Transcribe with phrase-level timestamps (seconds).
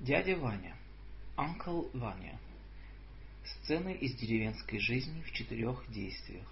[0.00, 0.76] Дядя Ваня.
[1.36, 2.38] Uncle Ваня.
[3.44, 6.46] Сцены из деревенской жизни в четырех действиях.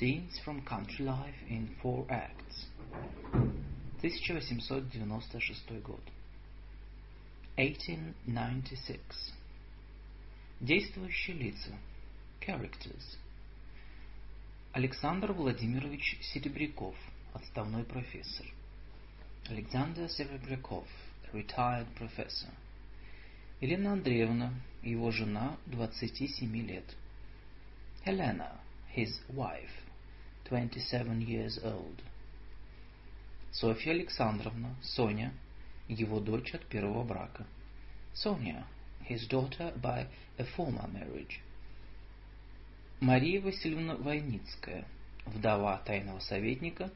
[0.00, 2.68] Scenes from country life in four acts.
[3.98, 6.00] 1896 год.
[7.56, 9.34] 1896.
[10.60, 11.76] Действующие лица.
[12.40, 13.18] Characters.
[14.72, 16.94] Александр Владимирович Серебряков,
[17.32, 18.46] отставной профессор.
[19.48, 20.86] Александр Серебряков,
[21.32, 22.50] retired professor.
[23.60, 26.84] Елена Андреевна, его жена, 27 лет.
[28.04, 28.60] Helena,
[28.94, 29.70] his wife,
[30.48, 32.02] 27 years old.
[33.50, 35.32] Софья Александровна, Соня,
[35.88, 37.46] его дочь от первого брака.
[38.14, 38.64] Sonia,
[39.08, 40.06] his daughter by
[40.38, 41.40] a former marriage.
[43.00, 44.86] Мария Васильевна Войницкая,
[45.26, 46.90] вдова тайного советника,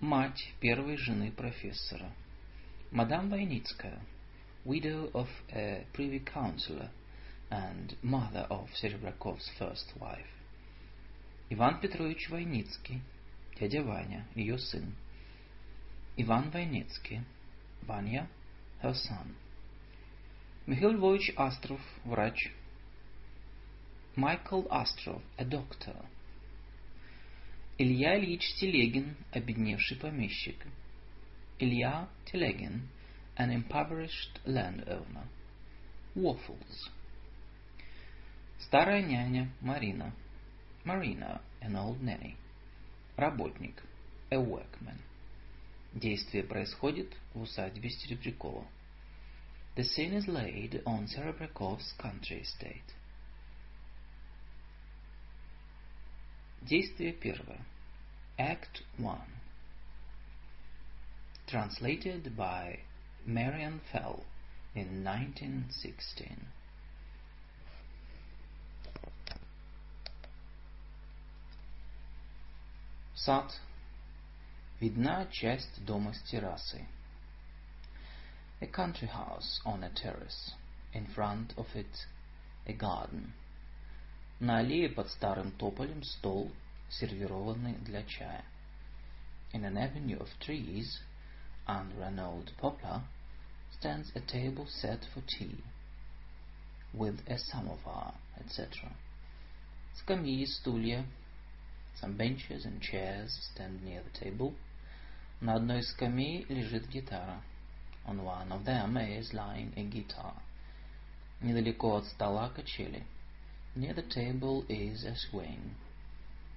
[0.00, 2.12] мать первой жены профессора.
[2.92, 3.98] Мадам Войницкая,
[4.66, 6.90] widow of a privy councillor
[7.50, 10.26] and mother of Серебряков's first wife.
[11.48, 13.00] Иван Петрович Войницкий,
[13.58, 14.94] дядя Ваня, ее сын.
[16.18, 17.22] Иван Войницкий,
[17.86, 18.28] Ваня,
[18.82, 19.36] her son.
[20.66, 22.52] Михаил Львович Астров, врач.
[24.16, 25.96] Michael Astrov, a doctor.
[27.78, 30.66] Илья Ильич Телегин, обедневший помещик.
[31.61, 32.87] Илья Телегин,
[33.35, 35.27] an impoverished landowner.
[36.15, 36.89] Waffles.
[38.59, 40.13] Старая няня Марина.
[40.83, 42.35] Marina, an old nanny.
[43.17, 43.83] Работник.
[44.31, 44.99] A workman.
[45.93, 48.65] Действие происходит в усадьбе Серебрякова.
[49.75, 52.95] The scene is laid on Serebrakov's country estate.
[56.61, 57.61] Действие первое.
[58.37, 59.17] Act 1.
[61.51, 62.79] Translated by
[63.25, 64.25] Marian Fell
[64.75, 66.47] in 1916.
[73.15, 73.51] Сад.
[74.81, 76.85] Видна часть дома с террасой.
[78.59, 80.53] A country house on a terrace.
[80.93, 82.07] In front of it,
[82.65, 83.33] a garden.
[84.39, 86.51] На аллее под старым тополем стол,
[86.89, 88.43] сервированный для чая.
[89.53, 90.99] In an avenue of trees,
[91.67, 93.01] under an old poplar,
[93.77, 95.63] stands a table set for tea,
[96.93, 98.91] with a samovar, etc.
[99.95, 101.05] Скамьи, стулья,
[101.99, 104.53] some benches and chairs stand near the table.
[105.41, 107.41] На одной из скамей лежит гитара.
[108.05, 110.33] On one of them is lying a guitar.
[111.41, 113.03] Недалеко от стола качели.
[113.75, 115.75] Near the table is a swing.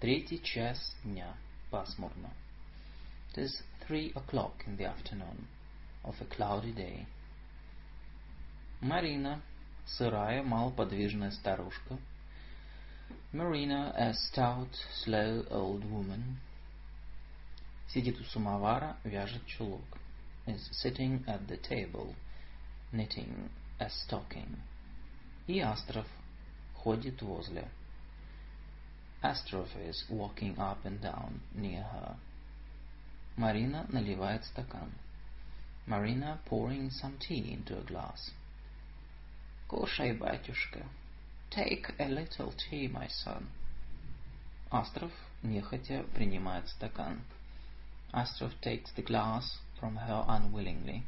[0.01, 1.35] Третий час дня.
[1.71, 2.31] Пасмурно.
[3.35, 5.47] It is three o'clock in the afternoon
[6.05, 7.07] of a cloudy day.
[8.81, 9.43] Марина,
[9.87, 11.99] сырая, малоподвижная старушка.
[13.33, 14.75] Marina, a stout,
[15.05, 16.39] slow old woman,
[17.89, 19.99] сидит у самовара, вяжет чулок.
[20.47, 22.15] Is sitting at the table,
[22.93, 24.57] knitting a stocking.
[25.47, 26.07] И Астров
[26.75, 27.69] ходит возле.
[29.23, 32.17] Astrov is walking up and down near her.
[33.38, 34.92] Marina наливает стакан.
[35.88, 38.32] Marina pouring some tea into a glass.
[39.68, 40.86] Кушай, батюшка.
[41.52, 43.48] Take a little tea, my son.
[44.72, 45.12] Астров
[45.44, 47.22] нехотя принимает стакан.
[48.14, 51.04] Astrov takes the glass from her unwillingly.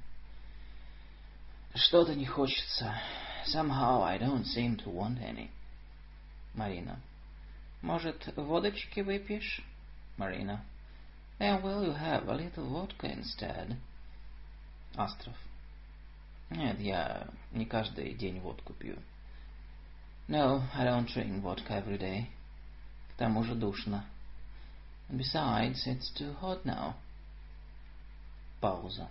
[1.74, 2.94] Что-то не хочется.
[3.46, 5.50] Somehow I don't seem to want any.
[6.54, 7.00] Марина.
[7.82, 9.62] Может, водочки выпьешь?
[10.18, 10.64] Марина.
[11.39, 13.77] Then will you have a little vodka instead?
[14.97, 15.35] Астров.
[16.51, 18.97] Нет, я не каждый день водку пью.
[20.29, 22.27] No, I don't drink vodka every day.
[23.11, 24.05] К тому же душно.
[25.09, 26.95] And besides, it's too hot now.
[28.61, 29.09] Пауза.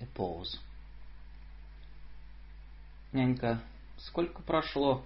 [0.00, 0.58] A pause.
[3.12, 3.60] Нянька,
[3.98, 5.04] сколько прошло,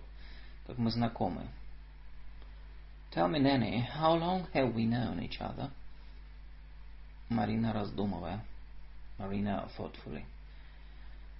[0.66, 1.48] как мы знакомы?
[3.12, 5.70] Tell me, Nanny, how long have we known each other?
[7.29, 8.43] Марина, раздумывая.
[9.17, 10.23] Marina thoughtfully.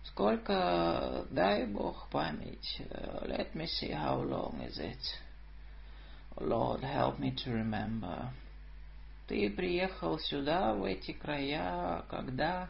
[0.04, 2.82] Сколько, дай бог память.
[3.24, 4.98] Let me see how long is it.
[6.38, 8.32] Oh, Lord, help me to remember.
[9.28, 12.70] Ты приехал сюда, в эти края, когда...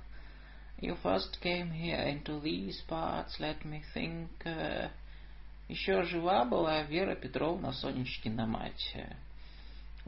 [0.80, 4.30] You first came here into these parts, let me think...
[4.46, 4.90] Uh,
[5.68, 8.96] еще жива была Вера Петровна Сонечкина мать.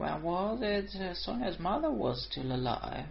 [0.00, 3.04] When was it Sonia's mother was still alive?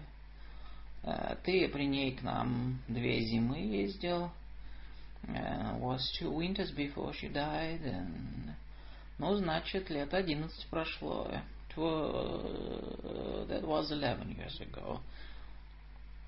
[1.43, 4.31] Ты при ней к нам две зимы ездил.
[5.27, 8.55] Uh, was two winters before she died, and...
[9.19, 11.29] Ну, значит, лет одиннадцать прошло.
[11.29, 14.99] It was, that was eleven years ago.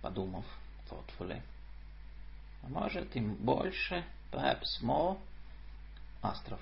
[0.04, 0.46] Подумав
[0.88, 1.42] thoughtfully.
[2.62, 5.18] А может, им больше, perhaps more.
[6.22, 6.60] Астров.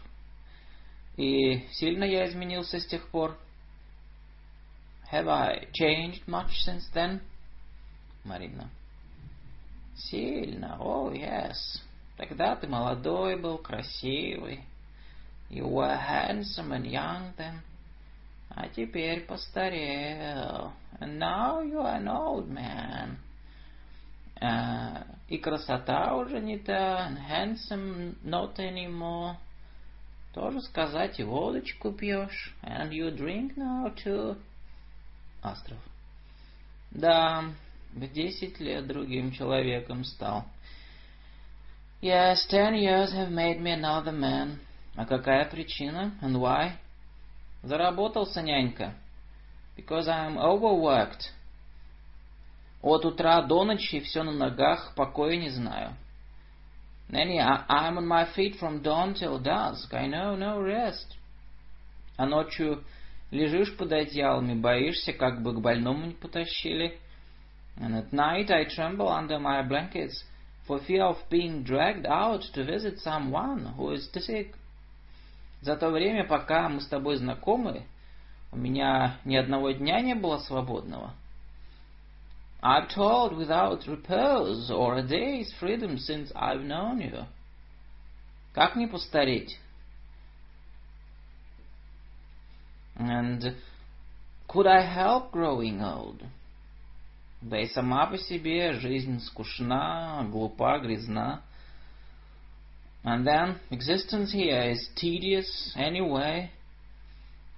[1.17, 3.37] И сильно я изменился с тех пор?
[5.10, 7.20] Have I changed much since then?
[8.24, 8.70] Марина.
[9.96, 10.76] Сильно.
[10.80, 11.82] Oh, yes.
[12.16, 14.64] Тогда ты молодой был, красивый.
[15.50, 17.60] You were handsome and young then.
[18.50, 20.72] А теперь постарел.
[21.00, 23.18] And now you are an old man.
[24.40, 27.08] Uh, и красота уже не та.
[27.08, 29.36] And handsome not anymore.
[30.32, 32.54] Тоже сказать, и водочку пьешь.
[32.62, 34.36] And you drink now too.
[35.41, 35.79] Астров.
[36.91, 37.45] Да,
[37.93, 40.45] в десять лет другим человеком стал.
[42.01, 44.59] Yes, ten years have made me another man.
[44.95, 46.13] А какая причина?
[46.21, 46.73] And why?
[47.63, 48.93] Заработался, нянька.
[49.75, 51.31] Because I am overworked.
[52.81, 55.95] От утра до ночи все на ногах, покоя не знаю.
[57.09, 59.93] Nanny, I'm on my feet from dawn till dusk.
[59.93, 61.17] I know no rest.
[62.17, 62.83] А ночью
[63.31, 66.99] лежишь под одеялами, боишься, как бы к больному не потащили.
[67.77, 70.23] And at night I tremble under my blankets
[70.67, 74.55] for fear of being dragged out to visit someone who is sick.
[75.61, 77.83] За то время, пока мы с тобой знакомы,
[78.51, 81.13] у меня ни одного дня не было свободного.
[82.61, 87.25] I've toiled without repose or a day's freedom since I've known you.
[88.53, 89.57] Как не постареть?
[92.98, 93.56] And
[94.48, 96.22] could I help growing old?
[97.40, 101.42] Да и сама по себе жизнь скучна, глупа, грязна.
[103.04, 106.50] And then existence here is tedious anyway.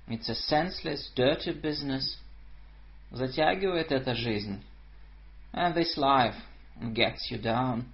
[0.09, 2.19] It's a senseless, dirty business.
[3.13, 4.61] Затягивает эта жизнь.
[5.53, 6.35] And this life
[6.93, 7.85] gets you down.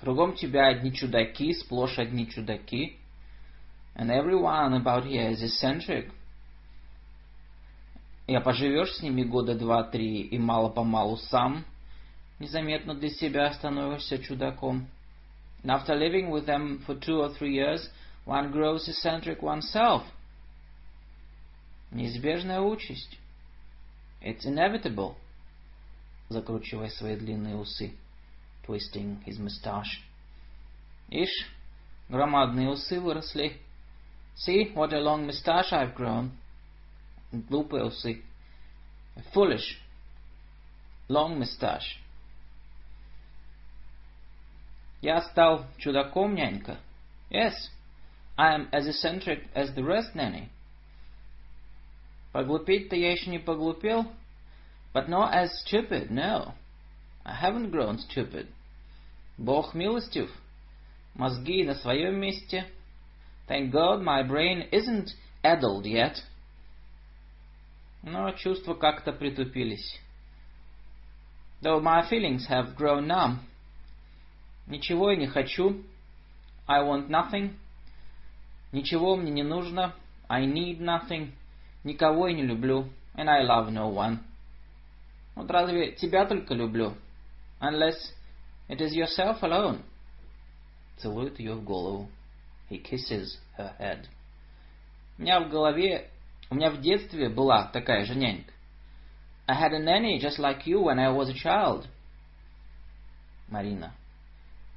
[0.00, 2.96] Кругом тебя одни чудаки, сплошь одни чудаки.
[3.95, 6.11] And everyone about here is eccentric.
[8.27, 11.63] И поживешь с ними года два-три, и мало-помалу сам
[12.39, 14.87] незаметно для себя становишься чудаком.
[15.63, 17.87] And after living with them for two or three years,
[18.25, 20.03] one grows eccentric oneself.
[21.91, 23.17] Неизбежная участь.
[24.21, 25.15] It's inevitable.
[26.29, 27.93] Закручивая свои длинные усы.
[28.67, 30.01] Twisting his mustache.
[31.09, 31.47] Ишь,
[32.09, 33.61] громадные усы выросли.
[34.36, 36.32] See what a long moustache I've grown.
[37.32, 38.22] Глупые усы.
[39.34, 39.78] Foolish.
[41.08, 41.98] Long moustache.
[45.02, 46.78] Я стал чудаком, нянька.
[47.30, 47.54] Yes,
[48.36, 50.48] I am as eccentric as the rest, nanny.
[52.32, 54.06] Поглупеть-то я еще не поглупел,
[54.92, 56.54] but not as stupid, no.
[57.24, 58.46] I haven't grown stupid.
[59.36, 60.30] Бог милостив.
[61.14, 62.66] Мозги на своем месте.
[63.47, 65.11] Thank God my brain isn't
[65.43, 66.17] addled yet.
[68.01, 69.99] Но чувства как-то притупились.
[71.61, 73.39] Though my feelings have grown numb.
[74.67, 75.83] Ничего я не хочу.
[76.67, 77.55] I want nothing.
[78.71, 79.93] Ничего мне не нужно.
[80.27, 81.31] I need nothing.
[81.83, 82.89] Никого я не люблю.
[83.15, 84.19] And I love no one.
[85.35, 86.95] Вот разве тебя только люблю?
[87.59, 87.95] Unless
[88.69, 89.81] it is yourself alone.
[90.97, 92.09] Целует ее в голову.
[92.69, 94.07] He kisses her head.
[95.17, 96.09] У меня в голове,
[96.49, 98.51] у меня в детстве была такая же нянька.
[99.47, 101.87] I had a nanny just like you when I was a child.
[103.47, 103.93] Марина.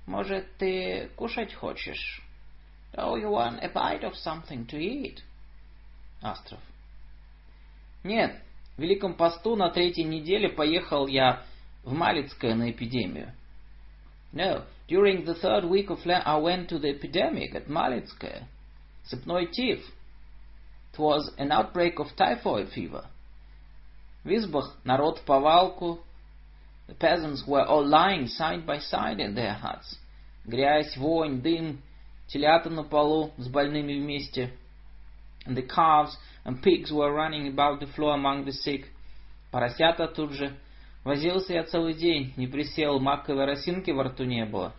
[0.06, 2.22] Может, ты кушать хочешь?
[2.94, 5.22] Oh, you want a bite of something to eat?
[6.22, 6.60] Астров.
[8.04, 8.40] Нет,
[8.76, 11.42] в Великом посту на третьей неделе поехал я
[11.84, 13.32] в Малицкое на эпидемию.
[14.31, 18.45] No, during the third week of Lent I went to the epidemic at Malitskaya.
[19.11, 19.79] Сыпной тиф.
[20.93, 23.05] It was an outbreak of typhoid fever.
[24.23, 25.99] В избах народ в повалку,
[26.87, 29.97] The peasants were all lying side by side in their huts.
[30.45, 31.81] Грязь, вонь, дым,
[32.27, 34.51] телята на полу с больными вместе.
[35.45, 38.85] And the calves and pigs were running about the floor among the sick.
[39.51, 40.55] Поросята тут же.
[41.08, 44.74] Возился я целый день, не присел, маковой росинки во рту не было.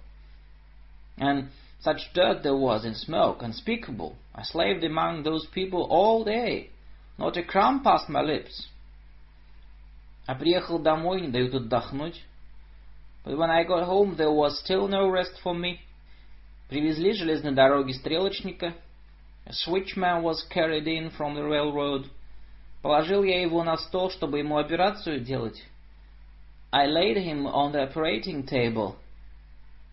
[1.17, 1.47] And
[1.83, 4.15] such dirt there was in smoke, unspeakable.
[4.35, 6.69] I slaved among those people all day.
[7.17, 8.69] Not a crumb passed my lips.
[10.27, 12.21] А приехал домой, не дают отдохнуть.
[13.25, 15.79] But when I got home, there was still no rest for me.
[16.69, 18.75] Привезли железной дороги стрелочника.
[19.47, 22.05] A switchman was carried in from the railroad.
[22.83, 25.59] Положил я его на стол, чтобы ему операцию делать.
[26.72, 28.96] I laid him on the operating table.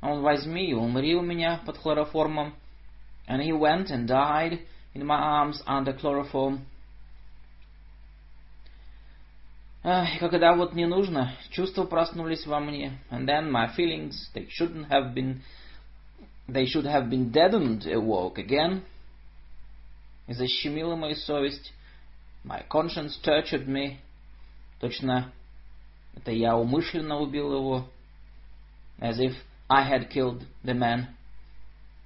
[0.01, 2.53] Он возьми и умри у меня под хлороформом.
[3.27, 4.59] And he went and died
[4.93, 6.65] in my arms under chloroform.
[9.83, 12.99] И когда вот не нужно, чувства проснулись во мне.
[13.09, 15.41] And then my feelings, they shouldn't have been,
[16.47, 18.83] they should have been deadened, awoke again.
[20.27, 21.73] И защемила мою совесть.
[22.43, 23.97] My conscience tortured me.
[24.79, 25.31] Точно,
[26.16, 27.88] это я умышленно убил его.
[28.98, 29.34] As if
[29.68, 31.06] I had killed the man.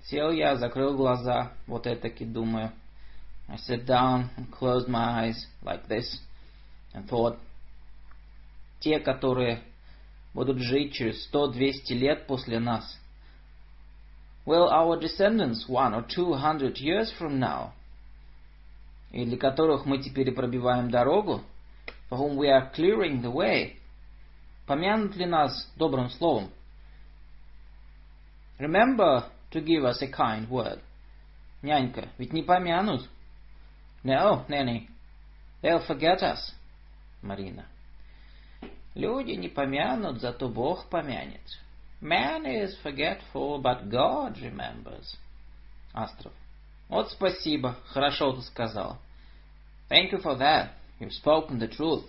[0.05, 2.73] Сел я, закрыл глаза, вот этаки думаю.
[3.49, 6.21] I sat down and closed my eyes like this
[6.95, 7.39] and thought,
[8.81, 9.63] те, которые
[10.35, 12.99] будут жить через сто-двести лет после нас.
[14.47, 17.73] Well, our descendants one or two hundred years from now,
[19.11, 21.43] и для которых мы теперь пробиваем дорогу,
[22.09, 23.77] for whom we are clearing the way,
[24.67, 26.51] помянут ли нас добрым словом?
[28.59, 30.81] Remember to give us a kind word.
[31.63, 33.09] Нянька, ведь не помянут.
[34.03, 34.89] No, Nanny,
[35.63, 36.55] they'll forget us.
[37.23, 37.67] Марина.
[38.95, 41.41] Люди не помянут, зато Бог помянет.
[42.01, 45.17] Man is forgetful, but God remembers.
[45.93, 46.33] Астров.
[46.89, 48.99] Вот спасибо, хорошо ты сказал.
[49.89, 50.71] Thank you for that.
[50.99, 52.05] You've spoken the truth.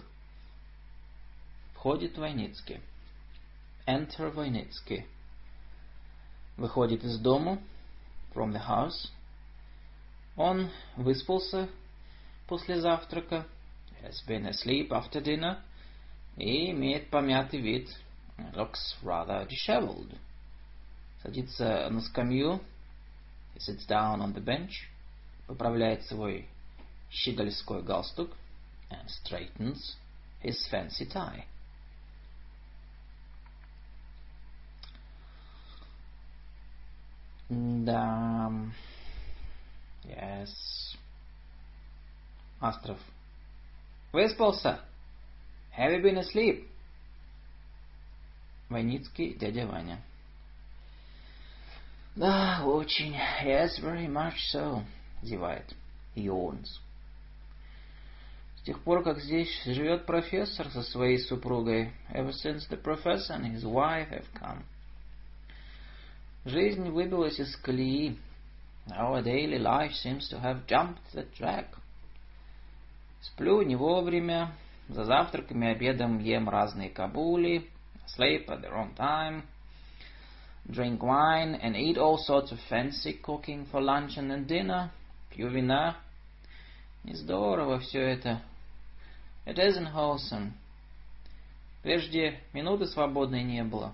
[1.81, 2.79] Входит Войницкий.
[3.87, 5.07] Enter Войницкий.
[6.55, 7.59] Выходит из дому.
[8.35, 9.09] From the house.
[10.37, 11.67] Он выспался
[12.45, 13.47] после завтрака.
[14.03, 15.59] Has been asleep after dinner
[16.37, 17.89] и имеет помятый вид.
[18.53, 20.15] Looks rather disheveled.
[21.23, 22.61] Садится на скамью.
[23.55, 24.87] He sits down on the bench.
[25.47, 26.47] Поправляет свой
[27.09, 28.29] щегольской галстук.
[28.91, 29.95] And straightens
[30.43, 31.45] his fancy tie.
[37.51, 38.49] Да.
[40.05, 40.47] Yes.
[42.61, 42.97] Астров.
[44.13, 44.79] Выспался?
[45.77, 46.65] Have you been asleep?
[48.69, 50.01] Войницкий, дядя Ваня.
[52.15, 53.17] Да, очень.
[53.43, 54.85] Yes, very much so.
[55.21, 55.75] Зевает.
[56.15, 56.79] Yawns.
[58.59, 63.53] С тех пор, как здесь живет профессор со своей супругой, ever since the professor and
[63.53, 64.63] his wife have come,
[66.45, 68.17] жизнь выбилась из колеи.
[68.87, 71.67] Our daily life seems to have jumped the track.
[73.21, 74.51] Сплю не вовремя,
[74.91, 77.69] За завтраком и обедом ем разные кабули,
[78.17, 79.43] sleep at the wrong time,
[80.67, 84.89] drink wine and eat all sorts of fancy cooking for lunch and dinner,
[85.29, 85.95] пью вина.
[87.05, 88.41] Не здорово все это.
[89.45, 90.51] It isn't wholesome.
[91.83, 93.93] Прежде минуты свободной не было.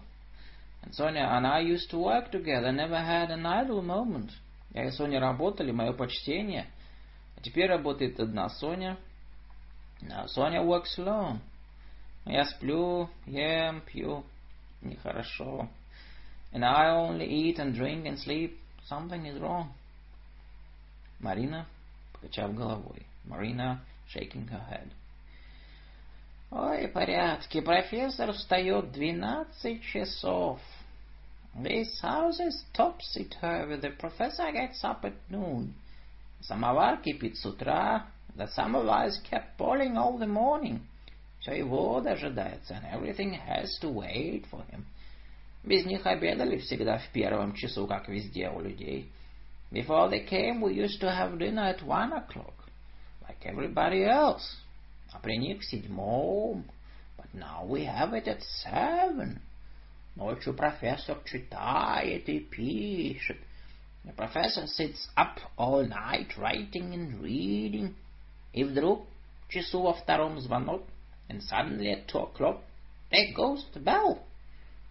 [0.88, 4.32] And Sonia and I used to work together, never had an idle moment.
[4.74, 6.66] Я и Соня работали, мое почтение.
[7.36, 8.98] А теперь работает одна Соня,
[10.02, 11.40] Now Sonia works alone.
[12.26, 14.24] Я сплю, ем, пью.
[14.82, 15.68] Нехорошо.
[16.54, 18.58] And I only eat and drink and sleep.
[18.88, 19.74] Something is wrong.
[21.20, 21.66] Марина,
[22.14, 23.06] покачав головой.
[23.26, 24.90] Марина, shaking her head.
[26.50, 27.60] Ой, порядки.
[27.60, 30.62] Профессор встает двенадцать часов.
[31.57, 33.77] This house is topsy-turvy.
[33.77, 35.75] The professor gets up at noon.
[36.43, 38.07] Самовар кипит с утра.
[38.37, 40.81] The samovar is kept boiling all the morning.
[41.41, 44.87] Все его дожидается, and everything has to wait for him.
[45.65, 49.11] Без них обедали всегда в первом часу, как везде у людей.
[49.71, 52.55] Before they came, we used to have dinner at one o'clock,
[53.29, 54.57] like everybody else.
[55.13, 56.65] А при них в седьмом.
[57.19, 59.41] But now we have it at seven.
[60.17, 63.39] Ночью профессор читает и пишет.
[64.05, 67.95] The professor sits up all night writing and reading.
[68.53, 69.07] И вдруг
[69.49, 70.87] часу во втором звонок,
[71.29, 72.63] and suddenly at two o'clock,
[73.11, 74.19] there goes the bell.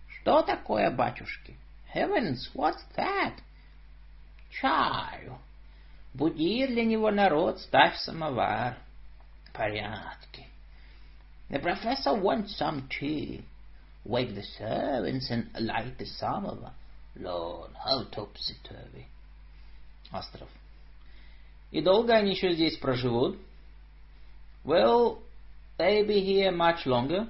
[0.08, 1.56] Что такое, батюшки?
[1.94, 3.34] Heavens, what's that?
[4.50, 5.40] Чаю.
[6.14, 8.78] Буди для него народ, ставь самовар.
[9.54, 10.48] Порядки.
[11.50, 13.44] The professor wants some tea.
[14.06, 16.74] Wake the servants and light the samovar.
[17.16, 19.06] Lord, how topsy-turvy.
[20.12, 20.50] Остров.
[21.72, 23.38] И долго они еще здесь проживут?
[24.64, 25.20] Will
[25.78, 27.28] they be here much longer?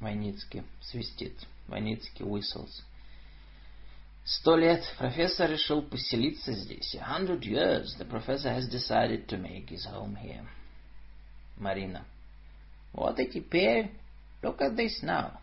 [0.00, 1.34] Войницкий свистит.
[1.68, 2.82] Войницкий whistles.
[4.24, 6.94] Сто лет профессор решил поселиться здесь.
[6.94, 10.46] A hundred years the professor has decided to make his home here.
[11.56, 12.04] Марина.
[12.92, 13.90] Вот и теперь,
[14.41, 15.39] look at this now.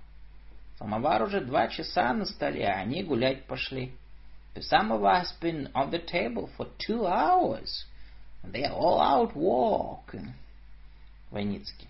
[0.79, 3.93] Самовар уже два часа на столе, а они гулять пошли.
[4.55, 7.85] The samovar has been on the table for two hours,
[8.45, 10.35] they are all out walking.
[11.31, 11.89] Войницкий.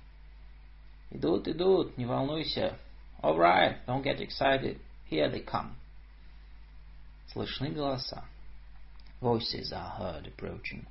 [1.11, 2.79] Идут, идут, не волнуйся.
[3.23, 4.79] All right, don't get excited.
[5.11, 5.75] Here they come.
[7.33, 8.25] Слышны голоса.
[9.21, 10.87] Voices are heard approaching.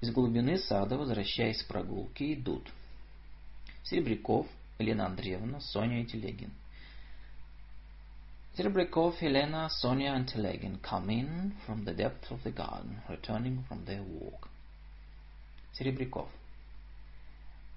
[0.00, 2.70] Из глубины сада, возвращаясь с прогулки, идут
[3.84, 4.46] Серебряков,
[4.78, 6.52] Елена Андреевна, Соня и Телегин.
[8.56, 13.84] Серебряков, Helena, Sonia, and Telegin come in from the depth of the garden, returning from
[13.84, 14.48] their walk.
[15.72, 16.28] Серебряков.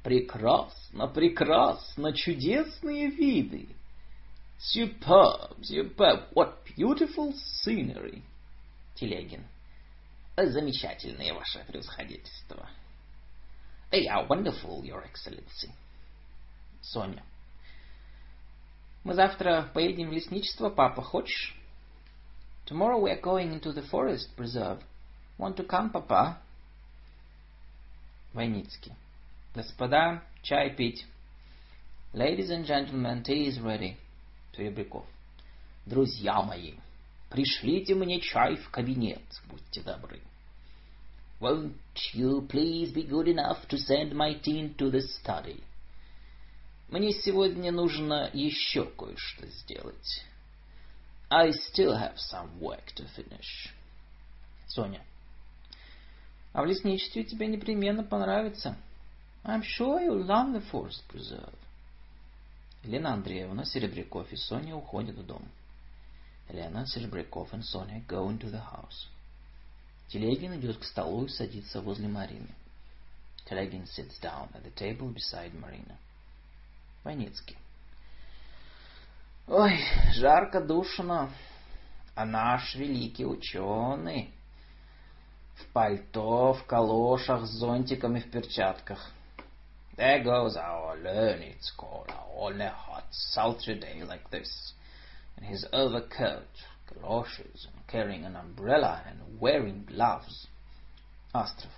[0.04, 3.70] Прекрасно, прекрасно, чудесные виды.
[4.60, 8.22] Superb, superb, what beautiful scenery.
[8.96, 9.46] Телегин.
[10.36, 12.68] Замечательное ваше превосходительство.
[13.92, 15.72] They are wonderful, your excellency.
[16.83, 17.23] Соня.
[19.05, 21.57] Мы завтра поедем в лесничество, папа, хочешь?
[22.67, 24.83] Tomorrow we are going into the forest preserve.
[25.39, 26.39] Want to come, папа?
[28.35, 28.93] Войницкий.
[29.55, 31.07] Господа, чай пить.
[32.13, 33.97] Ladies and gentlemen, tea is ready.
[34.55, 35.07] Серебряков.
[35.87, 36.75] Друзья мои,
[37.31, 40.21] пришлите мне чай в кабинет, будьте добры.
[41.41, 41.77] Won't
[42.13, 45.63] you please be good enough to send my tea into the study?
[46.94, 50.24] Мне сегодня нужно еще кое-что сделать.
[51.28, 53.72] I still have some work to finish.
[54.68, 55.04] Соня.
[56.54, 58.78] А в лесничестве тебе непременно понравится.
[59.44, 61.56] I'm sure you'll love the forest preserve.
[62.84, 65.50] Елена Андреевна, Серебряков и Соня уходят в дом.
[66.48, 69.08] Елена, Серебряков и Соня go into the house.
[70.10, 72.54] Телегин идет к столу и садится возле Марины.
[73.50, 75.98] Телегин sits down at the table beside Marina.
[77.04, 77.58] Войницкий.
[79.48, 79.78] Ой,
[80.14, 81.30] жарко, душно,
[82.16, 84.34] а наш великий ученый
[85.56, 89.12] в пальто, в калошах, с зонтиком и в перчатках.
[89.98, 94.74] There goes our learned scholar on a hot, sultry day like this,
[95.38, 96.48] in his overcoat,
[96.88, 100.48] galoshes, and carrying an umbrella and wearing gloves.
[101.34, 101.72] Астров.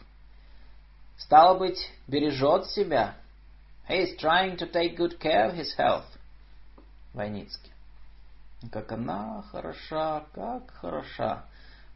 [1.17, 3.15] Стало быть, бережет себя,
[3.88, 6.06] He is trying to take good care of his health.
[7.12, 7.72] Войницкий.
[8.70, 11.44] Как она хороша, как хороша.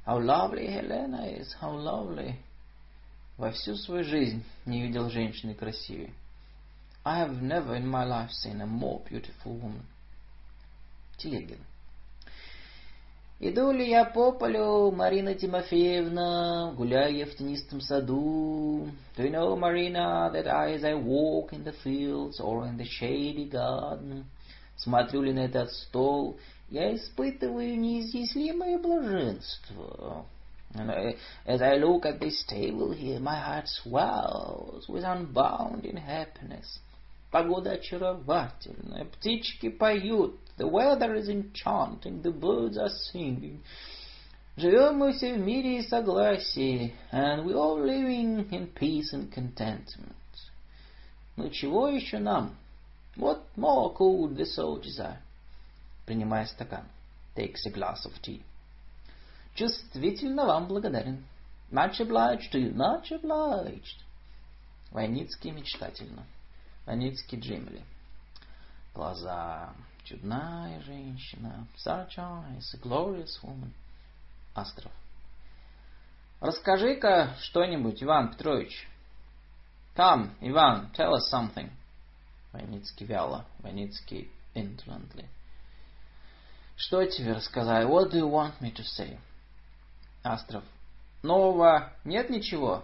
[0.06, 2.36] How lovely Helena is, how lovely.
[3.36, 6.12] Во всю свою жизнь не видел женщины красивее.
[7.04, 9.84] I have never in my life seen a more beautiful woman.
[11.18, 11.58] Телегин.
[13.40, 18.88] Иду ли я по полю, Марина Тимофеевна, гуляя в тенистом саду?
[19.16, 22.86] Do you know, Marina, that I, as I walk in the fields or in the
[22.86, 24.24] shady garden,
[24.76, 26.38] смотрю ли на этот стол,
[26.70, 30.24] я испытываю неизъяснимое блаженство.
[30.74, 36.80] And as I look at this table here, my heart swells with unbounded happiness.
[37.31, 43.61] Погода очаровательная, птички поют, the weather is enchanting, the birds are singing.
[44.57, 50.15] Живем мы все в мире и согласии, and we all living in peace and contentment.
[51.37, 52.55] Ну чего еще нам?
[53.15, 55.19] What more could the soul desire?
[56.05, 56.85] Принимая стакан.
[57.35, 58.41] Takes a glass of tea.
[59.53, 61.23] Чувствительно вам благодарен.
[61.71, 64.03] Much obliged to you, much obliged.
[64.91, 66.25] Войницкий мечтательно.
[66.89, 67.83] Войницкий Джимли.
[68.95, 69.75] Глаза.
[70.05, 71.67] Чудная женщина.
[71.77, 72.73] Such eyes.
[72.73, 73.71] A glorious woman.
[74.55, 74.91] Астров.
[76.39, 78.89] Расскажи-ка что-нибудь, Иван Петрович.
[79.95, 81.69] Come, Иван, tell us something.
[82.53, 83.45] Войницкий вяло.
[83.59, 85.27] Войницкий indolently.
[86.75, 87.85] Что тебе рассказать?
[87.85, 89.19] What do you want me to say?
[90.23, 90.63] Астров.
[91.21, 92.83] Нового нет ничего?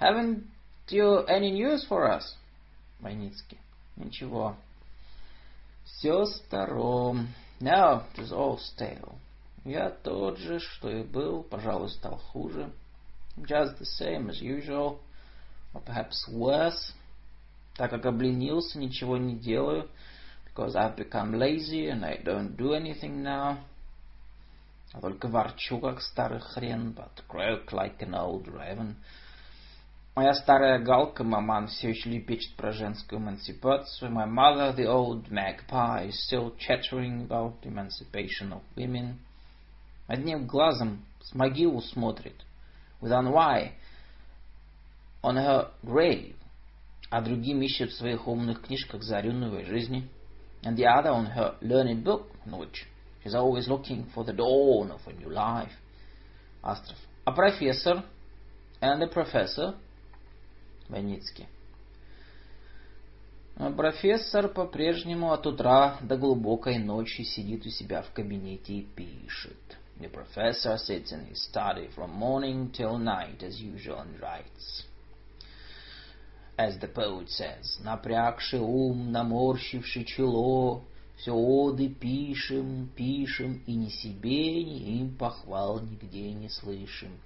[0.00, 0.46] Haven't
[0.88, 2.34] you any news for us?
[3.00, 3.58] Войницкий.
[3.96, 4.56] Ничего.
[5.84, 7.28] Все старом.
[7.60, 9.14] Now it is all stale.
[9.64, 12.70] Я тот же, что и был, пожалуй, стал хуже.
[13.36, 14.98] Just the same as usual,
[15.74, 16.94] or perhaps worse.
[17.74, 19.88] Так как обленился, ничего не делаю,
[20.46, 23.58] because I've become lazy and I don't do anything now.
[24.92, 28.94] А только ворчу, как старый хрен, but croak like an old raven.
[30.15, 34.11] Моя старая галка, маман, все еще лепечет про женскую эмансипацию.
[34.11, 39.19] My mother, the old magpie, is still chattering about the emancipation of women.
[40.07, 42.35] Одним глазом с могилу смотрит,
[42.99, 43.71] with one eye
[45.23, 46.35] on her grave,
[47.09, 50.09] а другим ищет в своих умных книжках зарю новой жизни,
[50.63, 52.85] and the other on her learned book, in which
[53.23, 55.71] she's always looking for the dawn of a new life.
[56.61, 56.97] Астров.
[57.23, 58.03] А профессор?
[58.81, 59.75] And the professor?
[60.88, 61.48] Войницкий.
[63.56, 69.56] Профессор по-прежнему от утра до глубокой ночи сидит у себя в кабинете и пишет.
[69.98, 74.84] The professor sits in his study from morning till night as usual and writes.
[76.58, 80.82] As the poet says, напрягший ум, наморщивший чело,
[81.16, 87.18] все оды пишем, пишем, и ни себе, ни им похвал нигде не слышим.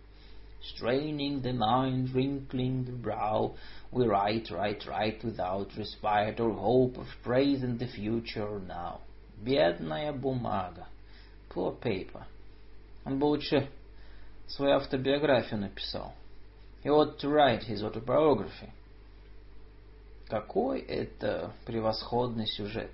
[0.73, 3.55] Straining the mind, wrinkling the brow,
[3.91, 9.01] we write, write, write without respite or hope of praise in the future or now.
[9.43, 10.87] Бедная бумага.
[11.49, 12.25] Poor paper.
[13.05, 13.69] Он бы лучше
[14.47, 16.13] свою автобиографию написал.
[16.83, 18.71] He ought to write his autobiography.
[20.27, 22.91] Какой это превосходный сюжет.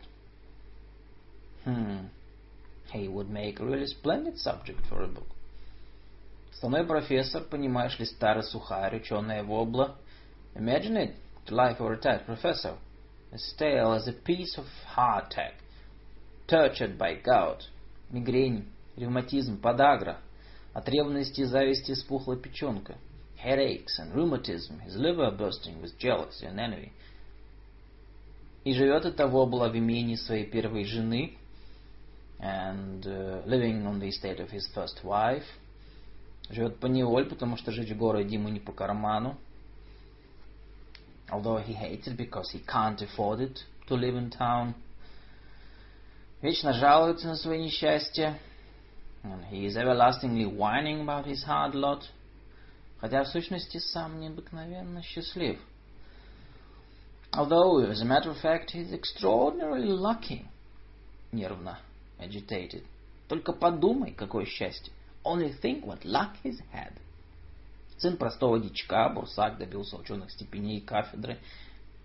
[1.66, 2.10] Hmm.
[2.94, 5.28] He would make a really splendid subject for a book.
[6.56, 9.96] Основной профессор, понимаешь ли, старый сухарь, ученая вобла.
[10.56, 11.16] Imagine it,
[11.48, 12.78] the life of a retired professor,
[13.32, 15.54] as stale as a piece of hardtack,
[16.48, 17.64] tortured by gout,
[18.12, 18.66] мигрень,
[18.98, 20.20] ревматизм, подагра,
[20.74, 22.96] от ревности и зависти спухла печенка,
[23.44, 26.92] headaches and rheumatism, his liver bursting with jealousy and envy.
[28.64, 31.38] И живет это вобла в имении своей первой жены,
[32.40, 35.46] and uh, living on the estate of his first wife,
[36.49, 39.37] Живет по неволь, потому что жить в городе ему не по карману.
[41.29, 44.75] Although he hates it because he can't afford it to live in town.
[46.41, 48.39] Вечно жалуется на свои несчастья.
[49.25, 52.05] And he is everlastingly whining about his hard lot.
[53.01, 55.59] Хотя в сущности сам необыкновенно счастлив.
[57.33, 60.47] Although, as a matter of fact, he is extraordinarily lucky.
[61.33, 61.79] Нервно,
[62.21, 62.85] agitated.
[63.29, 64.93] Только подумай, какое счастье.
[65.26, 66.94] Only think what luck he's had.
[67.98, 71.38] Сын простого дичка, бурсак, добился ученых степеней кафедры.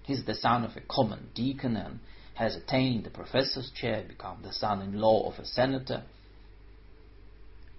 [0.06, 1.98] He's the son of a common deacon and
[2.34, 6.04] has attained the professor's chair, become the son-in-law of a senator.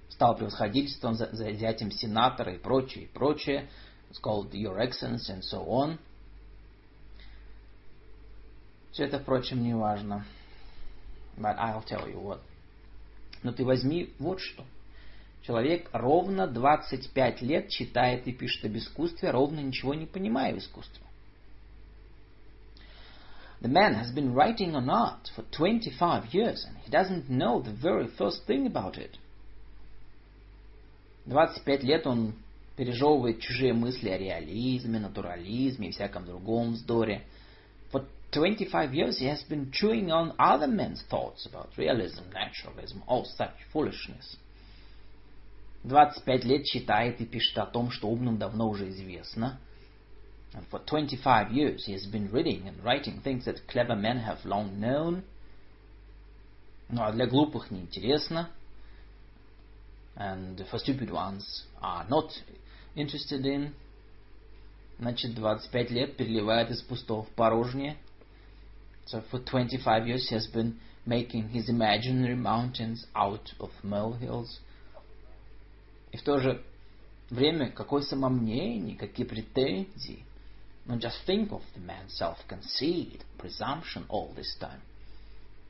[0.09, 3.69] Стал превосходительством за, за зятем сенатора и прочее, и прочее.
[4.09, 5.99] It's called Your Excellency and so on.
[8.91, 10.25] Все это, впрочем, не важно.
[11.37, 12.41] But I'll tell you what.
[13.43, 14.70] Но ты возьми вот что –
[15.42, 21.04] Человек ровно 25 лет читает и пишет об искусстве, ровно ничего не понимая в искусстве.
[23.60, 27.72] The man has been writing on art for 25 years, and he doesn't know the
[27.72, 29.18] very first thing about it.
[31.26, 32.34] 25 лет он
[32.76, 37.24] пережевывает чужие мысли о реализме, натурализме и всяком другом вздоре.
[37.92, 43.24] For 25 years he has been chewing on other men's thoughts about realism, naturalism, all
[43.24, 44.36] such foolishness.
[45.83, 49.59] 25 лет читает и пишет о том, что умным давно уже известно.
[50.53, 54.43] And for 25 years he has been reading and writing things that clever men have
[54.45, 55.23] long known.
[56.89, 58.49] Ну а для глупых неинтересно.
[60.15, 62.31] And for stupid ones are not
[62.95, 63.73] interested in.
[64.99, 67.97] Значит, 25 лет переливает из пустого в порожнее.
[69.05, 74.59] So for 25 years he has been making his imaginary mountains out of molehills.
[76.12, 76.62] И в то же
[77.30, 80.24] время какое самомнение, какие претензии.
[80.84, 84.80] Но just think of the man's self-conceit, presumption all this time.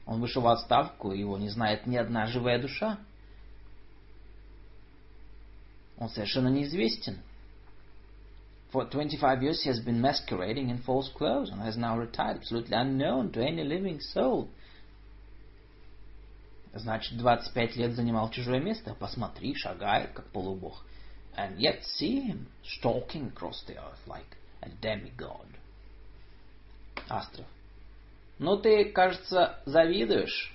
[0.05, 2.99] Он вышел в отставку, его не знает ни одна живая душа.
[5.99, 7.19] Он совершенно неизвестен.
[8.73, 12.75] For 25 years he has been masquerading in false clothes and has now retired, absolutely
[12.75, 14.49] unknown to any living soul.
[16.75, 18.95] Значит, 25 лет занимал чужое место.
[18.95, 20.85] Посмотри, шагает, как полубог.
[21.37, 25.47] And yet see him stalking across the earth like a demigod.
[27.09, 27.47] Астров.
[28.39, 30.55] Ну ты, кажется, завидуешь.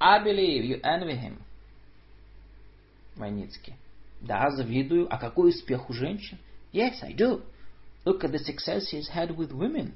[0.00, 1.38] I believe you envy him.
[3.16, 3.76] Войницкий.
[4.20, 5.12] Да, завидую.
[5.12, 6.38] А какой успех у женщин?
[6.72, 7.42] Yes, I do.
[8.04, 9.92] Look at the success he's had with women.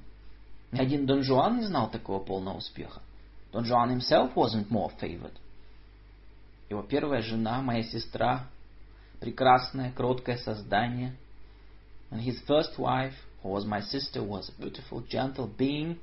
[0.73, 3.03] Ни один Дон Жуан не знал такого полного успеха.
[3.52, 5.34] Don Juan himself wasn't more favored.
[6.69, 8.48] Его первая жена, моя сестра,
[9.19, 11.15] прекрасное, кроткое создание.
[12.10, 15.98] And his first wife, who was my sister, was a beautiful, gentle being,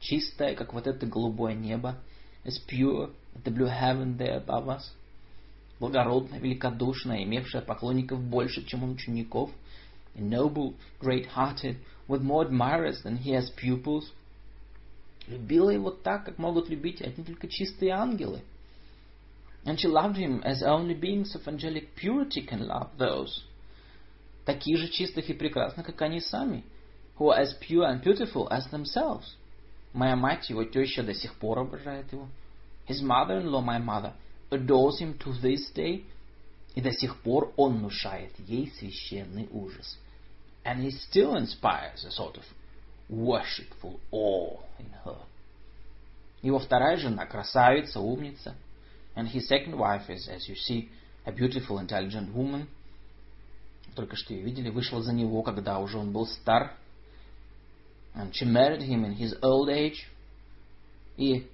[0.00, 1.96] чистая, как вот это голубое небо,
[2.44, 4.92] as pure as the blue heaven there above us,
[5.80, 9.50] благородная, великодушная, имевшая поклонников больше, чем он учеников,
[10.14, 11.76] noble, great-hearted,
[12.08, 14.10] with more admirers than he has pupils,
[15.26, 18.42] любила его так, как могут любить одни только чистые ангелы.
[19.64, 23.42] And she loved him as only beings of angelic purity can love those.
[24.44, 26.62] Такие же чистых и прекрасных, как они сами.
[27.18, 29.36] Who are as pure and beautiful as themselves.
[29.92, 32.28] Моя мать, его теща, до сих пор обожает его.
[32.86, 34.12] His mother-in-law, my mother,
[34.50, 36.04] adores him to this day.
[36.76, 39.98] И до сих пор он внушает ей священный ужас.
[40.64, 42.44] And he still inspires a sort of
[43.11, 45.17] worshipful awe in her.
[46.41, 48.55] Его вторая жена красавица, умница.
[49.15, 50.89] And his second wife is, as you see,
[51.25, 52.67] a beautiful, intelligent woman.
[53.95, 56.73] Только что ее видели, вышла за него, когда уже он был стар.
[58.15, 60.07] And she married him in his old age.
[61.17, 61.47] И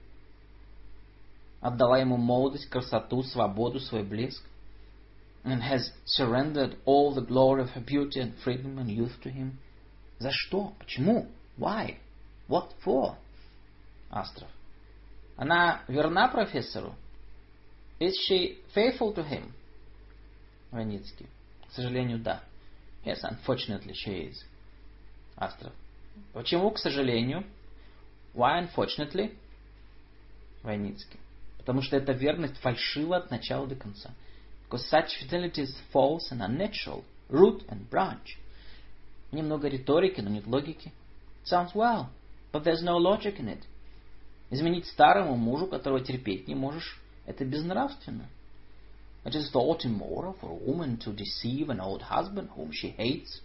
[1.59, 4.43] отдала ему молодость, красоту, свободу, свой блеск.
[5.43, 9.57] And has surrendered all the glory of her beauty and freedom and youth to him.
[10.19, 10.73] За что?
[10.79, 11.27] Почему?
[11.57, 11.97] Why?
[12.47, 13.15] What for?
[14.09, 14.49] Астров.
[15.35, 16.95] Она верна профессору?
[17.99, 19.51] Is she faithful to him?
[20.71, 21.27] Ваницкий.
[21.67, 22.43] К сожалению, да.
[23.03, 24.43] Yes, unfortunately she is.
[25.35, 25.73] Астров.
[26.33, 27.43] Почему, к сожалению?
[28.33, 29.35] Why unfortunately?
[30.63, 31.19] Войницкий.
[31.57, 34.11] Потому что эта верность фальшива от начала до конца.
[34.69, 38.37] Because such fidelity is false and unnatural, root and branch.
[39.31, 40.91] Немного риторики, но нет логики.
[41.46, 42.10] Sounds well,
[42.52, 43.64] but there's no logic in it.
[44.50, 48.28] Изменить старому мужу, которого терпеть не можешь, это безнравственно.
[49.24, 53.40] It is thought immoral for a woman to deceive an old husband whom she hates.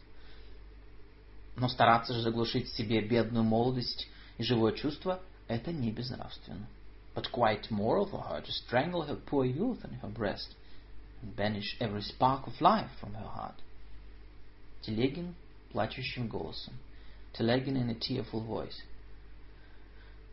[1.56, 6.68] Но стараться же заглушить в себе бедную молодость и живое чувство – это не безнравственно.
[7.16, 10.56] But quite moral for her to strangle her poor youth in her breast
[11.22, 13.56] and banish every spark of life from her heart.
[14.82, 15.34] Телегин
[15.72, 16.74] плачущим голосом.
[17.33, 18.83] Телегин in a tearful voice.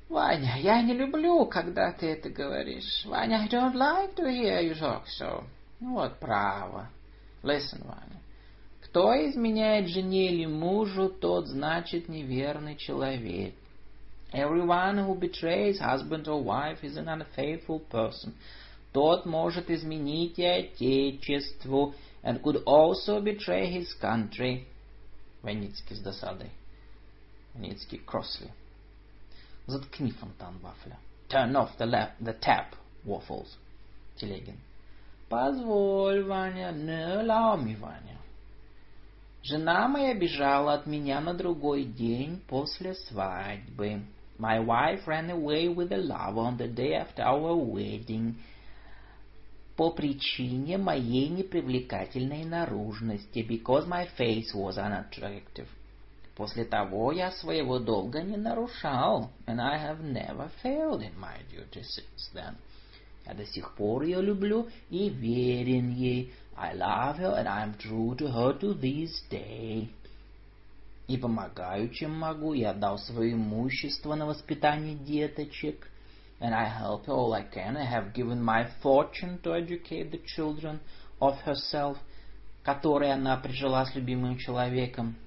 [0.09, 3.05] Ваня, я не люблю, когда ты это говоришь.
[3.05, 5.43] Ваня, I don't like to hear you talk so.
[5.79, 6.89] Ну вот, право.
[7.43, 8.19] Listen, Ваня.
[8.81, 13.53] Кто изменяет жене или мужу, тот значит неверный человек.
[14.33, 18.33] Everyone who betrays husband or wife is an unfaithful person.
[18.91, 24.65] Тот может изменить и отечеству, and could also betray his country.
[25.43, 26.49] Ваницкий с досадой.
[27.53, 28.51] Ваницкий crossly.
[29.67, 30.97] Заткни фонтан вафля.
[31.29, 33.57] Turn off the, lap, the tap, waffles.
[34.17, 34.57] Телегин.
[35.29, 38.17] Позволь, Ваня, не me, Ваня.
[39.43, 44.01] Жена моя бежала от меня на другой день после свадьбы.
[44.39, 48.35] My wife ran away with a lover on the day after our wedding.
[49.75, 55.67] По причине моей непривлекательной наружности, because my face was unattractive.
[56.39, 61.83] После того я своего долга не нарушал, and I have never failed in my duty
[61.83, 62.55] since then.
[63.25, 67.77] Я до сих пор ее люблю и верен ей, I love her and I am
[67.77, 69.89] true to her to this day.
[71.09, 72.53] И помогаю, чем могу.
[72.53, 75.89] Я дал свое имущество на воспитание деточек.
[76.39, 77.75] And I help her all I can.
[77.75, 80.79] I have given my fortune to educate the children
[81.19, 81.97] of herself,
[82.63, 85.17] которые она прижила с любимым человеком.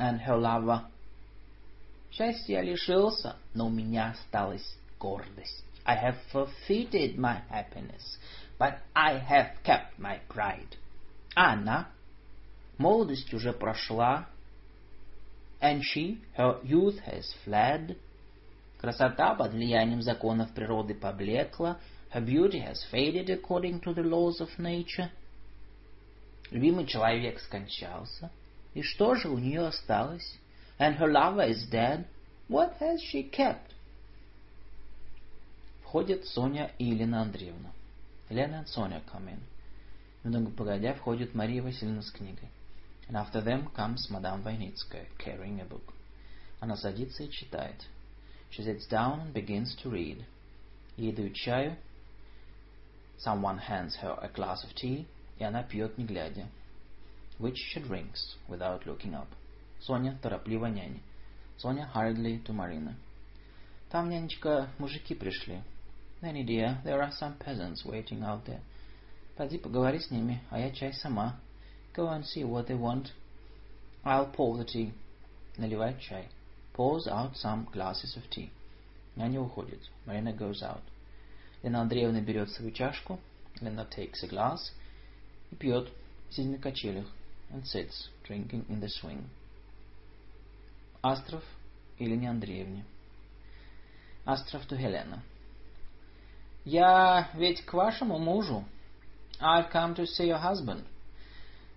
[0.00, 0.82] And her lover.
[2.10, 5.64] Счастья я лишился, но у меня осталась гордость.
[5.84, 8.18] I have forfeited my happiness
[8.60, 10.76] but I have kept my pride.
[11.34, 11.88] А она?
[12.76, 14.28] Молодость уже прошла.
[15.62, 17.96] And she, her youth has fled.
[18.78, 21.78] Красота под влиянием законов природы поблекла.
[22.12, 25.10] Her beauty has faded according to the laws of nature.
[26.50, 28.30] Любимый человек скончался.
[28.74, 30.38] И что же у нее осталось?
[30.78, 32.06] And her lover is dead.
[32.48, 33.72] What has she kept?
[35.82, 37.72] Входит Соня и Елена Андреевна.
[38.28, 39.40] Елена and Sonia come in.
[40.22, 42.48] Немного погодя входит Мария Васильевна с книгой.
[43.08, 45.92] And after them comes Madame Войницкая, carrying a book.
[46.60, 47.86] Она садится и читает.
[48.50, 50.24] She sits down and begins to read.
[50.96, 51.76] Ей дают чаю.
[53.18, 55.06] Someone hands her a glass of tea,
[55.38, 56.46] и она пьет не глядя.
[57.40, 59.28] Which she drinks without looking up.
[59.80, 61.00] Соня торопливо няне.
[61.56, 62.94] Соня hurriedly to Marina.
[63.90, 65.62] Там, нянечка, мужики пришли.
[66.20, 68.60] Nanny dear, there are some peasants waiting out there.
[69.36, 71.40] Поди поговори с ними, а я чай сама.
[71.94, 73.10] Go and see what they want.
[74.04, 74.92] I'll pour the tea.
[75.56, 76.28] Наливает чай.
[76.74, 78.50] Pours out some glasses of tea.
[79.16, 79.80] Няня уходит.
[80.04, 80.82] Marina goes out.
[81.62, 83.18] Лена Андреевна берет свою чашку.
[83.62, 84.72] Lena takes a glass.
[85.50, 85.88] И пьет,
[86.28, 87.06] сидя на качелях.
[87.51, 89.29] And sits, drinking in the swing.
[91.03, 91.43] Астров
[91.99, 92.83] и Лене Андреевне.
[94.25, 95.21] Астров to Helena.
[96.65, 98.65] Я ведь к вашему мужу.
[99.39, 100.83] I've come to see your husband.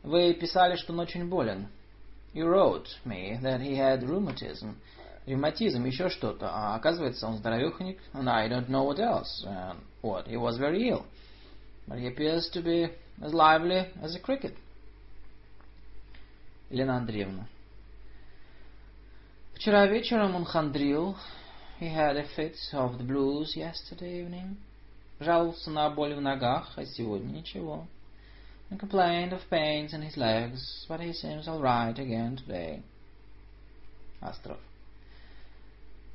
[0.03, 1.69] Вы писали, что он очень болен.
[2.33, 4.77] You wrote me that he had rheumatism.
[5.27, 6.49] Ревматизм, еще что-то.
[6.51, 8.01] А оказывается, он здоровеханик.
[8.15, 9.45] And I don't know what else.
[9.45, 10.27] And what?
[10.27, 11.05] He was very ill.
[11.87, 12.89] But he appears to be
[13.21, 14.55] as lively as a cricket.
[16.74, 17.46] Елена Андреевна.
[19.54, 21.16] Вчера вечером он хандрил.
[21.80, 24.56] He had a fit of the blues yesterday evening.
[25.20, 27.86] Жаловался на боль в ногах, а сегодня ничего.
[28.72, 32.82] And complained of pains in his legs, but he seems all right again today.
[34.20, 34.58] Астров.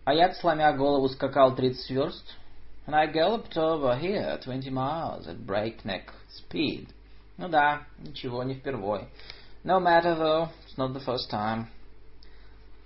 [0.04, 2.24] А я, сломя голову, скакал 30 верст.
[2.88, 6.88] And I galloped over here 20 miles at breakneck speed.
[7.36, 9.06] Ну да, ничего, не впервой.
[9.67, 11.67] No matter though, it's not the first time.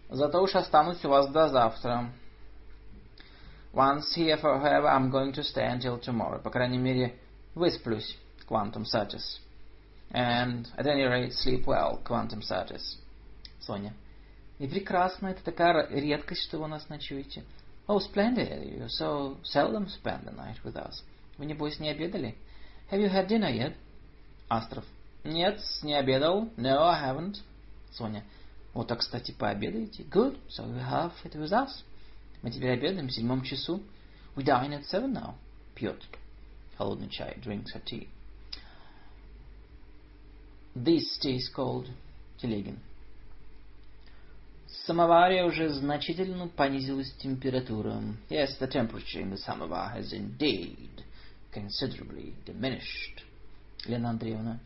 [0.09, 2.11] Зато уж останусь у вас до завтра.
[3.73, 6.41] Once here, however, I'm going to stay until tomorrow.
[6.41, 7.15] По крайней мере,
[7.53, 9.39] высплюсь, quantum satis.
[10.11, 12.97] And, at any rate, sleep well, quantum satis.
[13.59, 13.93] Соня.
[14.59, 17.43] И прекрасно, это такая редкость, что вы у нас ночуете.
[17.87, 21.03] Oh, splendid, you so seldom spend the night with us.
[21.37, 22.35] Вы, небось, не обедали?
[22.89, 23.75] Have you had dinner yet?
[24.49, 24.85] Астров.
[25.24, 26.48] Нет, не обедал.
[26.56, 27.36] No, I haven't.
[27.92, 28.24] Соня.
[28.74, 30.02] Вот, а, кстати, пообедаете?
[30.04, 31.84] Good, so you have it with us.
[32.42, 33.82] Мы теперь обедаем в седьмом часу.
[34.34, 35.34] We dine at seven now.
[35.74, 36.02] Пьет.
[36.76, 37.36] Холодный чай.
[37.44, 38.08] Drinks her tea.
[40.74, 41.86] This tea is called
[42.38, 42.78] Телегин.
[44.66, 48.02] В самоваре уже значительно понизилась температура.
[48.30, 51.04] Yes, the temperature in the samovar has indeed
[51.52, 53.22] considerably diminished.
[53.84, 54.58] Лена Андреевна.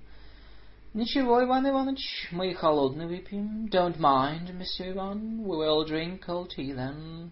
[0.95, 3.67] Ничего, Иван Иванович, мы холодный выпьем.
[3.69, 5.43] Don't mind, Monsieur Ivan.
[5.45, 7.31] We will drink cold tea then.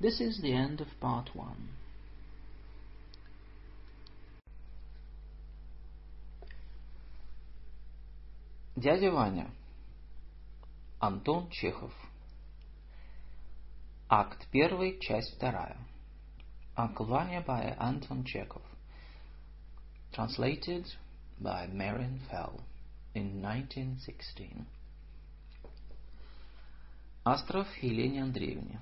[0.00, 1.68] This is the end of part one.
[8.76, 9.50] Дядя Ваня.
[11.00, 11.92] Антон Чехов.
[14.08, 15.76] Акт первый, часть вторая.
[16.76, 18.62] Uncle Vanya by Anton Chekhov.
[20.15, 20.85] Translated
[21.41, 22.61] by Marion Fell
[23.13, 24.65] in 1916.
[27.25, 28.79] Астров Елене Андреевне.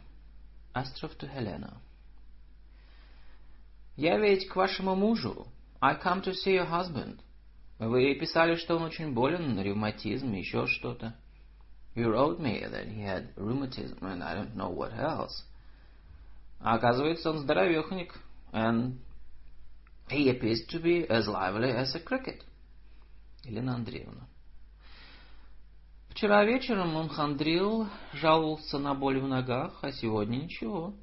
[0.76, 1.74] Астров to Helena.
[3.96, 5.48] Я ведь к вашему мужу.
[5.82, 7.18] I come to see your husband.
[7.80, 11.16] Вы писали, что он очень болен, ревматизм, еще что-то.
[11.96, 15.44] You wrote me that he had rheumatism, and I don't know what else.
[16.60, 18.14] А оказывается, он здоровеханик,
[18.52, 19.00] and
[20.13, 22.43] he appears to be as lively as a cricket.
[23.45, 24.27] Елена Андреевна.
[26.11, 30.95] Вчера вечером он хандрил, жаловался на боль в ногах, а сегодня ничего.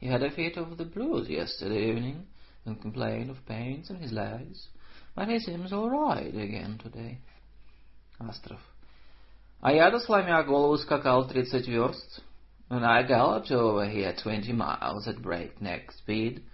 [0.00, 2.26] He had a fit of the blues yesterday evening,
[2.64, 4.68] and complained of pains in his legs.
[5.16, 7.18] But he seems all right again today.
[8.20, 8.60] Астров.
[9.60, 12.22] А я-то, сломя голову, скакал тридцать верст.
[12.70, 16.44] And I galloped over here twenty miles at breakneck speed.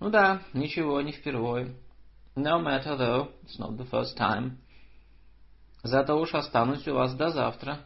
[0.00, 1.76] Ну да, ничего, не впервой.
[2.36, 4.58] No matter though, it's not the first time.
[5.82, 7.80] Зато уж останусь у вас до завтра.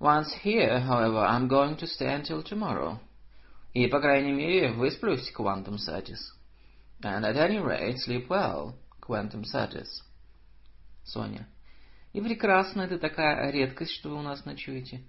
[0.00, 2.98] Once here, however, I'm going to stay until tomorrow.
[3.74, 6.32] И, по крайней мере, высплюсь, quantum satis.
[7.02, 8.74] And at any rate, sleep well.
[9.08, 10.02] Quantum Satis.
[11.02, 11.48] Соня.
[12.12, 15.02] И прекрасно, это такая редкость, что вы у нас ночуете.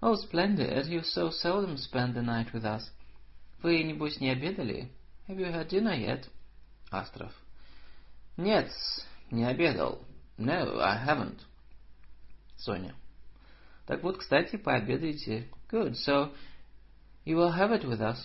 [0.00, 2.82] Oh, splendid, you so seldom spend the night with us.
[3.62, 4.90] Вы, небось, не обедали?
[5.27, 6.27] Have you had dinner yet?
[6.91, 7.31] Астров.
[8.37, 8.71] Нет,
[9.31, 10.01] не обедал.
[10.37, 11.39] No, I haven't.
[12.57, 12.95] Соня.
[13.85, 15.49] Так вот, кстати, пообедаете.
[15.69, 16.33] Good, so
[17.25, 18.17] you will have it with us.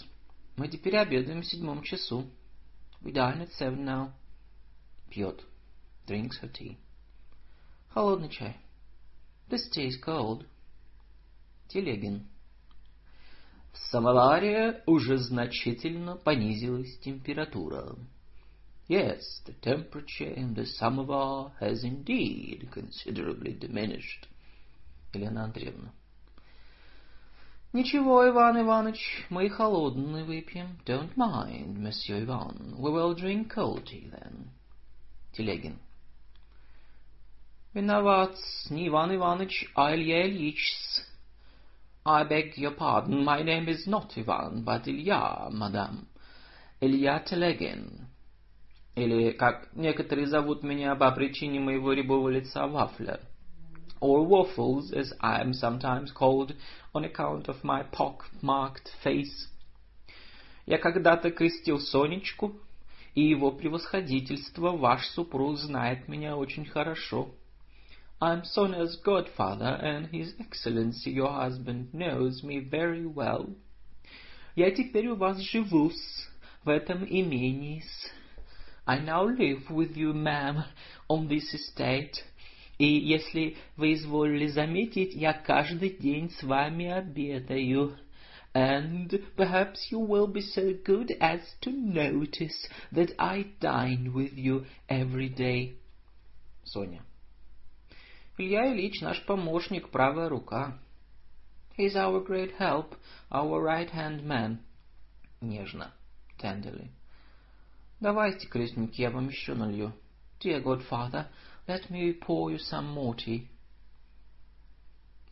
[0.57, 2.31] Мы теперь обедаем в седьмом часу.
[3.03, 4.13] We dine at seven now.
[5.11, 5.45] Пьет.
[6.07, 6.79] Drinks her tea.
[7.91, 8.57] Холодный чай.
[9.49, 10.47] This tea is cold.
[11.69, 12.27] Телегин.
[13.72, 17.96] В самоваре уже значительно понизилась температура.
[18.88, 24.28] Yes, the temperature in the samovar has indeed considerably diminished.
[25.14, 25.92] Елена Андреевна.
[27.72, 30.80] Ничего, Иван Иванович, мы холодный выпьем.
[30.86, 32.76] Don't mind, Monsieur Ivan.
[32.80, 34.50] We will drink cold tea then.
[35.34, 35.78] Телегин.
[37.76, 38.36] Виноват,
[38.72, 40.58] не Иван Иванович, а Илья Ильич.
[42.10, 46.08] I beg your pardon, my name is not Ivan, but Илья, мадам.
[46.82, 48.08] Илья Телегин.
[48.96, 53.20] Или, как некоторые зовут меня по причине моего рябого лица, Вафля.
[54.02, 56.56] Or Waffles, as I am sometimes called
[56.96, 59.48] on account of my pock-marked face.
[60.66, 62.56] Я когда-то крестил Сонечку,
[63.14, 67.36] и его превосходительство, ваш супруг, знает меня очень хорошо.
[68.21, 73.55] I'm Sonia's godfather, and His Excellency, your husband, knows me very well.
[74.57, 75.93] Я теперь у вас живу
[76.65, 77.83] в этом имении.
[78.87, 80.65] I now live with you, ma'am,
[81.09, 82.23] on this estate.
[82.79, 87.97] И если вы изволили заметить, я каждый день с вами обедаю.
[88.55, 94.65] And perhaps you will be so good as to notice that I dine with you
[94.89, 95.75] every day.
[96.65, 97.03] Соня.
[98.40, 100.80] Илья Ильич наш помощник, правая рука.
[101.78, 102.96] He's our great help,
[103.30, 104.60] our right-hand man.
[105.42, 105.92] Нежно,
[106.38, 106.90] tenderly.
[108.00, 109.92] Давайте, крестники, я вам еще налью.
[110.40, 111.28] Dear godfather,
[111.68, 113.46] let me pour you some more tea.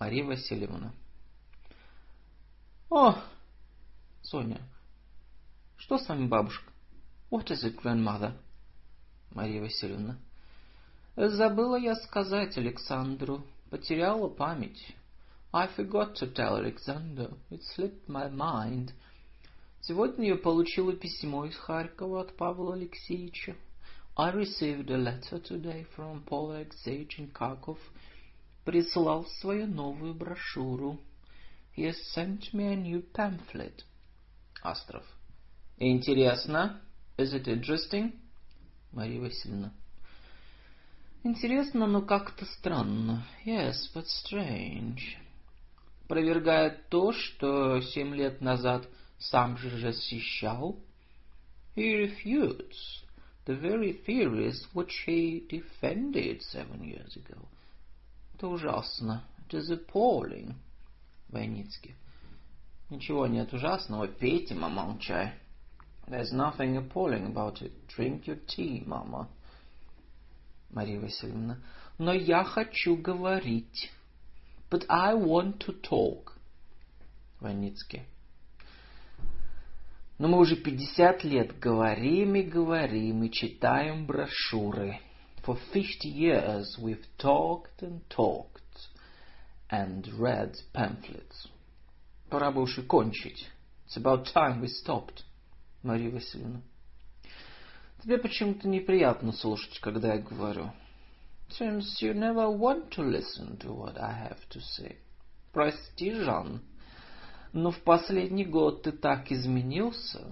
[0.01, 0.93] Мария Васильевна.
[2.89, 3.15] О,
[4.21, 4.59] Соня,
[5.77, 6.69] что с вами, бабушка?
[7.31, 8.33] What is it, grandmother?
[9.31, 10.17] Мария Васильевна.
[11.17, 13.43] Забыла я сказать Александру.
[13.71, 14.95] Потеряла память.
[15.51, 17.33] I forgot to tell Alexander.
[17.49, 18.91] It slipped my mind.
[19.81, 23.55] Сегодня я получила письмо из Харькова от Павла Алексеевича.
[24.15, 27.79] I received a letter today from Paul Alexeevich in Kharkov.
[28.63, 30.99] Прислал свою новую брошюру.
[31.75, 33.83] He has sent me a new pamphlet.
[34.63, 35.03] Астров.
[35.79, 36.79] Интересно?
[37.17, 38.11] Is it interesting?
[38.91, 39.73] Мария Васильевна.
[41.23, 43.25] Интересно, но как-то странно.
[43.45, 44.99] Yes, but strange.
[46.07, 48.87] Провергает то, что семь лет назад
[49.19, 50.79] сам же защищал.
[51.75, 53.03] He refutes
[53.45, 57.47] the very theories which he defended seven years ago.
[58.35, 59.23] Это ужасно.
[59.47, 60.53] It is appalling.
[61.29, 61.95] Войницкий.
[62.89, 64.07] Ничего нет ужасного.
[64.07, 65.33] Пейте, мама, чай.
[66.07, 67.73] There's nothing appalling about it.
[67.87, 69.27] Drink your tea, mama.
[70.77, 71.57] Мария Васильевна.
[71.97, 73.91] Но я хочу говорить.
[74.69, 76.33] But I want to talk.
[77.39, 78.03] Ваницкий.
[80.19, 84.99] Но мы уже пятьдесят лет говорим и говорим и читаем брошюры.
[85.43, 88.61] For fifty years we've talked and talked
[89.71, 91.47] and read pamphlets.
[92.29, 93.47] Пора бы уж и кончить.
[93.87, 95.23] It's about time we stopped.
[95.81, 96.61] Мария Васильевна.
[98.03, 100.71] Тебе почему-то неприятно слушать, когда я говорю.
[101.49, 104.97] Since you never want to listen to what I have to say.
[105.53, 106.61] Прости, Жан,
[107.53, 110.25] но в последний год ты так изменился.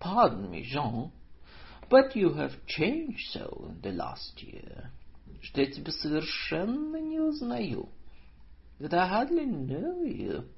[0.00, 1.12] Pardon me, Jean,
[1.88, 4.90] but you have changed so in the last year,
[5.42, 7.88] что я тебя совершенно не узнаю.
[8.80, 10.48] That I hardly know you.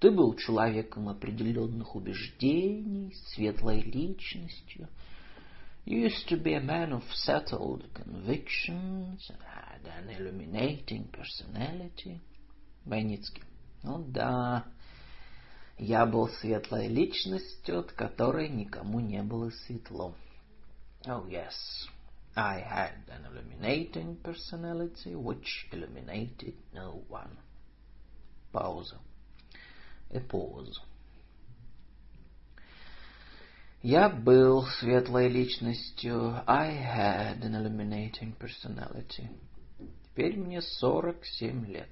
[0.00, 4.88] Ты был человеком определенных убеждений, светлой личностью,
[5.87, 12.21] used to be a man of settled convictions and had an illuminating personality.
[12.85, 13.43] Бойницкий.
[13.83, 14.65] Ну да,
[15.77, 20.15] я был светлой личностью, от которой никому не было светло.
[21.05, 21.53] Oh yes,
[22.35, 27.37] I had an illuminating personality which illuminated no one.
[28.53, 28.99] Пауза.
[30.11, 30.79] A pause.
[33.82, 36.42] Я был светлой личностью.
[36.46, 39.28] I had an illuminating personality.
[40.04, 41.88] Теперь мне сорок семь лет.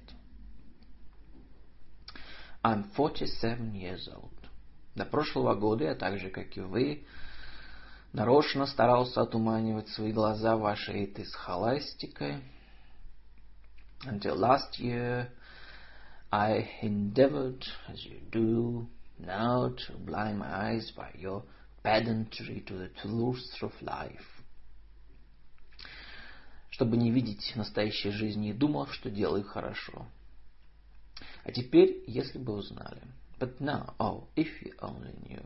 [2.61, 4.33] I'm forty-seven years old.
[4.95, 7.05] До прошлого года я так же, как и вы,
[8.11, 12.43] нарочно старался отуманивать свои глаза вашей этой схоластикой.
[14.03, 15.29] Until last year
[16.29, 21.43] I endeavored, as you do now, to blind my eyes by your
[21.83, 24.25] pedantry to the truth of life.
[26.69, 30.05] Чтобы не видеть настоящей жизни и думал, что делаю хорошо.
[31.43, 33.01] А теперь, если бы узнали.
[33.39, 35.45] But now, oh, if you only knew.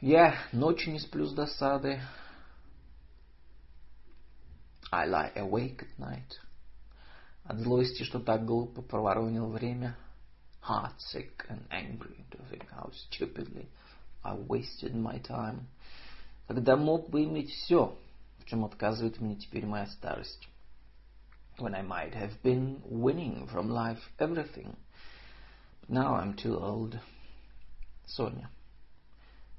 [0.00, 2.00] Я ночью не сплю с досады.
[4.90, 6.38] I lie awake at night.
[7.44, 9.96] От злости, что так глупо проворонил время.
[10.62, 13.68] Heartsick and angry to think how stupidly
[14.28, 15.66] I wasted my time.
[16.46, 17.98] Когда мог бы иметь все,
[18.38, 20.48] в чем отказывает мне теперь моя старость.
[21.58, 24.76] When I might have been winning from life everything.
[25.80, 27.00] But now I'm too old.
[28.06, 28.50] Соня.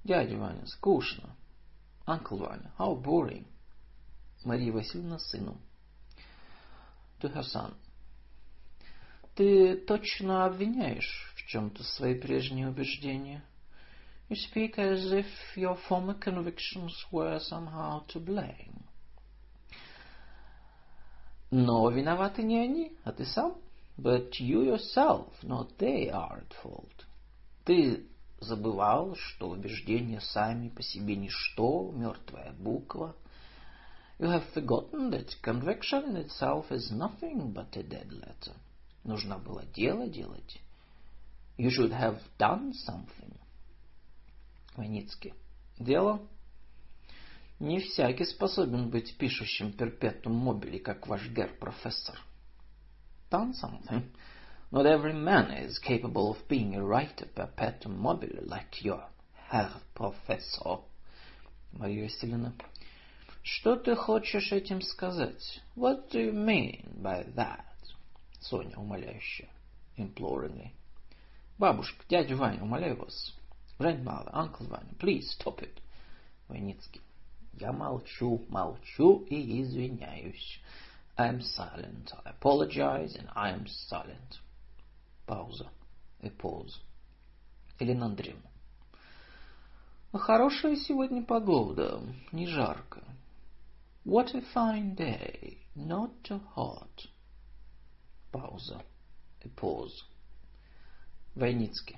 [0.04, 1.36] Дядя Ваня, скучно.
[2.06, 3.46] Uncle Ваня, how boring.
[4.46, 5.58] Мария Васильевна сыну.
[7.22, 7.74] To her son.
[9.36, 13.44] Ты точно обвиняешь в чем-то свои прежние убеждения?
[14.29, 18.85] You speak as if your former convictions were somehow to blame.
[21.51, 23.57] Но виноваты не они, а ты сам.
[23.97, 27.05] But you yourself, not they, are at fault.
[27.65, 28.07] Ты
[28.41, 33.15] забывал, что убеждения сами по себе ничто, мертвая буква.
[34.19, 38.57] You have forgotten that conviction in itself is nothing but a dead letter.
[39.05, 40.61] Нужно было дело делать.
[41.57, 43.38] You should have done something.
[44.80, 45.34] Войницкий.
[45.78, 46.22] Дело?
[47.60, 52.18] Не всякий способен быть пишущим перпетум мобили, как ваш гер-профессор.
[53.30, 54.04] Done something.
[54.72, 59.04] Not every man is capable of being a writer perpetuum mobile, like your
[59.52, 60.80] herr professor.
[61.74, 62.54] Мария Васильевна.
[63.44, 65.62] Что ты хочешь этим сказать?
[65.76, 67.66] What do you mean by that?
[68.40, 69.50] Соня, умоляющая,
[69.98, 70.72] imploringly.
[71.58, 73.39] Бабушка, дядя Ваня, умоляю вас.
[73.80, 75.82] Grandmother, Uncle Ваня, please stop it.
[76.50, 77.02] Войницкий.
[77.54, 80.60] Я молчу, молчу и извиняюсь.
[81.18, 82.12] I am silent.
[82.26, 84.40] I apologize and I am silent.
[85.26, 85.70] Пауза.
[86.22, 86.82] A pause.
[87.80, 88.50] Елена Андреевна.
[90.12, 92.02] Хорошая сегодня погода,
[92.32, 93.02] не жарко.
[94.04, 97.08] What a fine day, not too hot.
[98.32, 98.82] Пауза.
[99.44, 100.04] A pause.
[101.36, 101.98] Войницкий.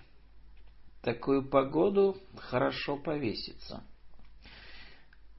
[1.01, 3.83] Такую погоду хорошо повеситься.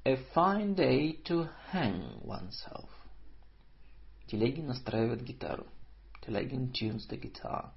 [0.05, 2.89] A fine day to hang oneself.
[4.27, 5.67] Телегин настраивает гитару.
[6.27, 7.71] Телегин tunes the guitar.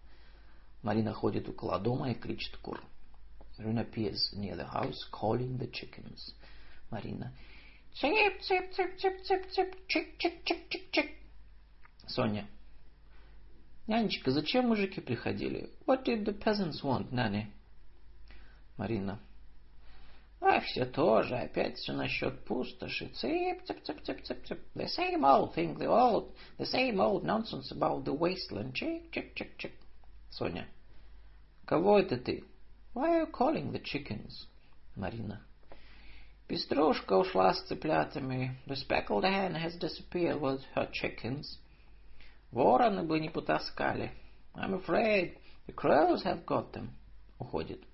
[0.82, 2.82] Марина ходит около дома и кричит кур.
[3.60, 6.34] Marina appears near the house, calling the chickens.
[6.90, 7.32] Марина.
[7.94, 11.12] Цып, цып, цып, цып, цып, цып, чик, чик, чик, чик, чик.
[12.08, 12.48] Соня.
[13.88, 15.70] Нянечка, зачем мужики приходили?
[15.86, 17.48] What did the peasants want, Nanny?
[18.77, 19.21] Марина.
[20.41, 23.09] А все тоже, опять все насчет пустоши.
[23.09, 24.59] Цып, цып, цып, цып, цып, цып.
[24.75, 28.73] The same old thing, the old, the same old nonsense about the wasteland.
[28.75, 29.73] Чик, чик, чик, чик.
[30.31, 30.67] Соня.
[31.67, 32.45] Кого это ты?
[32.95, 34.47] Why are you calling the chickens?
[34.97, 35.43] Марина.
[36.49, 38.59] Пеструшка ушла с цыплятами.
[38.67, 41.59] The speckled hen has disappeared with her chickens.
[42.51, 44.11] Вороны бы не потаскали.
[44.55, 46.91] I'm afraid the crows have got them.
[47.39, 47.85] Уходит.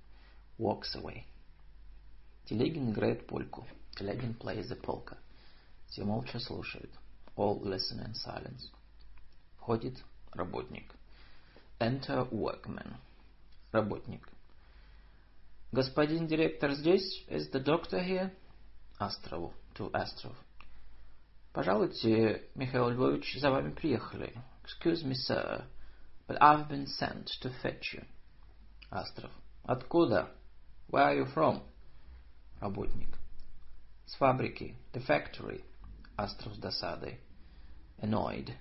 [0.61, 1.23] Walks away.
[2.45, 3.65] Телегин играет польку.
[3.95, 5.17] Телегин plays the polka.
[5.87, 6.91] Все молча слушают.
[7.35, 8.69] All listen in silence.
[9.57, 10.03] Входит
[10.33, 10.93] работник.
[11.79, 12.93] Enter workman.
[13.71, 14.29] Работник.
[15.71, 17.25] Господин директор здесь?
[17.27, 18.31] Is the doctor here?
[18.99, 19.53] Астрову.
[19.79, 20.35] To Астров.
[21.53, 24.39] Пожалуйте, Михаил Львович, за вами приехали.
[24.63, 25.65] Excuse me, sir,
[26.27, 28.05] but I've been sent to fetch you.
[28.91, 29.31] Астров.
[29.63, 30.29] Откуда?
[30.91, 31.61] Where are you from?
[32.61, 33.17] Работник.
[34.05, 34.75] С фабрики.
[34.91, 35.63] The factory.
[36.17, 37.21] Астров с досадой.
[38.01, 38.51] Annoyed.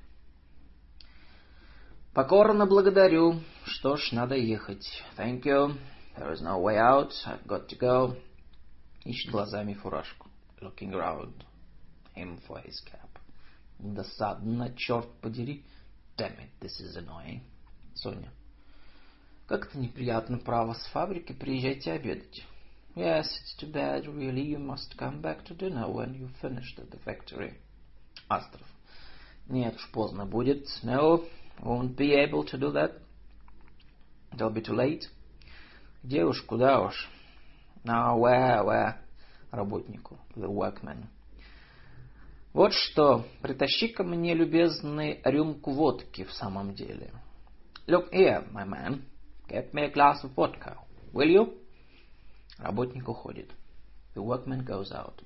[2.14, 3.40] Покорно благодарю.
[3.64, 4.86] Что ж, надо ехать.
[5.16, 5.76] Thank you.
[6.16, 7.12] There is no way out.
[7.26, 8.16] I've got to go.
[9.04, 10.28] Ищет глазами фуражку.
[10.60, 11.44] Looking around
[12.14, 13.18] him for his cap.
[13.80, 15.64] Досадно, черт подери.
[16.16, 17.40] Damn it, this is annoying.
[17.94, 18.30] Соня.
[19.50, 22.46] Как-то неприятно, право, с фабрики приезжайте обедать.
[22.94, 24.44] Yes, it's too bad, really.
[24.44, 27.54] You must come back to dinner when you've finished at the factory.
[28.28, 28.64] Астров.
[29.48, 30.68] Нет уж, поздно будет.
[30.84, 31.24] No,
[31.58, 32.92] won't be able to do that.
[34.32, 35.08] It'll be too late.
[36.04, 37.10] Где уж, куда уж.
[37.82, 38.98] Now, where, where?
[39.50, 40.16] Работнику.
[40.36, 41.06] The workman.
[42.52, 47.10] Вот что, притащи-ка мне, любезный, рюмку водки в самом деле.
[47.88, 49.02] Look here, my man.
[49.50, 50.76] Get me a glass of vodka.
[51.12, 51.52] Will you?
[52.60, 53.50] Работник уходит.
[54.14, 55.24] The workman goes out.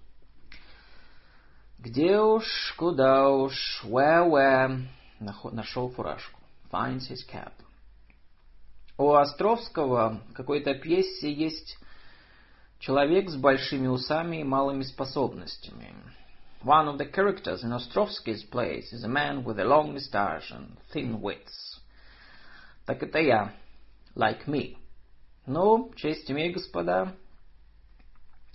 [1.78, 4.82] Где уж, куда уж, where, where?
[5.20, 6.40] Нашел фуражку.
[6.72, 7.52] Finds his cap.
[8.96, 11.76] У Островского в какой-то пьесе есть
[12.78, 15.94] человек с большими усами и малыми способностями.
[16.62, 20.78] One of the characters in Ostrovsky's plays is a man with a long moustache and
[20.94, 21.78] thin wits.
[22.86, 23.52] Так это я.
[24.14, 24.76] Like me.
[25.46, 27.14] Ну, честь господа.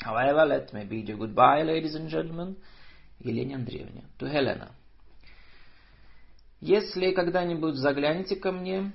[0.01, 2.55] However, let me bid you goodbye, ladies and gentlemen.
[3.19, 4.05] Елене Андреевне.
[4.19, 4.71] To Helena.
[6.61, 8.91] Если когда-нибудь заглянете ко мне,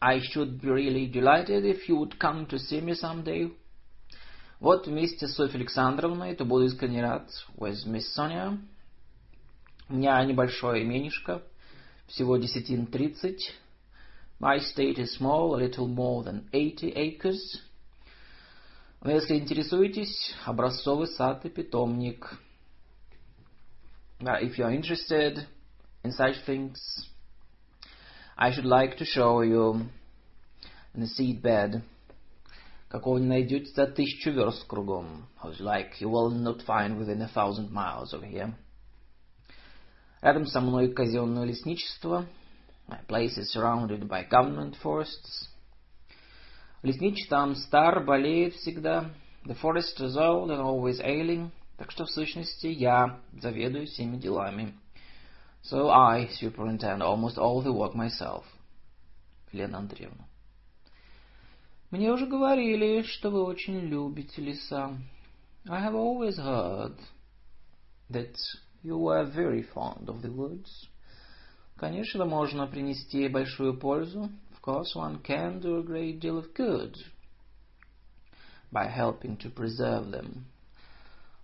[0.00, 3.52] I should be really delighted if you would come to see me someday.
[4.60, 7.28] Вот вместе с Софьей Александровной, то буду искренне рад.
[7.56, 8.58] With Miss Sonia.
[9.88, 11.42] У меня небольшое именишко,
[12.06, 13.54] всего десятин тридцать.
[14.43, 17.61] My state is small, a little more than 80 acres.
[19.01, 22.37] Но если интересуетесь, образцовый сад и питомник.
[24.19, 25.47] Now, if you're interested
[26.03, 26.77] in such things,
[28.37, 29.87] I should like to show you
[30.93, 31.81] the seed bed.
[32.89, 35.27] Какого не найдете за тысячу верст кругом.
[35.43, 38.53] Whose like you will not find within a thousand miles over here.
[40.21, 42.25] Рядом со мной казенное лесничество.
[42.87, 45.49] My place is surrounded by government forests.
[46.81, 49.11] Лесничий там стар, болеет всегда.
[49.45, 51.51] The forest is old and always ailing.
[51.77, 54.73] Так что, в сущности, я заведую всеми делами.
[55.63, 58.43] So I superintend almost all the work myself.
[59.51, 60.25] Лена Андреевна.
[61.91, 64.97] Мне уже говорили, что вы очень любите леса.
[65.67, 66.97] I have always heard
[68.09, 68.35] that
[68.83, 70.87] you were very fond of the woods.
[71.76, 74.30] Конечно, можно принести большую пользу.
[74.52, 76.96] Of course, one can do a great deal of good
[78.70, 80.44] by helping to preserve them.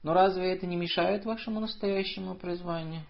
[0.03, 3.03] Но разве это не мешает вашему настоящему призванию?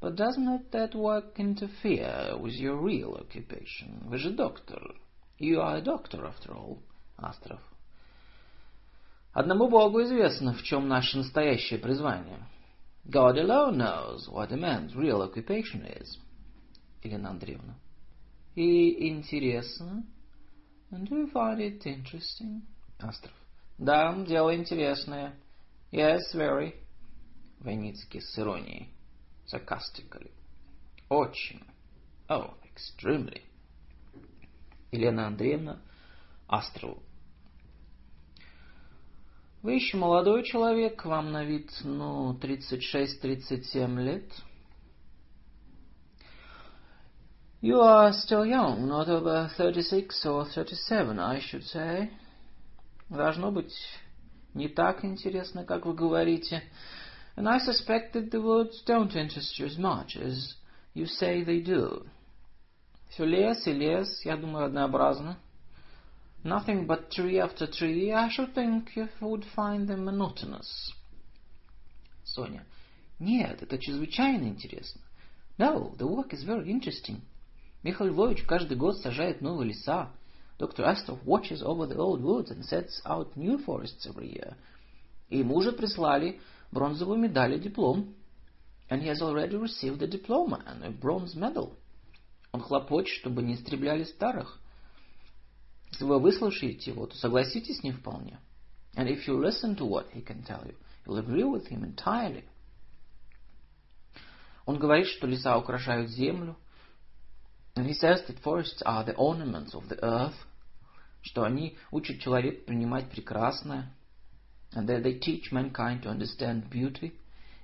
[0.00, 4.08] But does not that work interfere with your real occupation?
[4.08, 4.96] Вы же доктор.
[5.38, 6.78] You are a doctor, after all,
[7.16, 7.60] Астров.
[9.32, 12.46] Одному Богу известно, в чем наше настоящее призвание.
[13.06, 16.18] God alone knows what a man's real occupation is.
[17.02, 17.74] Елена Андреевна.
[18.54, 20.04] И интересно.
[20.90, 22.62] Do you find it interesting?
[22.98, 23.34] Астров.
[23.78, 25.34] Да, дело интересное.
[25.90, 26.74] Yes, very.
[27.60, 28.88] Войницкий с иронией.
[29.46, 30.30] Sarcastically.
[31.08, 31.62] Очень.
[32.28, 33.42] Oh, extremely.
[34.90, 35.80] Елена Андреевна
[36.46, 37.02] Астрову.
[39.62, 44.30] Вы еще молодой человек, вам на вид, ну, 36-37 лет.
[47.61, 52.11] You are still young, not over 36 or 37, I should say.
[53.09, 53.73] Должно быть,
[54.53, 56.61] не так интересно, как вы говорите.
[57.35, 60.55] And I suspect that the words don't interest you as much as
[60.93, 62.05] you say they do.
[63.09, 65.37] Все лес и лес, я думаю, однообразно.
[66.43, 70.93] Nothing but tree after tree, I should think you would find them monotonous.
[72.23, 72.65] Соня.
[73.19, 75.01] Нет, это чрезвычайно интересно.
[75.57, 77.21] No, the work is very interesting.
[77.82, 80.10] Михаил Львович каждый год сажает новые леса.
[80.58, 80.84] Dr.
[80.84, 84.54] Astor watches over the old woods and sets out new forests every year.
[85.28, 88.14] И ему уже прислали бронзовую медаль и диплом.
[88.88, 91.72] And he has already received a diploma and a bronze medal.
[92.52, 94.60] Он хлопочет, чтобы не истребляли старых.
[95.90, 98.38] Если вы выслушаете его, то согласитесь с ним вполне.
[98.94, 100.76] And if you listen to what he can tell you,
[101.06, 102.44] you'll agree with him entirely.
[104.64, 106.56] Он говорит, что леса украшают землю.
[107.74, 110.36] And he says that forests are the ornaments of the earth.
[111.22, 113.92] Что они учат человека принимать прекрасное.
[114.72, 117.12] And that they teach mankind to understand beauty.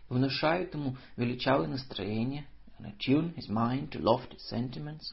[0.09, 2.47] И внушают ему величавое настроение.
[2.79, 5.13] And attune his mind to lofty sentiments.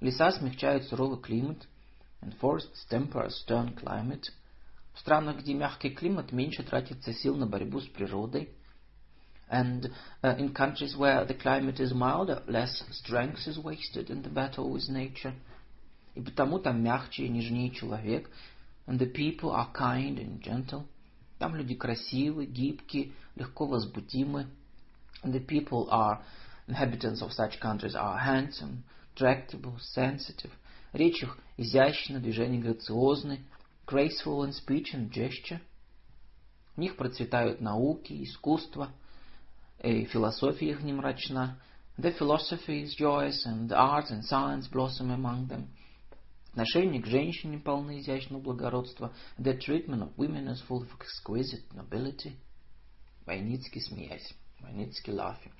[0.00, 1.66] Леса смягчают суровый климат.
[2.22, 4.30] and forests temper a stern climate.
[4.94, 8.50] В странах, где мягкий климат, меньше тратится сил на борьбу с природой.
[9.49, 9.91] And
[10.23, 14.71] uh, in countries where the climate is milder, less strength is wasted in the battle
[14.71, 15.33] with nature.
[16.15, 18.29] И потому там мягче и нежнее человек.
[18.87, 20.85] And the people are kind and gentle.
[21.39, 24.47] Там люди красивые, гибкие, легко возбудимы.
[25.23, 26.21] And the people are,
[26.67, 28.83] inhabitants of such countries are handsome,
[29.15, 30.51] tractable, sensitive.
[30.93, 33.41] Речь их изящна, движения грациозны,
[33.85, 35.59] graceful in speech and gesture.
[36.75, 38.91] В них процветают науки, искусство,
[39.83, 41.59] и философия их не мрачна.
[41.97, 45.67] The philosophy is joyous, and art and science blossom among them.
[46.51, 49.13] Отношение к женщине полны изящного благородства.
[49.37, 52.37] The treatment of women is full of exquisite nobility.
[53.25, 54.33] Войницкий смеясь.
[54.61, 55.51] Войницкий laughing.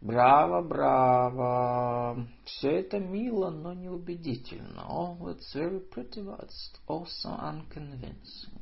[0.00, 2.26] Браво, браво.
[2.44, 4.86] Все это мило, но неубедительно.
[4.88, 6.50] Oh, it's very pretty, but
[6.86, 8.60] also unconvincing.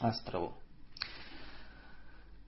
[0.00, 0.54] Острову.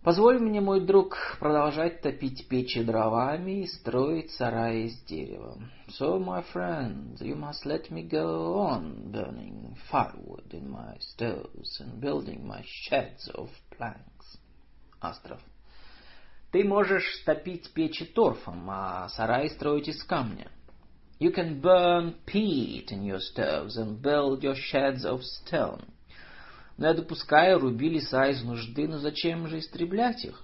[0.04, 5.62] Позволь мне, мой друг, продолжать топить печи дровами и строить сараи из дерева.
[6.00, 12.00] So, my friend, you must let me go on burning firewood in my stoves and
[12.00, 14.40] building my sheds of planks.
[15.00, 15.40] Астров.
[16.52, 20.50] Ты можешь топить печи торфом, а сараи строить из камня.
[21.20, 25.86] You can burn peat in your stoves and build your sheds of stone.
[26.81, 30.43] Но я допускаю, руби леса из нужды, но зачем же истреблять их?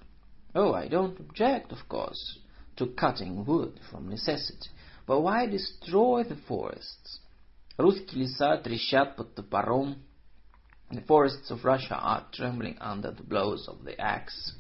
[0.54, 2.38] Oh, I don't object, of course,
[2.76, 4.70] to cutting wood from necessity,
[5.06, 7.20] but why destroy the forests?
[7.76, 9.96] Русские леса трещат под топором.
[10.90, 14.54] The forests of Russia are trembling under the blows of the axe.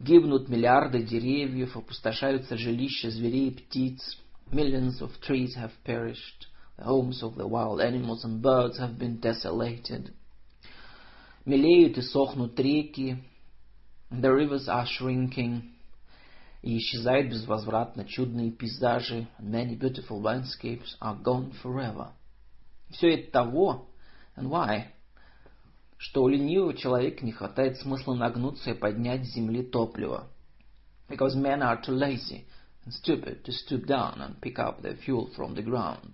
[0.00, 4.18] Гибнут миллиарды деревьев, опустошаются жилища зверей и птиц.
[4.50, 6.46] Millions of trees have perished.
[6.76, 10.12] The homes of the wild animals and birds have been desolated.
[11.47, 13.23] Мелеют и сохнут реки.
[14.11, 15.61] The rivers are shrinking.
[16.61, 19.29] И исчезают безвозвратно чудные пейзажи.
[19.39, 22.09] Many beautiful landscapes are gone forever.
[22.89, 23.87] Все это того,
[24.35, 24.87] and why?
[25.97, 30.27] Что у ленивого человека не хватает смысла нагнуться и поднять с земли топливо.
[31.07, 32.43] Because men are too lazy
[32.83, 36.11] and stupid to stoop down and pick up their fuel from the ground.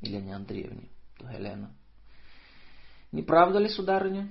[0.00, 1.68] Елене Андреевне, to Helena.
[3.12, 4.30] Не правда ли, сударыня?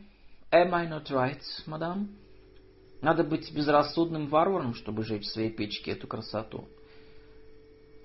[0.52, 2.10] Am I not right, мадам?
[3.02, 6.68] Надо быть безрассудным варваром, чтобы жечь в своей печке эту красоту.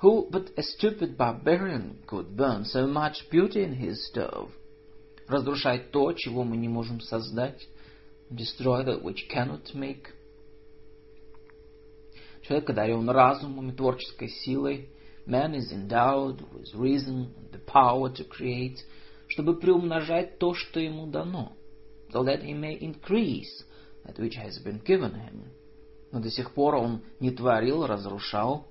[0.03, 4.51] Who but a stupid barbarian could burn so much beauty in his stove?
[5.27, 7.67] Разрушать то, чего мы не можем создать.
[8.31, 10.09] Destroy that which cannot make.
[12.43, 14.91] Человек одарен разумом и творческой силой.
[15.27, 18.77] Man is endowed with reason and the power to create,
[19.29, 21.57] чтобы приумножать то, что ему дано
[22.14, 23.64] so that he may increase
[24.06, 25.52] that which has been given him.
[26.12, 28.66] Но до сих пор он не творил, разрушал.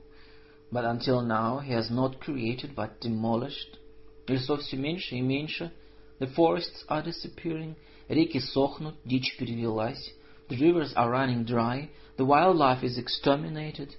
[0.71, 3.79] But until now he has not created, but demolished.
[4.27, 5.71] Лесов все меньше и меньше.
[6.19, 7.77] The forests are disappearing.
[8.09, 10.13] Реки сохнут, дичь перевелась.
[10.49, 11.91] The rivers are running dry.
[12.17, 13.95] The wildlife is exterminated.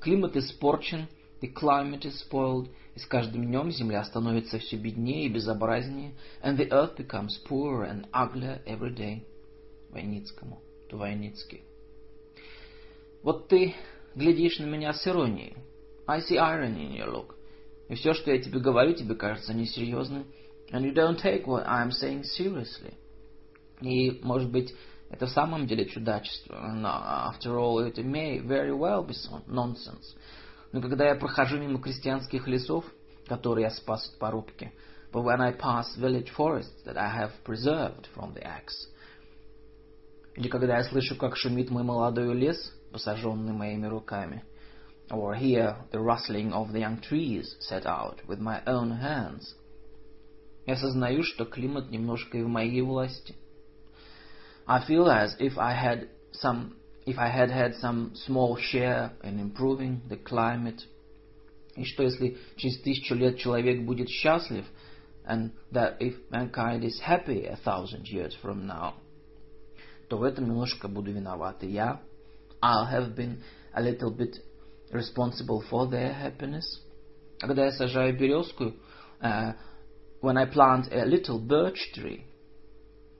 [0.00, 1.08] Климат испорчен.
[1.41, 2.69] The climate is spoiled.
[2.95, 6.13] И с каждым днем земля становится все беднее и безобразнее,
[6.43, 9.23] and the earth becomes poorer and uglier every day.
[9.91, 11.63] Войницкому, то Войницкий.
[13.23, 13.75] Вот ты
[14.15, 15.55] глядишь на меня с иронией.
[16.07, 17.35] I see irony in your look.
[17.87, 20.25] И все, что я тебе говорю, тебе кажется несерьезным.
[20.71, 22.93] And you don't take what I'm saying seriously.
[23.81, 24.73] И, может быть,
[25.09, 26.55] это в самом деле чудачество.
[26.55, 29.15] No, after all, it may very well be
[29.47, 30.15] nonsense.
[30.71, 32.85] Но когда я прохожу мимо крестьянских лесов,
[33.27, 34.71] которые я спас от порубки,
[35.11, 38.89] but when I pass village forests that I have preserved from the axe,
[40.35, 42.57] или когда я слышу, как шумит мой молодой лес,
[42.91, 44.43] посаженный моими руками,
[45.09, 49.55] or hear the rustling of the young trees set out with my own hands,
[50.67, 53.35] я осознаю, что климат немножко и в моей власти.
[54.67, 56.75] I feel as if I had some
[57.08, 60.82] if I had had some small share in improving the climate,
[61.76, 64.64] и что если через тысячу лет человек будет счастлив,
[65.26, 68.94] and that if mankind is happy a thousand years from now,
[70.08, 72.00] то в этом немножко буду виноват и я.
[72.62, 73.42] I'll have been
[73.74, 74.36] a little bit
[74.90, 76.64] responsible for their happiness.
[77.40, 78.72] Когда я сажаю березку,
[79.20, 79.54] uh,
[80.20, 82.24] when I plant a little birch tree,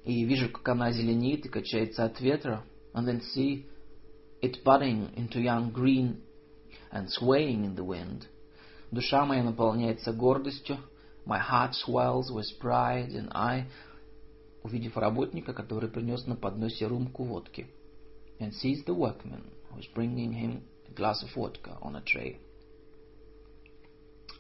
[0.04, 2.64] и вижу, как она зеленеет и качается от ветра,
[2.94, 3.66] and then see
[4.40, 6.22] it budding into young green
[6.92, 8.26] and swaying in the wind.
[8.90, 10.78] Душа моя наполняется гордостью,
[11.26, 13.66] my heart swells with pride, and I,
[14.62, 17.66] увидев работника, который принес на подносе рюмку водки,
[18.38, 22.38] and sees the workman who is bringing him a glass of vodka on a tray.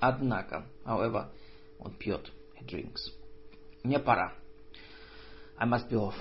[0.00, 1.30] Однако, however,
[1.78, 2.30] он пьет,
[2.60, 3.10] he drinks.
[3.82, 4.34] Мне пора.
[5.56, 6.14] I must be off.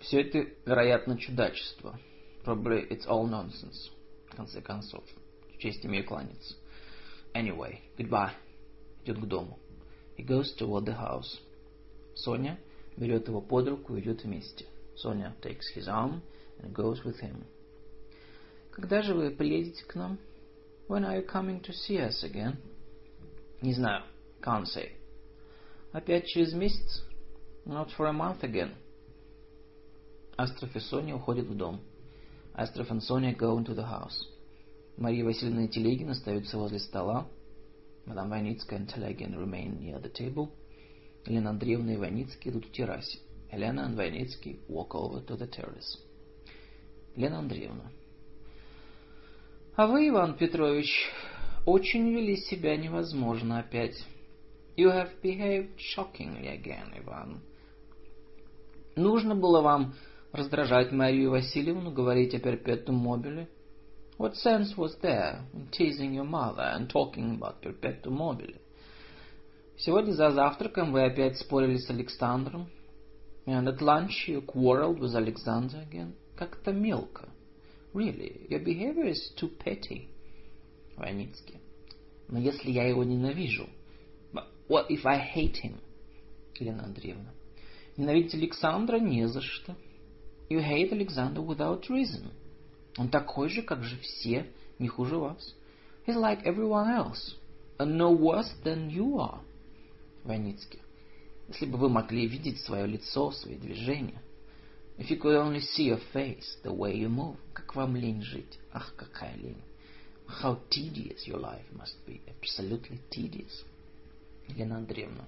[0.00, 1.98] Все это, вероятно, чудачество.
[2.43, 3.89] Probably it's all nonsense.
[4.29, 5.03] В конце концов.
[5.59, 6.55] Честь имею кланяться.
[7.33, 8.31] Anyway, goodbye.
[9.03, 9.59] Идет к дому.
[10.17, 11.39] He goes toward the house.
[12.15, 12.59] Соня
[12.97, 14.65] берет его под руку и идет вместе.
[14.95, 16.21] Соня takes his arm
[16.59, 17.45] and goes with him.
[18.71, 20.19] Когда же вы приедете к нам?
[20.87, 22.57] When are you coming to see us again?
[23.61, 24.03] Не знаю.
[24.41, 24.91] Can't say.
[25.93, 27.03] Опять через месяц?
[27.65, 28.73] Not for a month again.
[30.37, 31.79] Астров уходят в дом.
[32.55, 34.27] Астров and Sonia go into the house.
[34.97, 37.27] Мария Васильевна и Телегин остаются возле стола.
[38.05, 40.49] Мадам Войницкая and Телегин remain near the table.
[41.25, 43.19] Елена Андреевна и Войницкий идут к террасе.
[43.51, 45.97] Елена and Войницкий walk over to the terrace.
[47.15, 47.91] Лена Андреевна.
[49.75, 51.09] А вы, Иван Петрович,
[51.65, 53.95] очень вели себя невозможно опять.
[54.75, 57.41] You have behaved shockingly again, Иван.
[58.95, 59.95] Нужно было вам
[60.33, 63.47] раздражать Марию Васильевну, говорить о перпетум мобиле.
[64.17, 68.55] What sense was there in teasing your mother and talking about perpetuum mobile?
[69.77, 72.67] Сегодня за завтраком вы опять спорили с Александром.
[73.45, 76.13] And at lunch you quarreled with Alexander again.
[76.35, 77.29] Как-то мелко.
[77.93, 80.07] Really, your behavior is too petty.
[80.97, 81.59] Войницкий.
[82.27, 83.67] Но если я его ненавижу,
[84.31, 85.79] but what if I hate him?
[86.55, 87.33] Елена Андреевна.
[87.97, 89.75] Ненавидеть Александра не за что.
[90.53, 92.29] You hate Alexander without reason.
[92.99, 94.45] Он такой же, как же все,
[94.77, 95.55] не хуже вас.
[96.05, 97.37] He's like everyone else,
[97.79, 99.39] and no worse than you are.
[100.23, 100.79] Войницкий.
[101.47, 104.21] Если бы вы могли видеть свое лицо, свои движения.
[104.99, 107.37] If you could only see your face, the way you move.
[107.53, 108.59] Как вам лень жить.
[108.71, 109.63] Ах, какая лень.
[110.27, 112.21] How tedious your life must be.
[112.27, 113.65] Absolutely tedious.
[114.49, 115.25] Елена Андреевна.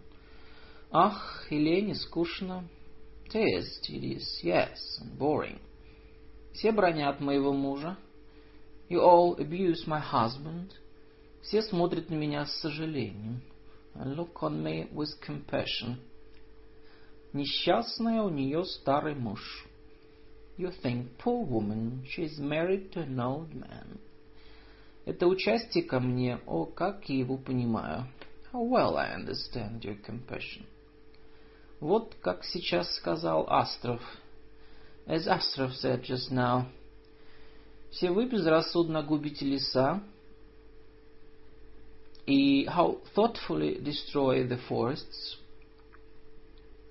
[0.92, 2.64] Ах, и лень, и скучно.
[3.33, 5.61] It is tedious, yes, and boring.
[6.53, 7.97] Все бронят моего мужа.
[8.89, 10.73] You all abuse my husband.
[11.43, 13.41] Все смотрят на меня с сожалением.
[13.95, 15.97] And look on me with compassion.
[17.33, 19.67] Несчастная у нее старый муж.
[20.59, 24.01] You think, poor woman, she is married to an old man.
[25.07, 28.07] Это участие ко мне, о, как я его понимаю.
[28.53, 30.67] How well I understand your compassion.
[31.86, 34.02] Вот как сейчас сказал Астров.
[35.06, 36.66] As Astrov said just now.
[37.92, 40.02] Все вы безрассудно губите леса,
[42.26, 45.38] и how thoughtfully destroy the forests,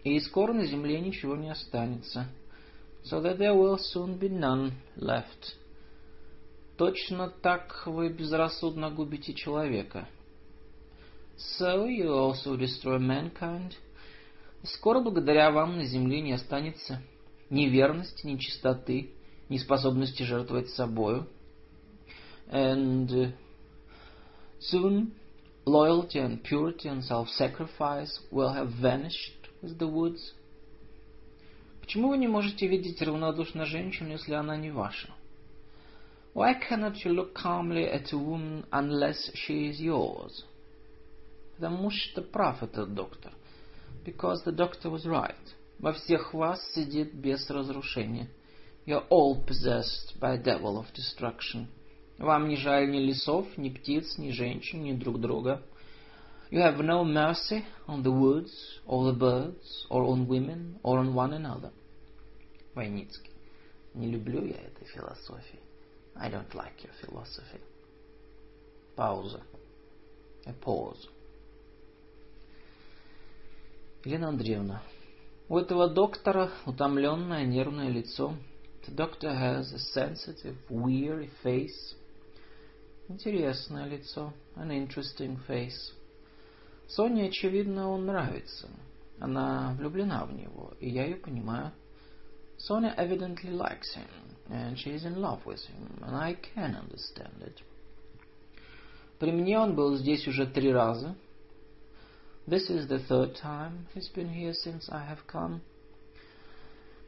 [0.04, 2.28] и скоро на земле ничего не останется,
[3.02, 5.56] so that there will soon be none left.
[6.76, 10.06] Точно так вы безрассудно губите человека.
[11.58, 13.72] So you also destroy mankind.
[14.64, 17.02] Скоро благодаря вам на земле не останется
[17.50, 19.10] ни верности, ни чистоты,
[19.50, 21.28] ни способности жертвовать собою.
[22.50, 23.34] And
[24.60, 25.12] soon
[25.66, 30.32] loyalty and purity and self-sacrifice will have vanished with the woods.
[31.82, 35.10] Почему вы не можете видеть равнодушно женщину, если она не ваша?
[36.34, 40.44] Why cannot you look calmly at a woman unless she is yours?
[41.56, 43.32] Потому что прав этот доктор.
[44.05, 45.35] Because the doctor was right.
[45.79, 48.29] Во всех вас сидит бес разрушения.
[48.85, 51.67] You're all possessed by a devil of destruction.
[52.17, 55.61] Вам не жаль ни лесов, ни птиц, ни женщин, ни друг друга.
[56.51, 58.51] You have no mercy on the woods,
[58.87, 61.71] or the birds, or on women, or on one another.
[62.73, 63.31] Войницкий.
[63.93, 65.59] Не люблю я этой философии.
[66.15, 67.61] I don't like your philosophy.
[68.95, 69.41] Пауза.
[70.45, 71.07] A pause.
[74.04, 74.82] Елена Андреевна,
[75.48, 78.34] у этого доктора утомленное нервное лицо.
[78.86, 81.96] The doctor has a sensitive, weary face.
[83.08, 84.34] Интересное лицо.
[84.56, 85.94] An interesting face.
[86.86, 88.68] Соне, очевидно, он нравится.
[89.18, 91.72] Она влюблена в него, и я ее понимаю.
[92.58, 94.06] Sonia evidently likes him,
[94.50, 97.62] and she is in love with him, and I can understand it.
[99.18, 101.16] При мне он был здесь уже три раза.
[102.46, 105.62] This is the third time he's been here since I have come.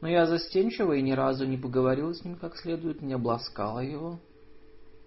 [0.01, 4.19] Но я застенчива и ни разу не поговорил с ним как следует, не обласкала его.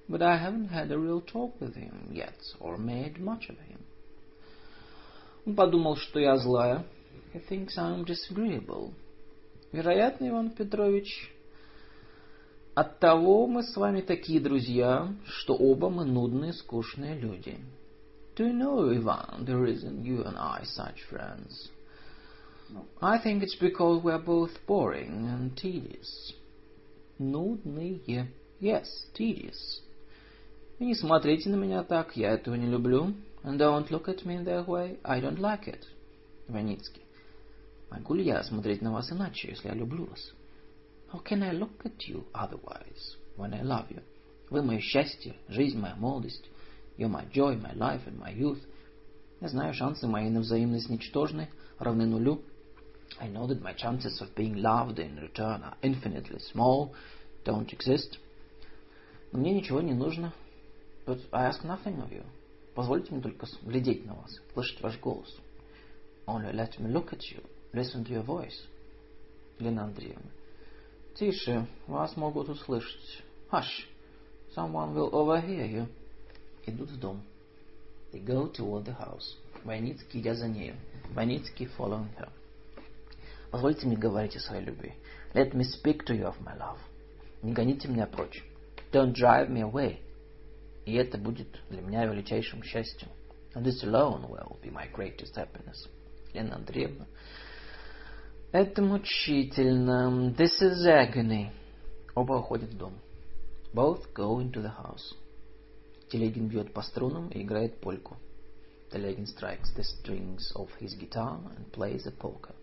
[0.09, 3.81] But I haven't had a real talk with him yet, or made much of him.
[5.47, 6.85] Он подумал, что я злая.
[7.35, 8.93] He thinks I'm disagreeable.
[9.73, 11.33] Вероятно, Иван Петрович,
[12.77, 17.59] оттого мы с вами такие друзья, что оба мы нудные, скучные люди.
[18.40, 21.70] Do you know, Ivan, the reason you and I such friends?
[23.02, 26.34] I think it's because we are both boring and tedious.
[27.20, 28.28] Нудные.
[28.60, 29.82] Yes, tedious.
[30.80, 33.14] И не смотрите на меня так, я этого не люблю.
[33.44, 35.86] And don't look at me in that way, I don't like it.
[36.50, 37.04] Иваницкий.
[37.90, 40.34] Могу ли я смотреть на вас иначе, если я люблю вас?
[41.14, 44.02] How can I look at you otherwise when I love you?
[44.50, 46.44] Вы мое счастье, жизнь моя молодость.
[47.01, 48.61] You're my joy, my life and my youth.
[49.41, 51.49] Я знаю, шансы мои на взаимность ничтожны,
[51.79, 52.43] равны нулю.
[53.19, 56.95] I know that my chances of being loved in return are infinitely small,
[57.43, 58.19] don't exist.
[59.33, 60.35] Но мне ничего не нужно.
[61.07, 62.23] But I ask nothing of you.
[62.75, 65.35] Позвольте мне только глядеть на вас, слышать ваш голос.
[66.27, 67.43] Only let me look at you,
[67.73, 68.67] listen to your voice.
[69.59, 70.31] Лена Андреевна.
[71.15, 73.23] Тише, вас могут услышать.
[73.51, 73.89] Hush,
[74.55, 75.89] someone will overhear you.
[76.67, 77.23] Идут в дом.
[78.13, 79.37] They go toward the house.
[79.65, 80.77] Войницкий, идя за нею.
[81.15, 82.29] Войницкий following her.
[83.51, 84.95] Позвольте мне говорить о своей любви.
[85.35, 86.79] Let me speak to you of my love.
[87.43, 88.45] Не гоните меня прочь.
[88.93, 89.99] Don't drive me away.
[90.87, 93.09] И это будет для меня величайшим счастьем.
[93.55, 95.89] And this alone will be my greatest happiness.
[96.33, 97.07] Лена Андреевна.
[98.53, 100.33] Это мучительно.
[100.37, 101.51] This is agony.
[102.15, 102.95] Оба уходят в дом.
[103.73, 105.15] Both go into the house.
[106.11, 108.17] Телегин бьет по струнам и играет польку.
[108.91, 112.55] Телегин strikes the strings of his guitar and plays a polka.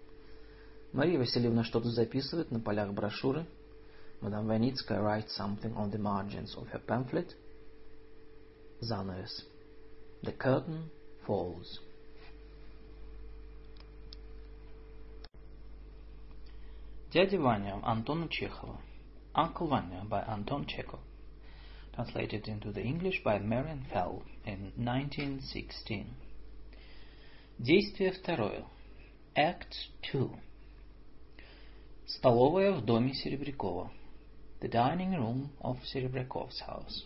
[0.91, 3.45] Мария Васильевна что-то записывает на полях брошюры.
[4.20, 7.36] Мадам Ваницкая writes something on the margins of her pamphlet.
[8.82, 9.45] Занавес.
[10.24, 10.89] The curtain
[11.26, 11.80] falls.
[17.14, 18.82] Дядя Ваня Антона Чехова.
[19.34, 21.00] Uncle Vanya by Anton Chekhov.
[21.97, 26.07] Translated into the English by Marian Fell in 1916.
[27.59, 28.64] Действие второе.
[29.36, 30.30] Act 2.
[32.07, 33.90] Столовая в доме Серебрякова.
[34.61, 37.05] The dining room of Serebryakov's house.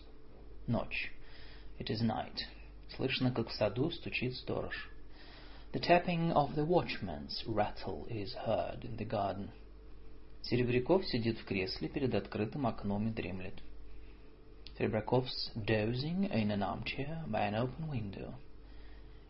[0.67, 1.11] Ночь.
[1.79, 2.45] It is night.
[2.95, 4.89] Слышно, как в саду стучит сторож.
[5.73, 9.49] The tapping of the watchman's rattle is heard in the garden.
[10.43, 13.61] Серебряков сидит в кресле перед открытым окном и дремлет.
[14.77, 18.33] Serebrakov's dozing in an armchair by an open window.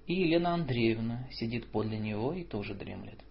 [0.06, 3.22] И Елена Андреевна сидит подле него и тоже дремлет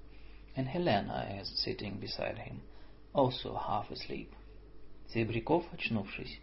[0.57, 2.63] and Helena is sitting beside him,
[3.13, 4.31] also half asleep.
[5.13, 6.41] Серебряков, очнувшись.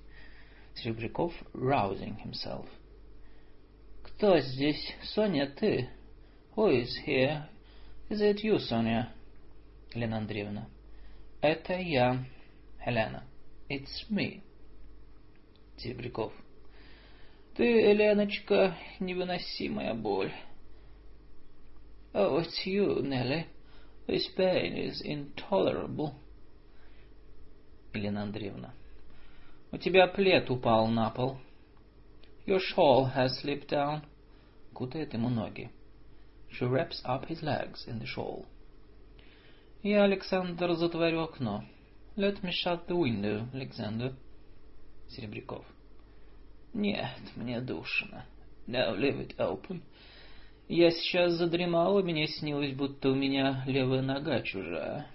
[0.75, 2.67] Серебряков, rousing himself.
[4.03, 4.93] Кто здесь?
[5.03, 5.89] Соня, ты?
[6.55, 7.47] Who is here?
[8.09, 9.11] Is it you, Sonia?
[9.93, 10.67] Елена Андреевна.
[11.41, 12.23] Это я,
[12.85, 13.23] Helena.
[13.69, 14.41] It's me.
[15.80, 16.32] Серебряков.
[17.54, 20.32] Ты, Еленочка, невыносимая боль.
[22.14, 23.46] Oh, it's you, Nelly.
[24.06, 26.14] This pain is intolerable.
[27.94, 28.72] Елена Андреевна.
[29.70, 31.38] У тебя плед упал на пол.
[32.46, 34.02] Your shawl has slipped down.
[34.72, 35.70] Кутает ему ноги.
[36.50, 38.46] She wraps up his legs in the shawl.
[39.82, 41.64] Я, Александр, затворю окно.
[42.16, 44.14] Let me shut the window, Alexander.
[45.08, 45.64] Серебряков.
[46.74, 48.24] Нет, мне душно.
[48.66, 49.80] No, leave it open.
[50.68, 55.06] Я сейчас задремал, и мне снилось, будто у меня левая нога чужая.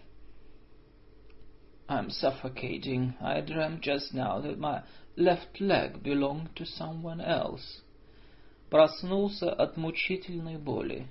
[1.87, 3.13] I'm suffocating.
[3.21, 4.83] I dreamt just now that my
[5.15, 7.83] left leg belonged to someone else.
[8.71, 11.07] Проснулся от мучительной боли.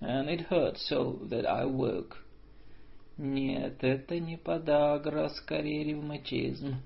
[0.00, 2.16] And it hurt so that I woke.
[3.18, 6.76] Нет, это не подагра, скорее ревматизм.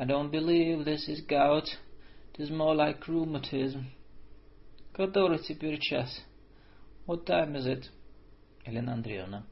[0.00, 1.66] I don't believe this is gout.
[2.32, 3.86] It is more like rheumatism.
[4.92, 6.20] Который теперь час?
[7.04, 7.90] What time is it?
[8.64, 9.44] Елена Андреевна.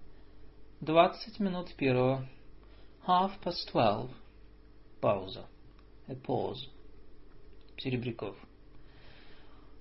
[0.80, 2.28] Двадцать минут первого.
[3.09, 4.11] Half past twelve.
[5.01, 5.47] Пауза.
[6.07, 6.68] A pause.
[7.78, 8.36] Серебряков.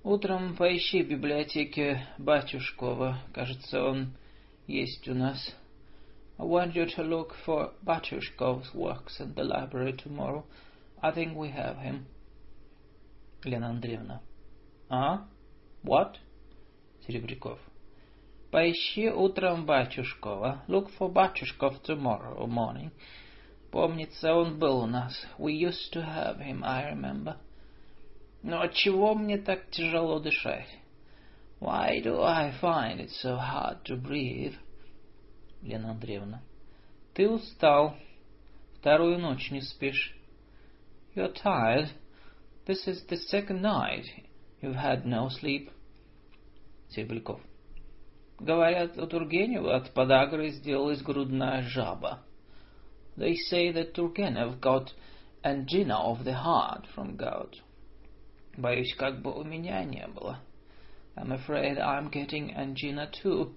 [0.02, 3.20] Утром поищи в библиотеке Батюшкова.
[3.32, 4.16] Кажется, он
[4.66, 5.54] есть у нас.
[6.39, 10.43] I want you to look for Batushkov's works in the library tomorrow.
[11.01, 12.07] I think we have him.
[13.45, 14.21] Лена Андреевна.
[14.89, 15.27] А?
[15.83, 16.17] What?
[17.07, 17.59] Серебряков.
[18.51, 20.63] Поищи утром Батюшкова.
[20.67, 22.91] Look for Батюшков tomorrow morning.
[23.71, 25.25] Помнится, он был у нас.
[25.37, 27.37] We used to have him, I remember.
[28.43, 30.67] Но отчего мне так тяжело дышать?
[31.59, 34.55] Why do I find it so hard to breathe?
[35.62, 36.42] Лена Андреевна.
[37.14, 37.96] Ты устал.
[38.78, 40.14] Вторую ночь не спишь.
[41.14, 41.88] You're tired.
[42.66, 44.04] This is the second night.
[44.60, 45.70] You've had no sleep.
[46.90, 47.40] Серебряков.
[48.38, 52.22] Говорят, у Тургенева от подагры сделалась грудная жаба.
[53.16, 54.92] They say that Turgenev got
[55.42, 57.56] angina of the heart from gout.
[58.58, 60.40] Боюсь, как бы у меня не было.
[61.16, 63.54] I'm afraid I'm getting angina too.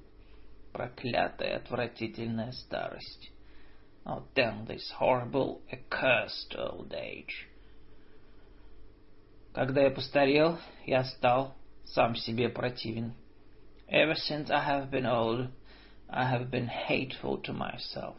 [0.72, 3.32] Проклятая, отвратительная старость.
[4.06, 7.48] Oh, damn this horrible, accursed old age.
[9.54, 11.56] Когда я постарел, я стал
[11.86, 13.14] сам себе противен.
[13.88, 15.50] Ever since I have been old,
[16.08, 18.16] I have been hateful to myself.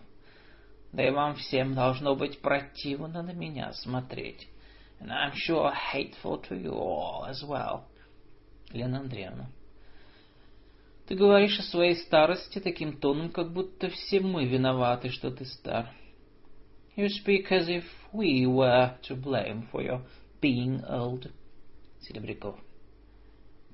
[0.92, 4.48] Да и вам всем должно быть противно на меня смотреть.
[5.00, 7.84] And I'm sure hateful to you all as well.
[8.72, 9.48] Лена Андреевна.
[11.10, 15.92] Ты говоришь о своей старости таким тоном, как будто все мы виноваты, что ты стар.
[16.96, 17.82] You speak as if
[18.12, 20.02] we were to blame for your
[20.40, 21.28] being old.
[22.02, 22.60] Серебряков.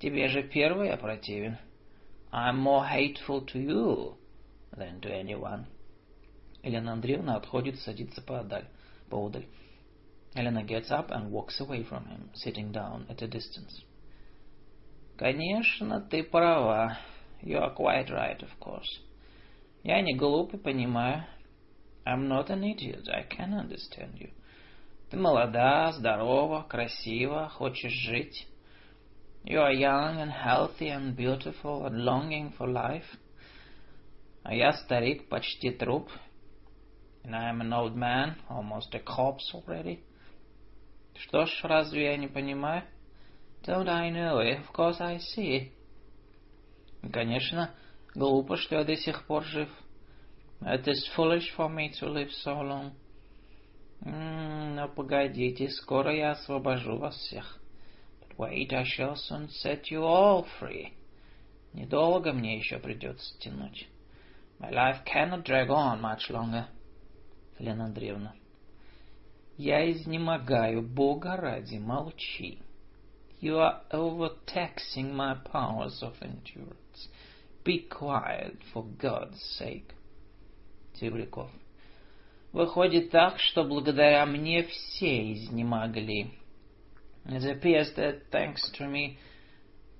[0.01, 1.59] Тебе же первый я противен.
[2.33, 4.15] I'm more hateful to you
[4.75, 5.67] than to anyone.
[6.63, 8.67] Елена Андреевна отходит, садится поодаль,
[9.11, 9.45] поодаль.
[10.35, 13.85] Elena gets up and walks away from him, sitting down at a distance.
[15.19, 16.99] Конечно, ты права.
[17.42, 19.02] You are quite right, of course.
[19.84, 21.26] Я не глуп и понимаю.
[22.06, 23.08] I'm not an idiot.
[23.10, 24.32] I can understand you.
[25.10, 28.48] Ты молода, здорова, красива, хочешь жить.
[29.44, 33.06] You are young and healthy and beautiful and longing for life.
[34.44, 36.10] А я старик, почти труп.
[37.24, 40.00] And I am an old man, almost a corpse already.
[41.16, 42.84] Что ж, разве я не понимаю?
[43.64, 44.60] Don't I know it?
[44.60, 45.72] Of course I see.
[47.13, 47.75] Конечно,
[48.15, 49.69] глупо, что я до сих пор жив.
[50.61, 52.93] It is foolish for me to live so long.
[54.01, 57.59] Mm, но погодите, скоро я освобожу вас всех.
[58.21, 60.93] But wait, I shall soon set you all free.
[61.73, 63.87] Недолго мне еще придется тянуть.
[64.59, 66.67] My life cannot drag on much longer.
[67.59, 68.35] Елена Андреевна.
[69.59, 72.61] Я изнемогаю, Бога ради, молчи.
[73.41, 76.86] You are overtaxing my powers of endurance.
[77.67, 79.93] Be quiet, for God's sake.
[81.01, 81.51] Тевриков.
[82.53, 86.31] Выходит так, что благодаря мне все изнемогли.
[87.27, 89.19] It appears that thanks to me,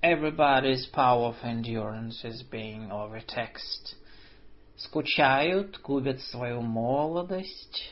[0.01, 3.95] everybody's power of endurance is being overtaxed.
[4.77, 7.91] Скучают, губят свою молодость.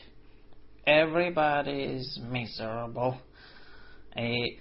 [0.86, 3.16] Everybody is miserable.
[4.16, 4.58] И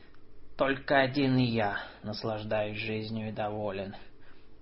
[0.58, 3.96] только один я наслаждаюсь жизнью и доволен.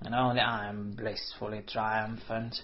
[0.06, 2.62] And only I am blissfully triumphant.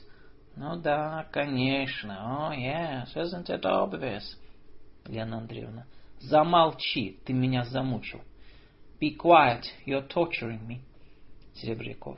[0.57, 2.17] Ну да, конечно.
[2.21, 4.35] Oh, yes, isn't it obvious?
[5.05, 5.85] Лена Андреевна.
[6.19, 8.21] Замолчи, ты меня замучил.
[8.99, 10.81] Be quiet, you're torturing me.
[11.55, 12.17] Серебряков.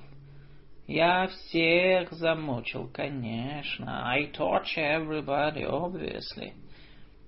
[0.87, 4.03] Я всех замучил, конечно.
[4.11, 6.53] I torture everybody, obviously.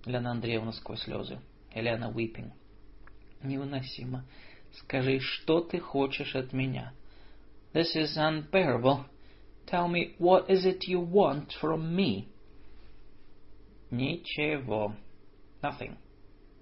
[0.06, 1.40] Лена Андреевна сквозь слезы.
[1.76, 2.52] Елена weeping.
[3.44, 4.26] Невыносимо.
[4.80, 6.94] Скажи, что ты хочешь от меня?
[7.74, 9.06] This is unbearable.
[9.66, 12.28] Tell me, what is it you want from me?
[13.92, 14.94] Ничего.
[15.64, 15.98] Nothing.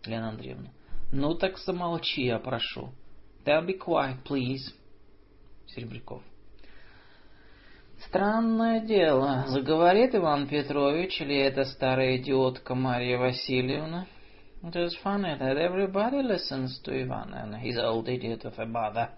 [0.05, 0.69] Лена Андреевна.
[1.11, 2.89] Ну так замолчи, я прошу.
[3.45, 4.73] Then be quiet, please.
[5.67, 6.21] Серебряков.
[8.07, 9.45] Странное дело.
[9.47, 14.07] Заговорит Иван Петрович или эта старая идиотка Марья Васильевна?
[14.63, 19.09] It is funny that everybody listens to Ivan and his old idiot of a mother.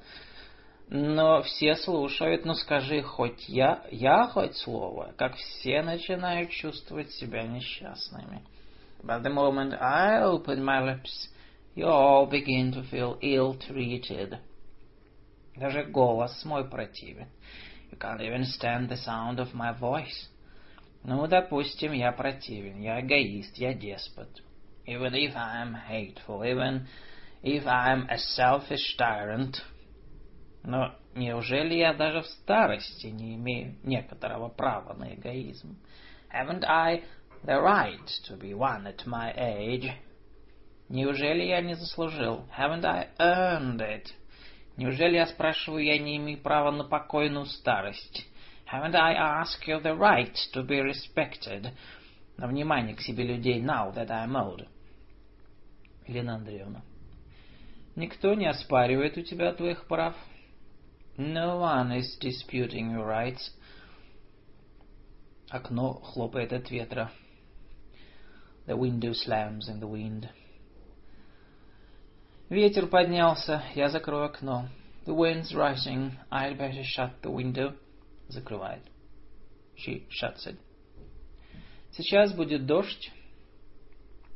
[0.90, 7.44] Но все слушают, ну скажи хоть я, я хоть слово, как все начинают чувствовать себя
[7.44, 8.44] несчастными.
[9.02, 11.30] But the moment I open my lips,
[11.76, 14.40] you all begin to feel ill-treated.
[15.56, 17.28] Даже голос мой противен.
[17.92, 20.30] You can't even stand the sound of my voice.
[21.04, 24.30] Ну, допустим, я противен, я эгоист, я деспот.
[24.86, 26.88] Even if I'm hateful, even
[27.42, 29.62] if I'm a selfish tyrant—
[30.64, 35.78] но неужели я даже в старости не имею некоторого права на эгоизм?
[36.32, 37.04] Haven't I
[37.44, 39.92] the right to be one at my age?
[40.90, 42.46] Неужели я не заслужил?
[42.58, 44.08] Haven't I earned it?
[44.78, 48.26] Неужели я спрашиваю, я не имею права на покойную старость?
[48.72, 51.72] Haven't I asked you the right to be respected?
[52.38, 54.68] На внимание к себе людей now that I'm old.
[56.08, 56.82] Елена Андреевна.
[57.96, 60.16] Никто не оспаривает у тебя твоих прав.
[61.17, 63.51] No one is disputing your rights.
[65.51, 67.11] Окно хлопает от ветра.
[68.67, 70.29] The window slams in the wind.
[72.51, 74.69] Ветер поднялся, я закрою окно.
[75.07, 77.75] The wind's rising, I'd better shut the window.
[78.29, 78.83] Закрывает.
[79.77, 80.57] She shuts it.
[81.93, 83.11] Сейчас будет дождь.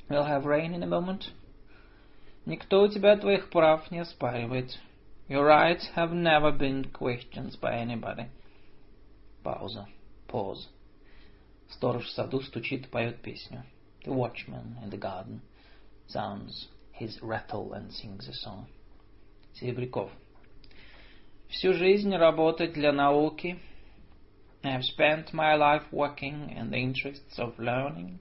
[0.08, 1.30] We'll have rain in a moment.
[2.44, 4.78] Никто у тебя твоих прав не оспаривает.
[5.28, 8.26] Your rights have never been questioned by anybody.
[9.42, 9.86] Пауза.
[10.28, 10.68] Pause.
[11.70, 13.64] Сторож в саду стучит, поет песню.
[14.04, 15.40] The watchman in the garden
[16.06, 18.66] sounds his rattle and sings a song.
[19.54, 20.10] Серебряков.
[21.48, 23.58] Всю жизнь работать для науки.
[24.62, 28.18] I have spent my life working in the interests of learning.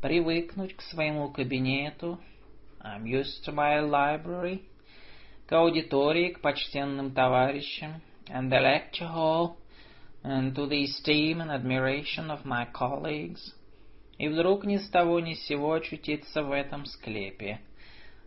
[0.00, 2.18] Привыкнуть к своему кабинету.
[2.80, 4.62] I'm used to my library
[5.50, 9.56] к аудитории, к почтенным товарищам, and the lecture hall,
[10.24, 13.54] and to the esteem and admiration of my colleagues.
[14.18, 17.60] и вдруг ни с того ни с сего очутиться в этом склепе.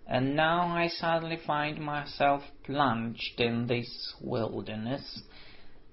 [0.07, 3.87] And now I suddenly find myself plunged in this
[4.21, 5.03] wilderness.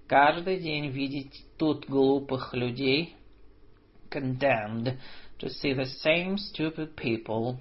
[0.07, 3.15] Каждый день видеть тут глупых людей,
[4.11, 4.97] condemned
[5.39, 7.59] to see the same stupid people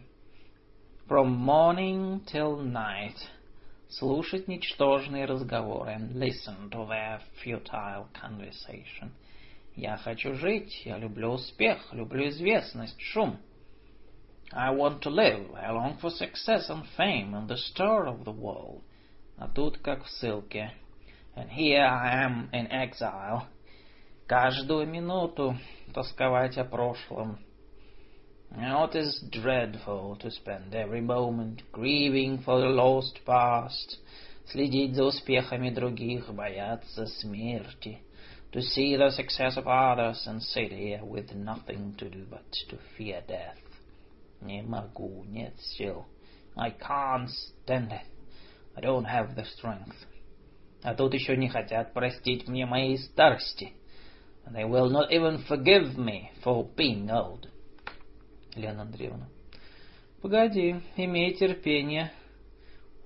[1.08, 3.18] from morning till night,
[3.91, 9.11] Слушать ничтожные разговоры listen to their futile conversation.
[9.75, 13.39] Я хочу жить, я люблю успех, люблю известность, шум.
[14.53, 18.33] I want to live, I long for success and fame and the stir of the
[18.33, 18.83] world.
[19.37, 20.73] А тут как в ссылке.
[21.37, 23.43] And here I am in exile.
[24.27, 25.57] Каждую минуту
[25.95, 27.39] тосковать о прошлом.
[28.56, 33.98] Now it is dreadful to spend every moment grieving for the lost past,
[34.46, 38.00] следить за успехами других, бояться смерти,
[38.52, 42.78] to see the success of others and sit here with nothing to do but to
[42.98, 43.58] fear death.
[44.42, 46.06] Не могу, нет сил.
[46.56, 48.08] I can't stand it.
[48.78, 50.08] I don't have the strength.
[50.82, 53.74] А тут еще не хотят простить мне моей старости.
[54.46, 57.50] And they will not even forgive me for being old.
[58.55, 59.29] Лена Андреевна.
[60.23, 62.13] Погоди, имей терпение.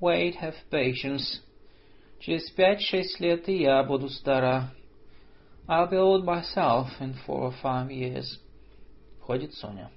[0.01, 1.41] Wait, have patience.
[2.21, 4.73] Через пять-шесть лет и я буду стара.
[5.69, 8.39] I'll be old myself in four or five years.
[9.21, 9.91] Входит Соня.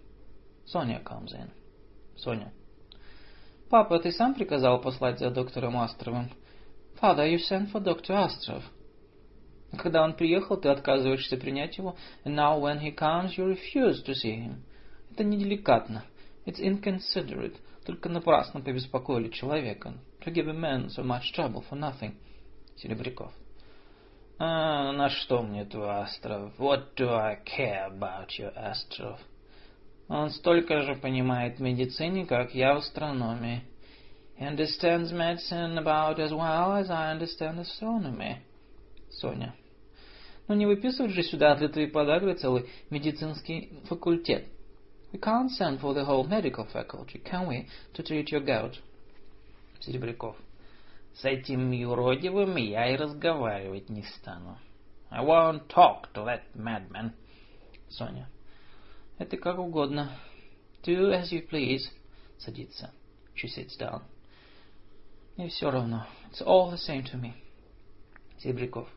[0.66, 1.50] Соня comes in.
[2.16, 2.52] Соня.
[3.70, 6.30] Папа, ты сам приказал послать за доктором Астровым?
[7.02, 8.16] Father, you sent for Dr.
[8.16, 8.64] Astrov.
[9.78, 11.96] Когда он приехал, ты отказываешься принять его.
[12.24, 14.64] And now when he comes, you refuse to see him.
[15.12, 16.04] Это неделикатно.
[16.46, 17.56] It's inconsiderate.
[17.86, 19.94] Только напрасно побеспокоили человека.
[20.26, 22.14] To give a man so much trouble for nothing.
[22.76, 23.32] Серебряков.
[24.40, 26.54] А, на что мне твой Астров?
[26.60, 29.18] What do I care about your Astrov?
[30.08, 33.64] Он столько же понимает в медицине, как я в астрономии.
[34.40, 38.38] He understands medicine about as well as I understand astronomy.
[39.10, 39.56] Соня.
[40.48, 44.46] Ну не выписывать же сюда для твоей подагры целый медицинский факультет.
[45.13, 48.79] We can't send for the whole medical faculty, can we, to treat your gout?
[49.81, 50.37] Серебряков.
[51.15, 54.59] С этим юродивым я и разговаривать не стану.
[55.11, 57.13] I won't talk to that madman.
[57.91, 58.29] Соня.
[59.19, 60.11] Это как угодно.
[60.83, 61.83] Do as you please.
[62.39, 62.93] Садится.
[63.35, 64.03] She sits down.
[65.37, 66.07] Мне все равно.
[66.31, 67.35] It's all the same to me.
[68.39, 68.89] Серебряков.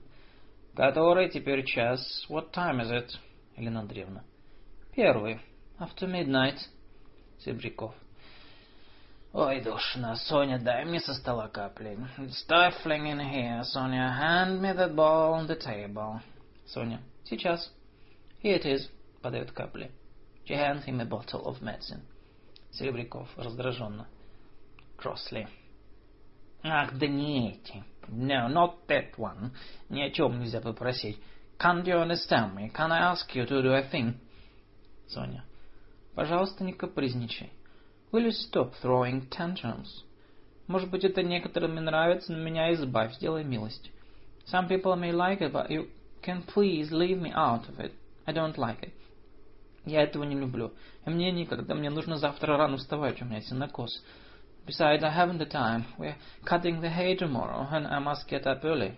[0.75, 2.25] Который теперь час?
[2.29, 3.09] What time is it?
[3.57, 4.23] Елена Андреевна.
[4.95, 5.41] Первый.
[5.79, 6.57] After midnight.
[7.39, 7.93] Серебряков.
[9.33, 10.15] Ой, душно.
[10.15, 11.97] Соня, дай мне со стола капли.
[12.17, 13.63] It's stifling in here.
[13.63, 16.21] Sonia, hand me that ball on the table.
[16.67, 17.01] Соня.
[17.25, 17.69] Сейчас.
[18.41, 18.89] Here it is.
[19.21, 19.91] Подает капли.
[20.45, 22.01] She hands him a bottle of medicine.
[22.71, 24.07] Серебряков раздраженно.
[24.97, 25.47] Crossly.
[26.63, 27.83] Ах, да не эти.
[28.07, 29.51] No, not that one.
[29.89, 31.19] Ни о чем нельзя попросить.
[31.59, 32.69] Can't you understand me?
[32.69, 34.13] Can I ask you to do a thing?
[35.07, 35.43] Соня.
[36.14, 37.52] Пожалуйста, не капризничай.
[38.12, 40.04] Will you stop throwing tantrums?
[40.66, 43.90] Может быть, это некоторым не нравится, но меня избавь, сделай милость.
[44.46, 45.88] Some people may like it, but you
[46.22, 47.92] can please leave me out of it.
[48.26, 48.92] I don't like it.
[49.84, 50.72] Я этого не люблю.
[51.06, 54.02] И мне никогда, мне нужно завтра рано вставать, у меня синокос.
[54.66, 55.84] Besides, I haven't the time.
[55.98, 58.94] We're cutting the hay tomorrow, and I must get up early.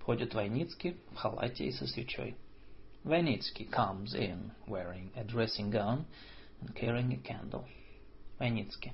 [0.00, 2.36] Входит Войницкий в халате и со свечой.
[3.05, 6.05] Войницкий comes in, wearing a dressing gown
[6.61, 7.65] and carrying a candle.
[8.39, 8.93] Войницкий.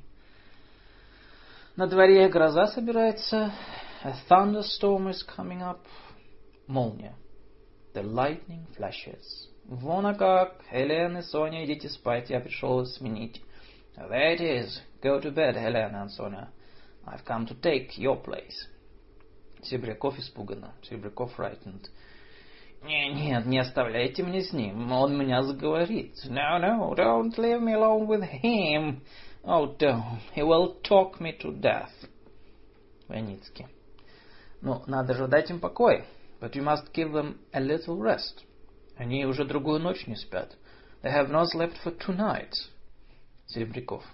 [1.76, 3.52] На дворе гроза собирается.
[4.04, 5.80] A thunderstorm is coming up.
[6.68, 7.16] Молния.
[7.94, 9.48] The lightning flashes.
[9.66, 10.62] Вон а как.
[10.72, 13.42] Хелен и Соня, идите спать, я пришел сменить.
[13.98, 14.82] There it is.
[15.02, 16.50] Go to bed, Helena and Sonia.
[17.06, 18.68] I've come to take your place.
[19.62, 20.74] Серебряков испуганно.
[20.84, 21.90] Серебряков frightened.
[22.85, 24.91] Не, нет, не оставляйте мне с ним.
[24.91, 26.15] Он меня заговорит.
[26.27, 29.03] No, no, don't leave me alone with him.
[29.45, 30.21] Oh, don't.
[30.35, 31.91] He will talk me to death.
[33.09, 33.67] Войницкий.
[34.61, 36.05] Ну, надо же дать им покой.
[36.41, 38.45] But you must give them a little rest.
[38.97, 40.57] Они уже другую ночь не спят.
[41.03, 42.69] They have not slept for two nights.
[43.47, 44.05] Серебряков.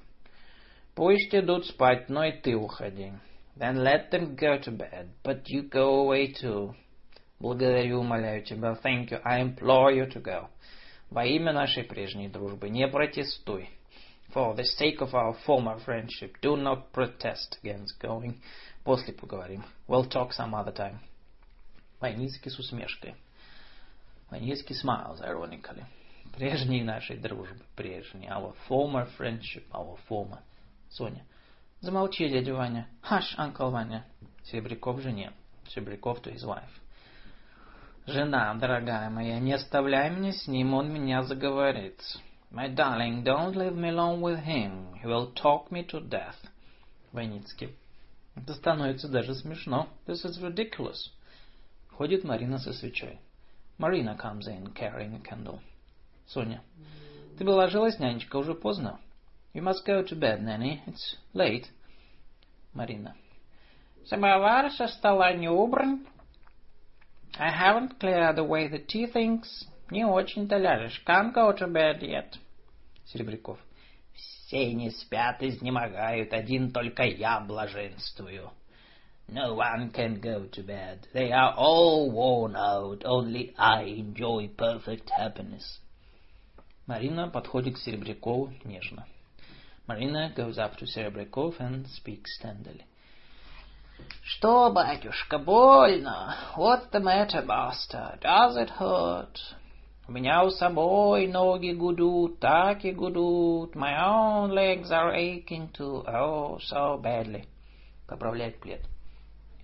[0.95, 3.13] Пусть идут спать, но и ты уходи.
[3.57, 6.75] Then let them go to bed, but you go away too.
[7.41, 8.75] Благодарю, умоляю тебя.
[8.83, 9.21] Thank you.
[9.25, 10.49] I implore you to go.
[11.11, 13.71] Во имя нашей прежней дружбы не протестуй.
[14.35, 18.41] For the sake of our former friendship, do not protest against going.
[18.85, 19.65] После поговорим.
[19.87, 20.99] We'll talk some other time.
[22.01, 23.15] Войницкий с усмешкой.
[24.31, 25.85] Войницкий smiles ironically.
[26.37, 28.29] Прежней нашей дружбы, прежней.
[28.29, 30.41] Our former friendship, our former.
[30.91, 31.25] Соня.
[31.81, 32.89] Замолчи, дядя Ваня.
[33.09, 34.05] Hush, uncle Ваня.
[34.45, 35.33] Серебряков жене.
[35.69, 36.69] Серебряков to his wife.
[38.09, 42.01] Жена, дорогая моя, не оставляй меня с ним, он меня заговорит.
[42.51, 44.95] My darling, don't leave me alone with him.
[45.03, 46.37] He will talk me to death.
[47.13, 47.77] Войницкий.
[48.35, 49.91] Это становится даже смешно.
[50.07, 51.11] This is ridiculous.
[51.91, 53.19] Входит Марина со свечой.
[53.77, 55.61] Marina comes in, carrying a candle.
[56.27, 56.63] Соня.
[57.37, 58.99] Ты бы ложилась, нянечка, уже поздно.
[59.53, 60.81] You must go to bed, Nanny.
[60.87, 61.67] It's late.
[62.73, 63.15] Марина.
[64.07, 66.07] Самовар со стола не убран.
[67.38, 69.66] I haven't cleared away the tea things.
[69.90, 71.04] Не очень-то ляжешь.
[71.06, 72.38] Can't go to bed yet.
[73.06, 73.60] Серебряков.
[74.14, 78.52] Все не спят, изнемогают, один только я блаженствую.
[79.28, 81.08] No one can go to bed.
[81.14, 83.04] They are all worn out.
[83.06, 85.80] Only I enjoy perfect happiness.
[86.86, 89.06] Марина подходит к Серебрякову нежно.
[89.88, 92.86] Marina goes up to Serebryakov and speaks tenderly.
[94.24, 96.36] Что, батюшка, больно?
[96.56, 98.18] What's the matter, master?
[98.22, 99.38] Does it hurt?
[100.08, 103.76] У меня у самой ноги гудут, так и гудут.
[103.76, 107.46] My own legs are aching too, oh, so badly.
[108.08, 108.82] Поправляет плед.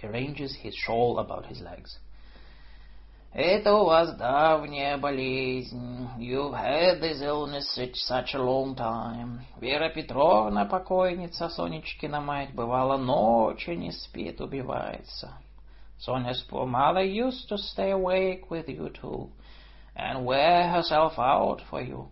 [0.02, 1.99] Arranges his shawl about his legs.
[3.34, 6.10] Это у вас давняя болезнь.
[6.18, 9.41] You've had this illness such, such a long time.
[9.61, 15.34] Вера Петровна, покойница, Сонечкина мать, бывало ночи не спит, убивается.
[15.99, 19.30] Sonia's poor mother used to stay awake with you too,
[19.95, 22.07] and wear herself out for you.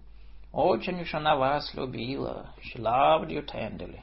[0.54, 2.54] Очень уж она вас любила.
[2.62, 4.02] She loved you tenderly.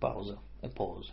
[0.00, 0.38] Пауза.
[0.62, 1.10] A pause.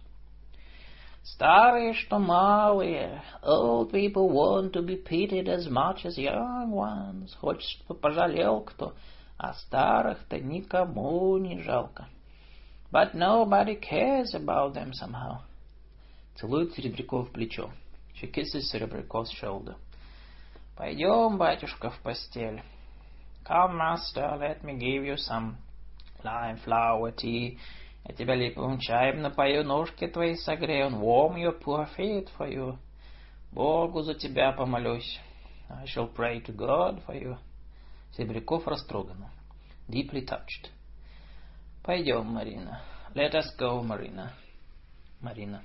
[1.28, 3.22] Старые, что малые.
[3.42, 7.34] Old people want to be pitied as much as young ones.
[7.40, 8.94] Хочешь, чтобы пожалел кто,
[9.38, 12.08] а старых-то никому не жалко.
[12.92, 15.40] But nobody cares about them somehow.
[16.36, 17.72] Целует Серебряков в плечо.
[18.16, 19.76] She kisses Серебряков's shoulder.
[20.76, 22.62] Пойдем, батюшка, в постель.
[23.46, 25.58] Come, master, let me give you some
[26.24, 27.58] lime flower tea
[28.09, 32.79] Я тебя липовым чаем напою, ножки твои согрею, warm your poor feet for you.
[33.53, 35.21] Богу за тебя помолюсь.
[35.69, 37.37] I shall pray to God for you.
[38.17, 39.27] Серебряков растроган.
[39.89, 40.71] Deeply touched.
[41.85, 42.81] Пойдем, Марина.
[43.15, 44.33] Let us go, Марина.
[45.21, 45.63] Марина.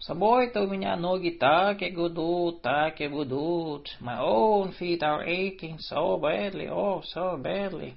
[0.00, 3.86] С собой-то у меня ноги так и гудут, так и гудут.
[4.00, 7.94] My own feet are aching so badly, oh, so badly.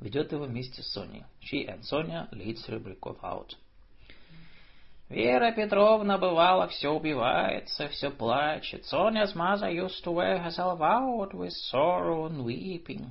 [0.00, 1.24] Ведет его вместе с Соней.
[1.40, 3.54] She and Sonia lead Серебряков out.
[5.08, 8.84] Вера Петровна бывало все убивается, все плачет.
[8.84, 13.06] Sonia's mother used to wear herself out with sorrow and weeping.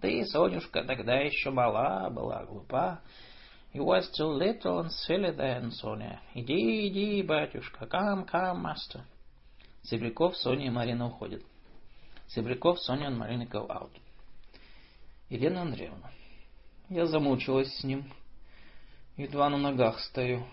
[0.00, 3.00] Ты, Сонюшка, тогда еще мала, была глупа.
[3.74, 6.20] You was too little and silly then, Sonia.
[6.34, 9.02] Иди, иди, батюшка, come, come, master.
[9.82, 11.42] Серебряков, Соня и Марина уходят.
[12.28, 13.90] Серебряков, Соня и Марина go out.
[15.30, 16.10] Елена Андреевна.
[16.88, 18.12] Я замучилась с ним.
[19.16, 20.44] Едва на ногах стою.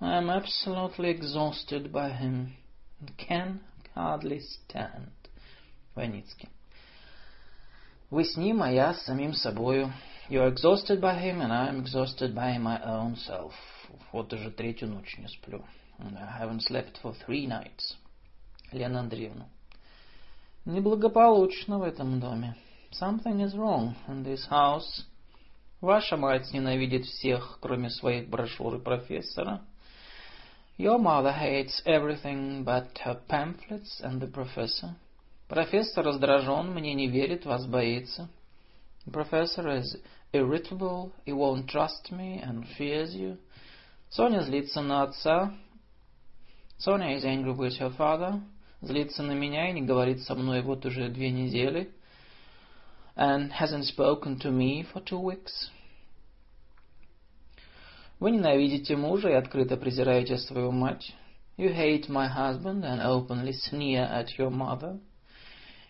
[0.00, 2.52] I am absolutely exhausted by him
[3.00, 3.60] and can
[3.96, 5.10] hardly stand.
[5.96, 6.48] Войницкий.
[8.08, 9.92] Вы с ним, а я с самим собою.
[10.28, 13.52] You are exhausted by him, and I am exhausted by my own self.
[14.12, 15.64] Вот уже третью ночь не сплю.
[15.98, 17.96] And I haven't slept for three nights.
[18.70, 19.48] Лена Андреевна.
[20.64, 22.56] Неблагополучно в этом доме.
[22.92, 25.04] Something is wrong in this house.
[25.80, 29.62] Ваша мать ненавидит всех, кроме своих брошюр и профессора.
[30.76, 34.96] Your mother hates everything but her pamphlets and the professor.
[35.48, 38.28] Профессор раздражен, мне не верит, вас боится.
[39.06, 39.96] The professor is
[40.32, 43.38] irritable, he won't trust me and fears you.
[44.10, 45.54] Соня злится на отца.
[46.76, 48.42] Соня is angry with her father.
[48.80, 51.94] Злится на меня и не говорит со мной вот уже две недели
[53.19, 55.69] and hasn't spoken to me for two weeks.
[58.19, 61.13] Вы ненавидите мужа и открыто презираете свою мать.
[61.57, 64.99] You hate my husband and openly sneer at your mother.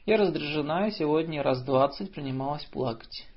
[0.06, 3.28] Я раздражена и сегодня раз двадцать принималась плакать.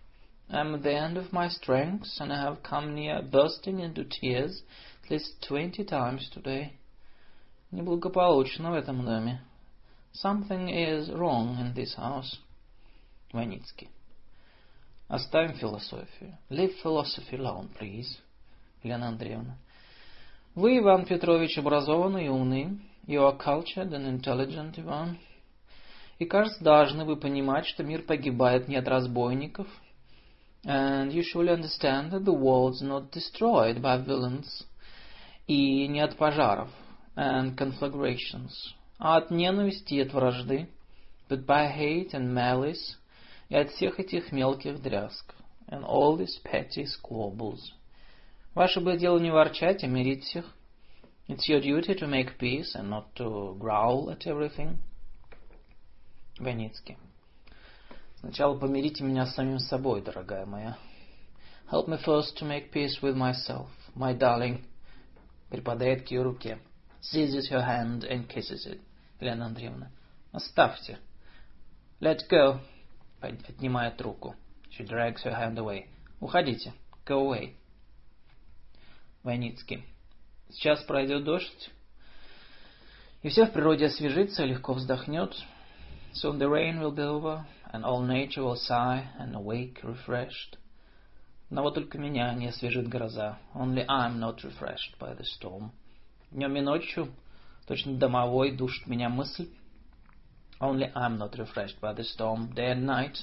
[0.51, 4.63] I'm at the end of my strength and I have come near bursting into tears
[5.05, 6.73] at least twenty times today.
[7.71, 9.41] Неблагополучно в этом доме.
[10.13, 12.39] Something is wrong in this house.
[13.34, 13.90] Ваницкий.
[15.08, 16.38] Оставим философию.
[16.50, 18.08] Leave philosophy alone, please.
[18.84, 19.58] Елена Андреевна.
[20.56, 22.80] Вы, Иван Петрович, образованный и умный.
[23.08, 25.18] You are cultured and intelligent, Иван.
[26.20, 29.68] И, кажется, должны вы понимать, что мир погибает не от разбойников.
[30.66, 34.66] And you should understand that the world's not destroyed by villains.
[35.48, 36.70] И не от пожаров.
[37.16, 38.52] And conflagrations.
[39.00, 40.70] А от ненависти и от вражды.
[41.30, 42.96] But by hate and malice.
[43.54, 45.36] И от всех этих мелких дрязг.
[45.68, 47.60] And all these petty squabbles.
[48.56, 50.46] Ваше бы дело не ворчать, а мирить всех.
[51.28, 54.78] It's your duty to make peace and not to growl at everything.
[56.40, 56.98] Ваницкий.
[58.22, 60.76] Сначала помирите меня с самим собой, дорогая моя.
[61.72, 64.64] Help me first to make peace with myself, my darling.
[65.52, 66.58] Припадает к ее руке.
[67.02, 68.82] Seizes her hand and kisses it.
[69.20, 69.92] Елена Андреевна.
[70.32, 70.98] Оставьте.
[72.00, 72.60] Let go.
[73.24, 74.36] Отнимает руку.
[74.70, 75.88] She drags her hand away.
[76.20, 76.74] Уходите.
[77.06, 77.56] Go away.
[79.24, 79.86] Войницкий.
[80.50, 81.72] Сейчас пройдет дождь,
[83.22, 85.34] и все в природе освежится, легко вздохнет.
[86.14, 90.58] Soon the rain will be over, and all nature will sigh and awake refreshed.
[91.50, 93.40] Но вот только меня не освежит гроза.
[93.56, 95.72] Only I'm not refreshed by the storm.
[96.32, 97.14] Днем и ночью,
[97.66, 99.48] точно домовой, душит меня мысль.
[100.63, 102.53] Only I'm not refreshed by the storm.
[102.55, 103.19] Day and night,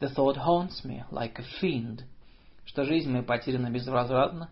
[0.00, 2.04] the thought haunts me like a fiend,
[2.64, 4.50] что жизнь моя потеряна безвозвратно,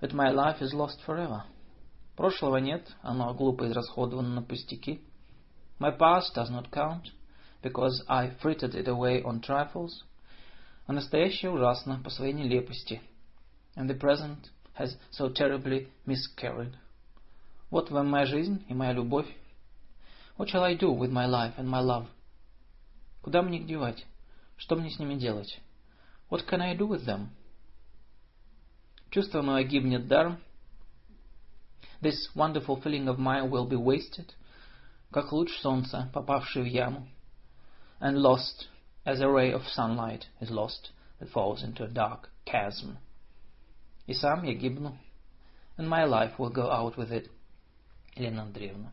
[0.00, 1.42] that my life is lost forever.
[2.16, 5.00] Прошлого нет, оно глупо израсходовано на пустяки.
[5.78, 7.10] My past does not count,
[7.62, 10.04] because I frittered it away on trifles.
[10.86, 13.02] А настоящее ужасно по своей нелепости.
[13.76, 16.74] And the present has so terribly miscarried.
[17.70, 19.26] Вот вам моя жизнь и моя любовь.
[20.40, 22.06] What shall I do with my life and my love?
[23.22, 24.04] Куда мне их девать?
[24.56, 25.60] Что мне с ними делать?
[26.30, 27.28] What can I do with them?
[29.10, 30.38] Чувство мое гибнет даром.
[32.00, 34.34] This wonderful feeling of mine will be wasted
[35.16, 37.08] как луч солнца, попавший в яму,
[38.00, 38.68] and lost
[39.06, 42.98] as a ray of sunlight is lost that falls into a dark chasm.
[44.06, 44.96] И сам я гибну,
[45.78, 47.30] and my life will go out with it.
[48.14, 48.92] Елена Андреевна.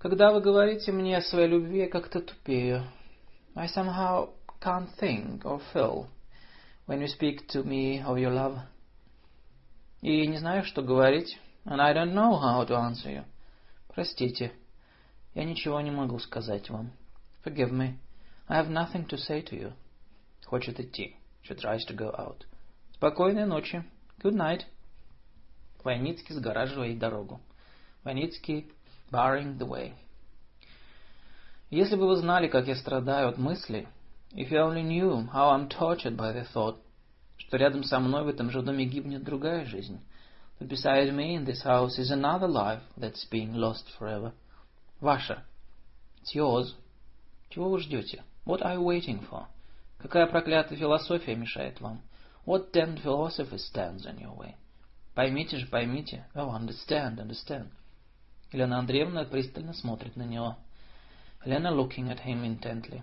[0.00, 2.86] Когда вы говорите мне о своей любви, я как-то тупею.
[3.54, 6.06] I somehow can't think or feel
[6.86, 8.60] when you speak to me of your love.
[10.00, 13.24] И не знаю, что говорить, and I don't know how to answer you.
[13.94, 14.52] Простите,
[15.34, 16.92] я ничего не могу сказать вам.
[17.44, 17.98] Forgive me,
[18.48, 19.74] I have nothing to say to you.
[20.46, 21.14] Хочет идти.
[21.42, 22.46] She tries to go out.
[22.94, 23.84] Спокойной ночи.
[24.22, 24.62] Good night.
[25.84, 27.38] Войницкий сгораживает дорогу.
[28.02, 28.72] Войницкий
[29.11, 29.93] barring the way.
[31.69, 33.87] Если бы вы знали, как я страдаю от мысли,
[34.33, 36.77] if you only knew how I'm tortured by the thought,
[37.37, 39.99] что рядом со мной в этом же доме гибнет другая жизнь,
[40.59, 44.31] But beside me in this house is another life that's being lost forever.
[45.01, 45.43] Ваша.
[46.21, 46.73] It's yours.
[47.49, 48.23] Чего вы ждете?
[48.45, 49.47] What are you waiting for?
[49.97, 52.01] Какая проклятая философия мешает вам?
[52.45, 54.55] What damned philosophy stands in your way?
[55.13, 56.25] Поймите же, поймите.
[56.35, 57.67] Oh, understand, understand.
[58.52, 60.56] Елена Андреевна пристально смотрит на него.
[61.44, 63.02] Елена looking at him intently.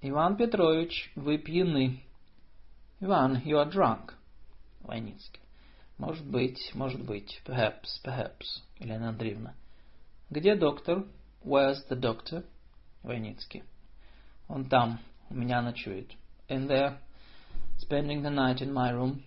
[0.00, 2.02] Иван Петрович, вы пьяны.
[3.00, 4.12] Иван, you are drunk.
[4.80, 5.40] Войницкий.
[5.98, 7.42] Может быть, может быть.
[7.44, 8.62] Perhaps, perhaps.
[8.78, 9.54] Елена Андреевна.
[10.30, 11.04] Где доктор?
[11.44, 12.44] Where's the doctor?
[13.02, 13.64] Войницкий.
[14.48, 15.00] Он там.
[15.30, 16.12] У меня ночует.
[16.48, 16.98] In there.
[17.78, 19.22] Spending the night in my room.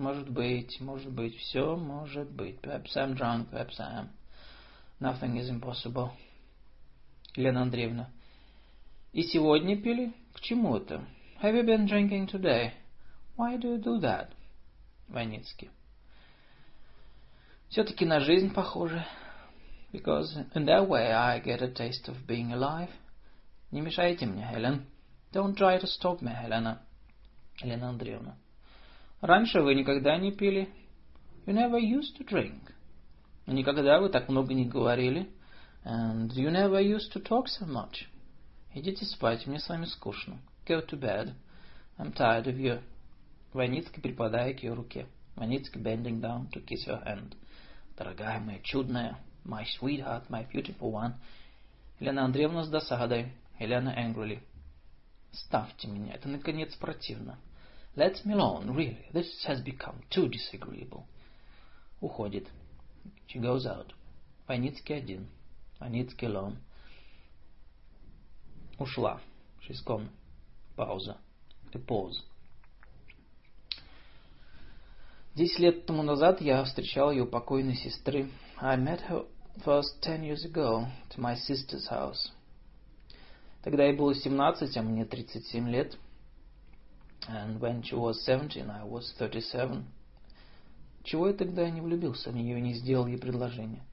[0.00, 1.36] Может быть, может быть.
[1.36, 2.58] Все может быть.
[2.62, 4.08] Perhaps I'm drunk, perhaps I am.
[4.98, 6.12] Nothing is impossible.
[7.36, 8.08] Елена Андреевна.
[9.12, 10.14] И сегодня пили?
[10.32, 11.04] К чему это?
[11.42, 12.72] Have you been drinking today?
[13.36, 14.30] Why do you do that?
[15.08, 15.68] Войницкий.
[17.68, 19.04] Все-таки на жизнь похоже.
[19.92, 22.88] Because in that way I get a taste of being alive.
[23.70, 24.86] Не мешайте мне, Хелен.
[25.34, 26.78] Don't try to stop me, Helena.
[27.62, 28.38] Елена Андреевна.
[29.20, 30.68] Раньше вы никогда не пили.
[31.46, 32.72] You never used to drink.
[33.46, 35.30] Никогда вы так много не говорили.
[35.84, 38.06] And you never used to talk so much.
[38.74, 40.38] Идите спать, мне с вами скучно.
[40.66, 41.34] Go to bed.
[41.98, 42.80] I'm tired of you.
[43.52, 45.06] Ваницкий припадая к ее руке.
[45.36, 47.34] Ваницкий bending down to kiss her hand.
[47.98, 51.14] Дорогая моя чудная, my sweetheart, my beautiful one.
[51.98, 53.32] Елена Андреевна с досадой.
[53.58, 54.40] Елена angrily.
[55.32, 57.38] Ставьте меня, это наконец противно.
[57.96, 59.06] Let me alone, really.
[59.12, 61.06] This has become too disagreeable.
[62.00, 62.46] Уходит.
[63.26, 63.92] She goes out.
[64.48, 65.28] Войницкий один.
[65.80, 66.56] Войницкий alone.
[68.78, 69.20] Ушла.
[69.66, 70.08] She's gone.
[70.76, 71.18] Пауза.
[71.74, 72.22] A pause.
[75.34, 78.30] Десять лет тому назад я встречал ее покойной сестры.
[78.60, 79.26] I met her
[79.64, 82.32] first ten years ago to my sister's house.
[83.62, 85.96] Тогда ей было 17, а мне 37 лет.
[87.27, 89.83] And when she was 17, I was 37.
[91.03, 93.83] Чего я тогда не влюбился в нее и не сделал ей предложение?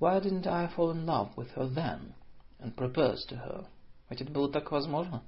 [0.00, 2.14] Why didn't I fall in love with her then
[2.58, 3.66] and propose to her?
[4.08, 5.22] Ведь это было так возможно.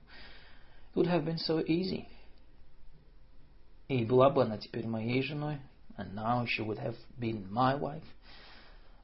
[0.95, 2.07] It would have been so easy.
[3.89, 5.59] И была бы она теперь моей женой,
[5.97, 8.05] and now she would have been my wife.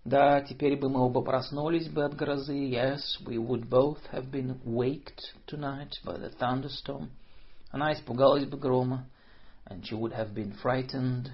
[0.05, 2.55] Да, теперь бы мы оба проснулись бы от грозы.
[2.55, 7.11] Yes, we would both have been waked tonight by the thunderstorm.
[7.75, 9.07] Она испугалась бы грома,
[9.67, 11.31] and she would have been frightened.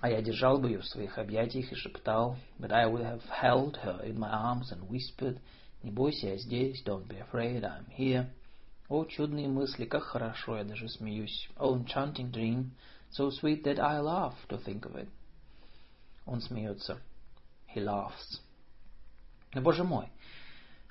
[0.00, 3.76] А я держал бы ее в своих объятиях и шептал, but I would have held
[3.84, 5.40] her in my arms and whispered,
[5.82, 8.28] не бойся, я здесь, don't be afraid, I'm here.
[8.88, 11.48] О, чудные мысли, как хорошо, я даже смеюсь.
[11.56, 12.72] Oh, enchanting dream,
[13.10, 15.08] so sweet that I laugh to think of it.
[16.26, 16.98] Он смеется.
[17.74, 18.40] He laughs.
[19.54, 20.08] Но, боже мой,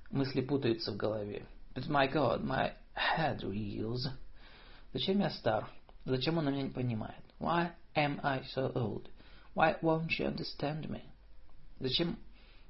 [0.09, 1.45] мысли путаются в голове.
[1.75, 4.07] But my God, my head reels.
[4.93, 5.69] Зачем я стар?
[6.05, 7.23] Зачем он меня не понимает?
[7.39, 9.09] Why am I so old?
[9.55, 11.01] Why won't you understand me?
[11.80, 12.17] Зачем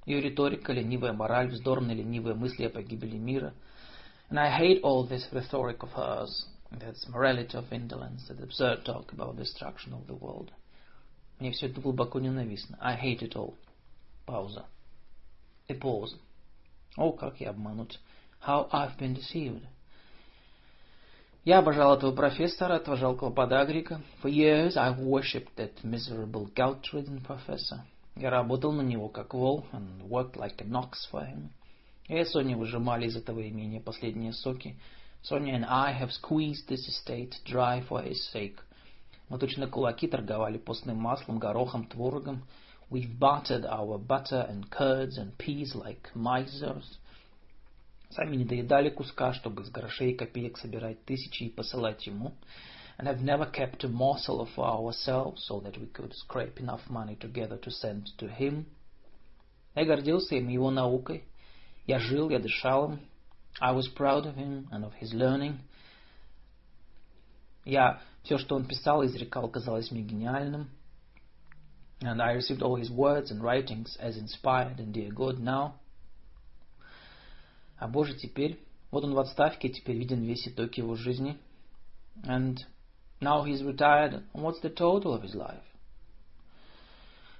[0.05, 3.53] ее риторика, ленивая мораль, вздорные ленивые мысли о погибели мира?
[4.29, 9.11] And I hate all this rhetoric of hers, that's morality of indolence, that absurd talk
[9.13, 10.51] about destruction of the world.
[11.39, 12.77] Мне все это глубоко ненавистно.
[12.79, 13.55] I hate it all.
[14.25, 14.65] Пауза.
[15.67, 16.17] A pause.
[16.97, 17.99] О, как я обманут.
[18.45, 19.65] How I've been deceived.
[21.45, 24.01] Я обожал этого профессора, этого жалкого подагрика.
[24.21, 27.81] For years I've worshipped that miserable gout-ridden professor.
[28.15, 31.49] Я работал на него как вол and worked like an ox for him.
[32.07, 34.77] Я и Соня выжимали из этого имения последние соки.
[35.21, 38.59] Sonia and I have squeezed this estate dry for his sake.
[39.29, 42.43] Мы точно кулаки торговали постным маслом, горохом, творогом.
[42.89, 46.99] We've bartered our butter and curds and peas like misers.
[48.09, 52.33] Сами не доедали куска, чтобы из грошей и копеек собирать тысячи и посылать ему.
[52.99, 57.15] And have never kept a morsel for ourselves so that we could scrape enough money
[57.15, 58.65] together to send to him.
[59.73, 61.23] Я гордился им, его наукой.
[61.87, 62.99] Я жил, я дышал им.
[63.59, 65.57] I was proud of him and of his learning.
[67.65, 70.69] Я все, что он писал и изрекал, казалось мне гениальным.
[72.01, 75.75] And I received all his words and writings as inspired and dear God now.
[77.78, 78.58] А Боже, теперь,
[78.90, 81.38] вот он в отставке, теперь виден весь итог его жизни.
[82.24, 82.58] And
[83.20, 85.62] now he's retired, what's the total of his life?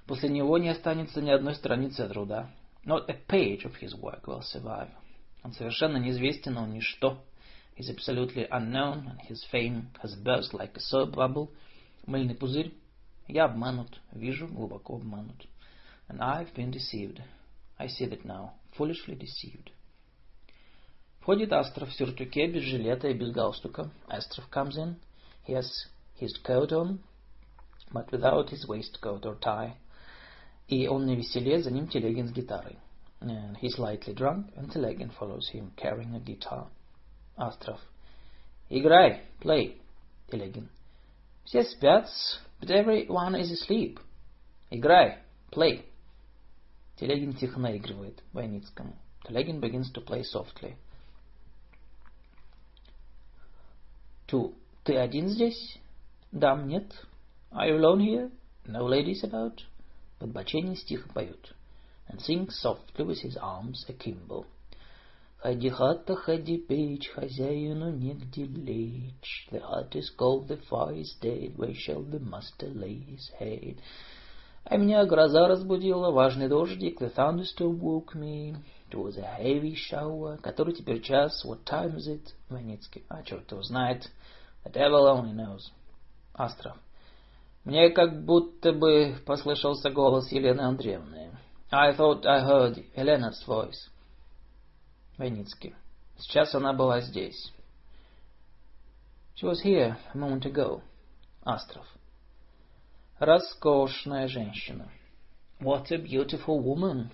[0.05, 2.49] После него не останется ни одной страницы труда.
[2.85, 4.89] Not a page of his work will survive.
[5.43, 7.21] Он совершенно неизвестен, он ничто.
[7.77, 11.49] He's absolutely unknown, and his fame has burst like a soap bubble.
[12.07, 12.73] Мыльный пузырь.
[13.27, 15.47] Я обманут, вижу, глубоко обманут.
[16.07, 17.21] And I've been deceived.
[17.77, 19.69] I see that now, foolishly deceived.
[21.21, 23.91] Входит Астров в сюртуке, без жилета и без галстука.
[24.07, 24.95] Астров comes in.
[25.47, 25.69] He has
[26.19, 26.99] his coat on,
[27.91, 29.75] but without his waistcoat or tie.
[30.67, 32.77] И он на веселе, за ним Телегин с гитарой.
[33.21, 36.67] And he's lightly drunk, and Telegin follows him, carrying a guitar.
[37.37, 37.79] Астров.
[38.69, 39.77] Играй, play.
[40.31, 40.69] Телегин.
[41.43, 42.07] Все спят,
[42.61, 43.99] but everyone is asleep.
[44.69, 45.17] Играй,
[45.51, 45.83] play.
[46.97, 48.95] Телегин тихо наигрывает Войницкому.
[49.27, 50.75] Телегин begins to play softly.
[54.29, 54.53] Ту,
[54.83, 55.79] ты один здесь?
[56.31, 56.85] Дам, нет.
[57.51, 58.31] Are you alone here?
[58.67, 59.59] No ladies about?
[60.19, 61.55] Подбоченец тихо поет.
[62.07, 64.45] And sings softly with his arms akimbo.
[65.37, 69.47] Ходи, хата, ходи, печь, хозяину негде лечь.
[69.49, 73.79] The hut is cold, the fire is dead, where shall the master lay his head?
[74.63, 78.55] А меня гроза разбудила, важный дождик, the thunderstorm woke me.
[78.89, 80.37] It was a heavy shower.
[80.41, 81.45] Который теперь час?
[81.45, 82.33] What time is it?
[82.49, 83.03] Ваницкий.
[83.07, 84.09] А черт его знает.
[84.65, 85.69] The devil only knows.
[86.33, 86.75] Астров.
[87.65, 91.37] Мне как будто бы послышался голос Елены Андреевны.
[91.71, 93.89] I thought I heard Elena's voice.
[95.17, 95.75] Войницкий.
[96.17, 97.53] Сейчас она была здесь.
[99.35, 100.81] She was here a moment ago.
[101.45, 101.85] Астров.
[103.19, 104.89] Роскошная женщина.
[105.59, 107.11] What a beautiful woman.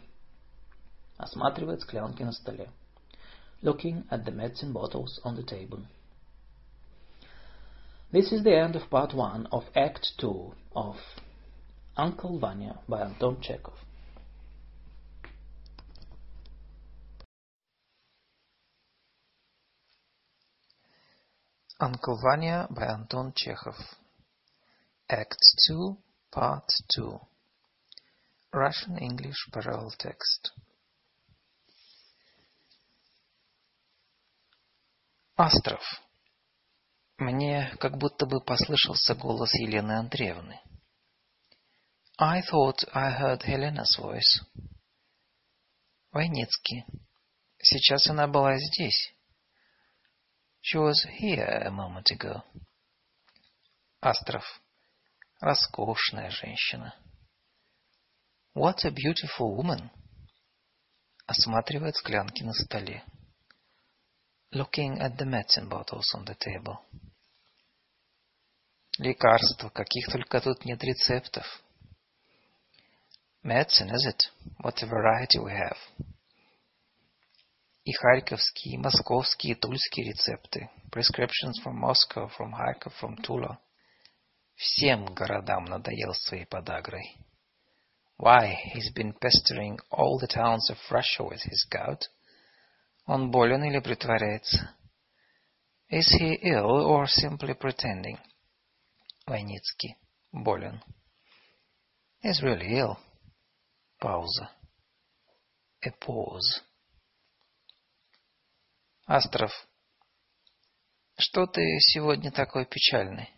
[1.17, 2.71] Осматривает склянки на столе.
[3.63, 5.85] Looking at the medicine bottles on the table.
[8.11, 10.97] This is the end of part one of Act Two of
[11.97, 13.75] Uncle Vanya by Anton Chekhov.
[21.83, 23.77] Uncle Vanya by Anton Chekhov.
[25.09, 25.97] Act 2,
[26.31, 27.19] Part 2.
[28.53, 30.51] Russian-English parallel text.
[35.38, 35.82] Остров.
[37.18, 40.62] Мне как будто бы послышался голос Елены Андреевны.
[42.18, 44.42] I thought I heard Helena's voice.
[46.12, 46.86] Войницкий.
[47.62, 49.14] Сейчас она была здесь.
[50.62, 52.42] She was here a moment ago.
[54.00, 54.46] Астров.
[55.42, 56.96] Роскошная женщина.
[58.56, 59.90] What a beautiful woman.
[61.26, 63.04] Осматривает склянки на столе.
[64.53, 66.81] Looking at the medicine bottles on the table.
[68.99, 71.47] Лекарства, каких только тут нет рецептов.
[73.43, 74.31] Medicine, is it?
[74.63, 75.79] What a variety we have.
[77.85, 80.69] И харьковские, и московские, и тульские рецепты.
[80.91, 83.59] Prescriptions from Moscow, from Kharkov, from Tula.
[84.57, 87.17] Всем городам надоел своей подагрой.
[88.19, 92.09] Why, he's been pestering all the towns of Russia with his gout.
[93.06, 94.76] Он болен или притворяется?
[95.92, 98.18] Is he ill or simply pretending?
[99.28, 99.96] Войницкий.
[100.32, 100.82] Болен.
[102.24, 102.98] He's really ill.
[104.00, 104.50] Пауза.
[105.84, 106.64] A pause.
[109.08, 109.52] Астров.
[111.18, 113.30] Что ты сегодня такой печальный?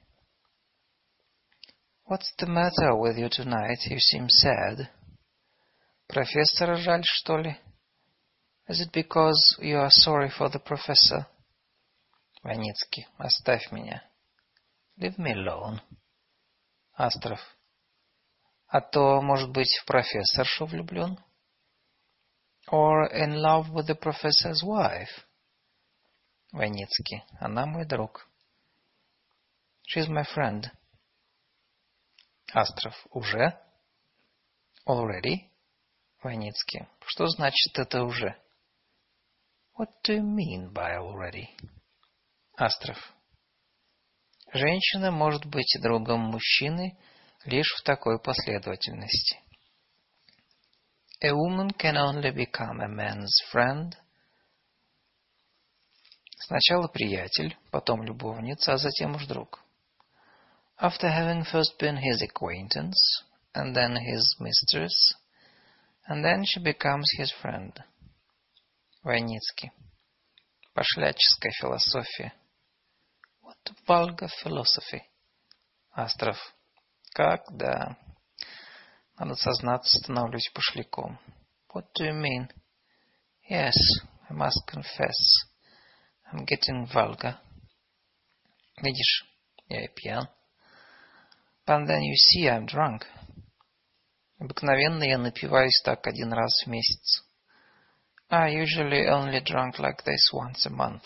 [2.10, 3.80] What's the matter with you tonight?
[3.89, 4.89] You seem sad.
[6.07, 7.60] Профессора жаль, что ли?
[8.69, 11.26] Is it because you are sorry for the professor?
[12.44, 14.03] Ваницкий, оставь меня.
[14.99, 15.80] Leave me alone.
[16.98, 17.39] Астров.
[18.68, 21.18] А то, может быть, в профессоршу влюблен?
[22.69, 25.26] Or in love with the professor's wife?
[26.52, 27.23] Ваницкий.
[27.39, 28.27] Она мой друг.
[29.88, 30.69] She's my friend.
[32.53, 32.95] Астров.
[33.11, 33.57] Уже?
[34.85, 35.49] Already?
[36.22, 36.88] Ваницкий.
[37.06, 38.35] Что значит это уже?
[39.77, 41.48] What do you mean by already?
[42.59, 42.98] Астров.
[44.52, 46.98] Женщина может быть другом мужчины
[47.44, 49.40] лишь в такой последовательности.
[51.23, 53.94] A woman can only become a man's friend.
[56.39, 59.60] Сначала приятель, потом любовница, а затем уж друг.
[60.81, 63.24] After having first been his acquaintance,
[63.55, 65.14] and then his mistress,
[66.09, 67.73] and then she becomes his friend.
[69.07, 69.71] Войницкий.
[70.73, 72.34] Пошляческая философия.
[73.41, 74.99] What vulgar philosophy.
[75.93, 76.38] Астров.
[77.13, 77.95] Как, да.
[79.17, 81.17] Надо сознаться, становлюсь пошляком.
[81.73, 82.51] What do you mean?
[83.49, 83.71] Yes,
[84.29, 85.15] I must confess.
[86.29, 87.38] I'm getting vulgar.
[88.81, 89.25] Видишь,
[89.69, 90.27] я и пьян.
[91.65, 93.05] But then you see I'm drunk.
[94.38, 97.23] Обыкновенно я напиваюсь так один раз в месяц.
[98.30, 101.04] I usually only drunk like this once a month.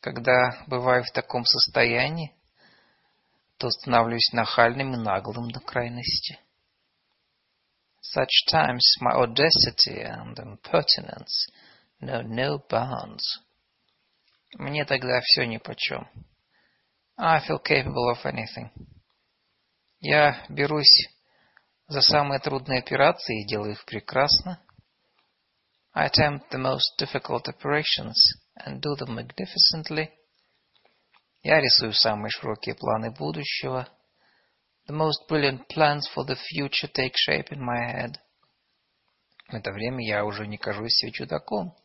[0.00, 2.34] Когда бываю в таком состоянии,
[3.58, 6.38] то становлюсь нахальным и наглым до крайности.
[8.00, 11.46] Such times my audacity and impertinence
[12.00, 13.38] know no bounds.
[14.54, 16.08] Мне тогда все нипочем.
[17.18, 18.70] I feel capable of anything.
[20.00, 21.08] Я берусь
[21.88, 24.58] за самые трудные операции и делаю их прекрасно.
[25.93, 30.11] I attempt the most difficult operations and do them magnificently.
[31.43, 33.87] Я рисую самые широкие планы будущего.
[34.87, 38.17] The most brilliant plans for the future take shape in my head.
[39.49, 41.75] В это время я уже не кажусь себе чудаком.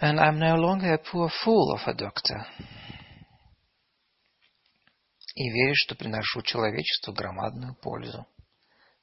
[0.00, 2.46] And I'm no longer a poor fool of a doctor.
[5.34, 8.26] И верю, что приношу человечеству громадную пользу.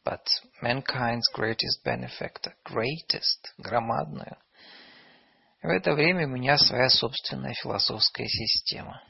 [0.09, 0.27] But
[0.63, 4.39] mankind's greatest benefactor, greatest, громадную.
[5.63, 9.03] В это время у меня своя собственная философская система.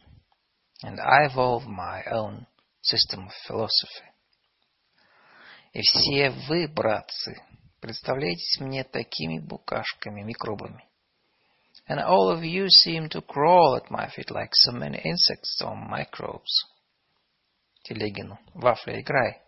[0.84, 2.46] And I evolve my own
[2.82, 4.08] system of philosophy.
[5.72, 7.36] И все вы, братцы,
[7.80, 10.84] представляетесь мне такими букашками, микробами.
[11.88, 15.76] And all of you seem to crawl at my feet like so many insects or
[15.76, 16.66] microbes.
[17.84, 19.47] Телегину, вафля, играй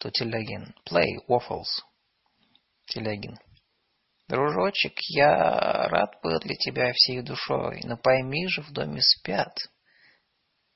[0.00, 0.74] то Телегин.
[0.88, 1.68] Play, waffles.
[2.86, 3.38] Телегин.
[4.28, 9.54] Дружочек, я рад был для тебя всей душой, но пойми же, в доме спят.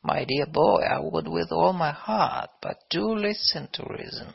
[0.04, 4.34] My dear boy, I would with all my heart, but do listen to reason.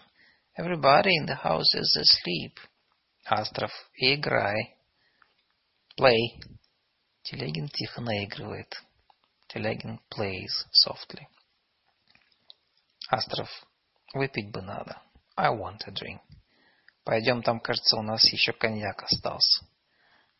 [0.57, 2.57] Everybody in the house is asleep.
[3.26, 3.72] Астров,
[4.02, 4.76] играй.
[5.99, 6.41] Play.
[7.22, 8.74] Телегин тихо наигрывает.
[9.49, 11.28] Телегин plays softly.
[13.11, 13.49] Астров,
[14.14, 15.02] Выпить бы надо.
[15.36, 16.19] I want a drink.
[17.03, 19.65] Пойдем, там, кажется, у нас еще коньяк остался.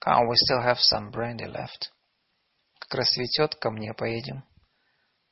[0.04, 1.92] Come, we still have some brandy left.
[2.80, 4.44] Как рассветет, ко мне поедем.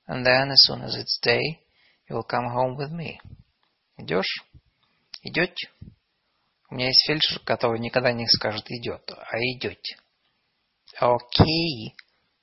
[0.07, 1.59] And then, as soon as it's day,
[2.09, 3.19] you'll come home with me.
[3.97, 4.43] Идешь?
[5.21, 5.69] Идете?
[6.69, 9.97] У меня есть фельдшер, который никогда не скажет «идет», а «идете».
[11.01, 11.93] Okay.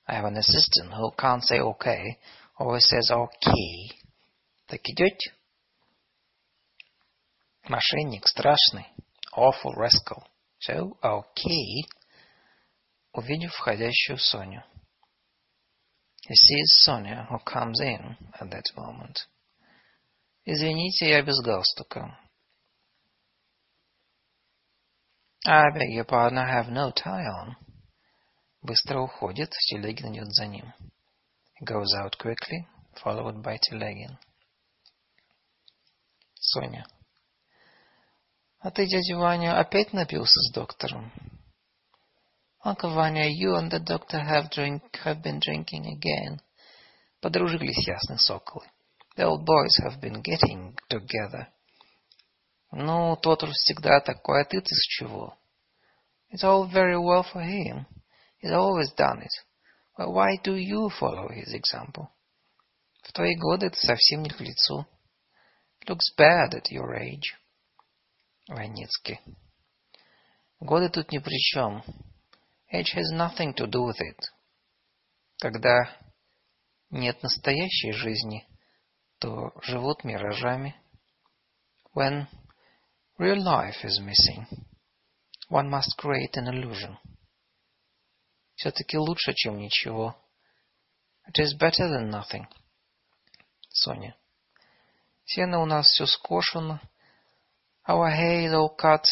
[0.06, 2.18] I have an assistant who can't say okay,
[2.58, 3.98] always says okay.
[4.66, 5.33] Так идете?
[7.68, 8.86] Мошенник страшный.
[9.36, 10.22] Awful rascal.
[10.60, 11.84] So, okay.
[13.12, 14.62] Увидев входящую Соню.
[16.26, 19.26] He sees Sonia, who comes in at that moment.
[20.46, 22.18] Извините, я без галстука.
[25.46, 27.56] I beg your pardon, I have no tie on.
[28.62, 30.72] Быстро уходит, Телегин идет за ним.
[31.60, 32.66] He goes out quickly,
[33.02, 34.18] followed by Телегин.
[36.40, 36.86] Соня.
[38.63, 41.11] А ты, дядя Ваня, опять напился с доктором?
[42.65, 46.41] Uncle Vanya, you and the doctor have drink, have been drinking again.
[47.21, 48.67] Подружились ясные соколы.
[49.15, 51.47] The old boys have been getting together.
[52.71, 55.37] Ну, тот уж всегда такой, а ты-то с чего?
[56.31, 57.85] It's all very well for him.
[58.41, 59.31] He's always done it.
[59.97, 62.09] But why do you follow his example?
[63.03, 64.85] В твои годы это совсем не к лицу.
[65.81, 67.35] It looks bad at your age.
[68.48, 69.20] Войницкий.
[70.60, 71.82] Годы тут ни при чем.
[72.72, 74.20] Age has nothing to do with it.
[75.38, 75.96] Когда
[76.90, 78.46] нет настоящей жизни,
[79.18, 80.74] то живут миражами.
[81.94, 82.26] When
[83.18, 84.46] real life is missing,
[85.48, 86.98] one must create an illusion.
[88.56, 90.16] Все-таки лучше, чем ничего.
[91.28, 92.46] It is better than nothing.
[93.70, 94.16] Соня.
[95.24, 96.80] Сено у нас все скошено,
[97.87, 99.05] Our hay is all cut.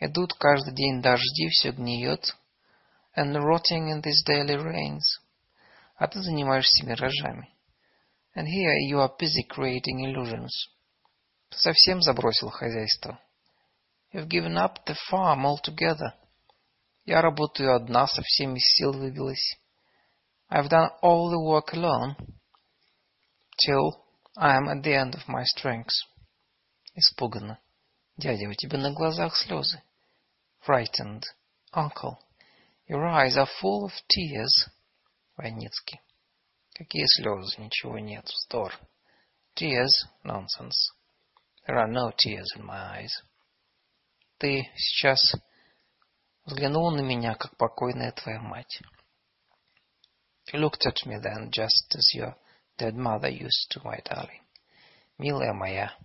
[0.00, 2.34] Идут каждый день дожди, все гниет.
[3.16, 5.20] And rotting in these daily rains.
[5.96, 7.48] А ты занимаешься миражами.
[8.34, 10.50] And here you are busy creating illusions.
[11.50, 13.20] Ты совсем забросил хозяйство.
[14.12, 16.14] You've given up the farm altogether.
[17.04, 19.58] Я работаю одна, со всеми сил выбилась.
[20.50, 22.16] I've done all the work alone.
[23.58, 24.04] Till
[24.36, 25.94] I am at the end of my strength.
[26.97, 27.59] Испуганно.
[28.17, 29.83] Дядя, у тебя на глазах слезы.
[30.67, 31.21] Frightened.
[31.71, 32.17] Uncle,
[32.89, 34.67] your eyes are full of tears.
[35.37, 36.01] Войницкий.
[36.73, 37.61] Какие слезы?
[37.61, 38.25] Ничего нет.
[38.25, 38.73] Вздор.
[39.55, 40.07] Tears?
[40.23, 40.91] Nonsense.
[41.67, 43.11] There are no tears in my eyes.
[44.39, 45.35] Ты сейчас
[46.45, 48.81] взглянул на меня, как покойная твоя мать.
[50.51, 52.35] You looked at me then, just as your
[52.79, 54.41] dead mother used to, my darling.
[55.19, 55.95] Милая моя,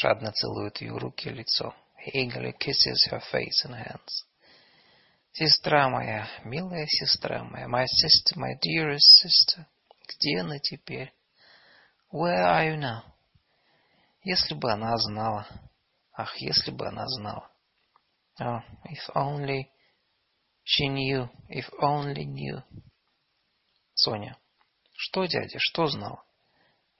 [0.00, 1.74] жадно целует ее руки и лицо.
[2.06, 4.24] He eagerly kisses her face and hands.
[5.32, 9.66] Сестра моя, милая сестра моя, my sister, my dearest sister,
[10.06, 11.12] где она теперь?
[12.12, 13.02] Where are you now?
[14.22, 15.46] Если бы она знала.
[16.12, 17.50] Ах, если бы она знала.
[18.40, 19.68] Oh, if only
[20.64, 22.62] she knew, if only knew.
[23.94, 24.36] Соня.
[24.96, 26.22] Что, дядя, что знал?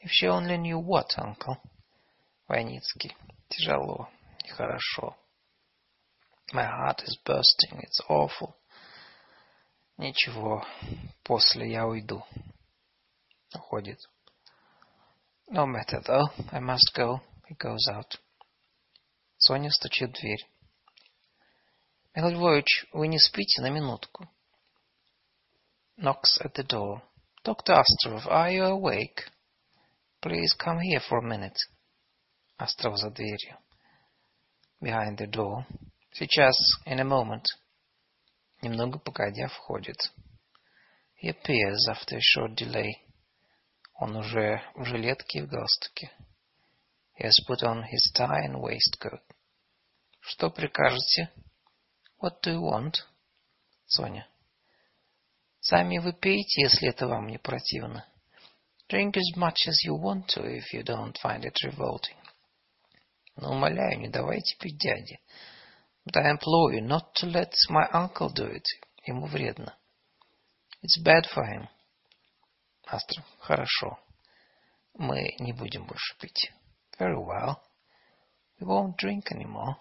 [0.00, 1.56] If she only knew what, uncle?
[2.48, 3.14] Войницкий.
[3.48, 4.08] Тяжело.
[4.44, 5.16] Нехорошо.
[6.54, 7.78] My heart is bursting.
[7.82, 8.54] It's awful.
[9.98, 10.64] Ничего.
[11.22, 12.24] После я уйду.
[13.54, 13.98] Уходит.
[15.50, 16.28] No matter though.
[16.50, 17.20] I must go.
[17.48, 18.18] He goes out.
[19.36, 20.46] Соня стучит в дверь.
[22.14, 24.28] Михаил Львович, вы не спите на минутку?
[25.98, 27.02] Knocks at the door.
[27.44, 27.74] Dr.
[27.74, 29.30] Astrov, are you awake?
[30.20, 31.58] Please come here for a minute.
[32.58, 33.56] Астров за дверью.
[34.80, 35.64] Behind the door.
[36.12, 36.54] Сейчас,
[36.86, 37.44] in a moment.
[38.62, 39.96] Немного погодя входит.
[41.22, 42.94] He appears after a short delay.
[44.00, 46.10] Он уже в жилетке и в галстуке.
[47.16, 49.22] He has put on his tie and waistcoat.
[50.20, 51.30] Что прикажете?
[52.20, 52.94] What do you want?
[53.86, 54.28] Соня.
[55.60, 58.04] Сами вы пейте, если это вам не противно.
[58.90, 62.16] Drink as much as you want to, if you don't find it revolting.
[63.38, 65.20] Но умоляю, не давайте пить дяде.
[66.04, 68.64] But I implore you not to let my uncle do it.
[69.06, 69.76] Ему вредно.
[70.82, 71.68] It's bad for him.
[72.84, 73.98] Астра, хорошо.
[74.94, 76.52] Мы не будем больше пить.
[76.98, 77.60] Very well.
[78.58, 79.76] We won't drink anymore.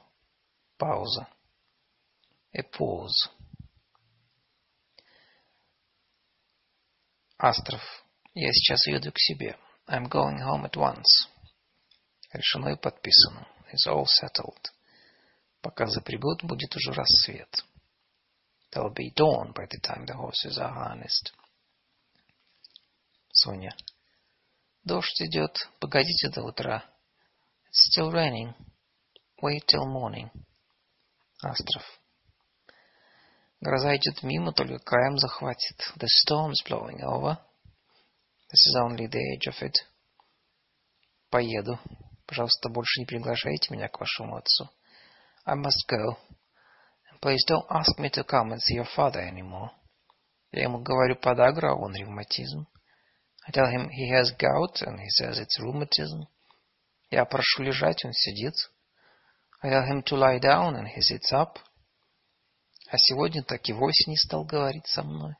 [0.78, 1.28] Пауза.
[2.54, 3.32] A pause.
[7.40, 7.82] Астров,
[8.36, 9.58] я сейчас еду к себе.
[9.88, 11.28] I'm going home at once.
[12.34, 13.48] Решено и подписано.
[13.72, 14.72] It's all settled.
[15.62, 17.64] Пока запрягут, будет уже рассвет.
[18.72, 21.34] There'll be dawn by the time the horses are harnessed.
[23.32, 23.76] Соня.
[24.84, 25.58] Дождь идет.
[25.80, 26.84] Погодите до утра.
[27.70, 28.54] It's still raining.
[29.42, 30.30] Wait till morning.
[31.44, 31.84] Астров.
[33.60, 35.78] Гроза идет мимо, только краем захватит.
[35.96, 37.38] The storm's blowing over.
[38.50, 39.76] This is only the edge of it.
[41.30, 41.80] Поеду.
[42.28, 44.70] Пожалуйста, больше не приглашайте меня к вашему отцу.
[45.46, 46.18] I must go.
[47.22, 49.72] Please don't ask me to come and see your father anymore.
[50.52, 52.68] Я ему говорю подагра, а он ревматизм.
[53.48, 56.28] I tell him he has gout, and he says it's rheumatism.
[57.10, 58.54] Я прошу лежать, он сидит.
[59.62, 61.58] I tell him to lie down, and he sits up.
[62.90, 65.36] А сегодня так и вовсе не стал говорить со мной.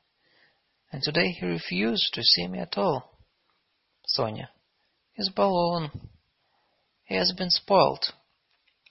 [0.90, 3.02] And today he refused to see me at all.
[4.06, 4.50] Соня.
[5.16, 5.92] Избалован.
[7.08, 8.12] He has been spoiled.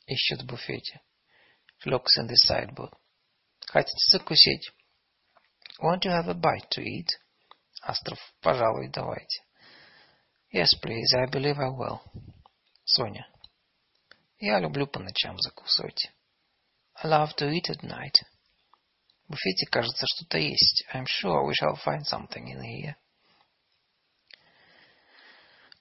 [0.07, 1.01] Ищет в буфете.
[1.85, 2.91] Looks in the sideboard.
[3.67, 4.71] Хотите закусить?
[5.79, 7.09] Want to have a bite to eat?
[7.83, 8.17] Астров.
[8.41, 9.43] Пожалуй, давайте.
[10.51, 11.13] Yes, please.
[11.15, 12.01] I believe I will.
[12.85, 13.27] Соня.
[14.39, 16.11] Я люблю по ночам закусывать.
[16.95, 18.15] I love to eat at night.
[19.27, 20.85] В буфете, кажется, что-то есть.
[20.91, 22.95] I'm sure we shall find something in here.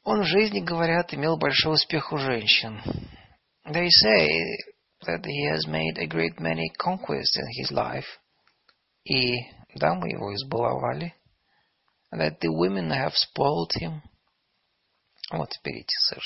[0.06, 2.82] Он в жизни, говорят, имел большой успех у женщин.
[3.66, 4.28] They say
[5.06, 8.08] that he has made a great many conquests in his life.
[9.04, 9.34] И
[9.76, 11.14] дамы его избаловали.
[12.12, 14.02] That the women have spoiled him.
[15.32, 16.22] Вот, берите, сыр.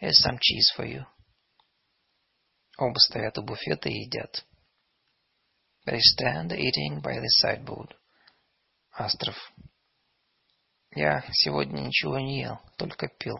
[0.00, 1.06] Here's some cheese for you.
[2.78, 4.44] Оба стоят у буфета и едят.
[5.86, 7.94] They stand eating by the sideboard.
[8.98, 9.36] Астров.
[10.96, 13.38] Я сегодня ничего не ел, только пил.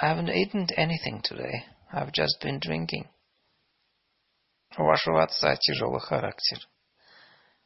[0.00, 1.64] I haven't eaten anything today.
[1.92, 3.08] I've just been drinking.
[4.78, 6.58] У вашего отца тяжелый характер.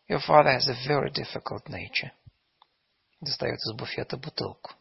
[0.08, 2.10] Your father has a very difficult nature.
[3.20, 4.72] Достает из буфета бутылку.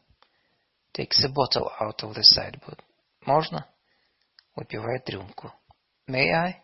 [0.93, 2.81] Takes a bottle out of the sideboard.
[3.25, 3.67] Можно?
[4.55, 5.51] Выпивает рюмку.
[6.07, 6.61] May I?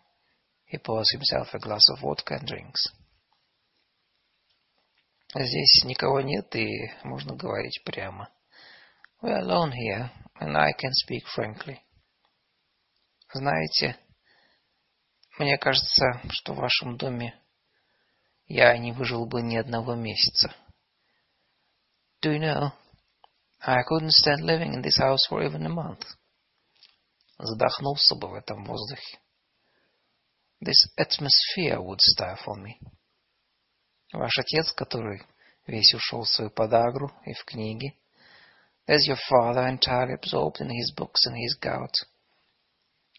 [0.66, 2.82] He pours himself a glass of vodka and drinks.
[5.35, 8.29] Здесь никого нет, и можно говорить прямо.
[9.21, 10.09] We're alone here,
[10.39, 11.79] and I can speak frankly.
[13.33, 13.97] Знаете,
[15.37, 17.37] мне кажется, что в вашем доме
[18.47, 20.55] я не выжил бы ни одного месяца.
[22.21, 22.71] Do you know,
[23.59, 26.03] I couldn't stand living in this house for even a month.
[27.37, 29.19] Задохнулся бы в этом воздухе.
[30.63, 32.79] This atmosphere would stifle me.
[34.13, 35.21] Ваш отец, который
[35.65, 37.97] весь ушел в свою подагру и в книги.
[38.87, 41.93] There's your father entirely absorbed in his books and his gout.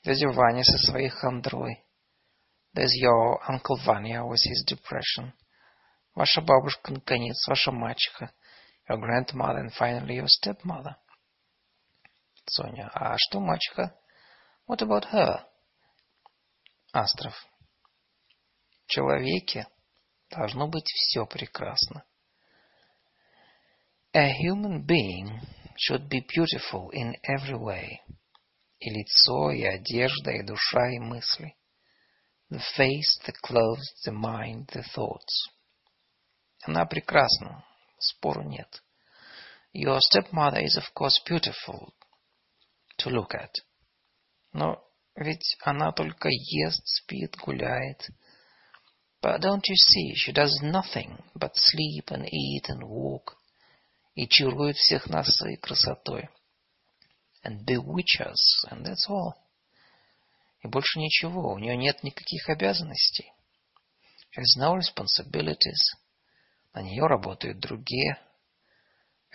[0.02, 1.84] There's your Vanya со своей хандрой.
[2.72, 5.34] There's your Uncle Vanya with his depression.
[6.14, 8.32] Ваша бабушка, наконец, ваша мачеха.
[8.88, 10.96] Your grandmother and finally your stepmother.
[12.46, 13.94] Соня, а что мачеха?
[14.66, 15.44] What about her?
[16.94, 17.34] Астров.
[18.86, 19.66] В человеке
[20.29, 22.03] должно быть все прекрасно.
[24.13, 25.39] A human being
[25.75, 27.99] should be beautiful in every way.
[28.79, 31.55] И лицо, и одежда, и душа, и мысли.
[32.51, 35.49] The face, the clothes, the mind, the thoughts.
[36.61, 37.65] Она прекрасна,
[37.97, 38.83] спору нет.
[39.73, 41.93] Your stepmother is, of course, beautiful
[42.99, 43.51] to look at.
[44.51, 44.83] Но
[45.15, 48.07] ведь она только ест, спит, гуляет.
[49.20, 53.36] But don't you see, she does nothing but sleep and eat and walk,
[54.14, 56.28] и чарует всех нас своей красотой.
[57.42, 59.34] And bewitch us, and that's all.
[60.62, 63.32] И больше ничего, у нее нет никаких обязанностей.
[64.30, 65.96] She has no responsibilities.
[66.74, 68.18] На нее работают другие.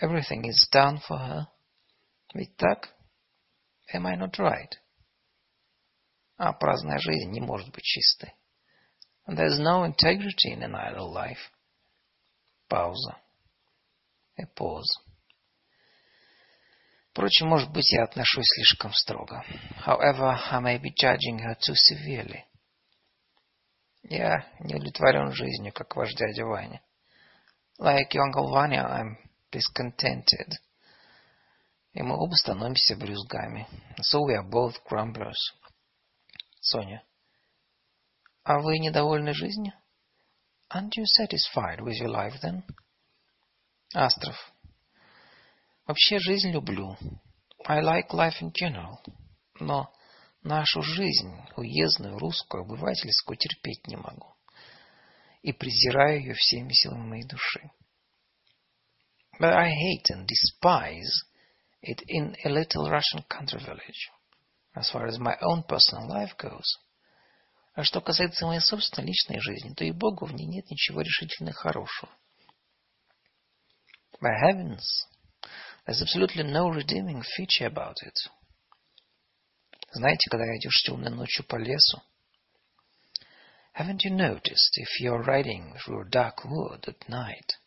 [0.00, 1.46] Everything is done for her.
[2.34, 2.94] Ведь так?
[3.92, 4.72] Am I not right?
[6.36, 8.34] А праздная жизнь не может быть чистой.
[9.26, 11.50] And there's no integrity in an idle life.
[12.68, 13.16] Пауза.
[14.38, 14.98] A pause.
[17.12, 19.44] Впрочем, может быть, я отношусь слишком строго.
[19.86, 22.44] However, I may be judging her too severely.
[24.02, 26.80] Я не удовлетворен жизнью, как ваш дядя Ваня.
[27.78, 29.16] Like your Uncle Vanya, I'm
[29.52, 30.58] discontented.
[31.92, 33.68] И мы оба становимся брюзгами.
[34.02, 35.38] So we are both grumblers.
[36.60, 37.02] Соня.
[38.44, 39.72] А вы недовольны жизнью?
[40.70, 42.62] Aren't you satisfied with your life then?
[43.94, 44.36] Астров.
[45.86, 46.96] Вообще жизнь люблю.
[47.66, 48.98] I like life in general.
[49.60, 49.90] Но
[50.42, 54.34] нашу жизнь, уездную, русскую, обывательскую, терпеть не могу.
[55.40, 57.70] И презираю ее всеми силами моей души.
[59.40, 61.24] But I hate and despise
[61.80, 64.10] it in a little Russian country village,
[64.74, 66.78] as far as my own personal life goes.
[67.74, 71.52] А что касается моей собственной личной жизни, то и Богу в ней нет ничего решительно
[71.52, 72.10] хорошего.
[74.20, 74.84] By heavens,
[75.84, 78.14] there's absolutely no redeeming feature about it.
[79.92, 82.00] Знаете, когда идешь темной ночью по лесу,
[83.76, 87.58] Haven't you noticed if you're riding through a dark wood at night,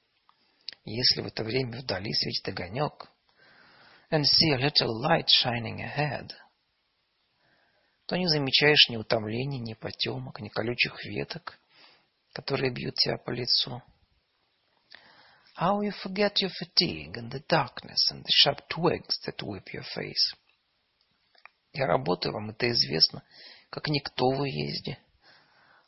[0.85, 3.09] если в это время вдали светит огонек,
[4.09, 6.31] and see a little light shining ahead,
[8.07, 11.59] то не замечаешь ни утомления, ни потемок, ни колючих веток,
[12.33, 13.81] которые бьют тебя по лицу.
[15.59, 19.83] How you forget your fatigue and the darkness and the sharp twigs that whip your
[19.93, 20.35] face.
[21.73, 23.23] Я работаю, вам это известно,
[23.69, 24.99] как никто в уезде.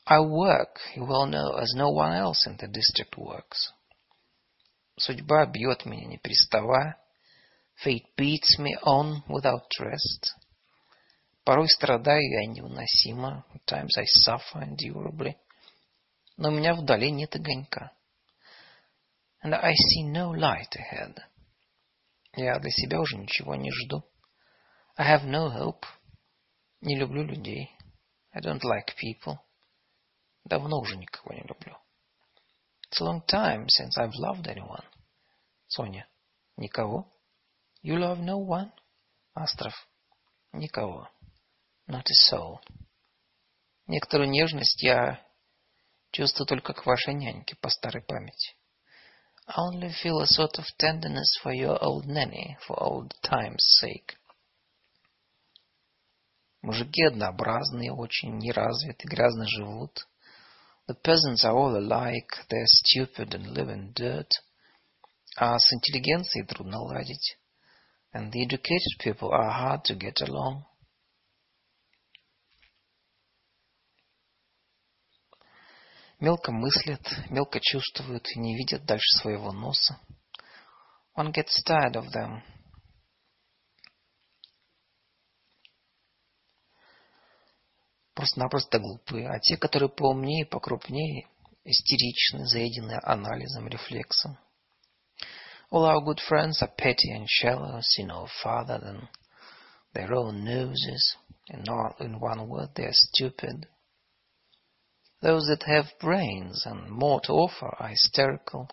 [0.05, 3.71] I work, you well know, as no one else in the district works.
[4.97, 6.97] Судьба бьет меня, не приставая.
[7.85, 10.33] Fate beats me on without rest.
[11.49, 13.43] Порой страдаю я невыносимо.
[13.55, 15.35] At times I suffer endurably.
[16.37, 17.91] Но у меня вдали нет огонька.
[19.43, 21.17] And I see no light ahead.
[22.35, 24.03] Я для себя уже ничего не жду.
[24.95, 25.87] I have no hope.
[26.81, 27.75] Не люблю людей.
[28.31, 29.39] I don't like people.
[30.45, 31.75] Давно уже никого не люблю.
[32.91, 34.85] It's a long time since I've loved anyone.
[35.67, 36.07] Соня.
[36.57, 37.11] Никого?
[37.81, 38.71] You love no one?
[39.33, 39.73] Астров.
[40.53, 41.09] Никого.
[41.89, 42.59] Not a soul.
[43.87, 45.25] Некоторую нежность я
[46.11, 48.55] чувствую только к вашей няньке по старой памяти.
[49.47, 54.15] I only feel a sort of tenderness for your old nanny, for old time's sake.
[56.61, 60.07] Мужики однообразные, очень неразвиты, грязно живут.
[60.87, 64.29] The peasants are all alike, they're stupid and live in dirt.
[65.37, 67.39] А с интеллигенцией трудно ладить.
[68.13, 70.68] And the educated people are hard to get along.
[76.19, 79.99] Мелко мыслят, мелко чувствуют и не видят дальше своего носа.
[81.17, 82.41] One gets tired of them.
[88.13, 91.29] Просто-напросто глупые, а те, которые поумнее, покрупнее,
[91.63, 94.37] истеричны, заедены анализом, рефлексом.
[95.71, 99.07] All our good friends are petty and shallow, see no farther than
[99.93, 101.15] their own noses,
[101.47, 103.67] and not in one word they are stupid.
[105.20, 108.68] Those that have brains and more to offer are hysterical,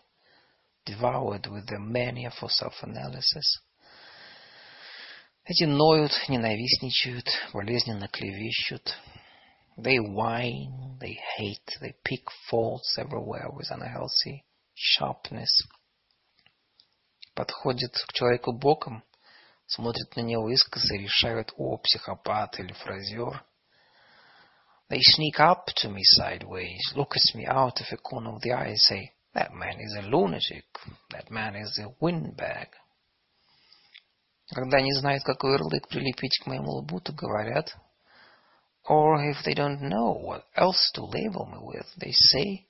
[0.85, 3.59] devoured with their mania for self-analysis.
[5.45, 8.95] Эти ноют, ненавистничают, болезненно клевещут.
[9.77, 14.43] They whine, they hate, they pick faults everywhere with unhealthy
[14.75, 15.49] sharpness.
[17.33, 19.03] Подходят к человеку боком,
[19.65, 23.43] смотрят на него искоса и решают, о, психопат или фразер.
[24.89, 28.51] They sneak up to me sideways, look at me out of a corner of the
[28.51, 30.65] eye and say, that man is a lunatic,
[31.11, 32.67] that man is a windbag.
[34.53, 37.73] Когда не знают, какой ярлык прилепить к моему лбу, то говорят,
[38.89, 42.67] or if they don't know what else to label me with, they say,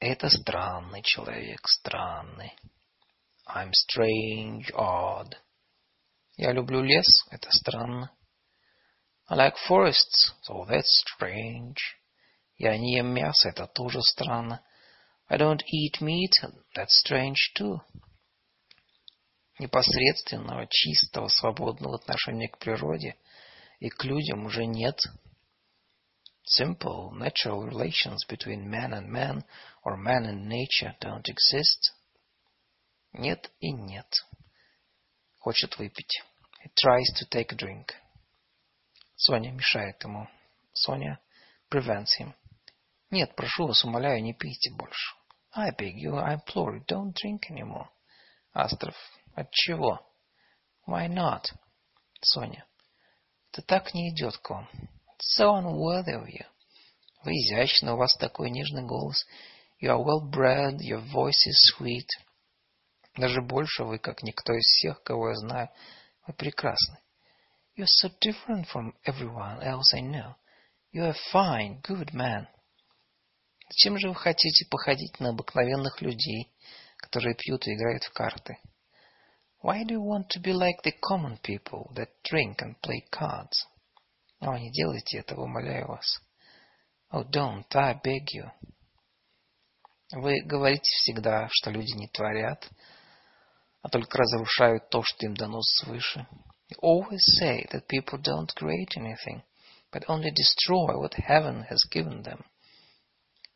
[0.00, 2.52] это странный человек, странный.
[3.46, 5.36] I'm strange, odd.
[6.36, 8.12] Я люблю лес, это странно.
[9.28, 11.76] I like forests, so that's strange.
[12.56, 14.62] Я не ем мясо, это тоже странно.
[15.28, 16.32] I don't eat meat,
[16.74, 17.80] that's strange too.
[19.58, 23.16] Непосредственного, чистого, свободного отношения к природе
[23.80, 25.00] и к людям уже нет.
[26.46, 29.44] Simple, natural relations between man and man
[29.84, 31.94] or man and nature don't exist.
[33.12, 34.06] Нет и нет.
[35.38, 36.22] Хочет выпить.
[36.62, 37.94] He tries to take a drink.
[39.19, 40.29] Соня мешает ему.
[40.71, 41.19] Соня
[41.69, 42.33] prevents him.
[43.11, 45.13] Нет, прошу вас, умоляю, не пейте больше.
[45.51, 47.89] I beg you, I implore you, don't drink anymore.
[48.53, 48.95] Астров.
[49.35, 49.99] От чего?
[50.87, 51.47] Why not?
[52.21, 52.65] Соня.
[53.51, 54.69] Это так не идет к вам.
[55.17, 56.45] It's so unworthy of you.
[57.25, 59.25] Вы изящны, у вас такой нежный голос.
[59.81, 62.07] You are well bred, your voice is sweet.
[63.17, 65.69] Даже больше вы, как никто из всех, кого я знаю,
[66.25, 66.99] вы прекрасны.
[67.79, 70.35] You're so different from everyone else I know.
[70.91, 72.45] You're a fine, good man.
[73.69, 76.51] Зачем же вы хотите походить на обыкновенных людей,
[76.97, 78.57] которые пьют и играют в карты?
[79.63, 83.65] Why do you want to be like the common people that drink and play cards?
[84.41, 86.19] О, не делайте этого, умоляю вас.
[87.13, 88.51] Oh, don't, I beg you.
[90.11, 92.69] Вы говорите всегда, что люди не творят,
[93.81, 96.27] а только разрушают то, что им дано свыше.
[96.68, 99.42] You always say that people don't create anything,
[99.92, 102.44] but only destroy what heaven has given them.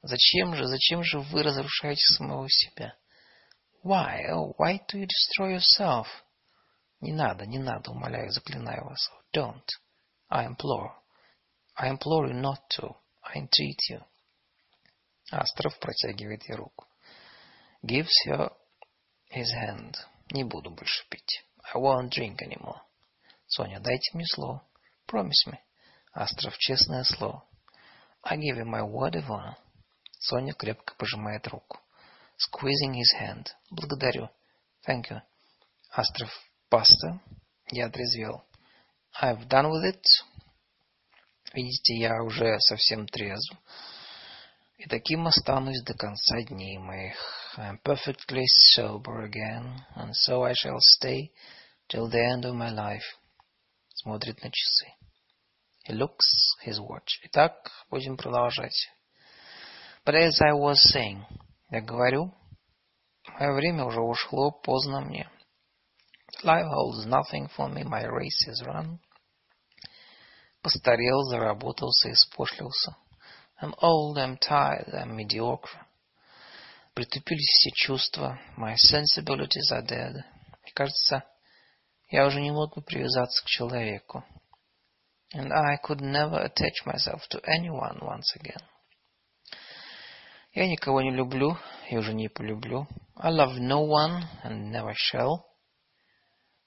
[0.03, 2.95] Зачем же, зачем же вы разрушаете самого себя?
[3.83, 6.07] Why, oh, why do you destroy yourself?
[7.01, 9.11] Не надо, не надо, умоляю, заклинаю вас.
[9.33, 9.67] Don't.
[10.31, 10.93] I implore.
[11.77, 12.95] I implore you not to.
[13.23, 14.03] I entreat you.
[15.31, 16.87] Астров протягивает ей руку.
[17.83, 18.51] Gives her
[19.31, 19.97] his hand.
[20.31, 21.45] Не буду больше пить.
[21.75, 22.81] I won't drink anymore.
[23.56, 24.66] Соня, дайте мне слово.
[25.08, 25.58] Promise me.
[26.12, 27.46] Астров, честное слово.
[28.24, 29.56] I give you my word of honor.
[30.20, 31.80] Соня крепко пожимает руку.
[32.36, 33.46] Squeezing his hand.
[33.70, 34.30] Благодарю.
[34.88, 35.22] Thank you.
[35.92, 36.32] Астров,
[36.70, 37.22] паста.
[37.70, 38.44] Я отрезвел.
[39.22, 40.04] I've done with it.
[41.54, 43.54] Видите, я уже совсем трезв.
[44.78, 47.16] И таким останусь до конца дней моих.
[47.58, 51.32] I'm perfectly sober again, and so I shall stay
[51.88, 53.06] till the end of my life.
[54.04, 54.88] Смотрит на часы.
[55.88, 57.08] He looks his watch.
[57.24, 58.90] Итак, будем продолжать.
[60.06, 61.24] But as I was saying,
[61.70, 62.34] я говорю,
[63.40, 65.30] мое время уже ушло, поздно мне.
[66.44, 69.00] Life holds nothing for me, my race is run.
[70.62, 72.98] Постарел, заработался, испошлился.
[73.62, 75.80] I'm old, I'm tired, I'm mediocre.
[76.94, 78.38] Притупились все чувства.
[78.58, 80.14] My sensibilities are dead.
[80.62, 81.24] Мне кажется,
[82.14, 84.24] я уже не могу привязаться к человеку.
[85.34, 88.62] And I could never attach myself to anyone once again.
[90.52, 91.58] Я никого не люблю
[91.90, 92.88] и уже не полюблю.
[93.16, 95.42] I love no one and never shall.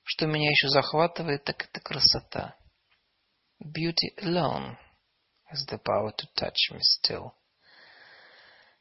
[0.03, 2.57] Что меня еще захватывает, так это красота.
[3.63, 4.77] Beauty alone
[5.49, 7.31] has the power to touch me still.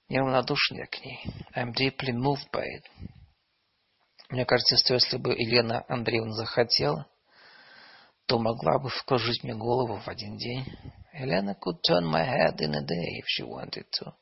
[0.09, 1.23] Неравнодушен я к ней.
[1.53, 2.83] I'm deeply moved by it.
[4.29, 7.07] Мне кажется, что если бы Елена Андреевна захотела,
[8.25, 10.65] то могла бы вкружить мне голову в один день.
[11.13, 14.13] Елена could turn my head in a day if she wanted to.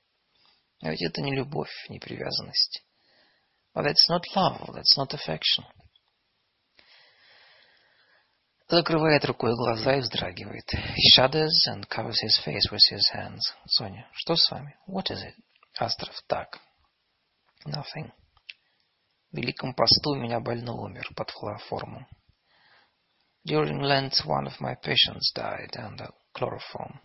[0.82, 2.84] Но ведь это не любовь, не привязанность.
[3.74, 5.64] But that's not love, that's not affection.
[8.68, 10.66] Закрывает рукой глаза и вздрагивает.
[10.74, 13.42] He shudders and covers his face with his hands.
[13.68, 14.76] Соня, что с вами?
[14.88, 15.36] What is it?
[15.80, 16.60] Астров, так.
[17.66, 18.12] Nothing.
[19.34, 22.08] Великом посту у меня больной умер под хлороформом.
[23.44, 27.02] During Lent one of my patients died under chloroform.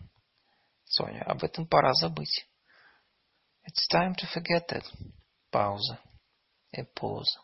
[0.85, 2.47] Соня, об этом пора забыть.
[3.67, 4.83] It's time to forget that.
[5.51, 5.99] Пауза.
[6.71, 7.35] A pause.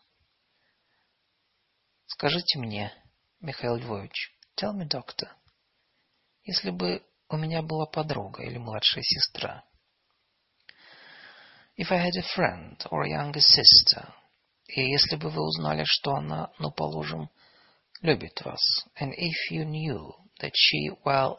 [2.06, 2.92] Скажите мне,
[3.40, 5.28] Михаил Львович, tell me, doctor,
[6.44, 9.64] если бы у меня была подруга или младшая сестра,
[11.76, 14.14] if I had a friend or a younger sister,
[14.68, 17.30] и если бы вы узнали, что она, ну, положим,
[18.02, 18.60] любит вас,
[19.00, 21.38] and if you knew that she, well,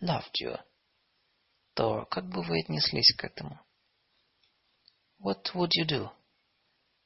[0.00, 0.58] loved you,
[1.74, 3.60] то как бы вы отнеслись к этому?
[5.22, 6.10] What would you do?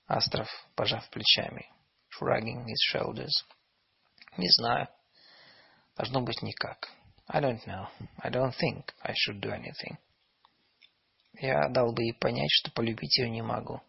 [0.07, 1.69] Астров, пожав плечами,
[2.11, 3.45] shrugging his shoulders.
[4.37, 4.89] Не знаю.
[5.97, 6.91] Должно быть никак.
[7.27, 7.89] I don't know.
[8.19, 9.97] I don't think I should do anything.
[11.35, 13.81] Я дал бы ей понять, что полюбить ее не могу.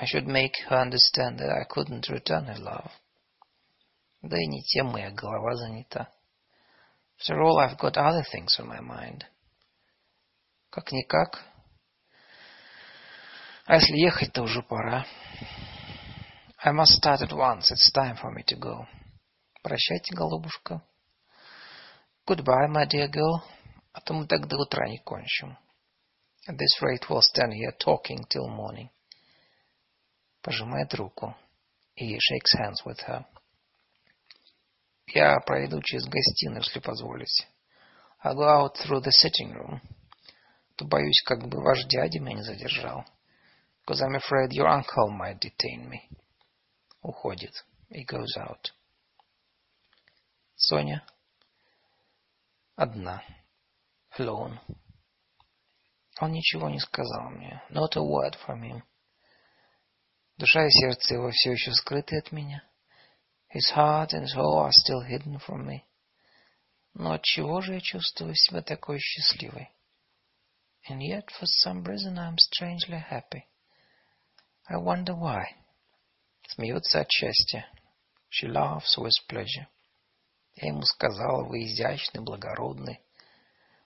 [0.00, 2.90] I should make her understand that I couldn't return her love.
[4.22, 6.08] Да и не тем моя голова занята.
[7.20, 9.24] After all, I've got other things on my mind.
[10.70, 11.42] Как-никак.
[13.66, 15.04] А если ехать, то уже пора.
[16.64, 17.70] I must start at once.
[17.72, 18.86] It's time for me to go.
[19.62, 20.82] Прощайте, голубушка.
[22.26, 23.42] Goodbye, my dear girl.
[23.92, 25.56] А то мы так до утра не кончим.
[26.48, 28.90] At this rate we'll stand here talking till morning.
[30.43, 31.35] Пожимает руку.
[31.95, 33.25] И shakes hands with her.
[35.07, 37.47] Я пройду через гостиную, если позволите.
[38.23, 39.81] I'll go out through the sitting room.
[40.75, 43.05] То боюсь, как бы ваш дядя меня не задержал.
[43.85, 46.09] Because I'm afraid your uncle might detain me.
[47.01, 47.53] Уходит.
[47.89, 48.71] He goes out.
[50.55, 51.05] Соня.
[52.75, 53.23] Одна.
[54.17, 54.59] Alone.
[56.19, 57.61] Он ничего не сказал мне.
[57.69, 58.83] Not a word from him.
[60.37, 62.63] Душа и сердце его все еще скрыты от меня.
[63.53, 65.83] His heart and soul are still hidden from me.
[66.95, 69.69] Но от чего же я чувствую себя такой счастливой?
[70.89, 73.45] And yet, for some reason, I'm strangely happy.
[74.67, 75.45] I wonder why.
[76.47, 77.65] Смеется от счастья.
[78.29, 79.67] She laughs with pleasure.
[80.55, 83.01] Я ему сказала, вы изящный, благородный.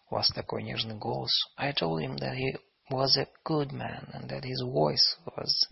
[0.10, 1.32] У вас такой нежный голос.
[1.58, 2.58] I told him that he
[2.90, 5.68] was a good man and that his voice was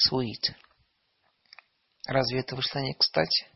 [0.00, 0.54] sweet.
[2.06, 3.46] Разве это вышло не кстати?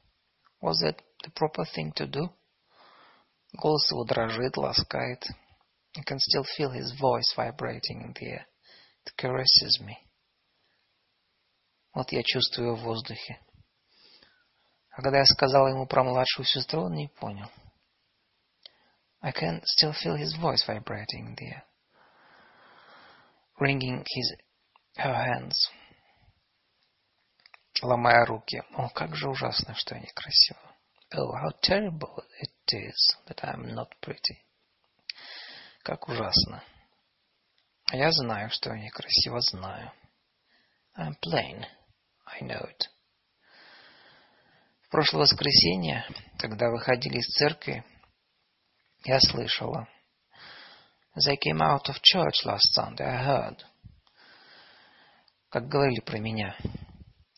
[0.63, 2.31] Was that the proper thing to do?
[3.53, 5.25] Голос его дрожит, ласкает.
[5.97, 8.47] I can still feel his voice vibrating in the air.
[9.05, 9.97] It caresses me.
[11.93, 13.41] Вот я чувствую в воздухе.
[14.91, 17.51] А когда я сказал ему про младшую сестру, он не понял.
[19.23, 21.65] I can still feel his voice vibrating in the air.
[23.59, 24.37] Wringing his,
[24.97, 25.69] her hands.
[27.82, 28.64] Ломая руки.
[28.74, 30.60] О, как же ужасно, что я некрасива.
[31.14, 34.42] Oh, how terrible it is that I'm not pretty.
[35.84, 36.64] Как ужасно.
[37.92, 39.92] Я знаю, что я некрасиво, знаю.
[40.98, 41.66] I'm plain.
[42.26, 42.90] I know it.
[44.84, 46.06] В прошлое воскресенье,
[46.40, 47.84] когда выходили из церкви,
[49.04, 49.88] я слышала.
[51.16, 53.58] They came out of church last Sunday, I heard.
[55.50, 56.58] Как говорили про меня.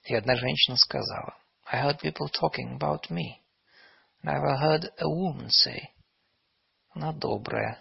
[0.06, 1.36] И одна женщина сказала.
[1.70, 3.40] I heard people talking about me.
[4.22, 5.90] And I've heard a woman say.
[6.94, 7.78] Она добрая,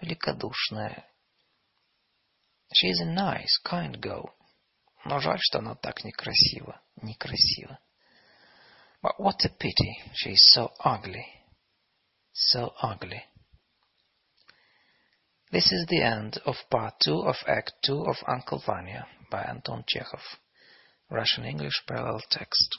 [0.00, 1.04] великодушная.
[2.72, 4.30] She is a nice, kind girl.
[5.04, 6.80] Но жаль, что она так некрасива.
[7.02, 7.78] Некрасива.
[9.02, 11.26] But what a pity she is so ugly.
[12.32, 13.22] So ugly.
[15.52, 19.84] This is the end of part two of Act two of Uncle Vanya by Anton
[19.86, 20.22] Chekhov.
[21.10, 22.76] Russian-English parallel text.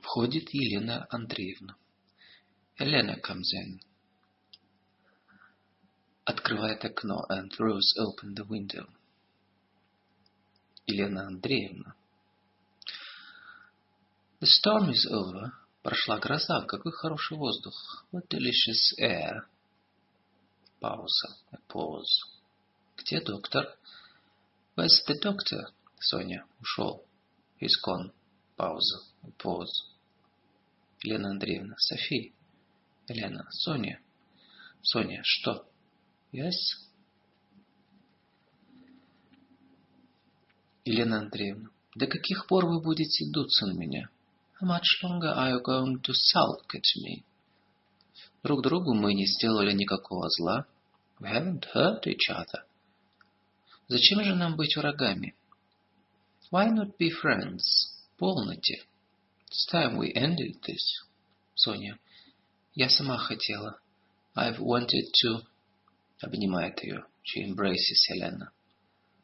[0.00, 1.76] Входит Елена Андреевна.
[2.78, 3.80] Елена comes in.
[6.24, 8.86] Открывает окно and throws open the window.
[10.86, 11.94] Елена Андреевна.
[14.40, 15.52] The storm is over.
[15.85, 16.61] Прошла гроза.
[16.61, 18.07] Какой хороший воздух.
[18.11, 19.43] What delicious air.
[20.79, 21.37] Пауза.
[21.51, 22.23] A pause.
[22.97, 23.67] Где доктор?
[24.75, 25.67] Where's the doctor?
[25.99, 26.47] Соня.
[26.59, 27.05] Ушел.
[27.61, 28.11] He's gone.
[28.55, 29.03] Пауза.
[29.21, 29.93] A pause.
[31.03, 31.75] Елена Андреевна.
[31.77, 32.33] Софи.
[33.07, 33.45] Елена.
[33.51, 34.01] Соня.
[34.81, 35.21] Соня.
[35.23, 35.69] Что?
[36.31, 36.55] Yes?
[40.83, 41.69] Елена Андреевна.
[41.93, 44.09] До каких пор вы будете дуться на меня?
[44.65, 47.23] Much longer are you going to sulk at me?
[48.43, 50.65] Друг другу мы не сделали никакого зла.
[51.19, 52.63] We haven't hurt each other.
[53.87, 55.35] Зачем же нам быть врагами?
[56.51, 57.61] Why not be friends?
[58.17, 58.81] Полноте.
[59.51, 61.03] It's time we ended this.
[61.53, 61.99] Соня.
[62.73, 63.77] Я сама хотела.
[64.35, 65.43] I've wanted to...
[66.23, 67.05] Обнимает ее.
[67.21, 68.49] She embraces Helena.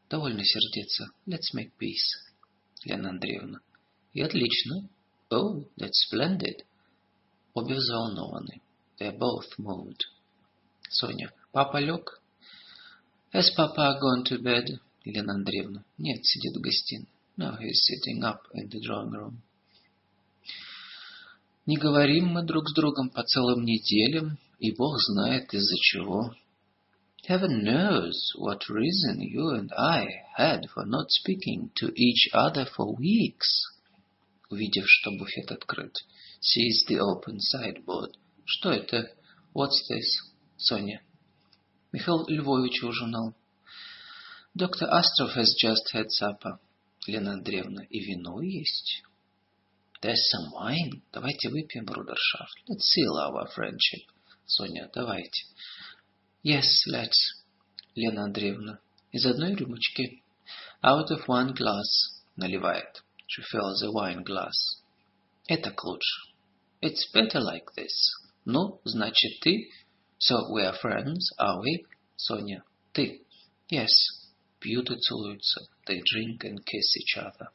[0.08, 1.08] Довольно сердиться.
[1.26, 2.30] Let's make peace.
[2.86, 3.60] Лена Андреевна.
[4.14, 4.88] И отлично.
[5.31, 6.65] Oh, that's splendid.
[7.55, 8.61] Обе взволнованы.
[8.99, 10.05] They're both moved.
[10.89, 11.33] Соня.
[11.53, 12.21] Папа лег?
[13.33, 14.79] Has Papa gone to bed?
[15.05, 15.85] Елена Андреевна.
[15.99, 17.09] Нет, сидит в гостиной.
[17.37, 19.43] No, he's sitting up in the drawing room.
[21.67, 26.35] Не говорим мы друг с другом по целым неделям, и Бог знает из-за чего.
[27.29, 30.07] Heaven knows what reason you and I
[30.39, 33.67] had for not speaking to each other for weeks.
[34.52, 35.96] Увидев, что буфет открыт.
[36.42, 38.14] Sees the open sideboard.
[38.46, 39.10] Что это?
[39.56, 40.34] What's this?
[40.58, 41.02] Соня.
[41.94, 43.34] Михаил Львович ужинал.
[44.54, 46.60] Доктор Астров has just had supper.
[47.08, 47.84] Лена Андреевна.
[47.90, 49.04] И вино есть.
[50.02, 51.02] There's some wine.
[51.14, 52.58] Давайте выпьем, брудершафт.
[52.68, 54.04] Let's seal our friendship.
[54.46, 55.46] Соня, давайте.
[56.44, 57.46] Yes, let's.
[57.96, 58.80] Лена Андреевна.
[59.14, 60.22] Из одной рюмочки.
[60.84, 62.20] Out of one glass.
[62.36, 63.02] Наливает.
[63.31, 64.83] She fills a wine glass.
[65.49, 66.33] Это лучше.
[66.81, 67.93] It's better like this.
[68.45, 69.71] Ну, значит, ты.
[70.19, 71.85] So we are friends, are we?
[72.17, 72.65] Соня.
[72.93, 73.23] Ты.
[73.71, 73.91] Yes.
[74.61, 75.61] Пьют и целуются.
[75.87, 77.49] They drink and kiss each other.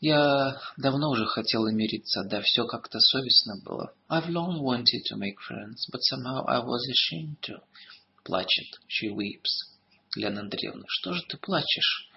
[0.00, 3.94] Я давно уже хотела мириться, да все как-то совестно было.
[4.08, 7.60] I've long wanted to make friends, but somehow I was ashamed to.
[8.24, 8.80] Плачет.
[8.88, 9.70] She weeps.
[10.16, 12.10] Лена Андреевна, что же ты плачешь?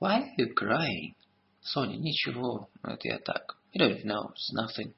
[0.00, 1.14] Why are you crying?
[1.62, 3.56] Соня, ничего, это я так.
[3.74, 4.94] I don't know, it's nothing.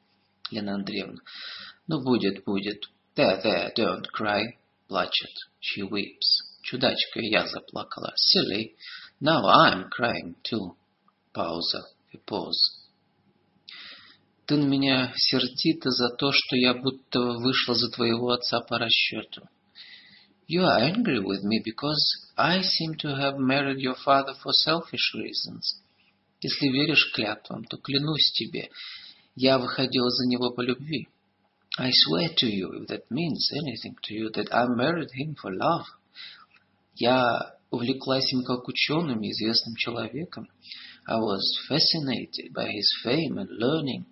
[0.51, 1.21] Лена Андреевна,
[1.87, 2.85] ну будет, будет.
[3.17, 4.43] There, there, don't cry.
[4.87, 5.35] Плачет.
[5.61, 6.61] She weeps.
[6.63, 8.15] Чудачка, я заплакала.
[8.17, 8.77] Silly.
[9.21, 10.77] Now I'm crying too.
[11.33, 11.85] Пауза.
[12.15, 12.79] A pause.
[14.47, 19.49] Ты на меня сердита за то, что я будто вышла за твоего отца по расчету.
[20.49, 22.01] You are angry with me because
[22.37, 25.82] I seem to have married your father for selfish reasons.
[26.44, 28.70] Если веришь клятвам, то клянусь тебе,
[29.36, 31.08] я выходила за него по любви.
[31.80, 35.52] I swear to you, if that means anything to you, that I married him for
[35.52, 35.86] love.
[36.96, 40.50] Я увлеклась им как ученым и известным человеком.
[41.08, 44.06] I was fascinated by his fame and learning.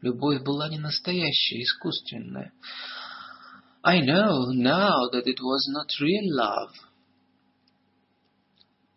[0.00, 2.52] Любовь была не настоящая, искусственная.
[3.82, 6.70] I know now that it was not real love.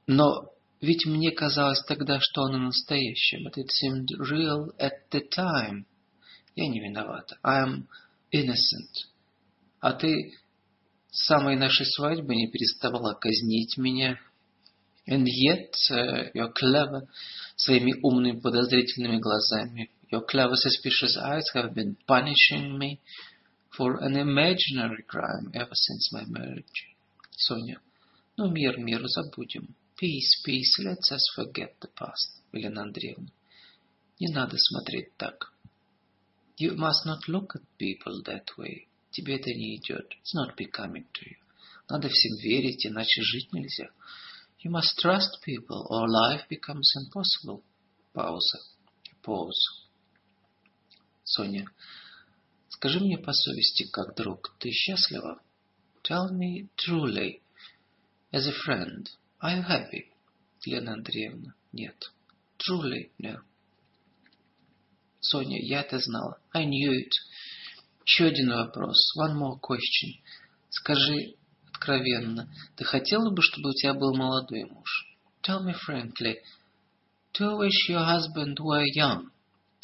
[0.05, 3.41] Но ведь мне казалось тогда, что оно настоящее.
[3.43, 5.85] But it seemed real at the time.
[6.55, 7.37] Я не виновата.
[7.43, 7.87] I am
[8.31, 9.07] innocent.
[9.79, 10.33] А ты
[11.09, 14.19] с самой нашей свадьбы не переставала казнить меня.
[15.07, 17.07] And yet uh, you're clever.
[17.55, 19.89] Своими умными подозрительными глазами.
[20.11, 22.99] Your clever suspicious eyes have been punishing me
[23.75, 26.95] for an imaginary crime ever since my marriage.
[27.31, 27.81] Соня,
[28.37, 29.75] ну мир миру забудем.
[29.97, 33.31] Peace, peace, let's us forget the past, Елена Андреевна.
[34.19, 35.51] Не надо смотреть так.
[36.59, 38.87] You must not look at people that way.
[39.09, 40.13] Тебе это не идет.
[40.21, 41.37] It's not becoming to you.
[41.89, 43.89] Надо всем верить, иначе жить нельзя.
[44.63, 47.63] You must trust people, or life becomes impossible.
[48.13, 48.59] Пауза.
[49.23, 49.87] Pause.
[51.23, 51.65] Соня,
[52.69, 55.41] скажи мне по совести, как друг, ты счастлива?
[56.03, 57.41] Tell me truly,
[58.31, 59.07] as a friend,
[59.43, 60.11] You happy?
[60.65, 62.11] Лена Андреевна, нет.
[62.57, 63.39] Truly, no.
[65.21, 66.39] Соня, я это знала.
[66.53, 67.11] I knew it.
[68.05, 69.15] Еще один вопрос.
[69.17, 70.21] One more question.
[70.69, 71.35] Скажи
[71.71, 75.05] откровенно, ты хотела бы, чтобы у тебя был молодой муж?
[75.43, 76.37] Tell me frankly,
[77.33, 79.29] do you wish your husband were young?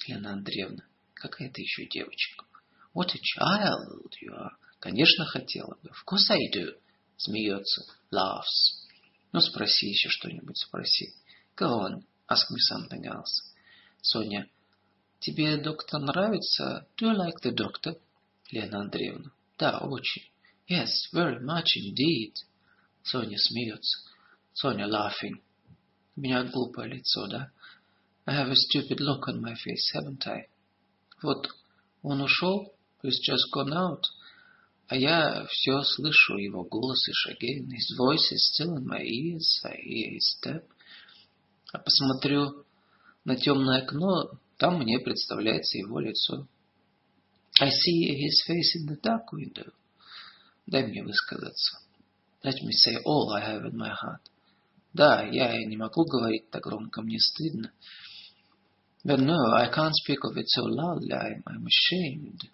[0.07, 2.45] Лена Андреевна, какая ты еще девочка?
[2.93, 4.51] What a child you are.
[4.79, 5.89] Конечно, хотела бы.
[5.89, 6.73] Of course I do.
[7.17, 7.83] Смеется.
[8.11, 8.82] Laughs.
[9.33, 11.13] Ну, спроси еще что-нибудь, спроси.
[11.57, 13.51] Go ask me something else.
[14.01, 14.47] Соня,
[15.19, 16.87] тебе доктор нравится?
[16.97, 17.99] Do you like the doctor?
[18.51, 20.29] Лена Андреевна, да, очень.
[20.69, 22.33] Yes, very much indeed.
[23.01, 23.99] Соня смеется.
[24.53, 25.41] Соня laughing.
[26.15, 27.51] У меня глупое лицо, да?
[28.25, 30.47] I have a stupid look on my face, haven't I?
[31.23, 31.49] Вот
[32.03, 34.03] он ушел, he's just gone out.
[34.87, 37.61] А я все слышу его голос и шаги.
[37.61, 39.61] His voice is still in my ears.
[39.63, 40.65] I hear his step.
[41.71, 42.65] А посмотрю
[43.25, 46.47] на темное окно, там мне представляется его лицо.
[47.59, 49.71] I see his face in the dark window.
[50.67, 51.79] Дай мне высказаться.
[52.43, 54.21] Let me say all I have in my heart.
[54.93, 57.71] Да, я не могу говорить так громко, мне стыдно.
[59.05, 61.11] But no, I can't speak of it so loudly.
[61.45, 62.49] I'm ashamed.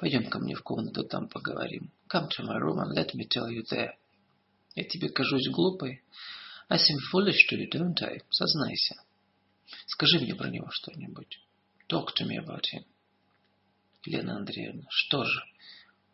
[0.00, 1.92] Пойдем ко мне в комнату, там поговорим.
[2.08, 3.92] Come to my room and let me tell you there.
[4.74, 6.02] Я тебе кажусь глупой.
[6.70, 8.22] I seem foolish to you, don't I?
[8.30, 8.94] Сознайся.
[9.86, 11.38] Скажи мне про него что-нибудь.
[11.86, 12.86] Talk to me about him.
[14.06, 15.42] Елена Андреевна, что же?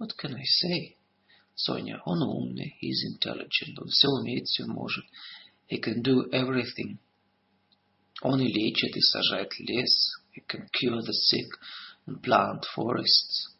[0.00, 0.96] What can I say?
[1.54, 5.04] Соня, он умный, he's intelligent, он все умеет, все может.
[5.70, 6.98] He can do everything.
[8.22, 10.16] Он и лечит, и сажает лес.
[10.36, 11.46] He can cure the sick
[12.08, 13.55] and plant forests.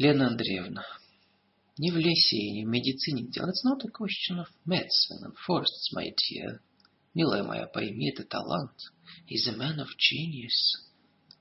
[0.00, 0.82] Лена Андреевна,
[1.76, 3.50] не в лесе и не в медицине дело.
[3.50, 6.60] It's not a question of medicine and forests, my dear.
[7.12, 8.72] Милая моя, пойми, это талант.
[9.26, 10.88] He's a man of genius.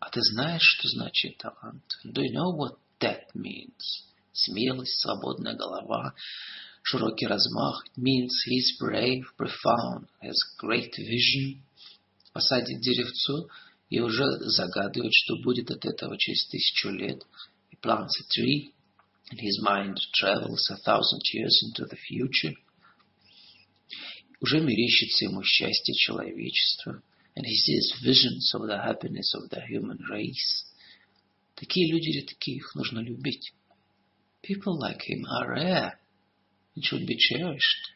[0.02, 1.86] А ты знаешь, что значит талант?
[2.04, 4.04] Do you know what that means?
[4.34, 6.14] Смелость, свободная голова,
[6.84, 7.86] широкий размах.
[7.96, 11.62] It means he's brave, profound, has great vision.
[12.34, 13.48] Посадит деревцо
[13.90, 17.24] и уже загадывает, что будет от этого через тысячу лет–
[17.83, 18.73] plants a tree,
[19.31, 22.55] and his mind travels a thousand years into the future.
[24.41, 27.03] Уже мерещится ему счастье человечества.
[27.37, 30.65] And he sees visions of the happiness of the human race.
[31.57, 33.53] Такие люди редки, их нужно любить.
[34.43, 35.99] People like him are rare.
[36.77, 37.93] It should be cherished.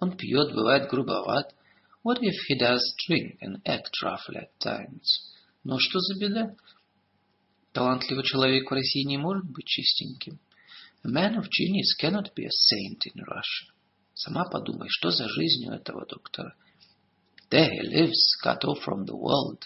[0.00, 1.54] Он пьет, бывает грубоват.
[2.02, 5.32] What if he does drink and act roughly at times?
[5.64, 6.54] Но что за беда?
[7.73, 10.39] Талантливый человек в России не может быть чистеньким.
[11.03, 13.73] A man of genius cannot be a saint in Russia.
[14.13, 16.55] Сама подумай, что за жизнь у этого доктора?
[17.49, 19.63] There he lives, cut off from the world.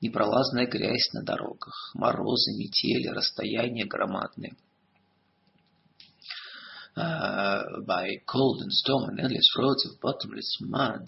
[0.00, 4.56] Непролазная грязь на дорогах, морозы, метели, расстояния громадные.
[6.96, 11.06] Uh, by cold and storm and endless roads of bottomless mud.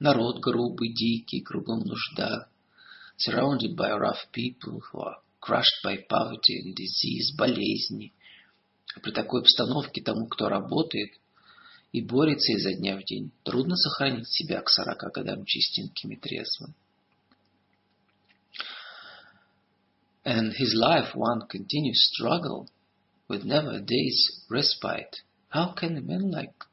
[0.00, 2.48] Народ грубый, дикий, кругом нужда.
[3.17, 8.13] surrounded by rough people who are crushed by poverty and disease, болезни.
[8.95, 11.11] А при такой обстановке тому, кто работает
[11.91, 16.73] и борется изо дня в день, трудно сохранить себя к сорока годам чистеньким и трезвым.
[20.25, 22.67] And his life one continuous struggle
[23.29, 25.21] with never a day's respite.
[25.49, 26.65] How can a man like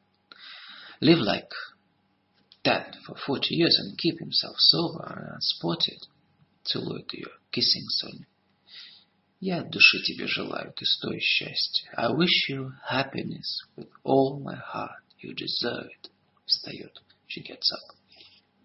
[1.00, 1.52] live like
[2.64, 6.06] that for 40 years and keep himself sober and unspotted?
[6.63, 8.27] Целует ее, kissing Соня.
[9.41, 11.89] Я от души тебе желаю, ты стоишь счастья.
[11.95, 15.01] I wish you happiness with all my heart.
[15.19, 16.11] You deserve it.
[16.45, 17.01] Встает.
[17.27, 17.95] She gets up.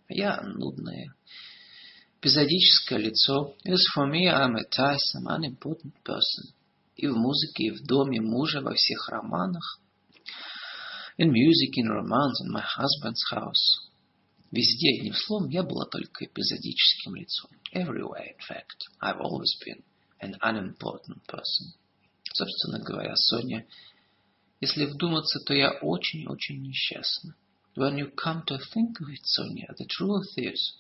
[0.09, 1.15] Я нудная,
[2.21, 3.55] эпизодическое лицо.
[3.65, 6.53] As for me, I'm a tiresome, unimportant person.
[6.97, 9.81] И в музыке, и в доме мужа, во всех романах.
[11.19, 13.84] In music, in romance, in my husband's house.
[14.55, 17.51] Везде, одним словом, я была только эпизодическим лицом.
[17.73, 19.83] Everywhere, in fact, I've always been
[20.21, 21.75] an unimportant person.
[22.33, 23.67] Собственно говоря, Соня,
[24.61, 27.35] если вдуматься, то я очень-очень несчастна.
[27.75, 30.75] When you come to think of it, Sonia, the truth is,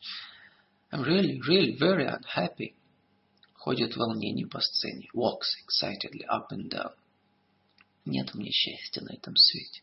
[0.92, 2.76] I'm really, really very unhappy.
[3.54, 5.08] Ходит в волнении по сцене.
[5.12, 6.92] Walks excitedly up and down.
[8.04, 9.82] Нет мне счастья на этом свете.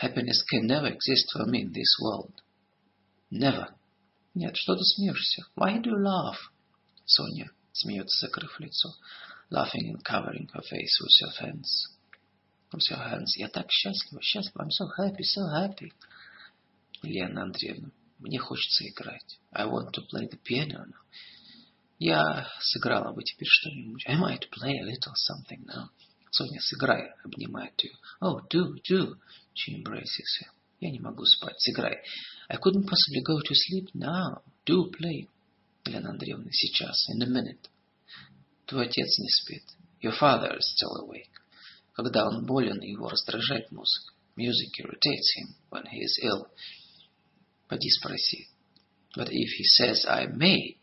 [0.00, 2.32] Happiness can never exist for me in this world.
[3.30, 3.68] Never.
[4.34, 5.46] Нет, что ты смеешься?
[5.56, 6.38] Why do you laugh?
[7.04, 8.90] Соня смеется, закрыв лицо.
[9.50, 11.88] Laughing and covering her face with her hands.
[12.72, 13.36] With her hands.
[13.36, 14.64] Я так счастлива, счастлива.
[14.64, 15.92] I'm so happy, so happy.
[17.02, 19.38] Елена Андреевна, Мне хочется играть.
[19.52, 20.98] I want to play the piano now.
[21.98, 24.04] Я сыграла бы теперь что-нибудь.
[24.06, 25.88] I might play a little something now.
[26.30, 27.92] Соня, сыграй, обнимает ее.
[28.20, 29.16] Oh, do, do.
[29.54, 30.48] She embraces her.
[30.80, 32.02] Я не могу спать, сыграй.
[32.50, 34.42] I couldn't possibly go to sleep now.
[34.64, 35.28] Do play.
[35.84, 37.68] Елена Андреевна, сейчас, in a minute.
[38.66, 39.64] Твой отец не спит.
[40.00, 41.30] Your father is still awake.
[41.94, 44.12] Когда он болен, его раздражает музыка.
[44.36, 46.46] Music irritates him when he is ill.
[47.68, 48.48] Поди спроси.
[49.16, 50.76] But if he says I may,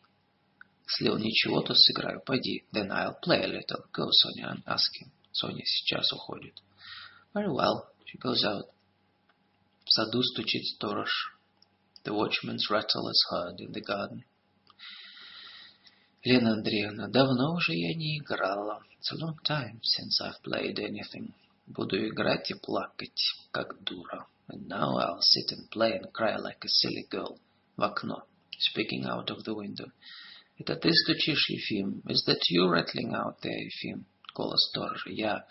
[0.88, 2.22] если он ничего, то сыграю.
[2.26, 2.66] Пойди.
[2.72, 3.86] Then I'll play a little.
[3.94, 5.12] Go, Sonia, and ask him.
[5.32, 6.62] Соня сейчас уходит.
[7.34, 7.88] Very well.
[8.06, 8.66] She goes out.
[9.86, 11.35] В саду стучит сторож.
[12.05, 14.24] The watchman's rattle is heard in the garden.
[16.24, 18.82] Лена Андреевна, давно уже я не играла.
[18.99, 21.35] It's a long time since I've played anything.
[21.66, 23.20] Буду играть и плакать,
[23.53, 24.27] как дура.
[24.49, 27.39] And now I'll sit and play and cry like a silly girl.
[27.77, 28.24] В окно.
[28.59, 29.91] Speaking out of the window.
[30.59, 32.03] Это ты стучишь, Ефим?
[32.09, 34.05] Is that you rattling out there, Ефим?
[34.35, 35.11] Голос сторожа.
[35.11, 35.45] Я.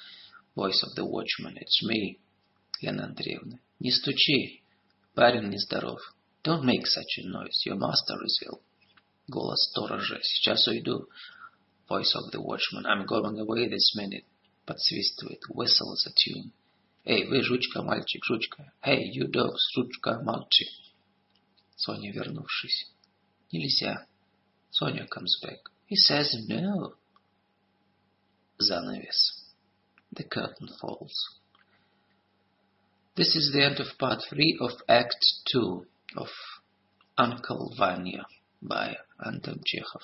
[0.56, 1.57] Voice of the watchman.
[1.57, 2.19] It's me.
[2.81, 3.60] Лена Андреевна.
[3.80, 4.61] Не стучи.
[5.15, 5.99] Парень нездоров.
[6.44, 7.61] Don't make such a noise.
[7.65, 8.61] Your master is ill.
[9.27, 10.19] Голос сторожа.
[10.23, 11.07] Сейчас уйду.
[11.88, 12.86] Voice of the watchman.
[12.86, 14.26] I'm going away this minute.
[14.65, 15.41] Подсвистывает.
[15.49, 16.53] Whistles a tune.
[17.06, 18.72] Эй, вы, жучка, мальчик, жучка.
[18.84, 20.68] Эй, you dog, жучка, мальчик.
[21.76, 22.91] Соня, вернувшись.
[23.52, 24.06] Нельзя.
[24.69, 25.60] Соня comes back.
[25.88, 26.94] He says no.
[28.61, 29.45] Занавес.
[30.11, 31.14] The curtain falls.
[33.15, 35.18] This is the end of part three of Act
[35.52, 36.30] Two of
[37.18, 38.26] Uncle Vanya
[38.61, 40.02] by Anton Chekhov.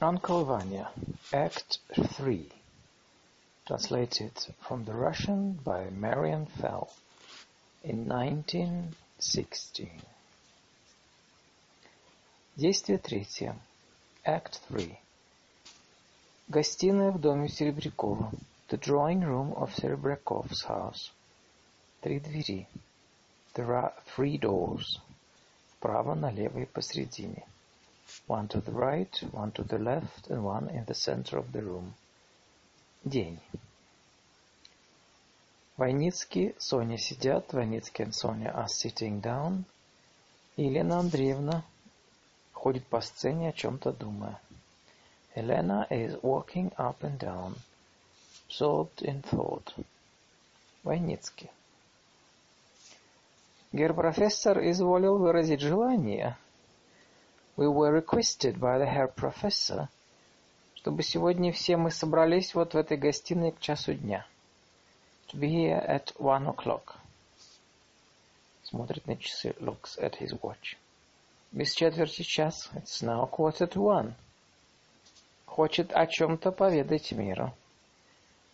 [0.00, 0.90] Uncle Vanya,
[1.32, 1.78] Act
[2.16, 2.48] 3
[3.66, 6.92] Translated from the Russian by Marian Fell
[7.82, 9.90] in 1916
[12.56, 13.56] Действие третье.
[14.24, 14.98] Act 3
[16.48, 18.32] Гостиная в доме Серебрякова.
[18.70, 21.10] The drawing room of Serebrakov's house.
[22.02, 22.66] Три двери.
[23.54, 25.00] There are three doors.
[25.72, 27.44] Вправо, налево и посредине.
[28.26, 31.62] One to the right, one to the left, and one in the center of the
[31.62, 31.94] room.
[33.04, 33.38] День.
[35.76, 39.64] Войницкий, Соня сидят, Войницкий and Соня are sitting down.
[40.56, 41.64] Елена Андреевна
[42.52, 44.40] ходит по сцене, о чем-то думая.
[45.34, 47.56] Elena is walking up and down,
[48.51, 49.73] Absorbed in thought.
[50.83, 51.49] Войницкий.
[53.71, 56.37] Гер профессор изволил выразить желание–
[57.57, 59.87] we were requested by the Herr Professor,
[60.75, 64.25] чтобы сегодня все мы собрались вот в этой гостиной к часу дня.
[65.27, 66.95] To be here at one o'clock.
[68.63, 70.77] Смотрит на часы, looks at his watch.
[71.51, 74.13] Без четверти час, it's now quarter to one.
[75.45, 77.53] Хочет о чем-то поведать миру.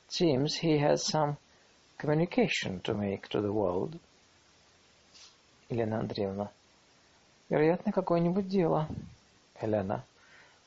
[0.09, 1.37] Seems he has some
[1.99, 3.99] communication to make to the world.
[5.71, 6.51] Елена Андреевна.
[7.49, 8.89] Вероятно, какое-нибудь дело.
[9.61, 10.05] Елена.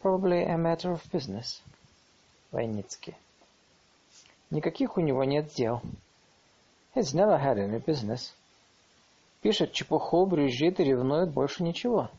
[0.01, 1.61] Probably a matter of business.
[2.51, 3.15] Войницкий.
[4.49, 5.81] Никаких у него нет дел.
[6.95, 8.33] He's never had any business.
[9.41, 12.09] Пишет чепуху, брюзжит и ревнует, больше ничего.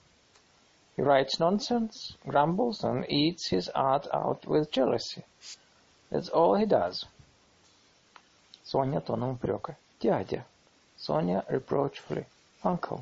[0.97, 5.25] He writes nonsense, grumbles, and eats his art out with jealousy.
[6.12, 7.06] That's all he does.
[8.64, 9.78] Соня тоном упрека.
[10.02, 10.46] Дядя.
[10.98, 12.26] Соня reproachfully.
[12.64, 13.02] Uncle.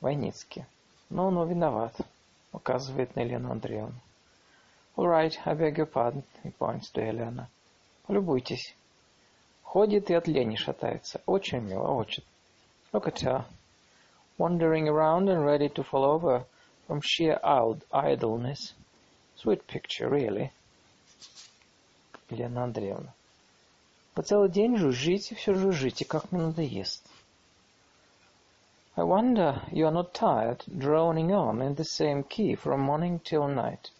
[0.00, 0.64] Войницкий.
[1.10, 1.94] Ну-ну, виноват.
[2.52, 4.00] Указывает на Елену Андреевну.
[4.96, 6.22] All right, I beg your pardon.
[6.44, 7.48] He points to Елена.
[8.06, 8.74] Полюбуйтесь.
[9.62, 11.20] Ходит и от лени шатается.
[11.26, 12.24] Очень мило, очень.
[12.92, 13.44] Look at her.
[14.38, 16.44] Wandering around and ready to fall over
[16.86, 18.74] from sheer idleness.
[19.36, 20.50] Sweet picture, really.
[22.30, 23.12] Елена Андреевна.
[24.14, 27.04] По целый день жужжите, все жужжите, как мне надоест.
[28.96, 33.46] I wonder you are not tired, droning on in the same key from morning till
[33.46, 33.90] night.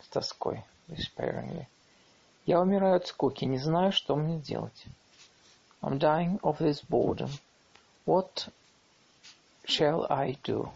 [0.00, 1.66] С тоской, despairingly.
[2.46, 4.86] Я умираю от скуки, не знаю, что мне делать.
[5.82, 7.30] I'm dying of this boredom.
[8.06, 8.48] What
[9.66, 10.68] shall I do?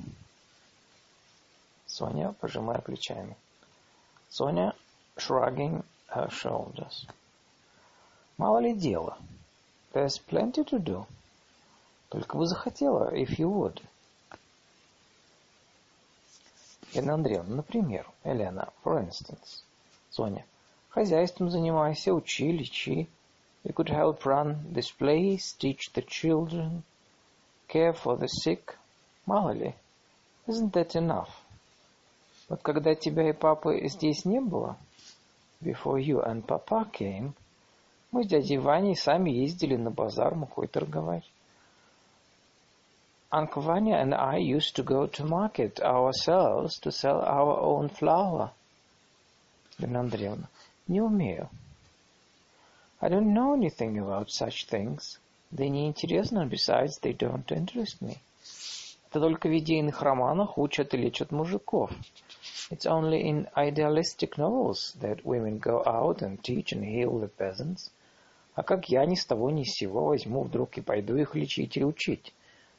[1.87, 3.37] Соня, пожимая плечами.
[4.29, 4.75] Соня,
[5.17, 7.07] shrugging her shoulders.
[8.37, 9.17] Мало ли дела.
[9.93, 11.07] There's plenty to do.
[12.11, 13.83] Только бы захотела, if you would.
[16.93, 19.63] Елена Андреевна, например, Елена, for instance.
[20.11, 20.45] Соня,
[20.91, 23.09] Хозяйством занимайся, учи, лечи.
[23.63, 26.83] You could help run this place, teach the children,
[27.69, 28.77] care for the sick.
[29.27, 29.75] Мало ли.
[30.49, 31.31] Isn't that enough?
[32.49, 34.77] Вот когда тебя и папы здесь не было,
[35.63, 37.35] before you and papa came,
[38.13, 41.25] мы с дядей Ваней сами ездили на базар мукой торговать.
[43.33, 48.51] Uncle Vanya and I used to go to market ourselves to sell our own flour.
[49.79, 50.49] Лена Андреевна,
[50.89, 51.49] Не умею.
[53.01, 55.21] I don't know anything about such things.
[55.53, 58.19] Да и не интересно, besides, they don't interest me.
[59.09, 61.93] Это только в идейных романах учат и лечат мужиков.
[62.72, 67.92] It's only in idealistic novels that women go out and teach and heal the peasants.
[68.56, 71.78] А как я ни с того ни с сего возьму вдруг и пойду их лечить
[71.78, 72.34] и учить?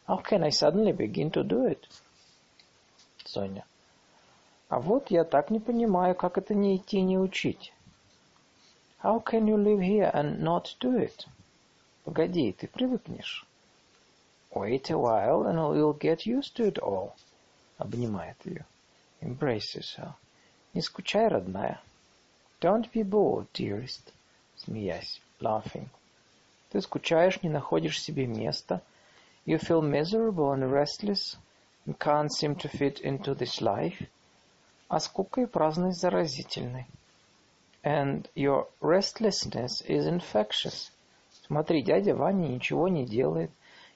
[0.08, 1.80] How can I suddenly begin to do it?
[3.24, 3.64] Соня.
[4.68, 7.72] А вот я так не понимаю, как это не идти не учить.
[9.02, 11.26] How can you live here and not do it?
[12.04, 13.46] Погоди, ты привыкнешь.
[14.52, 17.12] Wait a while and you'll get used to it all.
[17.78, 18.64] Обнимает ее.
[19.21, 20.15] Embraces her.
[20.73, 21.79] Не скучай, родная.
[22.59, 24.13] Don't be bored, dearest.
[24.55, 25.89] Смеясь, laughing.
[26.71, 28.81] Ты скучаешь, не находишь себе места.
[29.45, 31.37] You feel miserable and restless
[31.85, 34.07] and can't seem to fit into this life.
[34.87, 36.85] А скука и праздность заразительны.
[37.83, 40.91] And your restlessness is infectious.
[41.47, 43.51] Смотри, дядя Ваня ничего не делает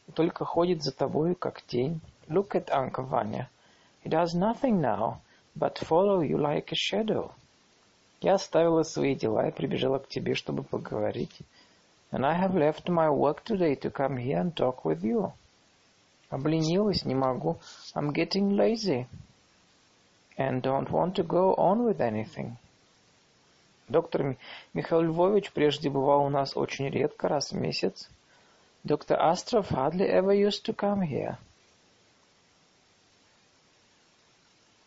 [0.08, 2.02] и только ходит за тобой, как тень.
[2.28, 3.50] Look at Uncle Vanya.
[4.06, 5.22] He does nothing now,
[5.56, 7.32] but follow you like a shadow.
[8.22, 11.36] Я оставила свои дела и прибежала к тебе, чтобы поговорить.
[12.12, 15.34] And I have left my work today to come here and talk with you.
[16.30, 17.58] Обленилась, не могу.
[17.96, 19.08] I'm getting lazy.
[20.38, 22.58] And don't want to go on with anything.
[23.90, 24.38] Доктор
[24.76, 28.08] Михаил Львович прежде бывал у нас очень редко, раз в месяц.
[28.84, 31.40] Доктор Астров hardly ever used to come here.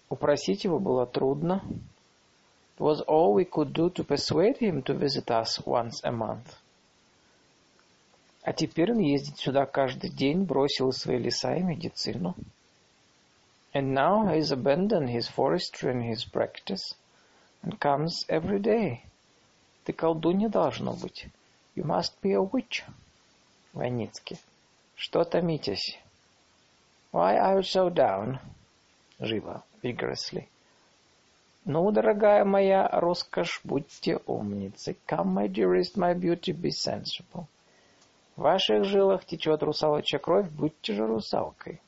[0.09, 1.63] Упросить его было трудно.
[2.79, 6.55] It was all we could do to persuade him to visit us once a month.
[8.43, 12.35] А теперь он ездит сюда каждый день, бросил свои леса и медицину.
[13.75, 16.95] And now he has abandoned his forestry and his practice
[17.63, 19.03] and comes every day.
[19.85, 21.27] Ты колдунья должно быть.
[21.75, 22.85] You must be a witch.
[23.75, 24.39] Войницкий.
[24.97, 25.99] Что томитесь?
[27.13, 28.39] Why are you so down?
[29.21, 30.49] Живо, vigorously.
[31.65, 34.97] Ну, дорогая моя роскошь, будьте умницей.
[35.07, 37.47] Come, my dearest, my beauty, be sensible.
[38.37, 41.81] В ваших жилах течет русалочья кровь, будьте же русалкой.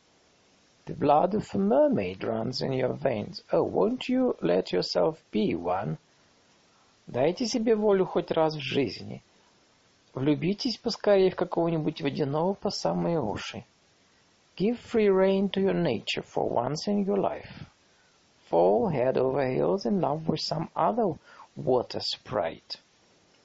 [0.87, 3.43] The blood of a mermaid runs in your veins.
[3.53, 5.97] Oh, won't you let yourself be one?
[7.07, 9.23] Дайте себе волю хоть раз в жизни.
[10.13, 13.65] Влюбитесь поскорее в какого-нибудь водяного по самые уши.
[14.57, 17.70] Give free rein to your nature for once in your life.
[18.50, 21.18] Fall head over heels in love with some other
[21.56, 22.80] water sprite.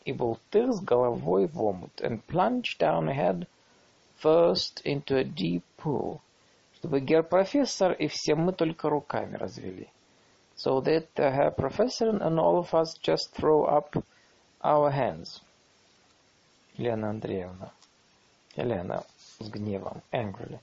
[0.04, 3.46] и болтых с головой в омут, and plunged down head
[4.18, 6.20] first into a deep pool,
[6.74, 9.88] чтобы гер-профессор и все мы только руками развели.
[10.56, 13.96] So that the Herr Professor and all of us just throw up
[14.62, 15.40] our hands.
[16.76, 17.72] Елена Андреевна.
[18.56, 19.04] Елена
[19.38, 20.58] с гневом, angrily.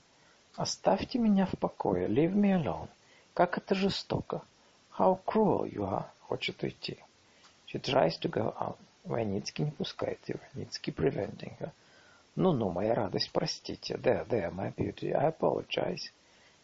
[0.56, 2.88] Оставьте меня в покое, leave me alone.
[3.33, 4.43] Как это жестоко.
[4.97, 6.05] How cruel you are.
[6.21, 6.97] Хочет уйти.
[7.67, 8.77] She tries to go out.
[9.03, 10.39] Войницкий не пускает ее.
[10.53, 11.71] Войницкий preventing her.
[12.35, 13.95] Ну-ну, моя радость, простите.
[13.95, 16.11] There, there, my beauty, I apologize.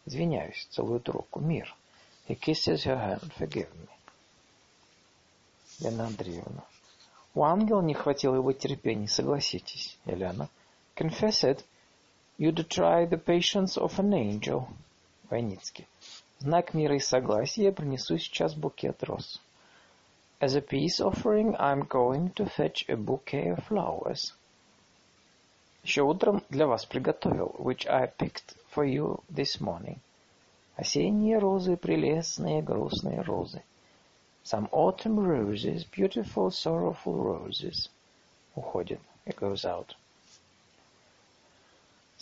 [0.06, 1.40] Извиняюсь, целует руку.
[1.40, 1.74] Мир.
[2.28, 3.32] He kisses her hand.
[3.38, 3.88] Forgive me.
[5.80, 6.64] Лена Андреевна.
[7.34, 9.98] У ангела не хватило его терпения, согласитесь.
[10.04, 10.48] Елена.
[10.96, 11.64] Confess it.
[12.38, 14.68] You'd try the patience of an angel.
[15.30, 15.86] Войницкий.
[16.39, 19.41] Знак мира и согласия я принесу сейчас букет роз.
[20.39, 24.33] As a peace offering, I'm going to fetch a bouquet of flowers.
[25.83, 29.99] Еще утром для вас приготовил, which I picked for you this morning.
[30.75, 33.63] Осенние розы, прелестные, грустные розы.
[34.43, 37.89] Some autumn roses, beautiful, sorrowful roses.
[38.55, 38.99] Уходит.
[39.25, 39.95] It goes out.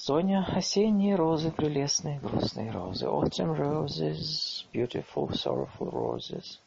[0.01, 3.07] Соня, осенние розы, прелестные, грустные розы.
[3.07, 6.61] Autumn roses, beautiful, sorrowful roses.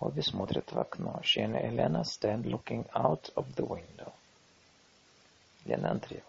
[0.00, 1.20] Обе смотрят в окно.
[1.22, 4.10] She and Elena stand looking out of the window.
[5.66, 6.26] Лена Андреевна.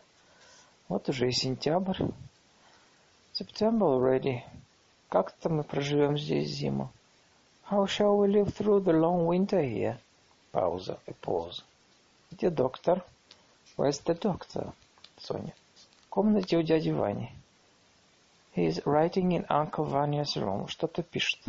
[0.90, 2.04] Вот уже и сентябрь.
[3.32, 4.42] September already.
[5.08, 6.92] Как-то мы проживем здесь зиму.
[7.72, 9.98] How shall we live through the long winter here?
[10.52, 11.00] Пауза.
[11.08, 11.64] A pause.
[12.32, 13.06] Где доктор?
[13.78, 14.74] Where's the doctor?
[15.18, 15.54] Соня.
[16.18, 17.32] Комнате у дяди Вани.
[18.56, 20.68] He is writing in Uncle Vanya's room.
[20.68, 21.40] Что-то пишет.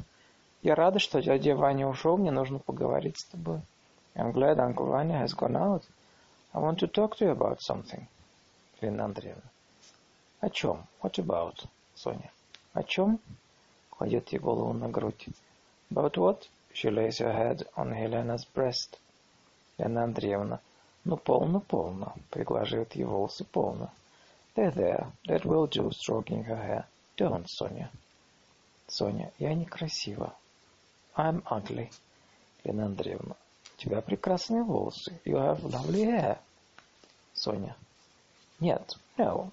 [0.60, 2.18] Я рада, что дядя Ваня ушел.
[2.18, 3.62] Мне нужно поговорить с тобой.
[4.14, 5.84] I'm glad Uncle Vanya has gone out.
[6.52, 8.06] I want to talk to you about something.
[8.82, 9.50] Лена Андреевна.
[10.40, 10.84] О чем?
[11.00, 11.64] What about?
[11.94, 12.30] Соня.
[12.74, 13.20] О чем?
[13.88, 15.28] Кладет ей голову на грудь.
[15.90, 16.42] About what?
[16.74, 18.98] She lays her head on Helena's breast.
[19.78, 20.60] Лена Андреевна.
[21.04, 22.12] Ну, полно, полно.
[22.28, 23.90] Приглаживает ей волосы полно.
[24.58, 25.06] There, there.
[25.28, 26.84] That will do, stroking her hair.
[27.16, 27.92] Don't, Соня.
[28.88, 29.30] Соня.
[29.38, 30.34] Я некрасива.
[31.16, 31.92] I'm ugly.
[32.64, 33.36] Лена Андреевна.
[33.76, 35.20] У тебя прекрасные волосы.
[35.24, 36.38] You have lovely hair.
[37.34, 37.76] Соня.
[38.58, 39.52] Нет, no.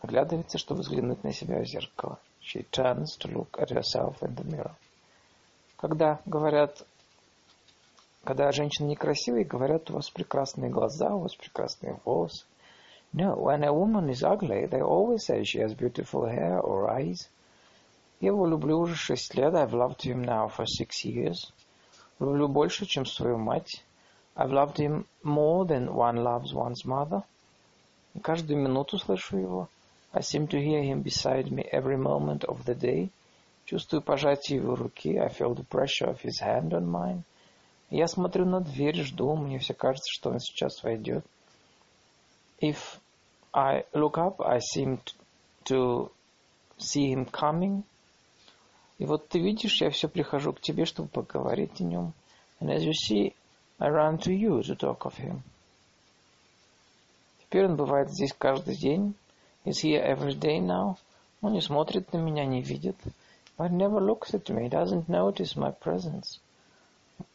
[0.00, 2.18] Оглядывается, чтобы взглянуть на себя в зеркало.
[2.40, 4.74] She turns to look at herself in the mirror.
[5.76, 6.86] Когда говорят,
[8.24, 12.46] когда женщина некрасивая, говорят, у вас прекрасные глаза, у вас прекрасные волосы.
[13.13, 17.29] No, when a woman is ugly, they always say she has beautiful hair or eyes.
[18.19, 19.53] Я его люблю уже шесть лет.
[19.53, 21.51] I've loved him now for six years.
[22.19, 23.83] Люблю больше, чем свою мать.
[24.35, 27.23] I've loved him more than one loves one's mother.
[28.15, 29.69] И каждую минуту слышу его.
[30.11, 33.09] I seem to hear him beside me every moment of the day.
[33.65, 35.17] Чувствую пожатие его руки.
[35.17, 37.23] I feel the pressure of his hand on mine.
[37.89, 39.35] Я смотрю на дверь, жду.
[39.35, 41.25] Мне все кажется, что он сейчас войдет.
[42.59, 42.99] If
[43.53, 44.99] I look up, I seem
[45.65, 46.11] to
[46.77, 47.83] see him coming.
[48.99, 52.13] И вот ты видишь, я все прихожу к тебе, чтобы поговорить о нем.
[52.59, 53.33] And as you see,
[53.79, 55.41] I run to you to talk of him.
[57.39, 59.13] Теперь он бывает здесь каждый день.
[59.65, 60.97] He's here every day now.
[61.41, 62.95] Он не смотрит на меня, не видит.
[63.57, 66.39] But never looks at me, doesn't notice my presence.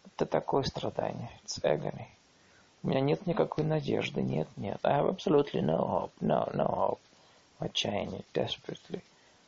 [0.07, 1.31] Это такое страдание.
[1.45, 2.09] It's agony.
[2.84, 4.22] У меня нет никакой надежды.
[4.22, 4.80] Нет, нет.
[4.84, 6.12] I have absolutely no hope.
[6.20, 7.00] No, no hope.
[7.60, 9.02] В отчаянии, desperately.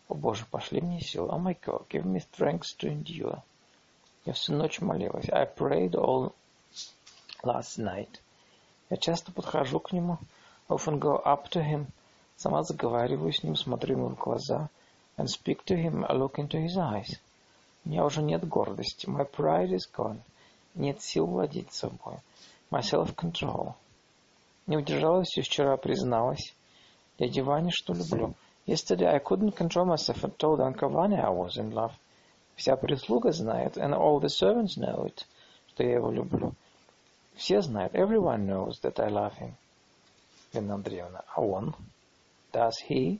[0.07, 1.27] О Боже, пошли мне силы.
[1.30, 3.41] Oh my God, give me strength to endure.
[4.23, 5.30] Я всю ночь молилась.
[5.30, 6.33] I prayed all
[7.43, 8.22] last night.
[8.89, 10.17] Я часто подхожу к нему.
[10.69, 11.88] Often go up to him.
[12.38, 14.69] Сама заговариваю с ним, смотрю ему в глаза.
[15.17, 17.19] And speak to him, I look into his eyes.
[17.83, 19.07] У меня уже нет гордости.
[19.07, 20.22] My pride is gone.
[20.73, 22.17] Нет сил владеть собой.
[22.72, 23.74] My self-control.
[24.68, 26.53] Не удержалась и вчера призналась.
[27.19, 28.34] Дяде Ване, что люблю.
[28.66, 31.92] Yesterday I couldn't control myself and told Uncle Vanya I was in love.
[32.56, 35.26] Вся прислуга знает, and all the servants know it,
[35.68, 36.53] что я его люблю.
[37.35, 39.53] Все знают, everyone knows that I love him.
[40.53, 41.76] Лена Андреевна, а он?
[42.52, 43.19] Does he?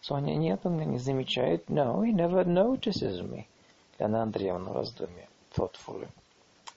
[0.00, 1.68] Соня, нет, он меня не замечает.
[1.68, 3.46] No, he never notices me.
[3.98, 6.08] Лена Андреевна в раздумье, thoughtfully.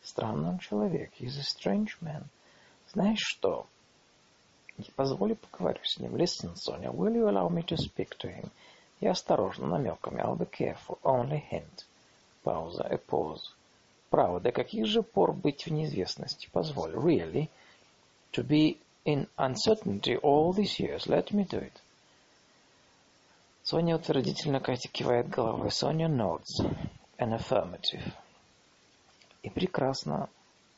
[0.03, 2.25] Странный он человек, he's a strange man.
[2.91, 3.67] Знаешь что?
[4.77, 6.15] Не позволю поговорю с ним.
[6.15, 8.49] Listen, Sonia, will you allow me to speak to him?
[8.99, 10.21] Я осторожно, намеками.
[10.21, 10.99] I'll be careful.
[11.03, 11.85] Only hint.
[12.43, 12.83] Пауза.
[12.83, 13.53] A pause.
[14.09, 16.49] Право, до каких же пор быть в неизвестности?
[16.51, 16.93] Позволь.
[16.93, 17.49] Really?
[18.33, 21.07] To be in uncertainty all these years.
[21.07, 21.73] Let me do it.
[23.63, 25.71] Соня утвердительно кивает головой.
[25.71, 26.59] Соня nods.
[27.17, 28.13] An affirmative.
[29.42, 30.28] И прекрасно.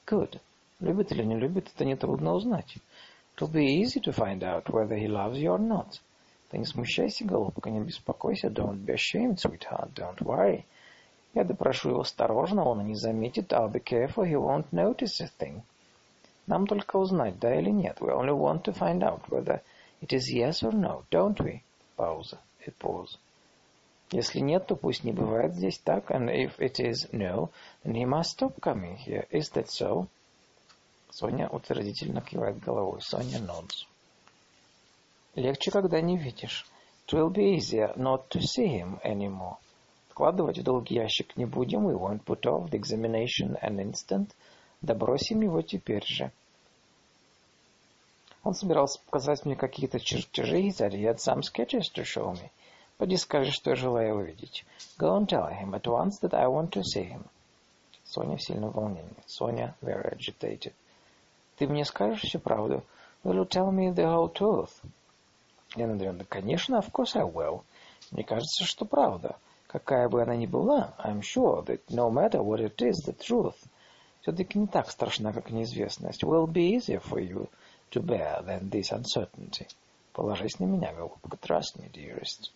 [0.07, 0.41] Good.
[0.81, 2.77] Любит или не любит, это нетрудно узнать.
[3.37, 6.01] It'll be easy to find out whether he loves you or not.
[6.51, 8.49] Ты не смущайся, голубка, не беспокойся.
[8.49, 9.93] Don't be ashamed, sweetheart.
[9.95, 10.65] Don't worry.
[11.35, 13.53] Я допрошу его осторожно, он и не заметит.
[13.53, 15.63] I'll be careful, he won't notice a thing.
[16.47, 17.99] Нам только узнать, да или нет.
[18.01, 19.61] We only want to find out whether
[20.01, 21.61] it is yes or no, don't we?
[21.97, 22.39] Пауза.
[22.67, 23.19] И pause.
[24.14, 26.12] Если нет, то пусть не бывает здесь так.
[26.12, 27.50] And if it is no,
[27.84, 29.28] then he must stop coming here.
[29.32, 30.06] Is that so?
[31.10, 33.02] Соня утвердительно кивает головой.
[33.02, 33.88] Соня nods.
[35.34, 36.68] Легче, когда не видишь.
[37.08, 39.58] It will be easier not to see him anymore.
[40.10, 41.88] Вкладывать в долгий ящик не будем.
[41.88, 44.30] We won't put off the examination an instant.
[44.84, 46.32] Да бросим его теперь же.
[48.44, 50.62] Он собирался показать мне какие-то чертежи.
[50.62, 52.52] He said he had some sketches to show me.
[53.04, 54.64] Поди скажи, что я желаю увидеть.
[54.98, 57.26] Go and tell him at once that I want to see him.
[58.06, 59.18] Соня в сильном волнении.
[59.26, 60.72] Соня very agitated.
[61.58, 62.82] Ты мне скажешь всю правду?
[63.26, 64.72] Will you tell me the whole truth?
[65.76, 67.64] Надаю, да, конечно, of course I will.
[68.12, 69.36] Мне кажется, что правда.
[69.68, 73.58] Какая бы она ни была, I'm sure that no matter what it is, the truth
[74.22, 76.24] все-таки не так страшна, как неизвестность.
[76.24, 77.50] Will be easier for you
[77.92, 79.68] to bear than this uncertainty.
[80.14, 81.36] Положись на меня, голубка.
[81.36, 82.52] Trust me, dearest.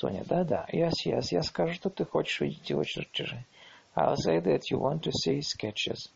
[0.00, 0.66] Соня, да-да.
[0.72, 3.44] Yes, yes, я скажу, что ты хочешь видеть его чертежи.
[3.94, 6.08] I'll say that you want to see sketches.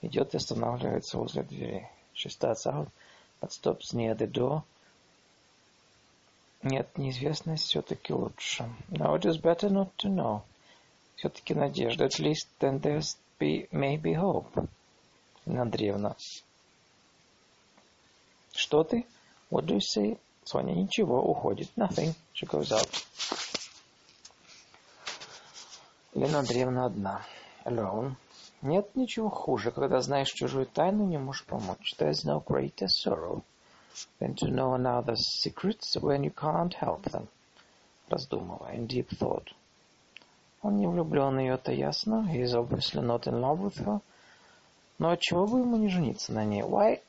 [0.00, 1.90] Идет и останавливается возле двери.
[2.14, 2.88] She starts out,
[3.38, 4.62] but stops near the door.
[6.62, 8.64] Нет, неизвестность все-таки лучше.
[8.88, 10.40] No, it is better not to know.
[11.16, 12.06] Все-таки надежда.
[12.06, 14.66] At least then there's be, may be hope.
[15.44, 16.16] Андреевна.
[18.54, 19.04] Что ты?
[19.50, 20.18] What do you say?
[20.44, 21.70] Соня ничего, уходит.
[21.76, 22.14] Nothing.
[22.34, 22.88] She goes out.
[26.14, 27.22] Лена Андреевна одна.
[27.64, 28.16] Alone.
[28.62, 31.94] Нет ничего хуже, когда знаешь чужую тайну, не можешь помочь.
[31.98, 33.42] There's no greater sorrow
[34.20, 37.28] than to know another's secrets when you can't help them.
[38.08, 39.48] Раздумывая, in deep thought.
[40.62, 42.28] Он не влюблен в нее, это ясно.
[42.30, 44.00] He is obviously not in love with her.
[44.98, 46.62] Но отчего бы ему не жениться на ней?
[46.62, 47.00] Why,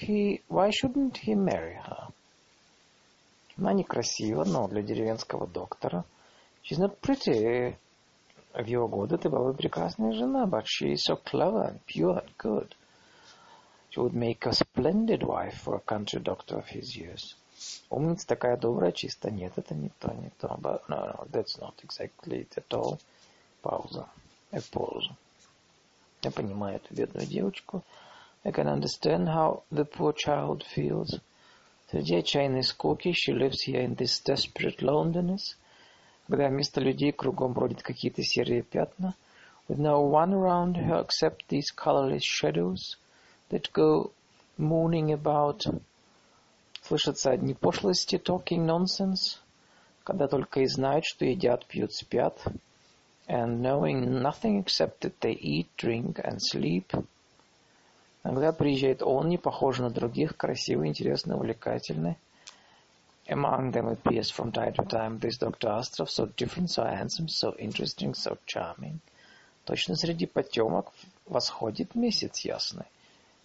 [0.00, 2.12] he, why shouldn't he marry her?
[3.60, 6.06] Она некрасива, но для деревенского доктора.
[6.64, 7.76] She's not pretty.
[8.54, 12.24] В его годы ты была бы прекрасная жена, but she is so clever and pure
[12.24, 12.74] and good.
[13.90, 17.36] She would make a splendid wife for a country doctor of his years.
[17.90, 19.30] Умница такая добрая, чисто.
[19.30, 20.56] Нет, это не то, не то.
[20.58, 22.98] But no, no, that's not exactly it at all.
[23.60, 24.08] Пауза.
[24.52, 25.10] A pause.
[26.22, 27.84] Я понимаю эту бедную девочку.
[28.42, 31.20] I can understand how the poor child feels.
[31.89, 35.55] Среди отчаянной скуки she lives here in this desperate loneliness,
[36.27, 39.15] когда вместо людей кругом бродят какие-то серые пятна,
[39.67, 42.97] with no one around her except these colorless shadows
[43.49, 44.11] that go
[44.57, 45.61] mooning about
[46.87, 49.39] Слышатся одни пошлости, talking nonsense,
[50.03, 52.39] когда только и знают, что едят, пьют, спят,
[53.27, 56.93] and knowing nothing except that they eat, drink and sleep.
[58.24, 62.16] Иногда приезжает он, не похожий на других, красивый, интересный, увлекательный.
[63.26, 65.68] Among them appears from time to time this Dr.
[65.68, 69.00] Astrov, so different, so handsome, so interesting, so charming.
[69.64, 70.92] Точно среди потемок
[71.26, 72.86] восходит месяц ясный.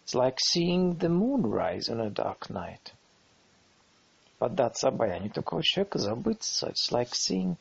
[0.05, 2.93] It's like seeing the moon rise on a dark night.
[4.37, 6.69] поддаться обаянию такого человека, забыться.
[6.69, 7.57] It's like seeing,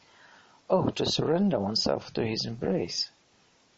[0.69, 3.11] oh, to surrender oneself to his embrace.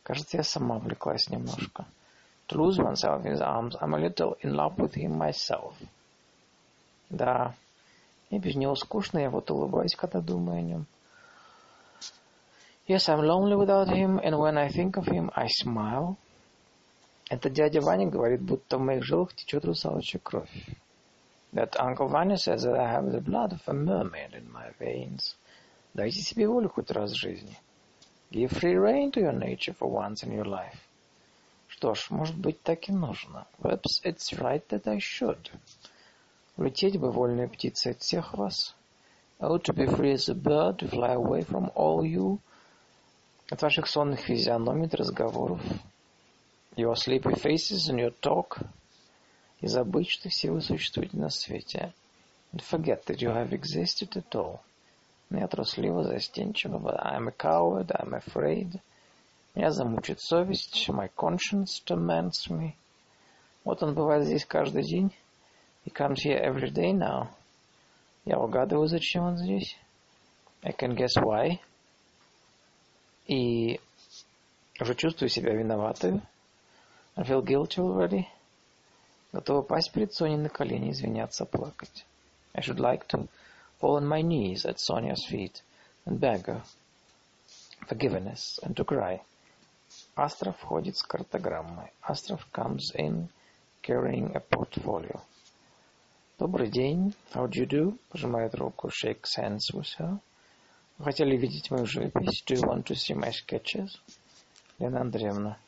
[0.03, 1.87] Кажется, я сама увлеклась немножко.
[2.49, 5.75] To lose oneself in his arms, I'm a little in love with him myself.
[7.10, 7.55] Да,
[8.31, 10.86] мне без него скучно, я вот улыбаюсь, когда думаю о нем.
[12.89, 16.16] Yes, I'm lonely without him, and when I think of him, I smile.
[17.28, 20.49] Это дядя Ваня говорит, будто в моих жилах течет русалочья кровь.
[21.57, 25.36] that Uncle Vanya says that I have the blood of a mermaid in my veins.
[25.94, 27.57] Дайте себе волю хоть раз в жизни.
[28.31, 30.86] Give free rein to your nature for once in your life.
[31.69, 33.47] Что ж, может быть, так и нужно.
[33.59, 35.51] Perhaps it's right that I should.
[36.57, 38.75] Улететь бы вольной птицей от всех вас.
[39.39, 42.39] Oh, to be free as a bird, to fly away from all you.
[43.51, 45.61] От ваших сонных физиономий, разговоров.
[46.77, 48.59] Your sleepy faces and your talk–
[49.61, 51.93] и забыть, что все вы существуете на свете.
[52.53, 54.61] And forget that you have existed at all.
[55.31, 58.81] Я трусливо, застенчиво, but I'm a coward, I'm afraid.
[59.56, 60.88] Меня замучит совесть.
[60.90, 62.74] My conscience torments me.
[63.64, 65.14] Вот он бывает здесь каждый день.
[65.86, 67.28] He comes here every day now.
[68.26, 69.78] Я угадываю, зачем он здесь.
[70.64, 71.60] I can guess why.
[73.28, 73.80] И
[74.80, 76.22] уже чувствую себя виноватым.
[77.16, 78.26] I feel guilty already.
[79.34, 82.06] Готова пасть перед Соней на колени, извиняться, плакать.
[82.53, 83.28] I should like to
[83.80, 85.61] fall on my knees at Sonia's feet
[86.06, 86.64] and beg her
[87.88, 89.22] forgiveness and to cry.
[90.17, 91.93] Астров входит с картограммой.
[92.01, 93.28] Астров comes in
[93.83, 95.20] carrying a portfolio.
[96.39, 97.15] Добрый день.
[97.35, 97.99] How do you do?
[98.09, 98.89] Пожимает руку.
[98.89, 100.19] Shakes hands with her.
[100.97, 102.43] Вы хотели видеть мою живопись?
[102.47, 103.91] Do you want to see my sketches?
[104.78, 105.59] Лена Андреевна.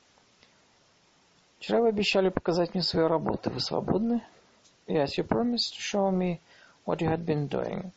[1.59, 3.51] Вчера вы обещали показать мне свою работу.
[3.51, 4.25] Вы свободны?
[4.87, 6.41] Yes, you promised to show me
[6.87, 7.93] what you had been doing.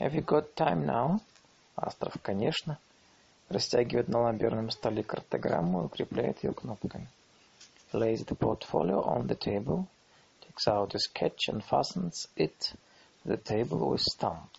[0.00, 1.20] Have you got time now?
[1.76, 2.76] Астров, конечно.
[3.48, 7.08] Растягивает на ламберном столе картограмму и укрепляет ее кнопками.
[7.92, 9.86] Lays the portfolio on the table,
[10.40, 12.58] takes out a sketch and fastens it
[13.22, 14.50] to the table with stamp.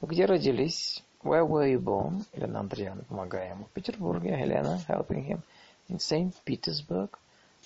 [0.00, 1.02] Вы где родились?
[1.24, 2.24] Where were you born?
[2.34, 3.64] Елена Андреевна, помогая ему.
[3.64, 4.38] В Петербурге.
[4.38, 5.40] Елена, helping him.
[5.88, 6.32] In St.
[6.44, 7.10] Petersburg.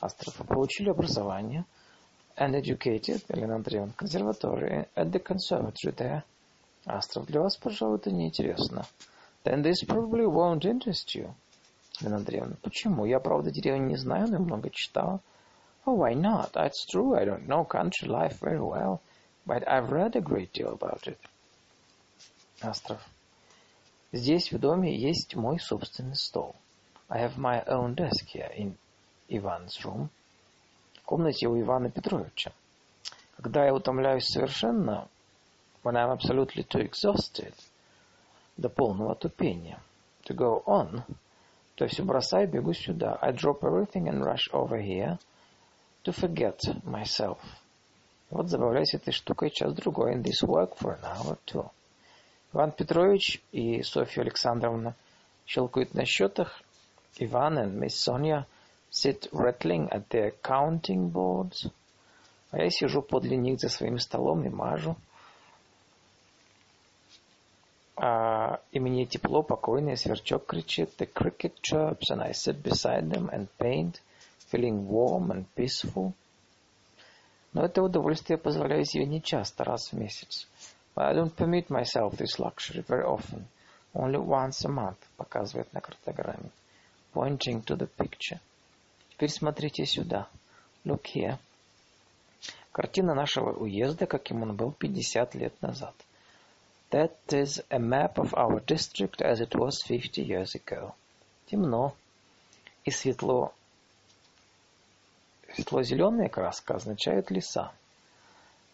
[0.01, 0.37] Астров.
[0.47, 1.67] Получили образование.
[2.39, 3.23] And educated.
[3.29, 3.93] Елена Андреевна.
[3.99, 4.89] Консерватория.
[4.95, 6.23] At the conservatory there.
[6.87, 8.87] Астров, для вас, пожалуй, это неинтересно.
[9.45, 11.35] Then this probably won't interest you.
[12.01, 13.05] Елена Андреевна, почему?
[13.05, 15.21] Я, правда, деревню не знаю, но много читала.
[15.85, 16.53] Oh, why not?
[16.55, 19.01] It's true, I don't know country life very well,
[19.47, 21.19] but I've read a great deal about it.
[22.63, 23.01] Астров.
[24.13, 26.55] Здесь, в доме, есть мой собственный стол.
[27.09, 28.77] I have my own desk here in
[29.29, 30.09] Ivan's room.
[30.95, 32.53] В комнате у Ивана Петровича.
[33.37, 35.09] Когда я утомляюсь совершенно,
[35.83, 37.55] when I'm absolutely too exhausted,
[38.57, 39.81] до полного тупения,
[40.25, 41.03] to go on,
[41.75, 43.19] то все бросаю, бегу сюда.
[43.21, 45.19] I drop everything and rush over here
[46.05, 47.39] to forget myself.
[48.31, 51.71] Вот забавляюсь этой штукой час-другой, in this work for an hour or two.
[52.53, 54.95] Иван Петрович и Софья Александровна
[55.47, 56.63] щелкают на счетах.
[57.19, 58.47] Иван and Miss Sonia
[58.91, 61.71] sit rattling at their counting boards.
[62.51, 64.97] А я сижу подле них за своим столом и мажу.
[68.03, 70.91] А, и мне тепло, покойно, и сверчок кричит.
[70.97, 74.01] The cricket chirps, and I sit beside them and paint,
[74.51, 76.15] feeling warm and peaceful.
[77.53, 80.49] Но это удовольствие позволяю себе не часто, раз в месяц.
[80.97, 83.45] But I don't permit myself this luxury very often.
[83.93, 86.51] Only once a month, показывает на картограмме.
[87.13, 88.41] Pointing to the picture.
[89.11, 90.27] Теперь смотрите сюда.
[90.87, 91.37] Look here.
[92.73, 95.95] Картина нашего уезда, каким он был 50 лет назад.
[96.91, 100.95] That is a map of our district as it was 50 years ago.
[101.47, 101.95] Темно
[102.85, 103.53] и светло.
[105.55, 107.71] Светло-зеленая краска означает леса.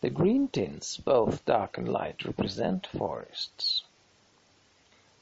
[0.00, 3.84] The green tints, both dark and light, represent forests.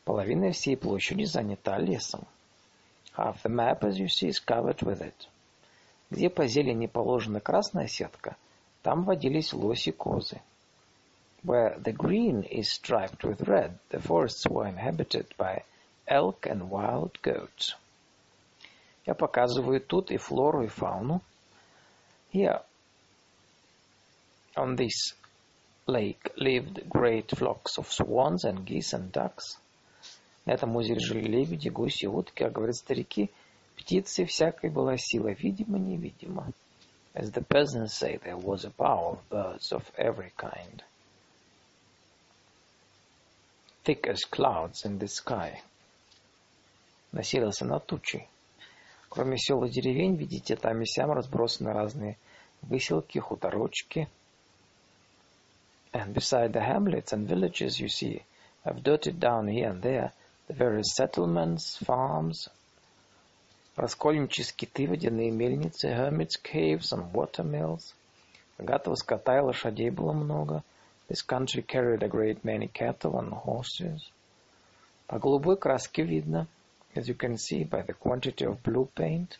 [0.04, 2.26] Половина всей площади занята лесом.
[3.16, 5.28] Half the map, as you see, is covered with it.
[6.10, 8.36] Где по зелени положена красная сетка,
[8.82, 10.40] там водились лоси козы.
[11.43, 15.63] Where the green is striped with red, the forests were inhabited by
[16.05, 17.75] elk and wild goats.
[19.05, 21.21] Я показываю тут и флору, и фауну.
[22.33, 22.61] Here,
[24.55, 25.13] on this
[25.87, 29.57] lake, lived great flocks of swans and geese and ducks.
[30.45, 33.31] На этом озере жили лебеди, гуси, утки, а говорят старики,
[33.77, 36.51] птицы всякой была сила, видимо-невидимо.
[37.13, 40.83] As the peasants say, there was a power of birds of every kind.
[43.84, 45.60] Thick as clouds in the sky.
[47.12, 48.28] Носился над тучей.
[49.08, 52.16] Кроме сел и деревень, видите, там и сям разбросаны разные
[52.62, 54.08] выселки, хуторочки.
[55.92, 58.24] And beside the hamlets and villages, you see,
[58.64, 60.12] I've dotted down here and there
[60.48, 62.48] the various settlements, farms,
[63.76, 67.94] раскольничьи скиты, водяные мельницы, hermits' caves and watermills.
[68.58, 70.64] Богатого скота и лошадей было много—
[71.07, 74.11] This country carried a great many cattle and horses.
[75.07, 76.47] По голубой краске видно,
[76.95, 79.39] as you can see by the quantity of blue paint.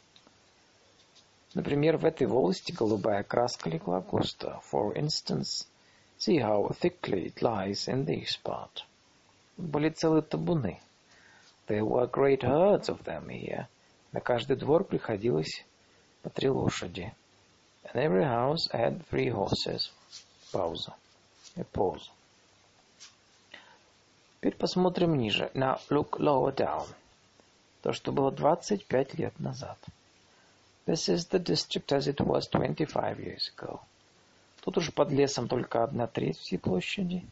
[1.53, 4.61] Например, в этой волости голубая краска легла густо.
[4.71, 5.67] For instance,
[6.17, 8.83] see how thickly it lies in this part.
[9.57, 10.79] Были целые табуны.
[11.67, 13.67] There were great herds of them here.
[14.11, 15.63] На каждый двор приходилось
[16.23, 17.13] по три лошади.
[17.83, 19.91] And every house had three horses.
[20.51, 20.95] Пауза.
[21.62, 22.10] Pause.
[24.40, 25.50] Теперь посмотрим ниже.
[25.54, 26.86] Now look lower down.
[27.82, 29.78] То, что было 25 лет назад.
[30.86, 33.80] This is the district as it was 25 years ago.
[34.60, 37.24] Тут уже под лесом только одна треть всей площади.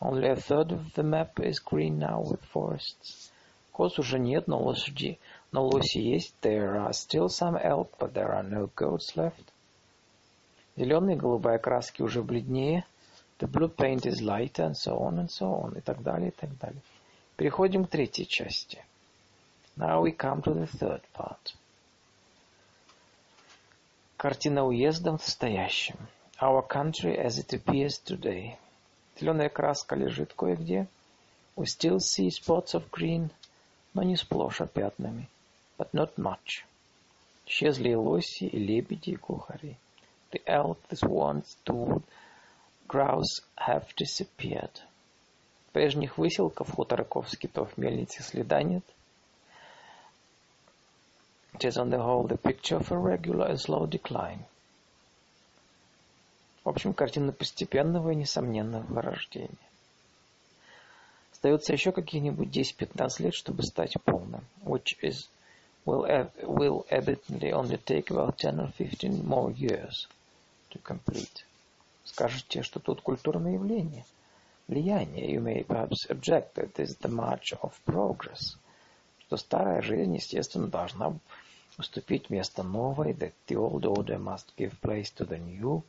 [0.00, 3.30] Only a third of the map is green now with forests.
[3.72, 5.18] Коз уже нет, но лошади,
[5.52, 6.34] но лоси есть.
[6.42, 9.44] There are still some elk, but there are no goats left.
[10.76, 12.84] Зеленые и голубая краски уже бледнее.
[13.41, 16.31] The blue paint is lighter, and so on and so on, и так далее, и
[16.31, 16.81] так далее.
[17.35, 18.83] Переходим к третьей части.
[19.77, 21.55] Now we come to the third part.
[24.17, 25.97] Картина уезда в настоящем.
[26.41, 28.57] Our country as it appears today.
[29.19, 30.87] Зеленая краска лежит кое-где.
[31.55, 33.29] We still see spots of green,
[33.93, 35.29] но не сплошь, а пятнами.
[35.77, 36.65] But not much.
[37.45, 39.77] Исчезли и лоси, и лебеди, и глухари.
[40.31, 42.03] The elk, the swans, the wood,
[42.88, 44.80] grouse have disappeared.
[45.72, 48.84] Прежних выселков хутороков скитов мельницы следа нет.
[51.54, 54.44] It is on the whole the picture of a regular and slow decline.
[56.64, 59.48] В общем, картина постепенного и несомненного вырождения.
[61.32, 65.28] Остается еще какие-нибудь 10-15 лет, чтобы стать полным, which is
[65.84, 70.06] will, will evidently only take about 10 or 15 more years
[70.70, 71.44] to complete.
[72.04, 74.04] Скажете, что тут культурное явление,
[74.68, 75.34] влияние.
[75.34, 78.56] You may perhaps object that is the march of progress.
[79.20, 81.14] Что старая жизнь, естественно, должна
[81.78, 85.82] уступить место новой, that the old order must give place to the new.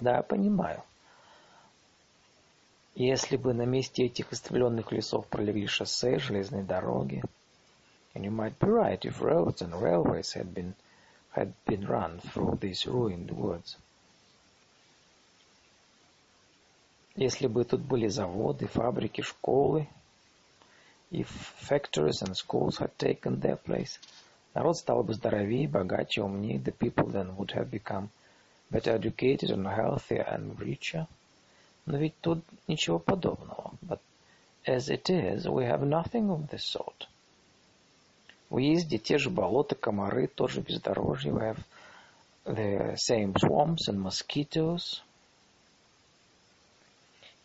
[0.00, 0.82] Да, понимаю.
[2.94, 7.22] Если бы на месте этих истребленных лесов пролегли шоссе, железные дороги,
[8.14, 10.74] and you might be right if roads and railways had been
[11.34, 13.76] had been run through these ruined woods.
[17.16, 19.88] Если бы тут были заводы, фабрики, школы,
[21.12, 21.28] if
[21.60, 24.00] factories and schools had taken their place,
[24.52, 28.08] народ стал бы здоровее, богаче, умнее, the people then would have become
[28.68, 31.06] better educated and healthier and richer.
[31.86, 33.72] Но ведь тут ничего подобного.
[33.80, 34.00] But
[34.66, 37.06] as it is, we have nothing of this sort.
[38.50, 41.32] В уезде те же болота, комары, тоже бездорожье.
[41.32, 41.58] We have
[42.44, 45.02] the same swamps and mosquitoes.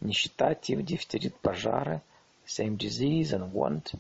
[0.02, 2.02] Нищета, тиф, дифтерит, пожары.
[2.46, 3.94] Same disease and want.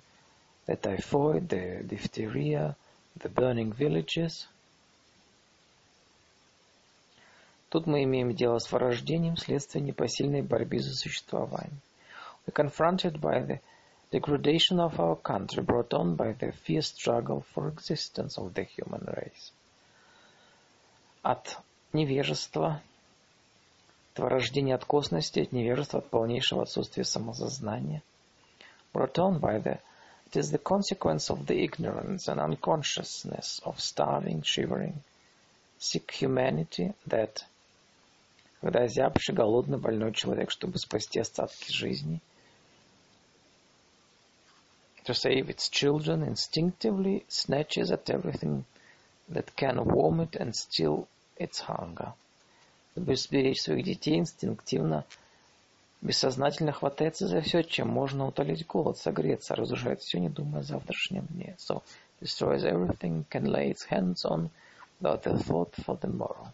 [0.66, 2.76] The typhoid, the diphtheria,
[3.20, 4.48] the burning villages–
[7.70, 11.80] Тут мы имеем дело с вырождением вследствие непосильной борьбы за существование.
[12.46, 13.60] We're confronted by the
[14.12, 19.06] degradation of our country brought on by the fierce struggle for existence of the human
[19.06, 19.52] race.
[21.22, 21.60] От
[21.94, 22.82] невежества,
[24.19, 28.03] от вырождения от косности, от невежества, от полнейшего отсутствия самосознания.
[28.93, 29.81] Brought on by the
[30.35, 35.05] It is the consequence of the ignorance and unconsciousness of starving, shivering,
[35.79, 37.45] sick humanity that
[38.61, 42.21] когда озябший, голодный, больной человек, чтобы спасти остатки жизни,
[45.05, 48.65] to save its children, instinctively snatches at everything
[49.29, 52.15] that can warm it and still its hunger.
[52.92, 55.06] Чтобы сберечь своих детей, инстинктивно,
[56.02, 61.26] бессознательно хватается за все, чем можно утолить голод, согреться, разрушает все, не думая о завтрашнем
[61.28, 61.56] дне.
[61.58, 61.84] So,
[62.22, 64.50] destroys everything, can lay its hands on,
[65.00, 66.48] without a thought for the morrow.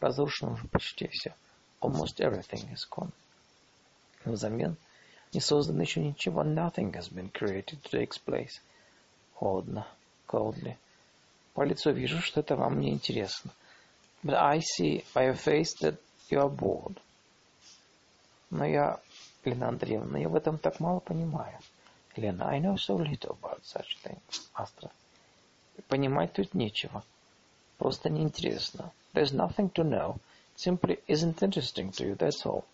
[0.00, 1.34] Разрушено уже почти все.
[1.80, 3.10] Almost everything is gone.
[4.24, 4.76] Взамен
[5.32, 6.42] не создано еще ничего.
[6.42, 8.60] Nothing has been created to take place.
[9.34, 9.86] Холодно.
[10.26, 10.76] Coldly.
[11.54, 13.50] По лицу вижу, что это вам не интересно.
[14.22, 15.96] But I see by your face that
[16.28, 17.00] you are bored.
[18.50, 18.98] Но я,
[19.44, 21.58] Лена Андреевна, я в этом так мало понимаю.
[22.16, 24.48] Лена, I know so little about such things.
[24.54, 24.90] Астра.
[25.88, 27.04] Понимать тут нечего.
[27.78, 28.92] Просто неинтересно.
[29.14, 30.18] There's nothing to know.
[30.54, 32.64] It simply isn't interesting to you, that's all.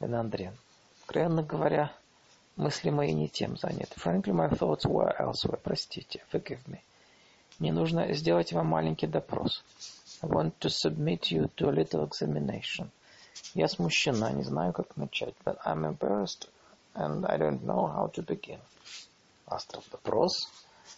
[0.00, 0.58] Лена Андреевна.
[1.02, 1.92] Откровенно говоря,
[2.56, 3.98] мысли мои не тем заняты.
[3.98, 5.60] Frankly, my thoughts were elsewhere.
[5.62, 6.78] Простите, forgive me.
[7.58, 9.62] Мне нужно сделать вам маленький допрос.
[10.23, 12.89] I want to submit you to a little examination.
[13.55, 16.49] Я смущена, не знаю, как начать, but I'm embarrassed
[16.93, 18.59] and I don't know how to begin.
[19.47, 20.47] Астров допрос,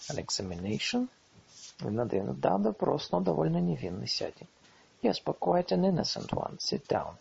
[0.09, 1.07] an examination.
[1.79, 4.47] Надо, да, допрос, но довольно невинный, сядем.
[5.01, 6.57] Yes, but quite an innocent one.
[6.59, 7.15] Sit down.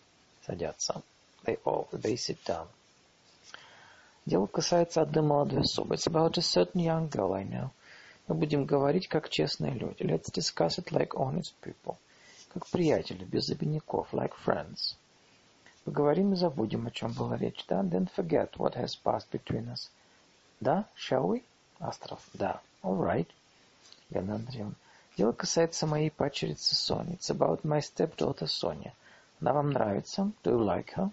[0.47, 1.02] Садятся.
[1.44, 2.66] They all, they sit down.
[4.26, 5.94] Дело касается одной молодой особы.
[5.94, 7.70] It's about a certain young girl I know.
[8.27, 10.01] Мы будем говорить, как честные люди.
[10.01, 11.97] Let's discuss it like honest people.
[12.53, 14.95] Как приятели, без обиняков, like friends.
[15.83, 17.81] Поговорим и забудем, о чем была речь, да?
[17.81, 19.91] Then forget what has passed between us.
[20.59, 20.85] Да?
[20.97, 21.43] Shall we?
[21.79, 22.19] Астров.
[22.33, 22.61] Да.
[22.81, 23.27] All right.
[24.09, 24.73] Лена Андреевна.
[25.17, 27.17] Дело касается моей падчерицы Сони.
[27.17, 28.93] It's about my stepdaughter Соня.
[29.39, 30.31] Она вам нравится?
[30.43, 31.11] Do you like her?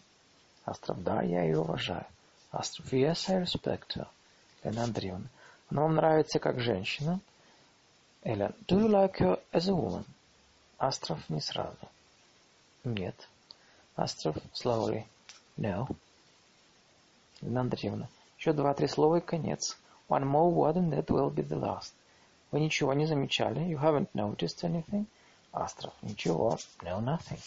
[0.64, 1.02] Астров.
[1.02, 2.06] Да, я ее уважаю.
[2.50, 2.90] Астров.
[2.92, 4.06] Yes, I respect her.
[4.64, 5.28] Лена Андреевна.
[5.72, 7.18] Она вам нравится как женщина?
[8.24, 8.54] Эллен.
[8.68, 10.04] Do you like her as a woman?
[10.78, 11.88] Астров не сразу.
[12.84, 13.16] Нет.
[13.96, 15.06] Астров slowly.
[15.56, 15.88] No.
[17.40, 18.06] Лена Андреевна.
[18.36, 19.78] Еще два-три слова и конец.
[20.10, 21.94] One more word and that will be the last.
[22.50, 23.62] Вы ничего не замечали?
[23.62, 25.06] You haven't noticed anything?
[25.54, 25.94] Астров.
[26.02, 26.58] Ничего.
[26.82, 27.40] No, nothing.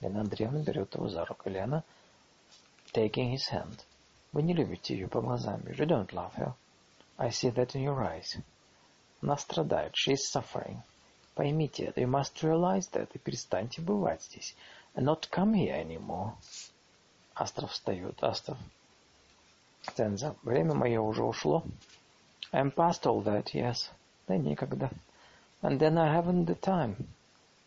[0.00, 1.50] Лена Андреевна берет его за руку.
[1.50, 1.82] Лена,
[2.94, 3.80] taking his hand.
[4.30, 5.62] Вы не любите ее по глазам.
[5.62, 6.54] You don't love her.
[7.18, 8.36] I see that in your eyes.
[9.22, 9.92] Она страдает.
[9.94, 10.82] She is suffering.
[11.34, 12.00] Поймите это.
[12.00, 13.10] You must realize that.
[13.14, 14.54] И перестаньте бывать здесь.
[14.94, 16.34] And not come here anymore.
[17.34, 18.22] Астров встает.
[18.22, 18.58] Астров
[19.98, 20.36] up.
[20.42, 21.64] Время мое уже ушло.
[22.52, 23.90] I'm past all that, yes.
[24.28, 24.90] Да некогда.
[25.62, 26.96] And then I haven't the time.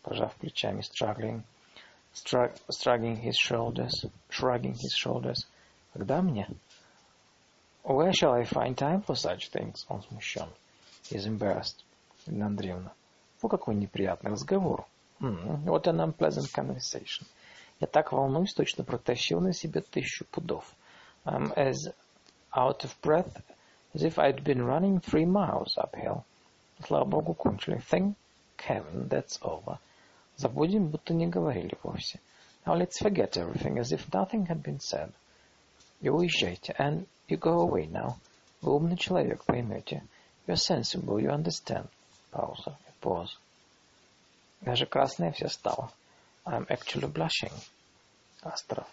[0.02, 1.42] Пожав плечами, struggling,
[2.14, 5.46] strug, shrugging his shoulders, shrugging his shoulders.
[5.92, 6.48] Когда мне?
[7.85, 9.85] Where shall I find time for such things?
[9.87, 10.47] Он смущен.
[11.09, 11.83] He's embarrassed.
[12.25, 12.91] Ирина Андреевна.
[13.39, 14.85] Фу, какой неприятный разговор.
[15.19, 17.25] Mm, what an unpleasant conversation.
[17.79, 20.65] Я так волнуюсь, точно протащил на себе тысячу пудов.
[21.25, 21.93] I'm as
[22.53, 23.41] out of breath
[23.93, 26.23] as if I'd been running three miles uphill.
[26.85, 27.81] Слава Богу, кончили.
[27.89, 28.15] Thank
[28.57, 29.79] heaven, that's over.
[30.37, 32.19] Забудем, будто не говорили вовсе.
[32.65, 35.11] Now let's forget everything, as if nothing had been said.
[36.01, 38.15] И уезжайте, and you go away now.
[38.61, 40.03] Вы умный человек, поймете.
[40.47, 41.87] You're sensible, you understand.
[42.31, 42.77] Пауза.
[43.01, 43.37] Pause.
[44.61, 45.91] Даже красная вся стала.
[46.45, 47.53] I'm actually blushing.
[48.41, 48.87] Астров.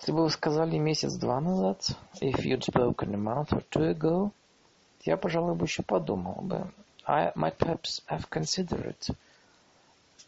[0.00, 4.32] Если бы вы сказали месяц-два назад, if you'd spoken a month or two ago,
[5.04, 6.70] я, пожалуй, бы еще подумал бы.
[7.06, 8.98] I might perhaps have considered.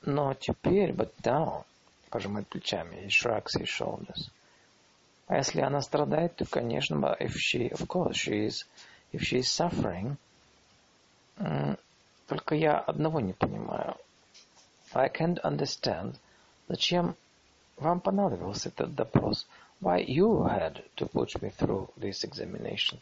[0.03, 1.65] Но теперь, but now,
[2.11, 4.31] пожимает плечами, he shrugs his shoulders.
[5.31, 8.65] А если она страдает, то, конечно, if she, of course, she is,
[9.13, 10.17] if she is suffering,
[12.27, 13.97] только я одного не понимаю.
[14.93, 16.17] I can't understand,
[16.69, 17.17] зачем
[17.77, 19.47] вам понадобился этот допрос.
[19.81, 22.99] Why you had to put me through this examination?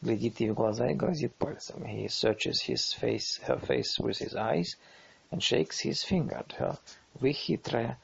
[0.00, 1.84] Глядит ей в глаза и грозит пальцем.
[1.84, 4.76] He searches his face, her face with his eyes
[5.30, 6.78] and shakes his finger at her.
[7.14, 7.98] Вы хитрая.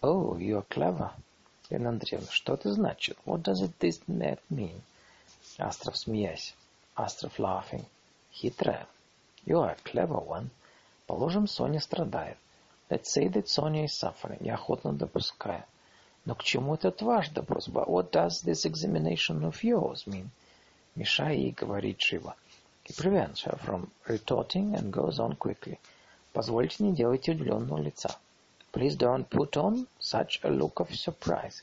[0.00, 1.10] Oh, you're clever.
[1.69, 3.17] Лена Андреевна, что это значит?
[3.25, 4.81] What does it this net mean?
[5.57, 6.55] Астров, смеясь.
[6.95, 7.85] Астров, laughing.
[8.33, 8.87] Хитрая.
[9.45, 10.49] You are a clever one.
[11.05, 12.37] Положим, Соня страдает.
[12.89, 14.39] Let's say that Sonia is suffering.
[14.41, 15.63] Я охотно допускаю.
[16.25, 17.67] Но к чему этот ваш допрос?
[17.67, 20.29] But what does this examination of yours mean?
[20.95, 22.35] Мешая ей говорить живо.
[22.83, 25.79] He prevents her from retorting and goes on quickly.
[26.33, 28.17] Позвольте, не делайте удивленного лица.
[28.72, 31.62] Please don't put on such a look of surprise.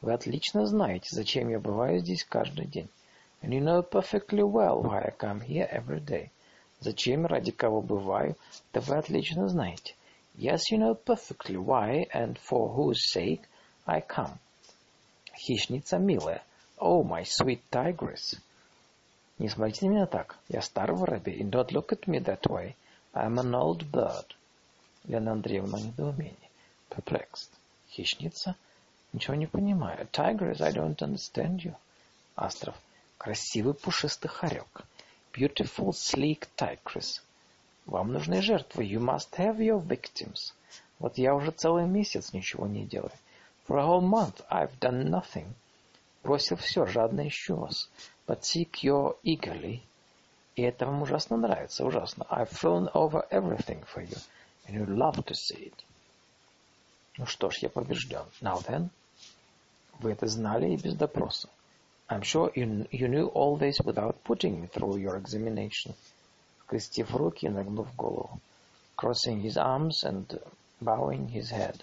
[0.00, 2.88] Вы отлично знаете, зачем я бываю здесь каждый день.
[3.42, 6.30] And you know perfectly well why I come here every day.
[6.80, 8.36] Зачем, ради кого бываю,
[8.72, 9.94] да вы отлично знаете.
[10.36, 13.42] Yes, you know perfectly why and for whose sake
[13.86, 14.38] I come.
[15.36, 16.42] Хищница милая.
[16.78, 18.38] Oh, my sweet tigress.
[19.38, 20.36] Не смотрите на меня так.
[20.48, 21.42] Я старый воробей.
[21.42, 22.74] And don't look at me that way.
[23.12, 24.34] I'm an old bird.
[25.05, 26.49] Лена Андреевна недоумение.
[26.89, 27.49] Perplexed.
[27.89, 28.55] Хищница?
[29.11, 30.07] Ничего не понимаю.
[30.11, 31.75] Tigress, I don't understand you.
[32.35, 32.75] Астров.
[33.17, 34.85] Красивый пушистый хорек.
[35.33, 37.21] Beautiful, sleek tigress.
[37.85, 38.85] Вам нужны жертвы.
[38.85, 40.53] You must have your victims.
[40.99, 43.11] Вот я уже целый месяц ничего не делаю.
[43.67, 45.47] For a whole month I've done nothing.
[46.23, 47.89] Бросил все, жадно ищу вас.
[48.25, 49.81] But seek your eagerly.
[50.55, 52.25] И это вам ужасно нравится, ужасно.
[52.29, 54.17] I've thrown over everything for you.
[54.66, 55.84] And you love to see it.
[57.16, 58.24] Ну что ж, я побежден.
[58.40, 58.90] Now then.
[60.00, 61.48] Вы это знали и без допроса.
[62.08, 65.94] I'm sure you, you knew all this without putting me through your examination.
[66.68, 68.40] скрестив руки и нагнув голову,
[68.96, 70.40] crossing his arms and
[70.80, 71.82] bowing his head.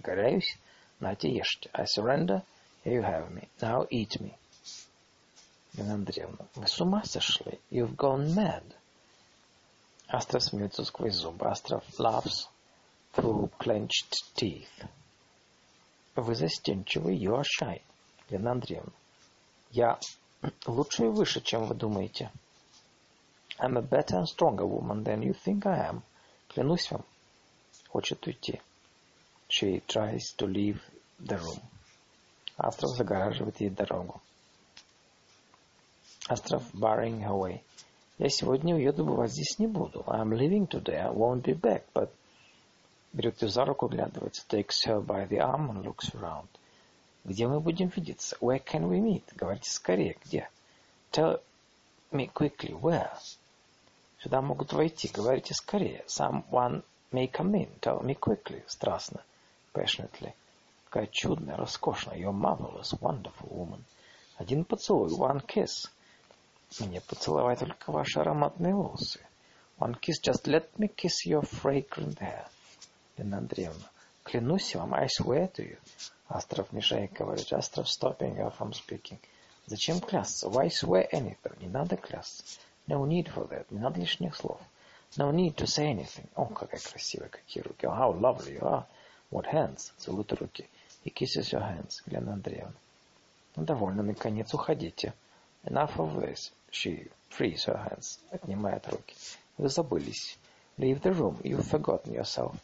[0.00, 0.58] Горяюсь,
[1.00, 1.70] нате ешьте.
[1.72, 2.42] I surrender,
[2.84, 3.48] here you have me.
[3.60, 4.34] Now eat me.
[5.74, 7.60] Нина Андреевна, вы с ума сошли?
[7.70, 8.64] You've gone mad.
[10.07, 11.47] Астров смеется сквозь зубы.
[11.47, 12.47] Астров laughs
[13.13, 14.87] through clenched teeth.
[16.15, 17.81] Вы застенчивый, you are shy.
[18.29, 18.91] Лена Андреевна,
[19.71, 19.99] я
[20.65, 22.31] лучше и выше, чем вы думаете.
[23.59, 26.01] I'm a better and stronger woman than you think I am.
[26.49, 27.05] Клянусь вам.
[27.89, 28.61] Хочет уйти.
[29.47, 30.79] She tries to leave
[31.19, 31.61] the room.
[32.57, 34.21] Астров загораживает ей дорогу.
[36.29, 37.61] Астров barring her way.
[38.23, 39.99] Я сегодня уеду, бывать здесь не буду.
[40.07, 40.95] I'm leaving today.
[40.95, 42.09] I won't be back, but...
[43.11, 44.45] Берет ее за руку, оглядывается.
[44.47, 46.47] Takes her by the arm and looks around.
[47.25, 48.37] Где мы будем видеться?
[48.39, 49.25] Where can we meet?
[49.35, 50.15] Говорите скорее.
[50.23, 50.49] Где?
[51.11, 51.41] Tell
[52.13, 52.71] me quickly.
[52.71, 53.11] Where?
[54.19, 55.09] Сюда могут войти.
[55.09, 56.05] Говорите скорее.
[56.07, 57.77] Someone may come in.
[57.81, 58.63] Tell me quickly.
[58.67, 59.21] Страстно.
[59.73, 60.31] Passionately.
[60.85, 62.17] Какая чудная, роскошная.
[62.17, 63.83] You're marvelous, wonderful woman.
[64.37, 65.11] Один поцелуй.
[65.11, 65.89] One kiss.
[66.79, 69.19] Мне поцеловать только ваши ароматные волосы.
[69.79, 72.47] One kiss, just let me kiss your fragrant hair.
[73.17, 73.91] Лена Андреевна,
[74.23, 75.77] клянусь вам, I swear to you.
[76.27, 77.53] Астров мешает говорить.
[77.53, 79.19] Астров stopping her from speaking.
[79.67, 80.47] Зачем клясться?
[80.49, 81.59] Why swear anything?
[81.59, 82.59] Не надо клясться.
[82.87, 83.67] No need for that.
[83.69, 84.59] Не надо лишних слов.
[85.15, 86.27] No need to say anything.
[86.35, 87.85] О, какая красивая, какие руки.
[87.85, 88.85] Oh, how lovely you are.
[89.29, 89.93] What hands?
[89.97, 90.67] Целует руки.
[91.05, 92.01] He kisses your hands.
[92.07, 92.73] Елена Андреевна.
[93.55, 95.13] Ну, довольно, наконец, уходите.
[95.65, 96.51] Enough of this.
[96.73, 98.19] She frees her hands.
[98.31, 99.15] Отнимает руки.
[99.59, 100.39] Вы забылись.
[100.79, 101.39] Leave the room.
[101.43, 102.55] You've forgotten yourself.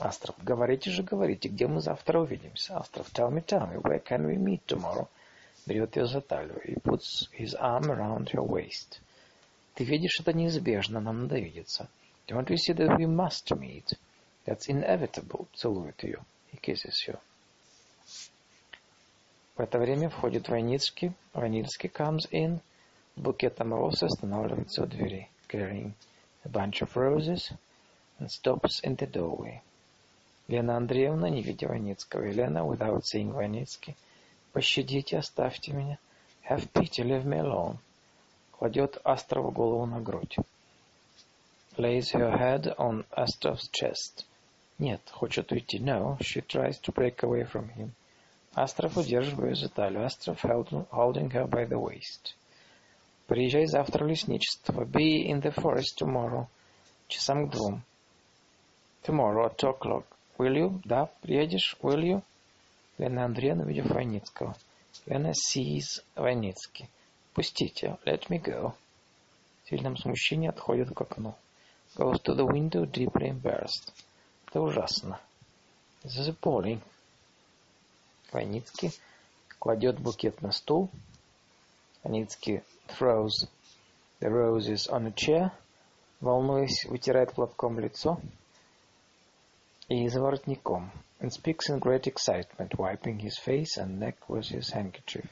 [0.00, 2.76] Астров, говорите же, говорите, где мы завтра увидимся?
[2.76, 5.06] Астров, tell me, tell me, where can we meet tomorrow?
[5.66, 8.98] Берет ее за талию и puts his arm around her waist.
[9.74, 11.88] Ты видишь, это неизбежно, нам надо видеться.
[12.26, 13.96] Don't you see that we must meet?
[14.46, 15.46] That's inevitable.
[15.54, 16.18] Целует ее.
[16.52, 17.20] He kisses her.
[19.56, 21.12] В это время входит Войницкий.
[21.32, 22.60] Войницкий comes in.
[23.16, 25.28] Букетом роз останавливается у двери.
[25.48, 25.92] Carrying
[26.44, 27.52] a bunch of roses
[28.18, 29.62] and stops in the doorway.
[30.48, 32.24] Лена Андреевна, не видя Войницкого.
[32.24, 33.96] Елена, without seeing Войницкий.
[34.52, 35.98] Пощадите, оставьте меня.
[36.48, 37.78] Have pity, leave me alone.
[38.52, 40.36] Кладет Астрову голову на грудь.
[41.76, 44.24] Lays her head on Astrov's chest.
[44.78, 45.78] Нет, хочет уйти.
[45.78, 47.90] No, she tries to break away from him.
[48.54, 50.04] Астров удерживает за талию.
[50.04, 52.34] Астров holding her by the waist.
[53.26, 54.84] Приезжай завтра в лесничество.
[54.84, 56.46] Be in the forest tomorrow.
[57.08, 57.82] Часам к двум.
[59.02, 60.04] Tomorrow at two o'clock.
[60.36, 60.80] Will you?
[60.84, 61.76] Да, приедешь?
[61.80, 62.22] Will you?
[62.98, 64.54] Лена Андреевна, видев Войницкого.
[65.06, 66.88] Лена sees Войницкий.
[67.32, 67.98] Пустите.
[68.04, 68.74] Let me go.
[69.64, 71.34] В сильном смущении отходит к окну.
[71.96, 73.92] Goes to the window, deeply embarrassed.
[74.48, 75.18] Это ужасно.
[76.02, 76.82] This is appalling.
[78.32, 78.92] Войницкий
[79.58, 80.90] кладет букет на стул.
[82.02, 83.46] Войницкий throws
[84.20, 85.52] the roses on a chair.
[86.20, 88.18] Волнуясь, вытирает платком лицо
[89.88, 90.20] и за.
[90.20, 95.26] And speaks in great excitement, wiping his face and neck with his handkerchief.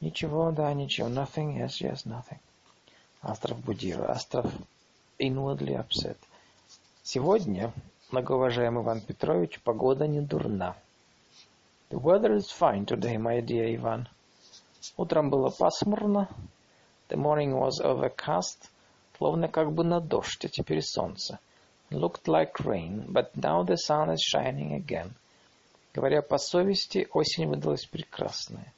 [0.00, 1.08] Ничего, да, ничего.
[1.08, 2.38] Nothing, yes, yes, nothing.
[3.22, 4.10] Астров Будира.
[4.10, 4.50] Астров
[5.18, 6.16] inwardly upset.
[7.02, 7.72] Сегодня,
[8.10, 10.76] многоуважаемый Иван Петрович, погода не дурна.
[11.90, 14.06] The weather is fine today, my dear Ivan.
[14.96, 16.28] Утром было пасмурно.
[17.08, 18.70] The morning was overcast,
[19.16, 21.38] словно как бы на дождь, а теперь солнце.
[21.90, 25.12] Looked like rain, but now the sun is shining again.
[25.94, 28.74] Говоря по совести, осень выдалась прекрасная.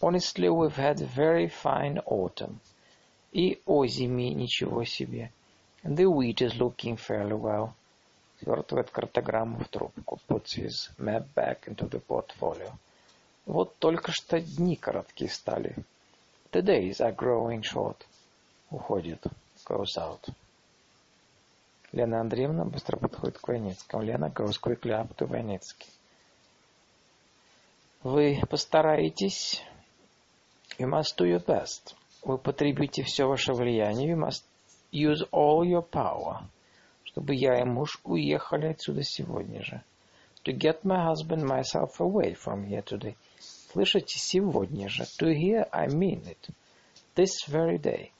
[0.00, 2.60] Honestly, we've had very fine autumn.
[3.32, 5.32] И озими ничего себе.
[5.82, 7.70] The wheat is looking fairly well.
[8.40, 10.20] Свертывает картограмму в трубку.
[10.28, 12.72] Puts his map back into the portfolio.
[13.44, 15.74] Вот только что дни короткие стали.
[16.52, 18.04] The days are growing short.
[18.70, 19.24] Уходит.
[19.64, 20.28] Goes out.
[21.92, 24.02] Лена Андреевна быстро подходит к Войницкому.
[24.02, 25.90] Лена goes quickly up to Войницкий.
[28.02, 29.62] Вы постараетесь.
[30.78, 31.94] You must do your best.
[32.22, 34.12] Вы потребите все ваше влияние.
[34.12, 34.44] You must
[34.92, 36.44] use all your power.
[37.04, 39.82] Чтобы я и муж уехали отсюда сегодня же.
[40.44, 43.16] To get my husband myself away from here today.
[43.76, 45.02] Слышите, сегодня же.
[45.02, 46.48] To hear, I mean it.
[47.14, 48.10] This very day.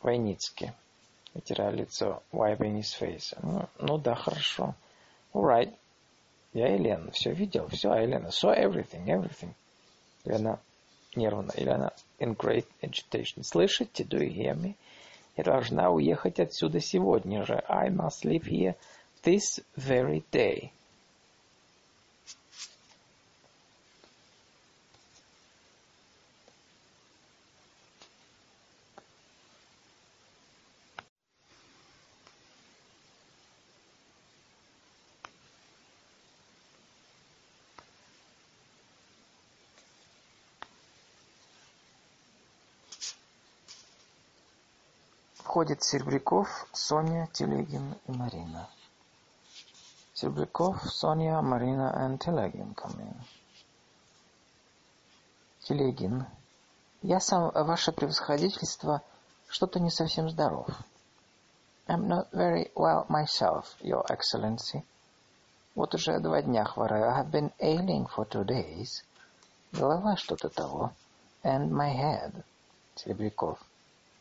[0.00, 0.70] Войницкий.
[1.34, 2.22] Вытирая лицо.
[2.30, 3.36] Wiping his face.
[3.42, 4.76] Ну, ну да, хорошо.
[5.34, 5.74] All right.
[6.52, 7.10] Я Елена.
[7.10, 7.66] Все видел.
[7.70, 8.28] Все, Елена.
[8.28, 9.06] Saw everything.
[9.06, 9.52] Everything.
[10.24, 10.60] Елена
[11.16, 11.50] нервно.
[11.56, 13.42] Елена in great agitation.
[13.42, 14.04] Слышите?
[14.04, 14.76] Do you hear me?
[15.36, 17.64] Я должна уехать отсюда сегодня же.
[17.68, 18.76] I must leave here
[19.24, 20.70] this very day.
[45.66, 48.68] Входят Серебряков, Соня, Телегин и Марина.
[50.14, 53.16] Серебряков, Соня, Марина and Телегин come in.
[55.62, 56.24] Телегин.
[57.02, 59.02] Я сам, ваше превосходительство,
[59.48, 60.68] что-то не совсем здоров.
[61.88, 64.84] I'm not very well myself, your excellency.
[65.74, 67.10] Вот уже два дня хвораю.
[67.10, 69.02] I have been ailing for two days.
[69.72, 70.92] Голова что-то того.
[71.42, 72.44] And my head.
[72.94, 73.58] Серебряков.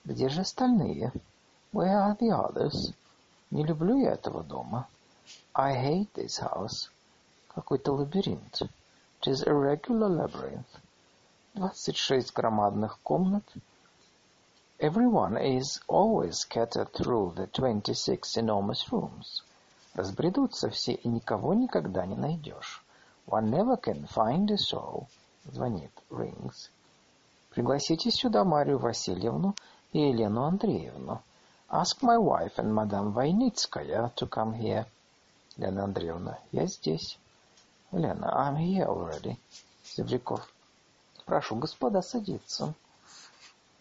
[0.05, 1.11] Где же остальные?
[1.75, 2.93] Where are the others?
[3.51, 4.87] Не люблю я этого дома.
[5.53, 6.89] I hate this house.
[7.53, 8.61] Какой-то лабиринт.
[9.21, 10.63] It is a regular labyrinth.
[11.53, 13.43] Двадцать шесть громадных комнат.
[14.79, 19.43] Everyone is always scattered through the twenty-six enormous rooms.
[19.95, 22.85] Разбредутся все, и никого никогда не найдешь.
[23.27, 25.07] One never can find a soul.
[25.51, 25.91] Звонит.
[26.09, 26.69] Rings.
[27.49, 29.55] Пригласите сюда Марию Васильевну
[29.91, 31.21] и Елену Андреевну.
[31.75, 34.85] Ask my wife and Madame Войницкая to come here.
[35.57, 37.19] Лена Андреевна, я здесь.
[37.91, 39.37] Лена, I'm here already.
[39.83, 40.47] Зевряков.
[41.25, 42.73] Прошу, господа, садиться.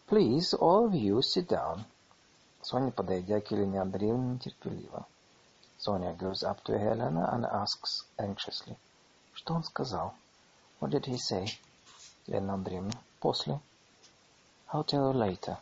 [0.09, 1.85] Please, all of you, sit down.
[2.63, 5.07] Соня, подойдя к Елене Андреевне, нетерпеливо.
[5.79, 8.77] Sonia goes up to Helena and asks anxiously.
[9.35, 10.15] Что он сказал?
[10.81, 11.47] What did he say?
[12.27, 12.99] Елена Андреевна.
[13.21, 13.61] После.
[14.73, 15.57] I'll tell you later.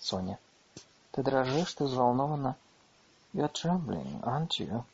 [0.00, 0.36] Соня.
[1.18, 2.54] Ты дрожишь, ты взволнована.
[3.34, 4.84] You're trembling, aren't you?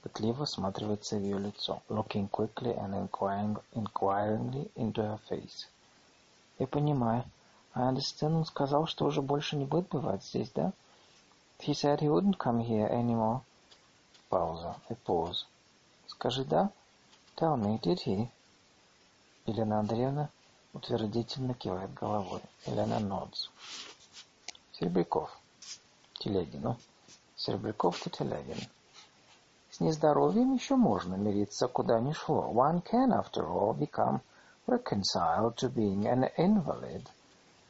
[0.00, 5.66] Пытливо всматривается в ее лицо, looking quickly and inquiring, inquiringly into her face.
[6.58, 7.24] Я понимаю.
[7.74, 10.72] I understand, он сказал, что уже больше не будет бывать здесь, да?
[11.58, 13.42] He said he wouldn't come here anymore.
[14.30, 14.76] Пауза.
[14.88, 15.44] A pause.
[16.06, 16.70] Скажи «да».
[17.36, 18.30] Tell me, did he?
[19.44, 20.30] Елена Андреевна
[20.72, 22.40] утвердительно кивает головой.
[22.64, 23.50] Елена nods.
[24.78, 25.30] Серебряков.
[26.18, 26.76] Телегину.
[27.34, 28.58] Серебряков to Телегин.
[29.70, 32.52] С нездоровьем еще можно мириться, куда ни шло.
[32.52, 34.20] One can, after all, become
[34.66, 37.06] reconciled to being an invalid.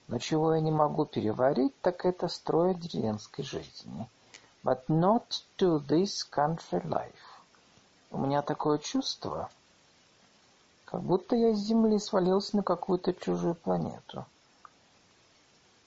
[0.08, 4.10] Но чего я не могу переварить, так это строя деревенской жизни.
[4.64, 5.26] But not
[5.58, 7.12] to this country life.
[8.10, 9.48] У меня такое чувство,
[10.84, 14.26] как будто я с Земли свалился на какую-то чужую планету.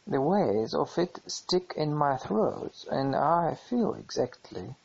[0.08, 4.76] The ways of it stick in my throat, and I feel exactly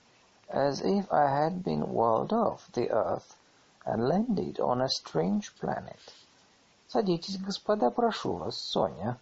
[0.47, 3.35] as if I had been whirled off the earth
[3.85, 5.99] and landed on a strange planet.
[6.87, 9.19] Садитесь, господа, прошу вас, Соня.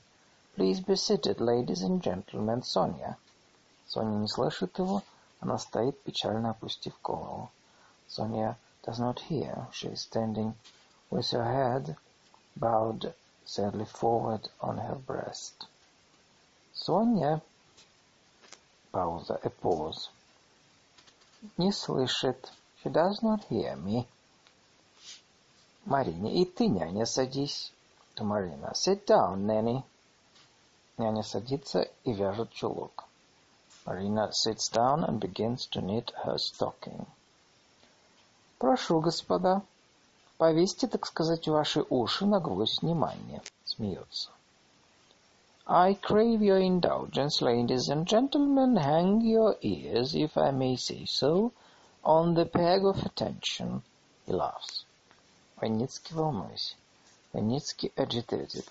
[0.56, 3.18] Please be seated, ladies and gentlemen, Соня.
[3.88, 5.02] Соня не слышит его,
[5.42, 7.50] она стоит, печально опустив голову.
[8.08, 9.68] Sonia does not hear.
[9.72, 10.54] She is standing
[11.10, 11.98] with her head
[12.56, 13.16] bowed
[13.46, 15.66] sadly forward on her breast.
[16.85, 17.41] Соня...
[18.91, 19.37] Пауза.
[19.37, 20.11] A pause.
[21.57, 22.53] Не слышит.
[22.83, 24.07] She does not hear me.
[25.85, 27.73] Марине, и ты, няня, садись.
[28.17, 28.73] To Marina.
[28.75, 29.85] Sit down, Nanny.
[30.99, 33.05] Няня садится и вяжет чулок.
[33.87, 37.07] Marina sits down and begins to knit her stocking.
[38.59, 39.63] Прошу, господа,
[40.37, 43.41] повесьте, так сказать, ваши уши на гвоздь внимания.
[43.65, 44.31] Смеется.
[45.70, 48.78] I crave your indulgence, ladies and gentlemen.
[48.78, 51.52] Hang your ears, if I may say so,
[52.04, 53.84] on the peg of attention.
[54.26, 54.86] He laughs.
[55.62, 56.78] Войницкий волнуюсь.
[57.34, 58.66] Войницкий agitated.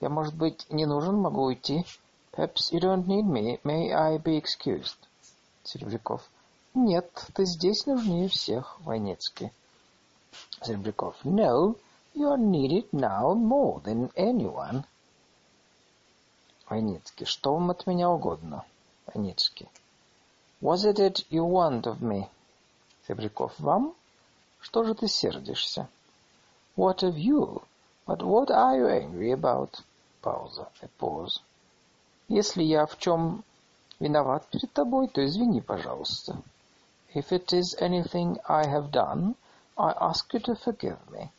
[0.00, 1.84] Я, может быть, не нужен, могу уйти.
[2.32, 3.60] Perhaps you don't need me.
[3.62, 4.96] May I be excused?
[5.62, 6.28] Серебряков.
[6.74, 9.52] Нет, ты здесь нужнее всех, Войницкий.
[10.62, 11.16] Серебряков.
[11.24, 11.76] No,
[12.14, 14.84] you are needed now more than anyone.
[16.69, 17.25] Войницкий.
[17.25, 18.65] Что вам от меня угодно?
[19.07, 19.69] Войницкий.
[20.61, 22.27] Was it it you want of me?
[23.07, 23.59] Серебряков.
[23.59, 23.93] Вам?
[24.59, 25.87] Что же ты сердишься?
[26.75, 27.61] What of you?
[28.07, 29.79] But what are you angry about?
[30.21, 30.67] Пауза.
[30.81, 31.39] A pause.
[32.27, 33.43] Если я в чем
[33.99, 36.41] виноват перед тобой, то извини, пожалуйста.
[37.13, 39.35] If it is anything I have done,
[39.77, 41.29] I ask you to forgive me.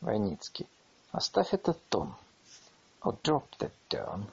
[0.00, 0.68] Войницкий.
[1.10, 2.14] Оставь этот тон.
[3.02, 4.26] Oh, drop that tone.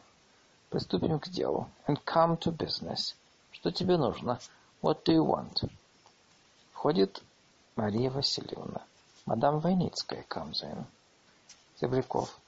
[0.70, 1.68] Приступим к делу.
[1.88, 3.16] And come to business.
[3.52, 4.40] Что тебе нужно?
[4.82, 5.70] What do you want?
[6.72, 7.22] Входит
[7.76, 8.82] Мария Васильевна.
[9.26, 10.86] Мадам Войницкая comes in.
[11.82, 12.40] Зебряков.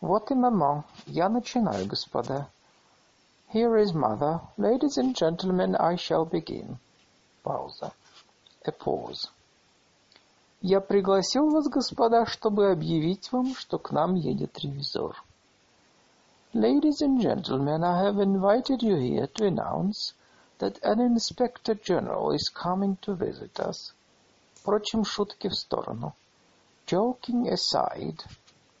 [0.00, 0.84] Вот и мама.
[1.06, 2.48] Я начинаю, господа.
[3.52, 4.40] Here is mother.
[4.56, 6.78] Ladies and gentlemen, I shall begin.
[7.42, 7.92] Пауза.
[8.64, 9.28] A pause.
[10.62, 15.22] Я пригласил вас, господа, чтобы объявить вам, что к нам едет ревизор.
[16.55, 20.11] Ladies and gentlemen, I have invited you here to announce
[20.57, 23.93] that an inspector general is coming to visit us.
[24.55, 26.13] Впрочем, шутки в сторону.
[26.85, 28.25] Joking aside,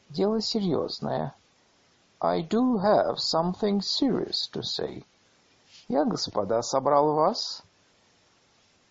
[0.09, 1.33] дело серьезное.
[2.19, 5.05] I do have something serious to say.
[5.87, 7.63] Я, господа, собрал вас,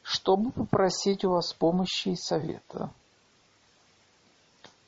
[0.03, 2.91] чтобы попросить у вас помощи и совета.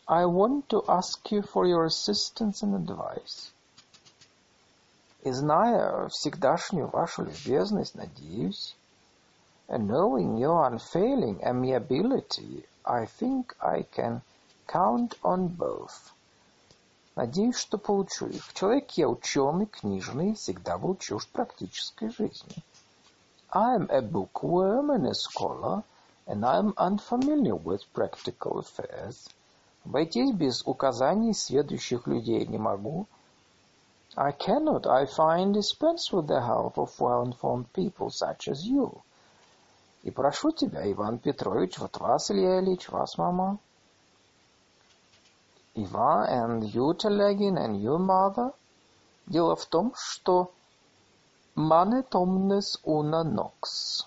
[0.08, 3.52] I want to ask you for your assistance and advice.
[5.27, 8.77] И зная всегдашнюю вашу любезность, надеюсь,
[9.67, 14.21] and knowing your unfailing amiability, I think I can
[14.67, 16.13] count on both.
[17.17, 18.53] Надеюсь, что получу их.
[18.53, 22.63] Человек я ученый, книжный, всегда был чужд практической жизни.
[23.51, 25.83] I am a bookworm and a scholar,
[26.25, 29.27] and I am unfamiliar with practical affairs.
[29.83, 33.07] Обойтись без указаний сведущих людей не могу.
[34.19, 39.03] I cannot, I find, dispense with the help of well-informed people such as you.
[40.03, 43.59] И прошу тебя, Иван Петрович, вот вас, Илья Ильич, вас, мама.
[45.75, 48.53] Иван and you, Телегин, and you, mother.
[49.27, 50.51] Дело в том, что
[51.55, 54.05] manet omnes una nox.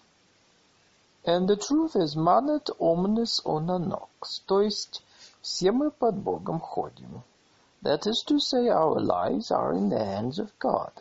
[1.25, 4.41] And the truth is manet omnes una nox.
[4.47, 5.05] То есть
[5.41, 7.23] все мы под Богом ходим.
[7.82, 10.92] That is to say, our lives are in the hands of God.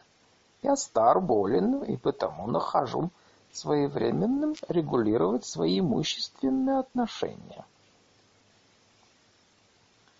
[0.63, 3.11] Я стар, болен, и потому нахожу
[3.53, 7.65] своевременным регулировать свои имущественные отношения.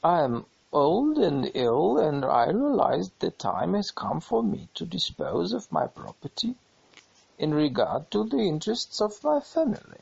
[0.03, 4.85] I am old and ill, and I realize the time has come for me to
[4.85, 6.57] dispose of my property
[7.39, 10.01] in regard to the interests of my family.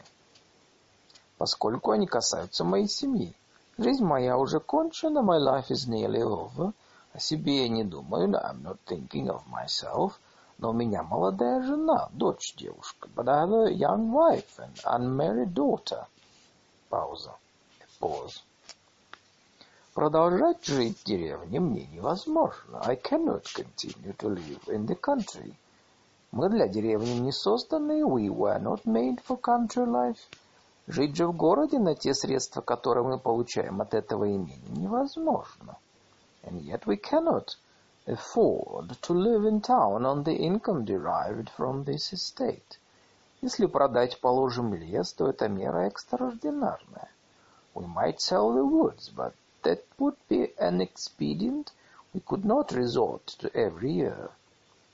[1.39, 3.35] Поскольку они касаются моей семьи.
[3.80, 6.74] Жизнь моя уже кончена, my life is nearly over.
[7.14, 10.14] О себе я не думаю, I'm not thinking of myself.
[10.58, 13.08] Но у меня молодая жена, дочь девушка.
[13.16, 16.08] But I have a young wife and unmarried daughter.
[16.90, 17.36] Пауза.
[18.00, 18.42] Pause.
[19.94, 22.82] Продолжать жить в деревне мне невозможно.
[22.84, 25.54] I cannot continue to live in the country.
[26.32, 28.02] Мы для деревни не созданы.
[28.02, 30.18] We were not made for country life.
[30.88, 35.78] Жить же в городе на те средства, которые мы получаем от этого имени, невозможно.
[36.44, 37.58] And yet we cannot
[38.06, 42.80] afford to live in town on the income derived from this estate.
[43.42, 47.10] Если продать, положим, лес, то это мера экстраординарная.
[47.76, 49.34] We might sell the woods, but
[49.64, 51.74] that would be an expedient
[52.14, 54.32] we could not resort to every year,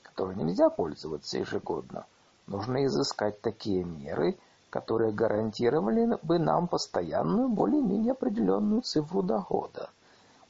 [0.02, 2.04] которой нельзя пользоваться ежегодно.
[2.48, 4.36] Нужно изыскать такие меры,
[4.74, 9.88] которые гарантировали бы нам постоянную, более-менее определенную цифру дохода.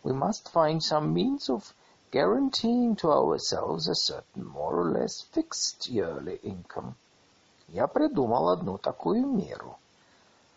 [0.03, 1.75] We must find some means of
[2.11, 6.95] guaranteeing to ourselves a certain more or less fixed yearly income.
[7.69, 9.77] Я придумал одну такую меру.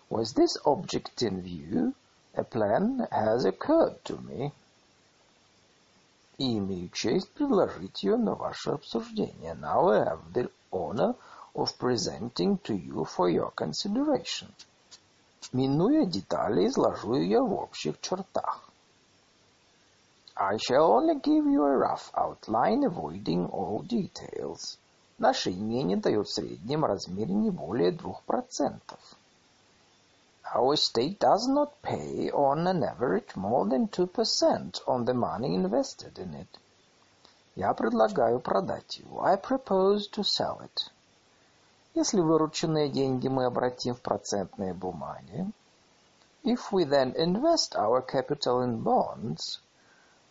[0.09, 1.93] With this object in view,
[2.35, 4.53] a plan has occurred to me.
[6.37, 9.55] И имею честь предложить ее на ваше обсуждение.
[9.55, 11.15] Now I have the honor
[11.56, 14.48] of presenting to you for your consideration.
[15.52, 18.70] Минуя детали, изложу ее в общих чертах.
[20.34, 24.78] I shall only give you a rough outline, avoiding all details.
[25.18, 28.98] Наше имение дает в среднем размере не более двух процентов.
[30.54, 36.18] Our state does not pay on an average more than 2% on the money invested
[36.18, 36.48] in it.
[37.54, 39.24] Я предлагаю продать его.
[39.24, 40.90] I propose to sell it.
[41.97, 45.51] Если вырученные деньги мы обратим в процентные бумаги,
[46.43, 49.59] if we then invest our capital in bonds,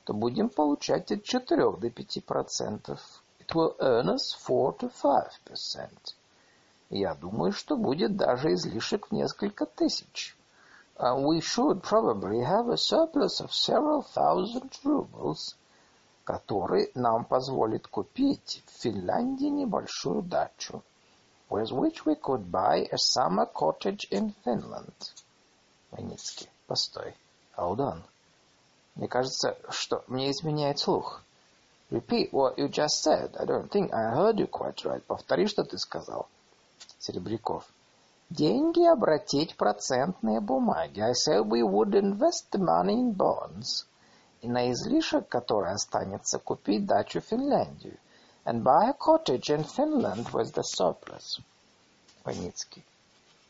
[0.05, 2.99] то будем получать от 4 до 5%.
[3.41, 5.89] It will earn us 4 to 5%.
[6.91, 10.37] Я думаю, что будет даже излишек в несколько тысяч.
[10.95, 15.57] And we should probably have a surplus of several thousand rubles,
[16.23, 20.85] который нам позволит купить в Финляндии небольшую дачу
[21.49, 25.13] with which we could buy a summer cottage in Finland.
[25.93, 26.49] Войницкий.
[26.67, 27.15] Постой.
[27.57, 28.03] Hold on.
[28.97, 31.23] Мне кажется, что мне изменяет слух.
[31.91, 33.37] Repeat what you just said.
[33.37, 35.03] I don't think I heard you quite right.
[35.05, 36.27] Повтори, что ты сказал.
[36.99, 37.65] Серебряков.
[38.29, 41.01] Деньги обратить процентные бумаги.
[41.01, 43.87] I said we would invest the money in bonds.
[44.41, 47.99] И на излишек, который останется, купить дачу в Финляндию
[48.47, 51.41] and buy a cottage in Finland with the surplus.
[52.25, 52.85] Войницкий.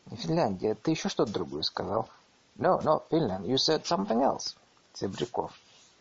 [0.09, 2.09] Не Финляндия, ты еще что-то другое сказал.
[2.57, 4.55] No, no, Finland, you said something else.
[4.93, 5.51] Серебряков.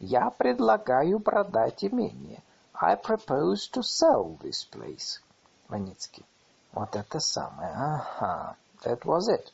[0.01, 2.43] Я предлагаю продать имение.
[2.75, 5.21] I propose to sell this place.
[5.69, 6.25] Ваницкий.
[6.73, 7.71] Вот это самое.
[7.71, 8.57] Ага.
[8.85, 9.53] That was it.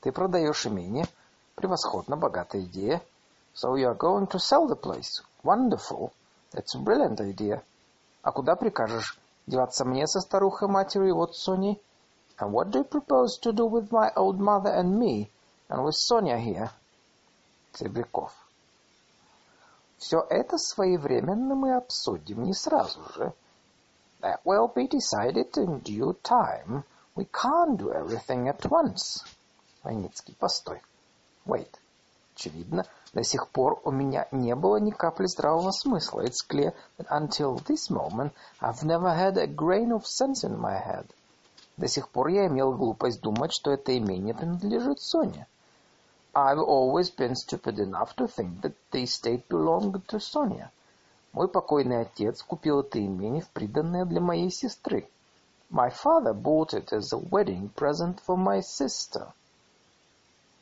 [0.00, 1.06] Ты продаешь имение.
[1.54, 3.02] Превосходно, богатая идея.
[3.54, 5.22] So you are going to sell the place.
[5.44, 6.12] Wonderful.
[6.52, 7.62] That's a brilliant idea.
[8.24, 11.80] А куда прикажешь деваться мне со старухой-матерью вот Соней?
[12.38, 15.30] And what do you propose to do with my old mother and me,
[15.68, 16.70] and with Sonia here?
[17.74, 18.32] Серебряков.
[19.98, 23.34] Все это своевременно мы обсудим, не сразу же.
[24.22, 26.82] That will be decided in due time.
[27.14, 29.22] We can't do everything at once.
[29.82, 30.80] Войницкий, постой.
[31.44, 31.68] Wait.
[32.34, 36.22] Очевидно, до сих пор у меня не было ни капли здравого смысла.
[36.22, 40.76] It's clear that until this moment I've never had a grain of sense in my
[40.76, 41.06] head.
[41.76, 45.46] До сих пор я имел глупость думать, что это имение принадлежит Соне.
[46.34, 50.70] I've always been stupid enough to think that the estate belonged to Sonia.
[51.32, 55.08] Мой покойный отец купил это имение в приданное для моей сестры.
[55.70, 59.32] My father bought it as a wedding present for my sister.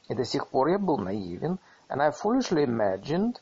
[0.08, 1.58] И до сих пор я был наивен,
[1.91, 3.39] and I foolishly imagined,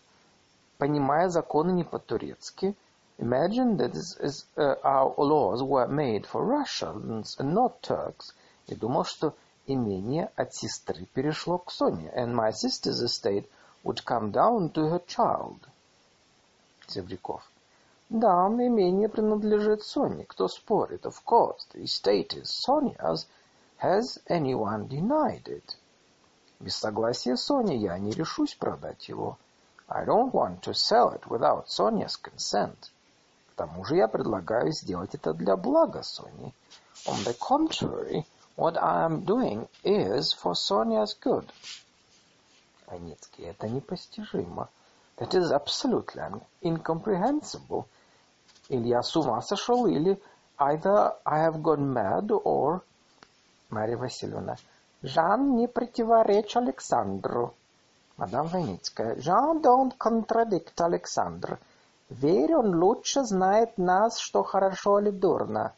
[0.77, 2.75] понимая законы не по-турецки,
[3.17, 8.33] imagined that is, is, uh, our laws were made for Russians and not Turks,
[8.67, 9.35] и думал, что
[9.67, 13.49] имение от сестры перешло к Соне, and my sister's estate
[13.83, 15.67] would come down to her child.
[16.87, 17.41] Зебряков.
[18.09, 20.25] Да, имение принадлежит Соне.
[20.25, 21.05] Кто спорит?
[21.05, 23.25] Of course, the estate is Sonia's.
[23.77, 25.75] Has anyone denied it?
[26.60, 29.38] Без согласия Сони я не решусь продать его.
[29.88, 32.76] I don't want to sell it without Sonia's consent.
[33.50, 36.54] К тому же я предлагаю сделать это для блага Сони.
[37.06, 41.48] On the contrary, what I am doing is for Sonia's good.
[42.86, 44.68] Войницкий, это непостижимо.
[45.16, 47.86] That is absolutely incomprehensible.
[48.68, 50.20] Или я с ума сошел, или
[50.58, 52.82] either I have gone mad, or...
[53.70, 54.56] Марья Васильевна,
[55.02, 57.54] Жан не противоречь Александру.
[58.18, 59.16] Мадам Войницкая.
[59.20, 61.58] Жан don't contradict Александр.
[62.10, 65.72] Верь, он лучше знает нас, что хорошо или дурно.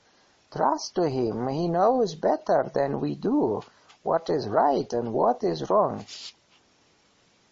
[0.50, 3.62] Trust to him, he knows better than we do
[4.02, 6.04] what is right and what is wrong.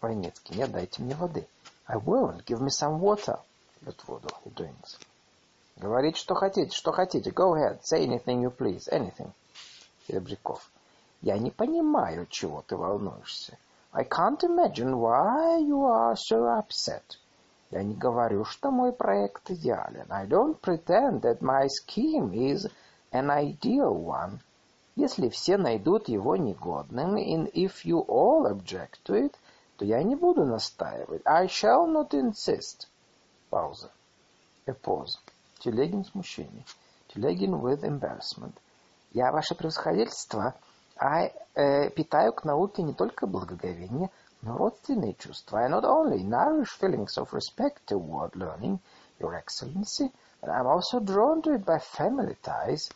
[0.01, 1.47] Войницкий, нет, дайте мне воды.
[1.87, 2.43] I won't.
[2.45, 3.39] Give me some water.
[3.79, 4.27] Пьет воду.
[4.45, 4.97] He drinks.
[5.77, 7.31] Говорите, что хотите, что хотите.
[7.31, 7.81] Go ahead.
[7.83, 8.89] Say anything you please.
[8.91, 9.31] Anything.
[10.07, 10.69] Серебряков.
[11.21, 13.57] Я не понимаю, чего ты волнуешься.
[13.93, 17.03] I can't imagine why you are so upset.
[17.69, 20.07] Я не говорю, что мой проект идеален.
[20.09, 22.71] I don't pretend that my scheme is
[23.11, 24.39] an ideal one.
[24.95, 29.35] Если все найдут его негодным, and if you all object to it,
[29.77, 31.21] то я не буду настаивать.
[31.25, 32.87] I shall not insist.
[33.49, 33.91] Пауза.
[34.65, 35.19] A pause.
[35.59, 36.65] Телегин смущение.
[37.13, 38.53] Телегин with embarrassment.
[39.13, 40.55] Я, ваше превосходительство,
[41.00, 44.10] I э, питаю к науке не только благоговение,
[44.42, 45.58] но родственные чувства.
[45.58, 48.78] I not only nourish feelings of respect toward learning,
[49.18, 52.90] your excellency, but I'm also drawn to it by family ties.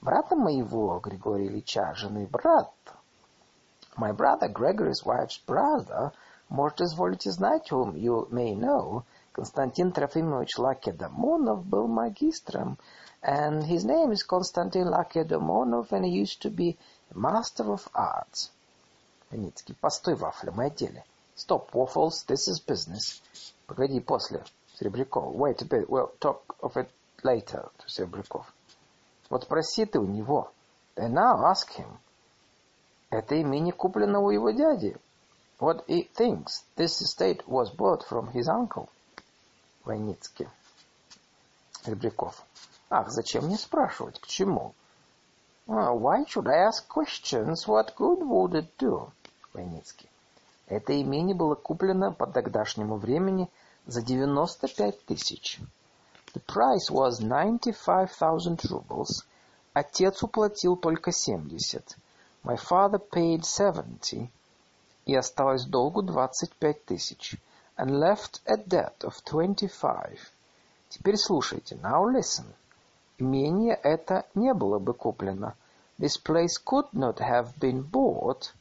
[0.00, 2.70] Брата моего, Григория Ильича, жены брат,
[3.96, 6.12] my brother Gregory's wife's brother,
[6.48, 12.78] можете изволите знать, whom you may know, Константин Трофимович Лакедомонов был магистром,
[13.22, 16.76] and his name is Konstantin Lakedomonov, and he used to be
[17.13, 18.51] Master of Arts.
[19.31, 19.75] Ваницкий.
[19.75, 21.03] Постой, вафля, мы о деле.
[21.35, 23.21] Stop, Waffles, this is business.
[23.65, 24.43] Погоди, после.
[24.79, 25.35] Серебряков.
[25.35, 26.89] Wait a bit, we'll talk of it
[27.23, 27.71] later.
[27.87, 28.53] Серебряков.
[29.29, 30.51] Вот спроси ты у него.
[30.95, 31.97] And now ask him.
[33.09, 34.97] Это имение куплено у его дяди.
[35.59, 38.89] What he thinks this estate was bought from his uncle.
[39.83, 40.47] Войницкий.
[41.83, 42.43] Серебряков.
[42.89, 44.19] Ах, зачем мне спрашивать?
[44.19, 44.73] К чему?
[45.71, 47.67] Why should I ask questions?
[47.67, 49.11] What good would it do?
[49.53, 50.09] Войницкий.
[50.65, 53.51] Это имение было куплено по тогдашнему времени
[53.85, 55.59] за 95 тысяч.
[56.33, 59.23] The price was 95,000 rubles.
[59.73, 61.95] Отец уплатил только 70.
[62.43, 64.27] My father paid 70.
[65.05, 67.35] И осталось долгу 25 тысяч.
[67.77, 70.17] And left a debt of 25.
[70.89, 71.75] Теперь слушайте.
[71.75, 72.55] Now listen.
[73.21, 75.53] Имение это не было бы куплено.
[75.99, 78.53] This place could not have been bought,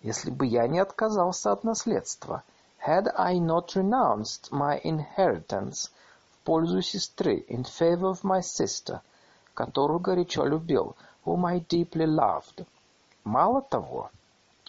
[0.00, 2.42] если бы я не отказался от наследства.
[2.84, 5.92] Had I not renounced my inheritance
[6.32, 9.02] в пользу сестры, in favor of my sister,
[9.54, 12.66] которую горячо любил, whom I deeply loved.
[13.22, 14.10] Мало того,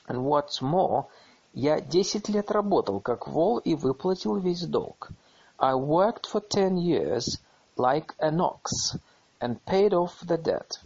[0.08, 1.06] and what's more,
[1.54, 5.10] я десять лет работал как вол и выплатил весь долг.
[5.58, 7.42] I worked for ten years
[7.76, 9.00] like an ox
[9.44, 10.80] and paid off the debt.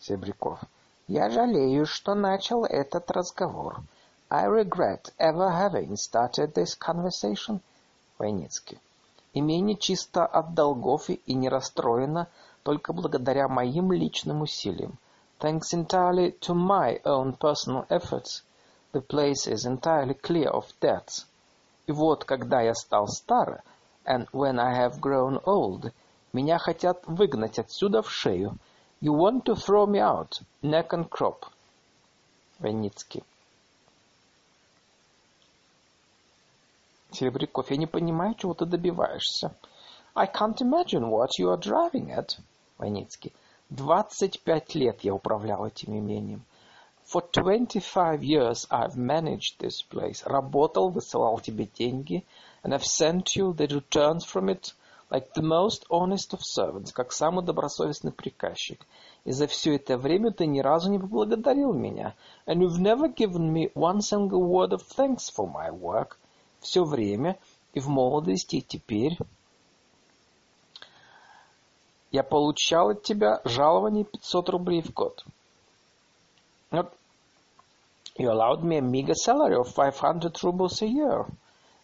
[0.00, 0.60] Серебряков.
[1.08, 3.82] Я жалею, что начал этот разговор.
[4.30, 7.60] I regret ever having started this conversation.
[8.18, 8.80] Войницкий.
[9.34, 12.28] Имение чисто от долгов и не расстроено
[12.62, 14.98] только благодаря моим личным усилиям.
[15.38, 18.42] Thanks entirely to my own personal efforts,
[18.92, 21.26] the place is entirely clear of debts.
[21.86, 23.62] И вот, когда я стал стар,
[24.06, 25.92] and when I have grown old,
[26.32, 28.56] меня хотят выгнать отсюда в шею.
[29.00, 31.44] You want to throw me out, neck and crop.
[32.58, 33.22] Войницкий.
[37.12, 39.54] Серебряков, я не понимаю, чего ты добиваешься.
[40.14, 42.38] I can't imagine what you are driving at.
[42.78, 43.32] Войницкий.
[43.70, 46.42] Двадцать пять лет я управлял этим имением.
[47.10, 50.22] For twenty-five years I've managed this place.
[50.24, 52.24] Работал, высылал тебе деньги,
[52.62, 54.74] and I've sent you the returns from it
[55.10, 58.86] like the most honest of servants, как самый добросовестный приказчик.
[59.24, 62.14] И за все это время ты ни разу не поблагодарил меня.
[62.46, 66.18] And you've never given me one single word of thanks for my work
[66.60, 67.38] все время
[67.72, 69.16] и в молодости, и теперь.
[72.10, 75.24] Я получал от тебя жалование 500 рублей в год.
[78.18, 81.26] You allowed me a meager salary of 500 rubles a year.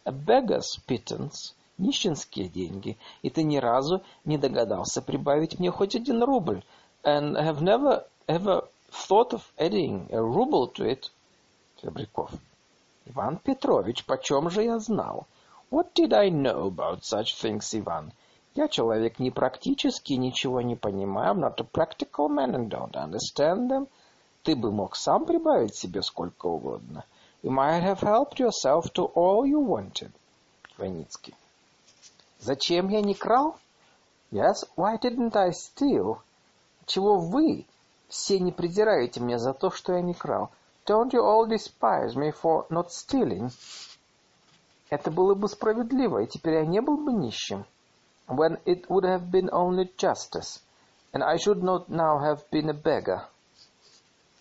[0.05, 1.55] A beggar's pittance.
[1.79, 2.97] Нищенские деньги.
[3.23, 6.63] И ты ни разу не догадался прибавить мне хоть один рубль.
[7.03, 11.11] And have never ever thought of adding a ruble to it.
[11.83, 12.31] Фабриков.
[13.07, 15.27] Иван Петрович, почем же я знал?
[15.71, 18.13] What did I know about such things, Иван?
[18.55, 21.35] Я человек не практический, ничего не понимаю.
[21.35, 23.89] I'm not a practical man and don't understand them.
[24.45, 27.05] Ты бы мог сам прибавить себе сколько угодно.
[27.43, 30.13] You might have helped yourself to all you wanted.
[30.79, 31.35] Ваницкий.
[32.45, 33.57] Зачем я не крал?
[34.31, 36.19] Yes, why didn't I steal?
[36.85, 37.67] Чего вы
[38.09, 40.51] все не придираете мне за то, что я не крал?
[40.87, 43.51] Don't you all despise me for not stealing?
[44.91, 47.65] Это было бы справедливо, и теперь я не был бы нищим.
[48.29, 50.61] When it would have been only justice,
[51.15, 53.23] and I should not now have been a beggar.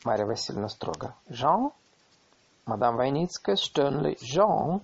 [0.04, 1.16] Марья Васильевна строго.
[1.30, 1.72] Jean?
[2.66, 4.18] Мадам Войницкая sternly.
[4.20, 4.82] Jean?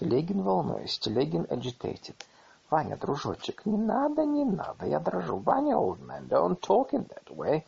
[0.00, 0.98] Телегин волнуясь.
[0.98, 2.16] Телегин agitated.
[2.72, 5.36] Ваня, дружочек, не надо, не надо, я дрожу.
[5.36, 7.64] Ваня, old man, don't talk in that way.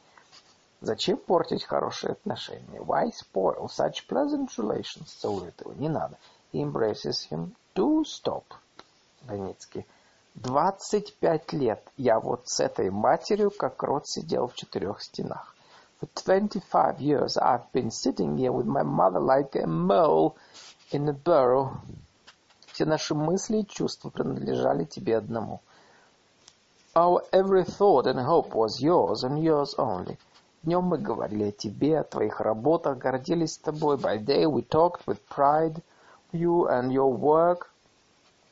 [0.81, 2.81] Зачем портить хорошие отношения?
[2.81, 5.05] Why spoil such pleasant relations?
[5.21, 5.75] Целует его.
[5.75, 6.17] Не надо.
[6.55, 7.55] He embraces him.
[7.75, 8.45] Do stop.
[9.29, 9.87] Ганицкий.
[10.35, 15.55] Двадцать пять лет я вот с этой матерью как рот сидел в четырех стенах.
[16.01, 20.37] For twenty-five years I've been sitting here with my mother like a mole
[20.93, 21.83] in a burrow.
[22.75, 25.61] Все наши мысли и чувства принадлежали тебе одному.
[26.97, 30.19] Our every thought and hope was yours and yours only.
[30.65, 33.97] Днем мы говорили о тебе, о твоих работах, гордились тобой.
[33.97, 35.85] By day we talked with pride
[36.33, 37.69] you and your work.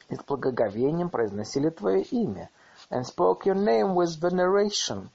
[0.09, 2.49] И с благоговением произносили твое имя.
[2.91, 5.09] And spoke your name with veneration.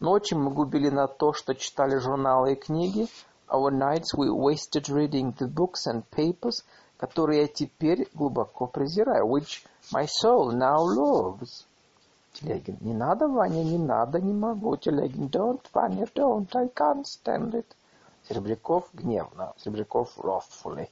[0.00, 3.06] Ночи мы губили на то, что читали журналы и книги.
[3.50, 6.64] Our nights we wasted reading the books and papers,
[6.96, 11.66] которые я теперь глубоко презираю, which my soul now loves.
[12.34, 12.78] Телегин.
[12.80, 14.76] Не надо, Ваня, не надо, не могу.
[14.76, 15.26] Телегин.
[15.28, 17.66] Don't, Ваня, don't, I can't stand it.
[18.28, 19.52] Серебряков гневно.
[19.58, 20.88] Серебряков wrathfully.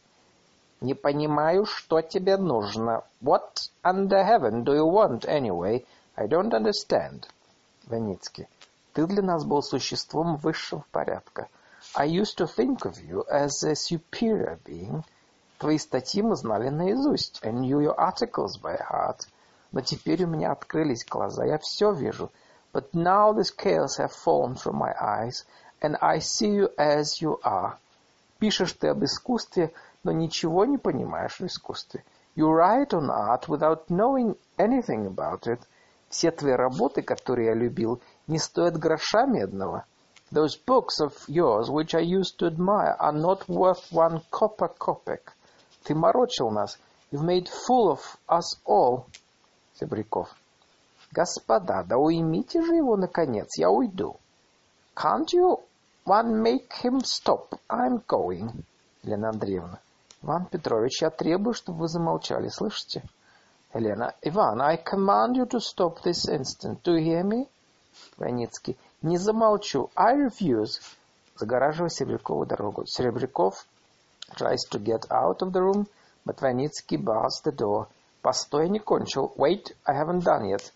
[0.81, 3.03] Не понимаю, что тебе нужно.
[3.21, 5.85] What under heaven do you want anyway?
[6.17, 7.25] I don't understand.
[7.87, 8.47] Ваницкий.
[8.93, 11.49] Ты для нас был существом высшего порядка.
[11.97, 15.03] I used to think of you as a superior being.
[15.63, 17.39] Твои статьи мы знали наизусть.
[17.45, 19.29] I knew your articles by heart.
[19.71, 22.33] Но теперь у меня открылись глаза, я все вижу.
[22.73, 25.47] But now the scales have fallen from my eyes,
[25.81, 27.75] and I see you as you are.
[28.41, 32.05] Пишешь ты об искусстве, но ничего не понимаешь в искусстве.
[32.35, 35.61] You write on art without knowing anything about it.
[36.09, 39.85] Все твои работы, которые я любил, не стоят гроша медного.
[40.33, 45.35] Those books of yours, which I used to admire, are not worth one copper kopeck.
[45.85, 46.79] Ты морочил нас.
[47.11, 49.07] You've made fool of us all.
[49.75, 50.29] Себряков.
[51.11, 54.17] Господа, да уймите же его, наконец, я уйду.
[54.95, 55.61] Can't you
[56.07, 57.59] one make him stop?
[57.69, 58.65] I'm going.
[59.03, 59.81] Елена Андреевна.
[60.23, 63.03] Иван Петрович, я требую, чтобы вы замолчали, слышите?
[63.75, 64.15] Елена.
[64.23, 66.83] Иван, I command you to stop this instant.
[66.83, 67.49] Do you hear me?
[68.17, 68.79] Войницкий.
[69.03, 69.91] Не замолчу.
[69.97, 70.81] I refuse.
[71.37, 72.87] Загораживая Серебрякову дорогу.
[72.87, 73.67] Серебряков
[74.36, 75.88] tries to get out of the room,
[76.26, 77.88] but Войницкий bars the door.
[78.22, 79.34] Постой, я не кончил.
[79.38, 80.72] Wait, I haven't done yet.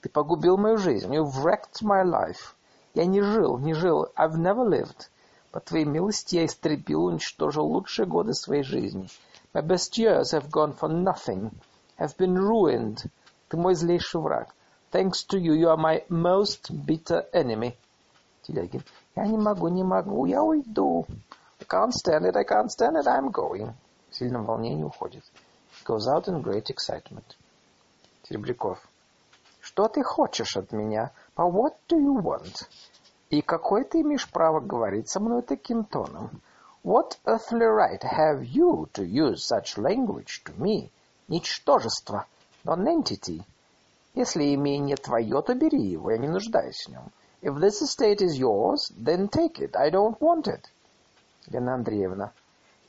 [0.00, 1.14] Ты погубил мою жизнь.
[1.14, 2.54] You've wrecked my life.
[2.94, 4.08] Я не жил, не жил.
[4.16, 5.08] I've never lived.
[5.50, 9.08] По твоей милости я истребил, уничтожил лучшие годы своей жизни.
[9.52, 11.52] My best years have gone for nothing,
[11.96, 13.06] have been ruined.
[13.48, 14.54] Ты мой злейший враг.
[14.90, 17.76] Thanks to you, you are my most bitter enemy.
[18.42, 18.82] Телягин.
[19.14, 21.06] Я не могу, не могу, я уйду.
[21.69, 23.73] Can't stand it, I can't stand it, I'm going.
[24.09, 25.23] В сильном волнении уходит.
[25.85, 27.37] Goes out in great excitement.
[28.23, 28.79] Серебряков.
[29.61, 31.11] Что ты хочешь от меня?
[31.35, 32.67] But what do you want?
[33.29, 36.41] И какое ты имеешь право говорить со мной таким тоном?
[36.83, 40.89] What earthly right have you to use such language to me?
[41.27, 42.25] Ничтожество.
[42.63, 43.43] Non-entity.
[44.15, 47.11] Если имение твое, то бери его, я не нуждаюсь в нем.
[47.43, 49.75] If this estate is yours, then take it.
[49.75, 50.65] I don't want it.
[51.49, 52.31] Елена Андреевна.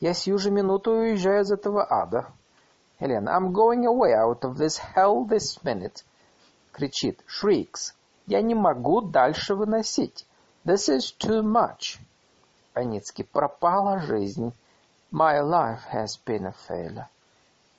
[0.01, 2.27] Я сию же минуту уезжаю из этого ада.
[3.01, 3.31] Елена.
[3.31, 6.05] I'm going away out of this hell this minute.
[6.73, 7.21] Кричит.
[7.27, 7.95] Shrieks.
[8.27, 10.27] Я не могу дальше выносить.
[10.65, 11.99] This is too much.
[12.75, 13.25] Паницкий.
[13.25, 14.53] Пропала жизнь.
[15.11, 17.07] My life has been a failure.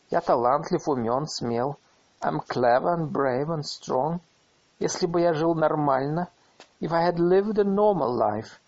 [0.10, 1.78] Я талантлив, умен, смел.
[2.22, 4.20] I'm clever and brave and strong.
[4.80, 6.28] Если бы я жил нормально,
[6.80, 8.60] if I had lived a normal life,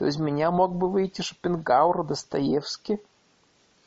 [0.00, 3.02] то из меня мог бы выйти Шопенгауэр, Достоевский.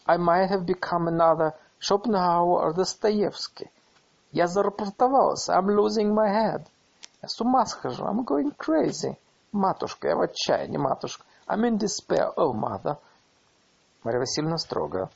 [0.06, 1.56] I might have become another
[1.90, 3.72] or Dostoevsky.
[4.32, 5.54] Я зарапортовался.
[5.54, 6.68] I'm losing my head.
[7.24, 8.04] Я с ума схожу.
[8.04, 9.18] I'm going crazy.
[9.52, 11.26] Матушка, я в отчаянии, матушка.
[11.48, 12.32] I'm in despair.
[12.38, 12.98] Oh, mother.
[14.04, 15.10] Марья Васильевна строго.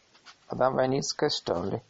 [0.49, 1.83] Мадам Войницкая sternly.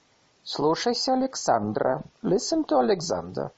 [0.43, 2.03] Слушайся Александра.
[2.23, 3.51] Listen to Alexander.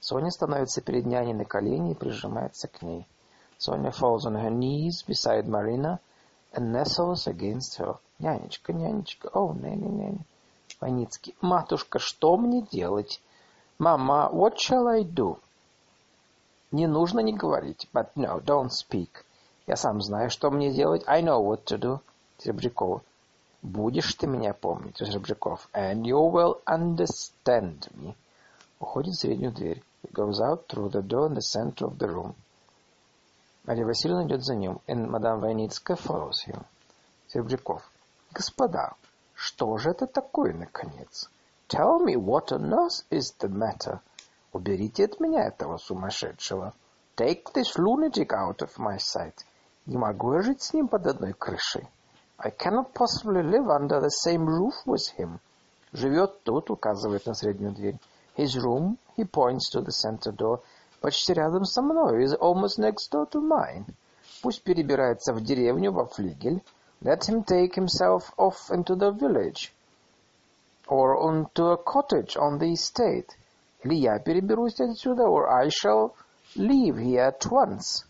[0.00, 3.06] Соня становится перед няней на колени и прижимается к ней.
[3.60, 5.98] Соня falls on her knees beside Marina
[6.52, 7.98] and nestles against her.
[8.20, 10.24] Нянечка, нянечка, о, няня, няня.
[10.80, 11.34] Войницкий.
[11.40, 13.20] Матушка, что мне делать?
[13.78, 15.40] Мама, what shall I do?
[16.70, 17.88] Не нужно не говорить.
[17.92, 19.24] But no, don't speak.
[19.66, 21.02] Я сам знаю, что мне делать.
[21.08, 22.00] I know what to do.
[22.38, 23.02] Серебряков.
[23.62, 25.68] Будешь ты меня помнить, Серебряков.
[25.72, 28.14] And you will understand me.
[28.78, 29.82] Уходит в среднюю дверь.
[30.04, 32.34] He goes out through the door in the center of the room.
[33.68, 36.64] Марья Васильевна идет за ним, and Мадам Войницкая him.
[37.26, 37.82] Серебряков.
[38.32, 38.94] Господа,
[39.34, 41.28] что же это такое, наконец?
[41.68, 44.00] Tell me what on earth is the matter?
[44.54, 46.72] Уберите от меня этого сумасшедшего.
[47.14, 49.34] Take this lunatic out of my sight.
[49.84, 51.86] Не могу я жить с ним под одной крышей.
[52.38, 55.40] I cannot possibly live under the same roof with him.
[55.92, 57.98] Живет тут, указывает на среднюю дверь.
[58.34, 60.62] His room, he points to the center door,
[61.00, 63.86] почти рядом со мной, is almost next door to mine.
[64.42, 66.62] Пусть перебирается в деревню, во флигель.
[67.00, 69.72] Let him take himself off into the village.
[70.88, 73.28] Or onto a cottage on the estate.
[73.84, 76.14] Или я переберусь отсюда, or I shall
[76.56, 78.04] leave here at once.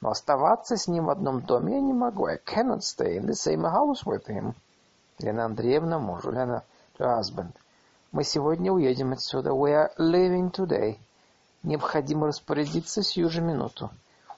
[0.00, 2.26] Но оставаться с ним в одном доме я не могу.
[2.26, 4.54] I cannot stay in the same house with him.
[5.18, 6.30] Лена Андреевна мужу.
[6.32, 6.64] Лена
[6.98, 7.52] to husband.
[8.12, 9.50] Мы сегодня уедем отсюда.
[9.50, 10.98] We are leaving today.
[11.62, 13.90] Необходимо распорядиться сию же минуту.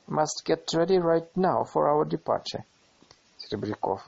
[0.06, 2.64] Must get ready right now for our departure.
[3.38, 4.02] Серебряков.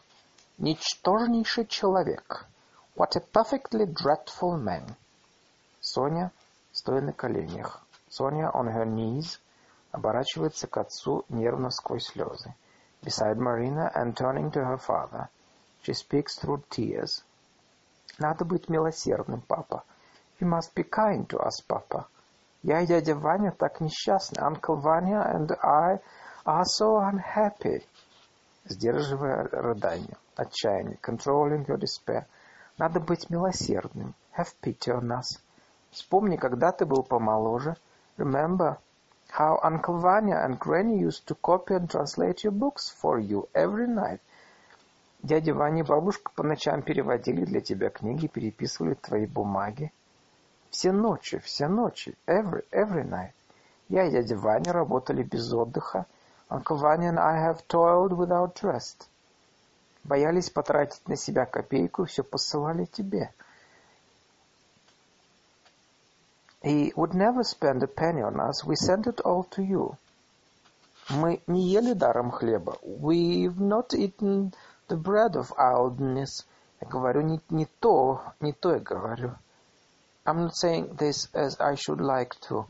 [0.59, 2.47] Ничтожнейший человек.
[2.95, 4.95] What a perfectly dreadful man.
[5.81, 6.31] Соня,
[6.73, 7.81] стоя на коленях.
[8.11, 9.39] Соня on her knees,
[9.93, 12.55] оборачивается к отцу нервно сквозь слезы.
[13.03, 15.29] Beside Marina and turning to her father.
[15.83, 17.23] She speaks through tears.
[18.19, 19.85] Надо быть милосердным, папа.
[20.39, 22.09] You must be kind to us, папа.
[22.63, 24.41] Я и дядя Ваня так несчастны.
[24.41, 26.01] Uncle Vanya and I
[26.45, 27.85] are so unhappy.
[28.65, 30.99] Сдерживая рыдание, отчаяние.
[31.03, 32.27] Controlling your despair.
[32.79, 34.15] Надо быть милосердным.
[34.37, 35.41] Have pity on us.
[35.91, 37.77] Вспомни, когда ты был помоложе.
[38.17, 38.79] Remember
[39.31, 43.87] how Uncle Vanya and Granny used to copy and translate your books for you every
[43.87, 44.21] night.
[45.23, 49.93] Дядя Ваня и бабушка по ночам переводили для тебя книги, переписывали твои бумаги.
[50.71, 53.33] Все ночи, все ночи, every, every night.
[53.89, 56.07] Я и дядя Ваня работали без отдыха.
[56.49, 59.09] Uncle Vanya and I have toiled without rest.
[60.05, 63.33] Боялись потратить на себя копейку, все посылали тебе.
[66.63, 68.65] He would never spend a penny on us.
[68.65, 69.97] We sent it all to you.
[71.11, 72.79] Мы не ели даром хлеба.
[72.83, 74.53] We've not eaten
[74.89, 76.45] the bread of idleness.
[76.81, 79.37] Я говорю не, не то, не то я говорю.
[80.26, 82.68] I'm not saying this as I should like to.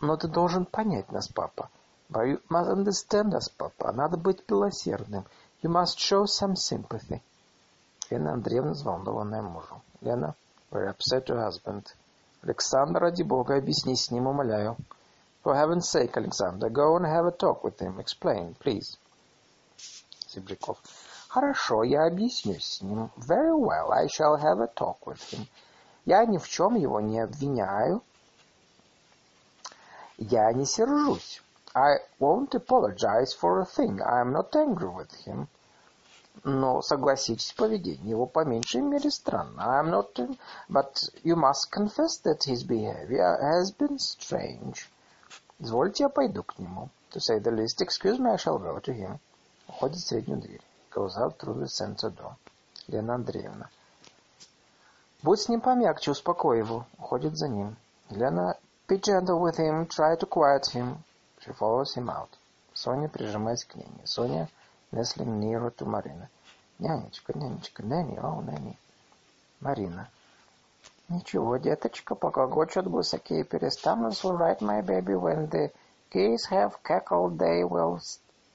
[0.00, 1.70] Но ты должен понять нас, папа.
[2.08, 3.92] But you must understand us, папа.
[3.92, 5.26] Надо быть милосердным.
[5.62, 7.22] You must show some sympathy.
[8.10, 9.82] Лена Андреевна, взволнованная мужу.
[10.00, 10.34] Лена,
[10.70, 11.86] very upset to husband.
[12.42, 14.76] Александр, ради бога, объясни с ним, умоляю.
[15.42, 17.98] For heaven's sake, Alexander, go and have a talk with him.
[17.98, 18.98] Explain, please.
[20.28, 20.78] Серебряков.
[21.28, 23.10] Хорошо, я объяснюсь с ним.
[23.16, 25.46] Very well, I shall have a talk with him.
[26.05, 28.01] Я ни в чем его не обвиняю.
[30.17, 31.41] Я не сержусь.
[31.73, 34.01] I won't apologize for a thing.
[34.01, 35.47] I am not angry with him.
[36.43, 39.63] Но согласитесь, поведение его по меньшей мере странно.
[39.63, 40.37] I am not...
[40.69, 44.89] But you must confess that his behavior has been strange.
[45.59, 46.89] Извольте, я пойду к нему.
[47.11, 49.19] To say the least, excuse me, I shall go to him.
[49.67, 50.61] Уходит в среднюю дверь.
[50.91, 52.35] Goes out through the center door.
[52.87, 53.69] Лена Андреевна.
[55.23, 56.85] Будь с ним помягче, успокой его.
[56.97, 57.75] Уходит за ним.
[58.09, 60.97] Лена, be gentle with him, try to quiet him.
[61.39, 62.29] She follows him out.
[62.73, 64.01] Соня, прижимаясь к Нине.
[64.05, 64.49] Соня,
[64.91, 66.27] nestling nearer to Marina.
[66.79, 68.79] Нянечка, нянечка, Нэнни, о, Нэнни.
[69.59, 70.09] Марина.
[71.07, 75.71] Ничего, деточка, пока гочат гусаки и перестанут служать, my baby, when the
[76.11, 77.99] geese have cackled, they will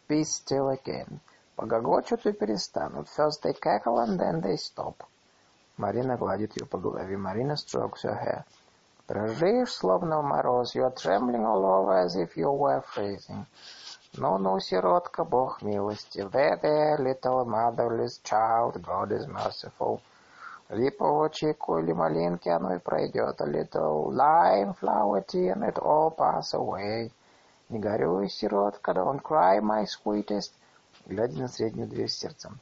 [0.08, 1.20] be still again.
[1.54, 3.08] Погогочут и перестанут.
[3.08, 5.04] First they cackle and then they stop.
[5.76, 7.16] Марина гладит ее по голове.
[7.16, 8.44] Марина strokes her hair.
[9.08, 10.74] Дрожишь, словно в мороз.
[10.74, 13.46] You're trembling all over as if you were freezing.
[14.14, 16.20] Ну-ну, сиротка, Бог милости.
[16.20, 20.00] There, there, little motherless child, God is merciful.
[20.70, 23.40] Липового чайку или малинки, оно и пройдет.
[23.40, 27.12] A little lime, flower tea, and it all pass away.
[27.68, 30.52] Не горюй, сиротка, don't cry, my sweetest.
[31.06, 32.58] глядя на среднюю дверь с сердцем.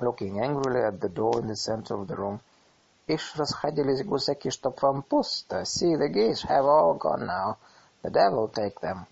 [0.00, 2.40] Looking angrily at the door in the center of the room.
[3.06, 5.64] Ишь, расходились гусаки, чтоб вам пусто.
[5.64, 7.56] See, the geese have all gone now.
[8.02, 9.06] The devil take them.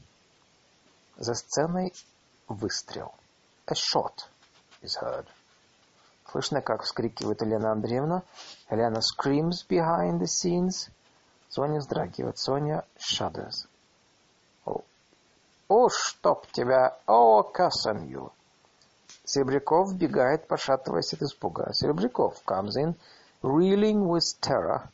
[1.16, 1.92] За сценой
[2.48, 3.12] выстрел.
[3.66, 4.28] A shot
[4.82, 5.26] is heard.
[6.30, 8.22] Слышно, как вскрикивает Елена Андреевна.
[8.70, 10.90] Елена screams behind the scenes.
[11.48, 12.38] Соня вздрагивает.
[12.38, 13.66] Соня shudders.
[15.68, 16.96] О, чтоб тебя!
[17.06, 18.32] О, you!
[19.30, 21.70] Серебряков бегает, пошатываясь от испуга.
[21.74, 22.94] Серебряков comes in,
[23.42, 24.88] reeling with terror.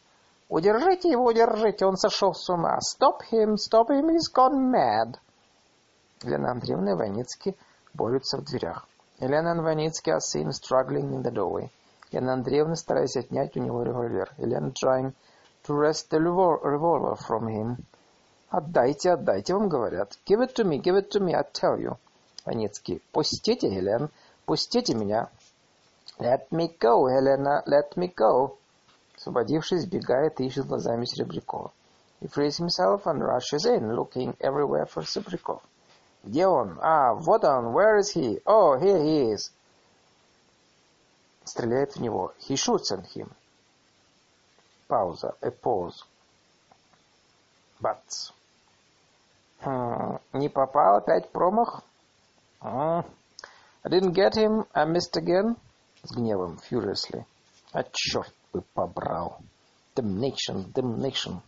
[0.48, 2.78] «Удержите его, удержите, он сошел с ума!
[2.80, 5.14] Stop him, stop him, he's gone mad!»
[6.24, 7.56] Елена Андреевна и Ваницкий
[7.94, 8.88] борются в дверях.
[9.20, 11.70] Елена и Ваницкий seen struggling in the doorway.
[12.10, 14.34] Елена Андреевна, стараясь отнять у него револьвер.
[14.38, 15.14] Елена trying
[15.64, 17.76] to wrest the revolver from him.
[18.50, 20.18] «Отдайте, отдайте, вам говорят.
[20.26, 21.96] Give it to me, give it to me, I tell you».
[22.44, 23.00] Ваницкий.
[23.12, 24.10] «Пустите, Елена,
[24.46, 25.30] Пустите меня!»
[26.18, 28.56] «Let me go, Helena, let me go!»
[29.16, 31.72] Освободившись, бегает и ищет глазами Серебрякова.
[32.20, 35.62] He frees himself and rushes in, looking everywhere for Серебряков.
[36.24, 36.78] Где он?
[36.80, 37.74] А, вот он.
[37.74, 38.40] Where is he?
[38.46, 39.52] Oh, here he is.
[41.44, 42.32] Стреляет в него.
[42.38, 43.30] He shoots at him.
[44.88, 45.36] Пауза.
[45.42, 46.04] A pause.
[47.80, 48.32] But.
[49.60, 50.18] Hmm.
[50.32, 51.82] Не попал опять промах?
[52.60, 53.04] Hmm.
[53.84, 54.64] I didn't get him.
[54.74, 55.56] I missed again.
[56.02, 57.26] С гневом, furiously.
[57.72, 59.40] А черт бы побрал.
[59.94, 61.42] Damnation, damnation.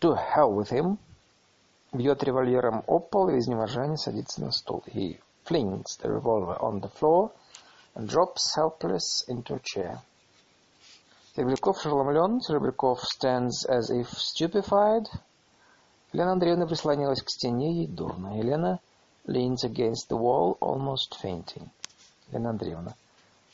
[0.00, 0.98] To hell with him.
[1.92, 4.84] Бьет револьвером об пол и в изнеможении садится на стул.
[4.86, 7.32] He flings the revolver on the floor
[7.94, 9.98] and drops helpless into a chair.
[11.34, 12.40] Серебряков ошеломлен.
[12.40, 15.06] Серебряков stands as if stupefied.
[16.12, 18.38] Елена Андреевна прислонилась к стене, ей дурно.
[18.38, 18.80] Елена
[19.28, 21.70] leans against the wall, almost fainting.
[22.32, 22.94] Елена Андреевна.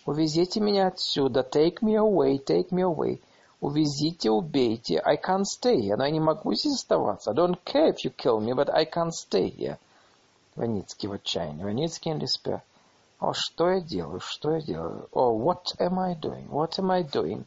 [0.06, 1.40] Увезите меня отсюда.
[1.40, 3.20] Take me away, take me away.
[3.60, 5.00] Увезите, убейте.
[5.00, 5.96] I can't stay here.
[5.96, 7.30] Но я не могу здесь оставаться.
[7.30, 9.78] I don't care if you kill me, but I can't stay here.
[10.56, 11.64] Ваницкий в отчаянии.
[11.64, 12.60] Ваницкий in despair.
[13.18, 14.20] О, что я делаю?
[14.20, 15.08] Что я делаю?
[15.12, 16.48] О, what am I doing?
[16.48, 17.44] What am I doing?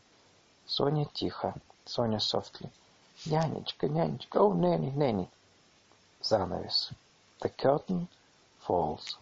[0.66, 1.54] Соня тихо.
[1.86, 2.70] Соня softly.
[3.26, 4.40] Нянечка, нянечка.
[4.40, 5.30] О, Нэнни, Нэнни.
[6.22, 6.92] Занавес.
[7.40, 8.08] The curtain
[8.68, 9.18] falls.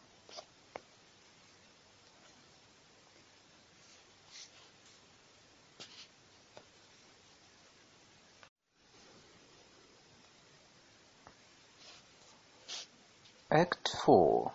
[13.51, 14.51] Act 4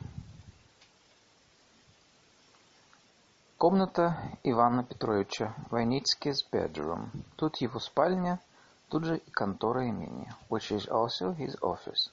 [3.57, 7.11] Комната Ивана Петровича, Войницкий's bedroom.
[7.37, 8.41] Тут его спальня,
[8.89, 12.11] тут же и контора имения, which is also his office.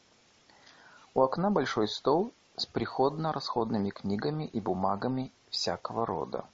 [1.16, 6.46] У окна большой стол с приходно-расходными книгами и бумагами всякого рода.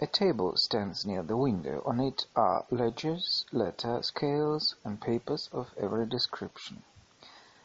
[0.00, 1.82] A table stands near the window.
[1.84, 6.82] On it are ledgers, letter, scales, and papers of every description.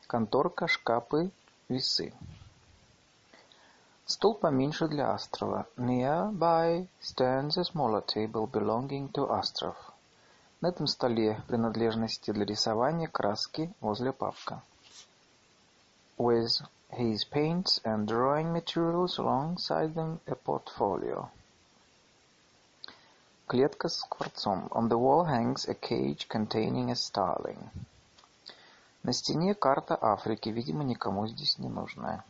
[0.08, 1.32] Конторка, шкапы,
[1.70, 2.12] весы.
[4.06, 5.68] Стол поменьше для Астрова.
[5.78, 9.76] Nearby stands a smaller table belonging to Astrov.
[10.60, 14.64] На этом столе принадлежности для рисования, краски возле папка.
[16.17, 21.31] With his paints and drawing materials alongside them a portfolio.
[23.47, 24.69] Клетка с скворцом.
[24.73, 27.71] On the wall hangs a cage containing a starling.
[29.03, 32.25] На стене карта Африки, видимо, никому здесь не нужная.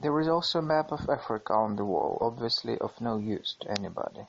[0.00, 3.70] There is also a map of Africa on the wall, obviously of no use to
[3.70, 4.26] anybody.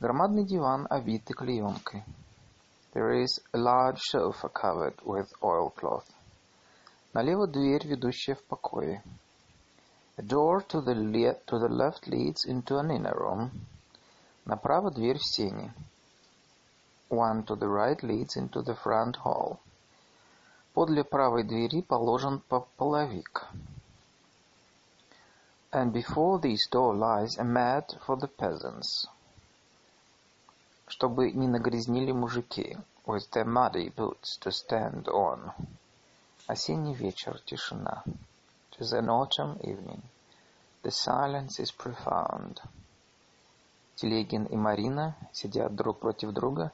[0.00, 2.04] Громадный диван, обитый клеенкой.
[2.94, 6.06] There is a large sofa covered with oilcloth.
[7.12, 9.02] Налево дверь, ведущая в покое.
[10.18, 13.50] A door to the, le to the left leads into an inner room.
[14.46, 15.72] Направо дверь в сени.
[17.08, 19.58] One to the right leads into the front hall.
[20.74, 22.42] Подле правой двери положен
[22.76, 23.46] половик.
[25.70, 29.06] And before this door lies a mat for the peasants.
[30.86, 32.76] Чтобы не нагрязнили мужики.
[33.06, 35.52] With their muddy boots to stand on.
[36.45, 38.03] Осенний вечер, тишина.
[38.05, 40.01] It is an autumn evening.
[40.81, 42.59] The silence is profound.
[43.95, 46.73] Телегин и Марина сидят друг против друга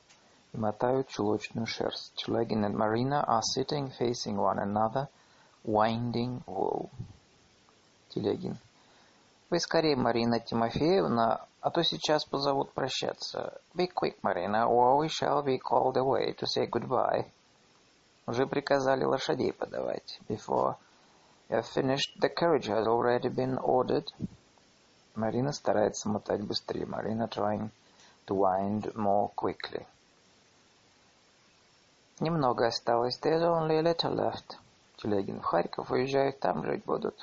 [0.54, 2.14] и мотают чулочную шерсть.
[2.16, 5.08] Телегин and Marina are sitting facing one another,
[5.64, 6.90] winding wool.
[8.10, 8.58] Телегин.
[9.52, 13.62] Вы скорее, Марина Тимофеевна, а то сейчас позовут прощаться.
[13.76, 17.28] Be quick, Marina, or we shall be called away to say goodbye.
[18.30, 20.20] Уже приказали лошадей подавать.
[20.28, 20.76] Before
[21.50, 24.06] you have finished, the carriage has already been ordered.
[25.16, 26.86] Марина старается мотать быстрее.
[26.86, 27.72] Marina trying
[28.28, 29.84] to wind more quickly.
[32.20, 33.18] Немного осталось.
[33.18, 34.60] There's only a little left.
[34.98, 35.40] Телегин.
[35.42, 37.20] В Харьков уезжают, там жить будут.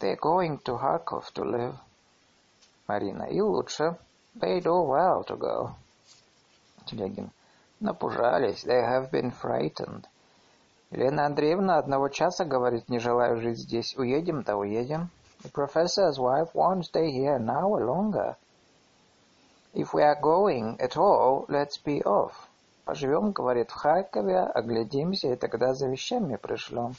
[0.00, 1.76] They're going to Kharkov to live.
[2.86, 3.22] Марина.
[3.22, 3.96] И лучше.
[4.34, 5.70] They do well to go.
[6.84, 7.30] Телегин.
[7.80, 8.64] Напужались.
[8.64, 10.06] They have been frightened.
[10.90, 13.96] Елена Андреевна одного часа говорит, не желаю жить здесь.
[13.96, 15.10] Уедем, да уедем.
[15.42, 18.36] The professor's wife won't stay here an hour longer.
[19.72, 22.32] If we are going at all, let's be off.
[22.84, 26.96] Поживем, говорит, в Харькове, оглядимся, и тогда за вещами пришлем.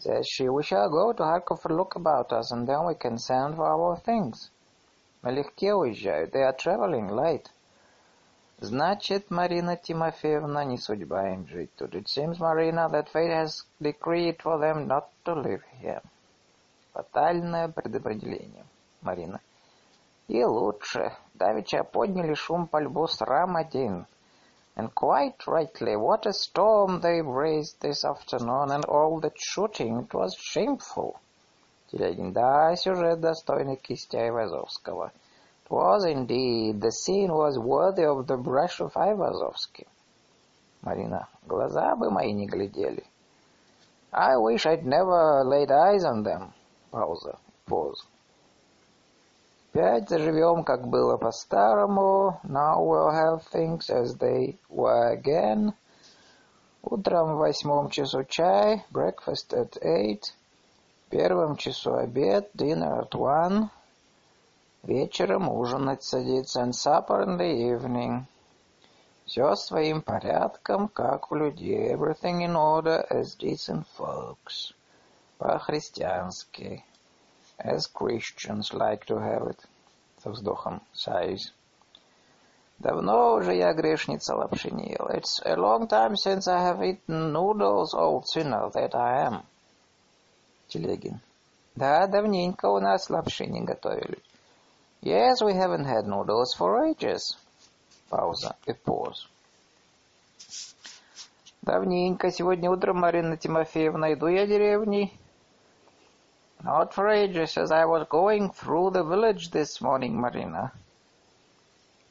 [0.00, 3.18] Says she, we shall go to Kharkov for look about us, and then we can
[3.18, 4.50] send for our things.
[5.22, 7.48] Налегке уезжают, they are traveling light.
[8.62, 11.96] Значит, Марина Тимофеевна, не судьба им жить тут.
[11.96, 16.00] It seems, Marina, that fate has decreed for them not to live here.
[16.92, 18.64] Фатальное предопределение.
[19.00, 19.40] Марина.
[20.28, 21.12] И лучше.
[21.34, 24.06] Давеча подняли шум по льву срам один.
[24.76, 30.14] And quite rightly, what a storm they raised this afternoon, and all that shooting, it
[30.14, 31.16] was shameful.
[31.90, 32.32] Телегин.
[32.32, 35.10] Да, сюжет достойный кисти Айвазовского.
[35.71, 36.81] It was indeed.
[36.81, 39.87] The scene was worthy of the brush of Айвазовский.
[40.81, 41.27] Марина.
[41.45, 43.03] Глаза бы мои не глядели.
[44.11, 46.53] I wish I'd never laid eyes on them.
[46.91, 47.37] Пауза.
[47.65, 48.05] Pause.
[49.73, 52.39] Опять заживем, как было по-старому.
[52.43, 55.73] Now we'll have things as they were again.
[56.81, 58.85] Утром в восьмом часу чай.
[58.91, 60.33] Breakfast at eight.
[61.05, 62.49] В первом часу обед.
[62.55, 63.69] Dinner at one.
[64.82, 66.62] Вечером ужинать садиться.
[66.62, 68.24] And supper in the evening.
[69.26, 71.94] Все своим порядком, как у людей.
[71.94, 74.74] Everything in order as decent folks.
[75.38, 76.84] По-христиански.
[77.58, 79.60] As Christians like to have it.
[80.20, 80.82] Со вздохом.
[80.92, 81.52] Sighs.
[82.80, 85.08] Давно уже я грешница лапши не ел.
[85.08, 89.42] It's a long time since I have eaten noodles, old sinner that I am.
[90.66, 91.20] Телегин.
[91.76, 94.18] Да, давненько у нас лапши не готовили.
[95.01, 97.37] Yes, we haven't had noodles for ages.
[98.09, 98.55] Пауза.
[98.67, 99.27] A pause.
[101.61, 102.31] Давненько.
[102.31, 105.13] Сегодня утром, Марина Тимофеевна, иду я деревней.
[106.63, 110.71] Not for ages, as I was going through the village this morning, Marina.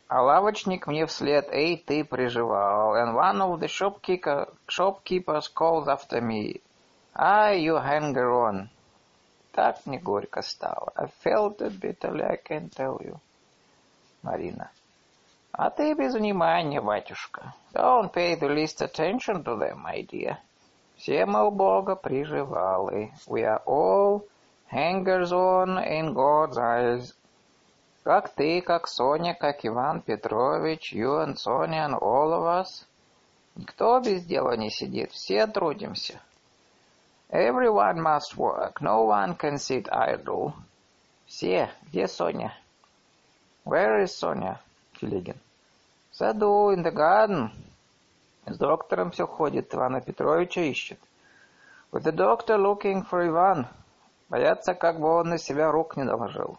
[0.09, 2.95] А лавочник мне вслед, эй, ты приживал.
[2.95, 6.61] And one of the shopkeeper, shopkeepers called after me,
[7.15, 8.71] ah, you hanger on.
[9.52, 10.94] Так мне горько стало.
[10.96, 13.20] I felt it bitterly, I can tell you.
[14.22, 14.72] Марина.
[15.52, 17.54] А ты без внимания, батюшка.
[17.74, 20.38] Don't pay the least attention to them, my dear.
[20.96, 23.12] Все мы у Бога приживалы.
[23.28, 24.28] We are all
[24.72, 27.14] hangers-on in God's eyes.
[28.04, 32.86] Как ты, как Соня, как Иван Петрович, you and Sonia and all of us.
[33.56, 36.22] Никто без дела не сидит, все трудимся.
[37.32, 40.54] Everyone must work, no one can sit idle.
[41.26, 41.70] Все.
[41.88, 42.54] Где Соня?
[43.64, 44.60] Where is Sonia?
[45.00, 45.38] Телегин.
[46.12, 47.50] В саду, in the garden.
[48.46, 51.00] С доктором все ходит, Ивана Петровича ищет.
[51.94, 53.66] With the doctor looking for Ivan.
[54.28, 56.58] Боятся, как бы он на себя рук не наложил.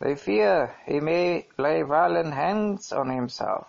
[0.00, 3.66] They fear he may lay violent hands on himself.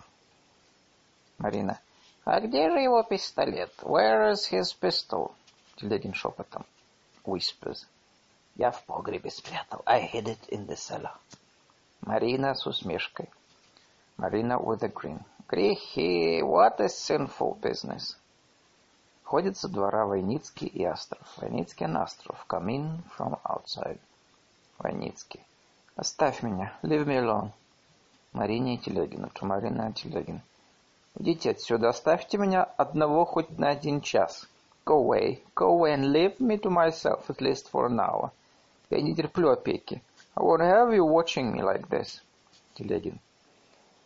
[1.38, 1.78] Марина.
[2.24, 3.70] А где же его пистолет?
[3.82, 5.32] Where is his pistol?
[5.80, 6.66] Телегин шепотом.
[7.24, 7.86] Whispers.
[8.56, 9.82] Я в погребе спрятал.
[9.86, 11.16] I hid it in the cellar.
[12.02, 13.30] Марина с усмешкой.
[14.18, 15.24] Марина with a grin.
[15.48, 18.18] Грехи, what a sinful business.
[19.24, 21.26] Ходит со двора Войницкий и Астров.
[21.38, 22.44] Войницкий and Астров.
[22.46, 24.00] Come in from outside.
[24.78, 25.40] Войницкий.
[25.96, 26.78] Оставь меня.
[26.82, 27.52] Leave me alone.
[28.32, 29.28] Марине и Телегину.
[29.28, 30.42] To Марина и Телегин.
[31.18, 31.88] Идите отсюда.
[31.88, 34.46] Оставьте меня одного хоть на один час.
[34.85, 35.43] Go away.
[35.55, 38.31] Go away and leave me to myself at least for an hour.
[38.89, 40.01] Я не терплю опеки.
[40.37, 42.21] I won't have you watching me like this.
[42.75, 43.19] Телегин.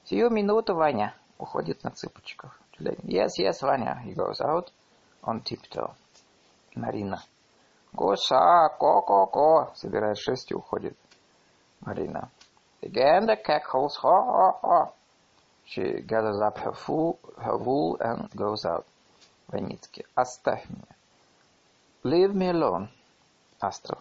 [0.06, 1.14] Сию минуту, Ваня.
[1.38, 2.60] Уходит на цыпочках.
[2.78, 3.10] Телегин.
[3.10, 4.02] Yes, yes, Ваня.
[4.06, 4.72] He goes out
[5.24, 5.94] on tiptoe.
[6.76, 7.24] Марина.
[7.94, 9.74] Гуса, ко-ко-ко.
[9.76, 10.96] Собирает шесть и уходит.
[11.82, 12.30] Marina.
[12.82, 14.92] Again the cackles, ha ha ha.
[15.66, 18.86] She gathers up her, fool, her wool and goes out.
[19.49, 20.07] Ваницкий.
[20.15, 20.85] Оставь меня.
[22.03, 22.89] Leave me alone.
[23.61, 23.99] Астров.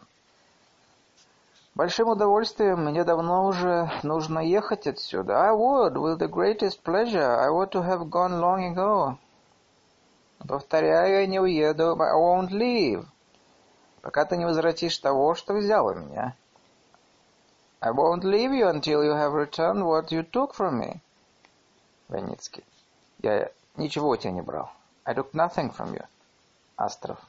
[1.76, 5.42] Большим удовольствием мне давно уже нужно ехать отсюда.
[5.42, 7.40] I would, with the greatest pleasure.
[7.40, 9.18] I ought to have gone long ago.
[10.48, 12.00] Повторяю, я не уеду.
[12.00, 13.06] I won't leave.
[14.02, 16.36] Пока ты не возвратишь того, что взял у меня.
[17.80, 21.00] I won't leave you until you have returned what you took from me.
[22.08, 22.64] Ваницкий.
[23.24, 24.70] Я ничего у тебя не брал.
[25.06, 26.06] I took nothing from you.
[26.78, 27.20] Астров.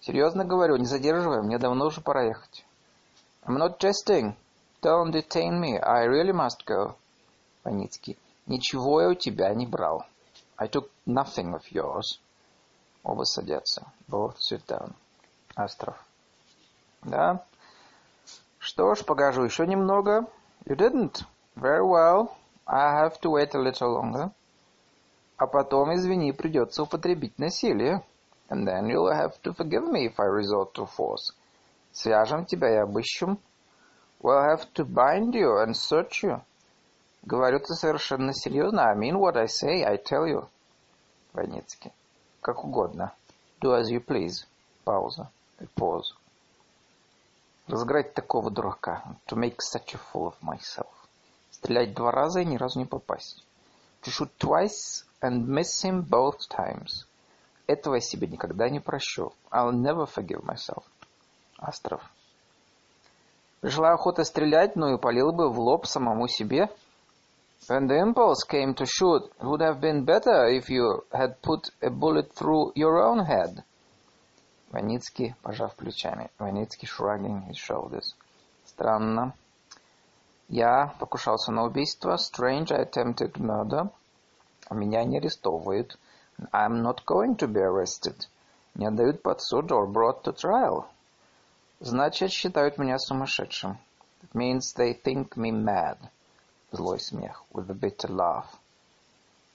[0.00, 2.64] Серьезно говорю, не задерживай, мне давно уже пора ехать.
[3.44, 4.34] I'm not jesting.
[4.82, 5.78] Don't detain me.
[5.78, 6.94] I really must go.
[7.64, 8.16] Ваницкий.
[8.46, 10.04] Ничего я у тебя не брал.
[10.56, 12.18] I took nothing of yours.
[13.02, 13.86] Оба садятся.
[14.08, 14.92] Both sit down.
[15.56, 15.96] Астров.
[17.02, 17.44] Да?
[18.58, 20.26] Что ж, погожу еще немного.
[20.64, 21.24] You didn't.
[21.56, 22.30] Very well.
[22.66, 24.30] I have to wait a little longer.
[25.40, 28.04] А потом, извини, придется употребить насилие.
[28.50, 31.34] And then you'll have to forgive me if I resort to force.
[31.92, 33.38] Свяжем тебя и обыщем.
[34.20, 36.42] We'll have to bind you and search you.
[37.22, 38.82] Говорю-то совершенно серьезно.
[38.82, 40.46] I mean what I say, I tell you.
[41.32, 41.90] Войницкий.
[42.42, 43.14] Как угодно.
[43.62, 44.46] Do as you please.
[44.84, 45.30] Пауза.
[45.74, 46.16] Pause.
[47.66, 49.16] Разыграть такого дурака.
[49.28, 50.92] To make such a fool of myself.
[51.50, 53.42] Стрелять два раза и ни разу не попасть.
[54.02, 57.06] To shoot twice and miss him both times.
[57.66, 59.32] Этого я себе никогда не прощу.
[59.50, 60.84] I'll never forgive myself.
[61.58, 62.02] Астров.
[63.60, 66.68] Пришла охота стрелять, но и полил бы в лоб самому себе.
[67.68, 71.70] When the impulse came to shoot, it would have been better if you had put
[71.82, 73.62] a bullet through your own head.
[74.72, 76.30] Ваницкий, пожав плечами.
[76.38, 78.14] Ваницкий shrugging his shoulders.
[78.64, 79.34] Странно.
[80.48, 82.16] Я покушался на убийство.
[82.16, 83.90] Strange, I attempted murder.
[84.70, 85.98] А меня не арестовывают.
[86.52, 88.16] I'm not going to be arrested.
[88.76, 90.86] Не отдают под суд or brought to trial.
[91.80, 93.78] Значит, считают меня сумасшедшим.
[94.22, 95.98] It means they think me mad.
[96.70, 97.42] Злой смех.
[97.52, 98.46] With a bitter laugh.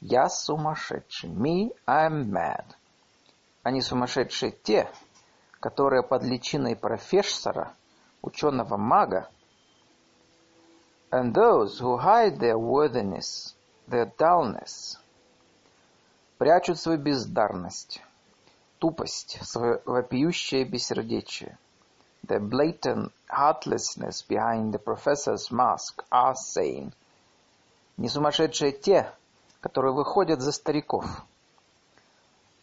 [0.02, 1.30] Я сумасшедший.
[1.30, 2.66] Me, I'm mad.
[3.64, 4.92] Они сумасшедшие те,
[5.62, 7.74] которые под личиной профессора,
[8.22, 9.30] ученого-мага,
[11.10, 13.56] and those who hide their worthiness,
[13.88, 14.98] their dullness,
[16.38, 18.02] прячут свою бездарность,
[18.80, 21.58] тупость, свое вопиющее бессердечие,
[22.28, 26.92] the blatant heartlessness behind the professor's mask are sane.
[27.98, 29.12] Не сумасшедшие те,
[29.62, 31.06] которые выходят за стариков.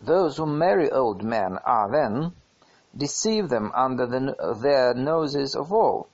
[0.01, 2.33] Those who marry old men are then
[2.97, 6.09] deceive them under the, their noses of all.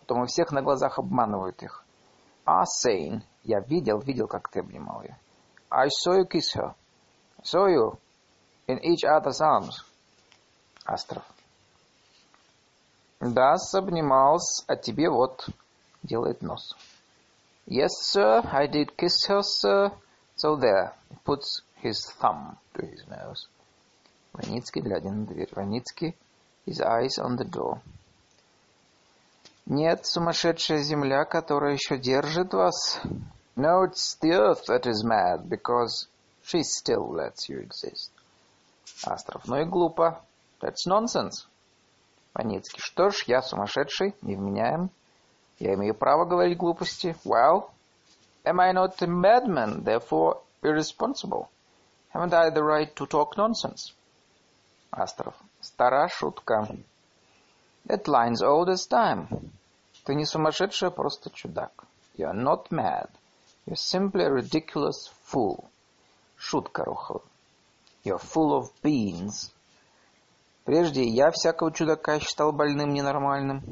[0.00, 1.84] Потом у всех на глазах обманывают их.
[2.46, 5.18] Are saying, я видел, видел, как ты обнимал ее.
[5.70, 6.74] I saw you kiss her.
[7.39, 7.97] I saw you
[8.67, 9.83] in each other's arms.
[10.85, 11.23] Астров.
[13.19, 15.47] Да, обнимался, а тебе вот
[16.03, 16.75] делает нос.
[17.65, 19.91] Yes, sir, I did kiss her, sir.
[20.35, 20.93] So there,
[21.23, 23.47] puts his thumb to his nose.
[24.33, 25.49] Ваницкий, глядя на дверь.
[25.53, 26.17] Ваницкий,
[26.65, 27.81] his eyes on the door.
[29.65, 32.99] Нет, сумасшедшая земля, которая еще держит вас.
[33.55, 36.07] No, it's the earth that is mad, because
[36.47, 38.11] she still lets you exist.
[39.05, 40.21] Астров, ну и глупо.
[40.61, 41.45] That's nonsense.
[42.33, 44.89] Ваницкий, что ж, я сумасшедший, невменяем.
[45.59, 47.15] Я имею право говорить глупости.
[47.23, 47.69] Well,
[48.45, 51.49] Am I not a madman, therefore irresponsible?
[52.09, 53.93] Haven't I the right to talk nonsense?
[54.91, 55.33] Астров.
[55.61, 56.67] Стара шутка.
[57.85, 59.51] That line's old as time.
[60.03, 61.85] Ты не сумасшедший, а просто чудак.
[62.17, 63.09] You're not mad.
[63.65, 65.69] You're simply a ridiculous fool.
[66.38, 67.22] Шутка, Рухов.
[68.04, 69.50] You're full of beans.
[70.64, 73.62] Прежде я всякого чудака считал больным ненормальным.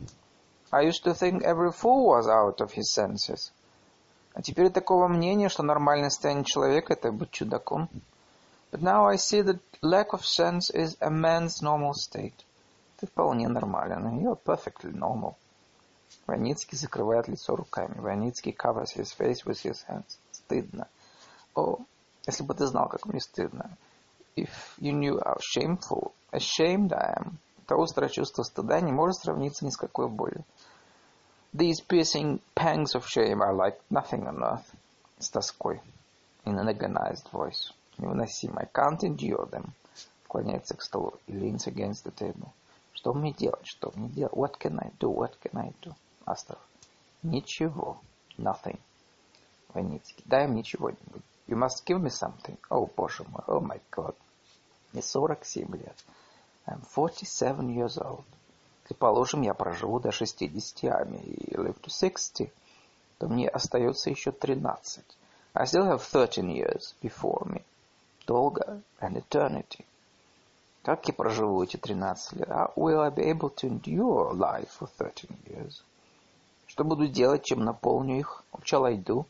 [0.73, 3.53] I used to think every fool was out of his senses.
[4.35, 7.89] А теперь такого мнения, что нормальное состояние человека– это быть чудаком.
[8.73, 12.35] But now I see that lack of sense is a man's normal state.
[12.99, 14.19] Ты вполне нормален.
[14.19, 15.37] You're perfectly normal.
[16.27, 17.99] Ваницкий закрывает лицо руками.
[18.01, 20.19] Ваницкий covers his face with his hands.
[20.33, 20.89] Стыдно.
[21.55, 21.79] О,
[22.27, 23.77] если бы ты знал, как мне стыдно.
[24.37, 27.39] If you knew how shameful, ashamed I am.
[27.67, 30.45] То острое чувство стыда не может сравниться ни с какой болью.
[31.53, 34.67] These piercing pangs of shame are like nothing on earth.
[35.19, 35.81] С тоской.
[36.45, 37.73] In an agonized voice.
[37.99, 38.61] Невыносимо.
[38.61, 39.71] I can't endure them.
[40.25, 41.15] Склоняется к столу.
[41.27, 42.51] He leans against the table.
[42.93, 43.67] Что мне делать?
[43.67, 44.35] Что мне делать?
[44.35, 45.15] What can I do?
[45.15, 45.95] What can I do?
[46.27, 46.59] Астров.
[47.23, 48.01] Ничего.
[48.37, 48.79] Nothing.
[49.73, 50.23] Ваницкий.
[50.27, 51.23] Дай мне чего-нибудь.
[51.49, 52.59] You must give me something.
[52.71, 53.43] О, боже мой.
[53.47, 54.15] Oh my God.
[54.93, 55.97] Мне 47 лет.
[56.67, 58.25] I'm 47 years old.
[58.83, 62.53] Если, положим, я проживу до 60 ами и live to 60,
[63.19, 65.05] то мне остается еще 13.
[65.55, 67.63] I still have 13 years before me.
[68.27, 69.85] Долго and eternity.
[70.83, 72.49] Как я проживу эти 13 лет?
[72.49, 75.83] How will I be able to endure life for 13 years?
[76.67, 78.45] Что буду делать, чем наполню их?
[78.53, 79.25] What shall I do?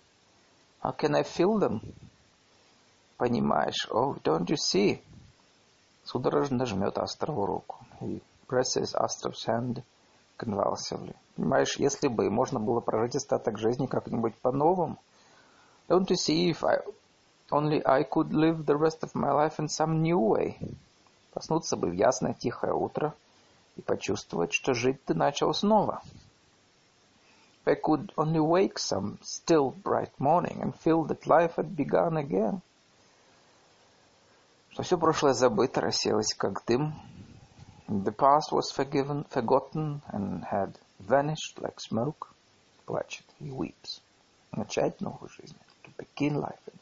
[0.83, 1.81] How can I fill them?
[3.17, 3.89] Понимаешь?
[3.91, 5.03] Oh, don't you see?
[6.05, 7.79] Судорожно жмет Астрову руку.
[8.01, 9.83] He presses Astrov's hand
[10.39, 11.17] convulsively.
[11.37, 14.99] Понимаешь, если бы можно было прожить остаток жизни как-нибудь по-новому.
[15.89, 16.81] Don't you see if I
[17.51, 20.57] only I could live the rest of my life in some new way?
[21.33, 23.15] Проснуться бы в ясное тихое утро
[23.77, 26.03] и почувствовать, что жить ты начал снова.
[27.66, 32.18] If I could only wake some still bright morning and feel that life had begun
[32.18, 32.62] again.
[34.72, 36.94] Что все прошлое забыто, рассеялось как дым.
[37.88, 42.30] The past was forgiven, forgotten and had vanished like smoke.
[42.88, 44.02] Плачет, he weeps.
[44.54, 45.58] Начать новую жизнь.
[45.84, 46.74] To begin life.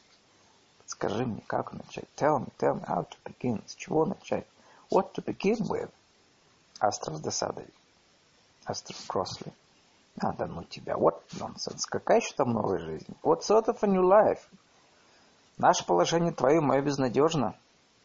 [0.78, 2.08] Подскажи мне, как начать.
[2.16, 3.62] Tell me, tell me how to begin.
[3.66, 4.46] С чего начать?
[4.90, 5.90] What to begin with?
[6.80, 7.66] Астров с досадой.
[8.64, 9.52] Астров crossly.
[10.21, 10.93] А, да ну тебя.
[10.93, 11.81] What nonsense.
[11.89, 13.13] Какая еще там новая жизнь?
[13.21, 14.41] What sort of a new life?
[15.57, 17.55] Наше положение твое мое безнадежно.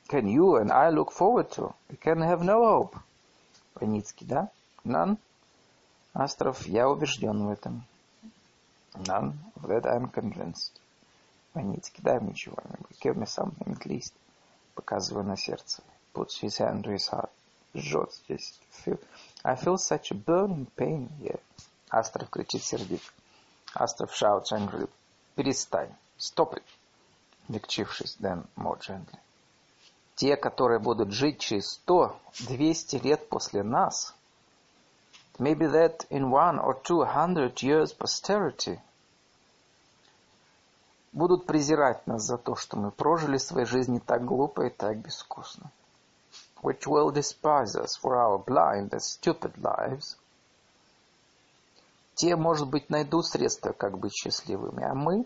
[0.09, 1.73] Can you and I look forward to?
[1.89, 2.97] We can have no hope.
[3.77, 4.51] Ваницкий, да?
[4.85, 5.19] None?
[6.13, 7.85] Астров, я убежден в этом.
[8.95, 9.35] None.
[9.55, 10.73] Of that I'm convinced.
[11.55, 12.99] Ваницкий, дай мне чего-нибудь.
[13.01, 14.13] Give me something at least.
[14.75, 15.83] Показывая на сердце.
[16.13, 17.31] Puts his hand to his heart.
[17.73, 18.59] Жжет здесь.
[19.45, 21.39] I feel such a burning pain here.
[21.91, 23.05] Астров кричит сердито.
[23.75, 24.89] Астров shouts angrily.
[25.35, 25.95] Перестань.
[26.19, 26.65] Stop it.
[27.49, 29.19] Мягчившись, then more gently.
[30.15, 34.15] Те, которые будут жить через сто, двести лет после нас,
[35.39, 38.79] maybe that in one or two hundred years posterity,
[41.13, 45.73] будут презирать нас за то, что мы прожили свои жизни так глупо и так безвкусно.
[46.63, 50.17] Which will despise us for our blind and stupid lives.
[52.21, 55.25] Те, может быть, найдут средства, как быть счастливыми, а мы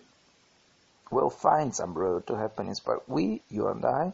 [1.11, 4.13] will find some road to happiness, but we, you and I,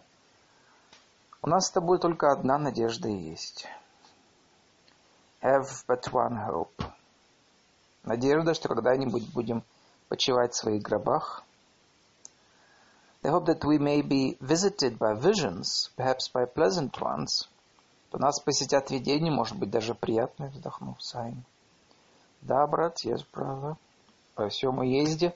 [1.42, 3.66] у нас с тобой только одна надежда есть.
[5.42, 6.82] Have but one hope.
[8.04, 9.62] Надежда, что когда-нибудь будем
[10.08, 11.44] почивать в своих гробах.
[13.22, 17.46] The hope that we may be visited by visions, perhaps by pleasant ones.
[18.10, 21.44] То нас посетят видения, может быть, даже приятные, вздохнув Сайн.
[22.42, 23.76] Да, брат, yes, brother.
[24.34, 25.34] По всем уезде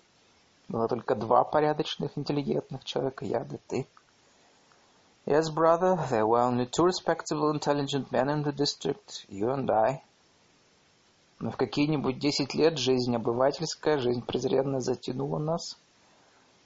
[0.68, 3.86] было только два порядочных, интеллигентных человека, я да ты.
[5.26, 10.02] Yes, brother, there were only two respectable, intelligent men in the district, you and I.
[11.41, 15.78] Но в какие-нибудь десять лет жизнь обывательская, жизнь презренная затянула нас.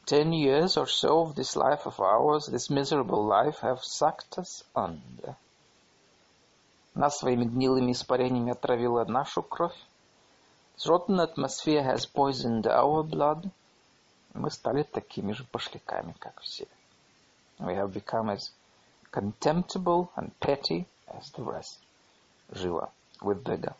[0.07, 4.65] Ten years or so of this life of ours, this miserable life, have sucked us
[4.75, 5.37] under.
[6.95, 9.77] Нас своими гнилыми испарениями отравила нашу кровь.
[10.78, 13.50] This rotten atmosphere has poisoned our blood.
[14.34, 16.68] Мы стали такими же пошляками, как все.
[17.60, 18.52] We have become as
[19.12, 21.78] contemptible and petty as the rest.
[22.52, 22.92] Живо.
[23.22, 23.76] With vigor.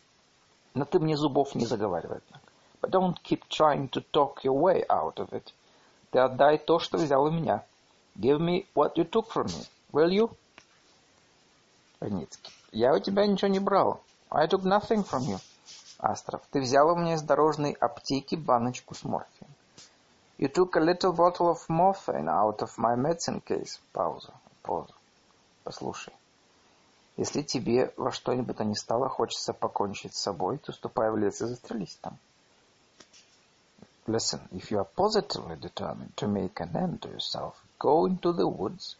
[0.74, 2.40] Но ты мне зубов не заговаривай так.
[2.80, 5.52] But don't keep trying to talk your way out of it.
[6.10, 7.64] Ты отдай то, что взял у меня.
[8.16, 9.66] Give me what you took from me.
[9.92, 10.30] Will you?
[12.00, 12.52] Ваницкий.
[12.72, 14.00] Я у тебя ничего не брал.
[14.30, 15.40] I took nothing from you.
[15.99, 16.41] Астров.
[16.51, 19.51] Ты взял у меня из дорожной аптеки баночку с морфием.
[20.37, 23.79] You took a little bottle of morphine out of my medicine case.
[23.91, 24.33] Пауза.
[24.63, 24.93] Пауза.
[25.65, 26.13] Послушай.
[27.17, 31.41] Если тебе во что-нибудь то ни стало хочется покончить с собой, то ступай в лес
[31.41, 32.17] и застрелись там.
[34.07, 38.47] Listen, if you are positively determined to make an end to yourself, go into the
[38.47, 38.95] woods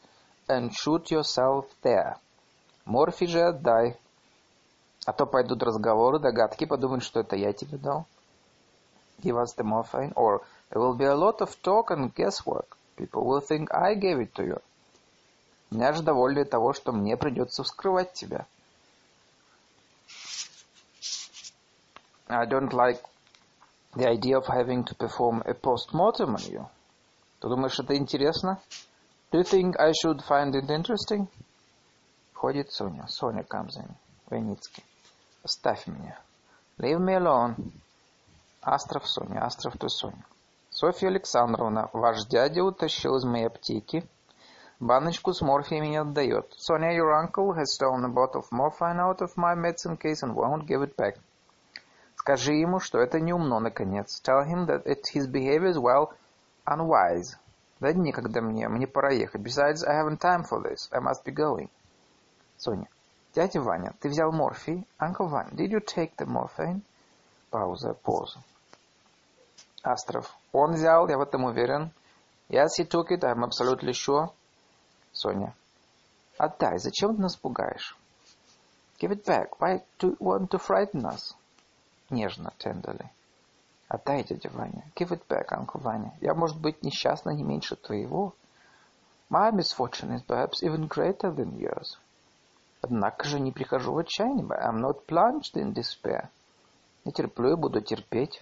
[0.49, 2.17] and shoot yourself there.
[2.85, 3.97] Морфий же отдай.
[5.05, 8.05] А то пойдут разговоры, догадки, подумают, что это я тебе дал.
[9.21, 12.77] Give us the morphine, or there will be a lot of talk and guesswork.
[12.95, 14.61] People will think I gave it to you.
[15.71, 18.45] Меня же довольно того, что мне придется вскрывать тебя.
[22.27, 23.01] I don't like
[23.95, 26.67] the idea of having to perform a post-mortem on you.
[27.39, 28.59] Ты думаешь, это интересно?
[29.31, 31.27] Do you think I should find it interesting?
[32.33, 33.07] Входит Соня.
[33.07, 33.89] Соня comes in.
[34.29, 34.83] Войницкий.
[35.49, 36.15] Оставь меня.
[36.77, 37.55] Leave me alone.
[38.61, 39.43] Астров Соня.
[39.43, 40.23] Астров to Соня.
[40.69, 44.07] Софья Александровна, ваш дядя утащил из моей аптеки
[44.79, 46.53] баночку с морфием и не отдает.
[46.55, 50.35] Sonia, your uncle has stolen a bottle of morphine out of my medicine case and
[50.35, 51.17] won't give it back.
[52.15, 54.21] Скажи ему, что это неумно, наконец.
[54.23, 56.11] Tell him that it, his behavior is, well,
[56.67, 57.37] unwise.
[57.79, 59.41] Да некогда мне, мне пора ехать.
[59.41, 60.91] Besides, I haven't time for this.
[60.91, 61.71] I must be going.
[62.57, 62.87] Соня.
[63.35, 64.87] Дядя Ваня, ты взял морфий?
[64.99, 66.81] Uncle Ваня, did you take the morphine?
[67.51, 68.39] Пауза, пауза.
[69.83, 70.35] Астров.
[70.51, 71.91] Он взял, я в этом уверен.
[72.49, 74.31] Yes, he took it, I'm absolutely sure.
[75.11, 75.53] Соня.
[76.37, 77.95] Отдай, зачем ты нас пугаешь?
[78.99, 79.59] Give it back.
[79.59, 81.35] Why do you want to frighten us?
[82.09, 83.07] Нежно, tenderly.
[83.87, 84.83] Отдай, дядя Ваня.
[84.95, 86.13] Give it back, Uncle Ваня.
[86.19, 88.33] Я, может быть, несчастна не меньше твоего.
[89.29, 91.97] My misfortune is perhaps even greater than yours.
[92.81, 94.45] Однако же не прихожу в отчаяние.
[94.45, 96.29] I'm not plunged in despair.
[97.05, 98.41] Не терплю и буду терпеть.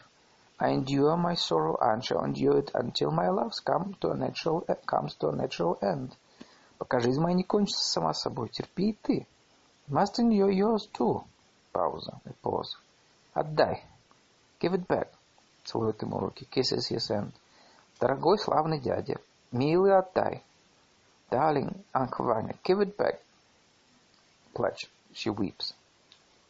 [0.60, 4.66] I endure my sorrow and shall endure it until my love come to a natural,
[4.86, 6.14] comes to a natural end.
[6.78, 9.28] Пока жизнь моя не кончится сама собой, терпи и ты.
[9.90, 11.24] Must endure yours too.
[11.72, 12.20] Пауза.
[12.42, 12.78] Pause.
[13.34, 13.84] Отдай.
[14.60, 15.10] Give it back.
[15.64, 16.48] Целует ему руки.
[16.52, 17.34] Kisses his hand.
[18.00, 19.20] Дорогой славный дядя,
[19.52, 20.44] милый отдай.
[21.30, 23.20] Darling, Uncle Ваня, give it back.
[24.57, 24.91] Плачет.
[25.13, 25.75] She weeps.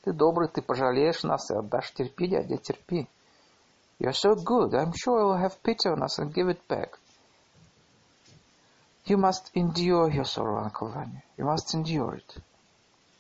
[0.02, 1.92] Ты добрый, ты пожалеешь нас и отдашь.
[1.92, 3.08] Терпи, дядя, терпи.
[3.98, 4.74] You're so good.
[4.74, 6.98] I'm sure you'll have pity on us and give it back.
[9.04, 11.22] You must endure your sorrow, Uncle Ваня.
[11.36, 12.42] You must endure it.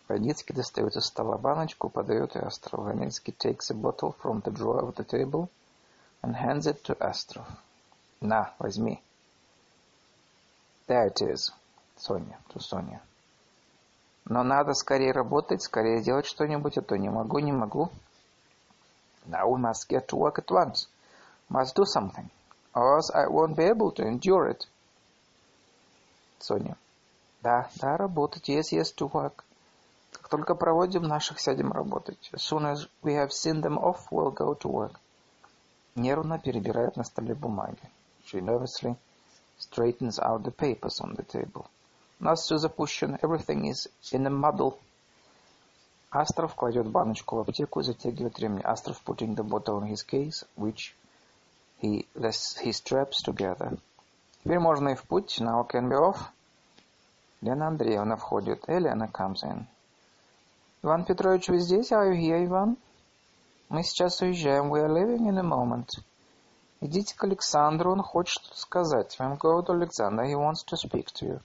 [0.08, 2.84] Ваницкий достает из стола баночку, подает ее Астров.
[2.84, 5.48] Ваницкий takes a bottle from the drawer of the table
[6.22, 7.46] and hands it to Astrov.
[8.20, 9.00] На, возьми.
[10.86, 11.50] There it is.
[11.96, 13.00] Соня, to Соня.
[14.29, 17.89] Но надо скорее работать, скорее делать что-нибудь, а то не могу, не могу.
[19.25, 20.87] Now we must get to work at once.
[21.49, 22.29] Must do something.
[22.73, 24.67] Or else I won't be able to endure it.
[26.39, 26.75] Соня.
[27.41, 28.49] Да, да, работать.
[28.49, 29.43] Yes, yes, to work.
[30.11, 32.29] Как только проводим наших, сядем работать.
[32.33, 34.95] As soon as we have seen them off, we'll go to work.
[35.95, 37.79] Нервно перебирает на столе бумаги.
[38.25, 38.97] She nervously
[39.57, 41.65] straightens out the papers on the table.
[42.19, 43.17] У нас все запущено.
[43.17, 44.79] Everything is in a muddle.
[46.09, 48.61] Астров кладет баночку в аптеку и затягивает ремни.
[48.63, 50.95] Астров putting the bottle in his case, which
[51.81, 53.77] he, he straps together.
[54.43, 55.39] Теперь можно и в путь.
[55.39, 56.17] Now can be off.
[57.41, 58.67] Лена Андреевна входит.
[58.67, 59.65] Елена comes in.
[60.81, 61.91] Иван Петрович, вы здесь?
[61.91, 62.77] Are you here, Иван?
[63.69, 64.71] Мы сейчас уезжаем.
[64.73, 65.89] We are leaving in a moment.
[66.79, 69.17] Идите к Александру, он хочет сказать.
[69.19, 71.39] Вам go to Alexander, he wants to speak to you.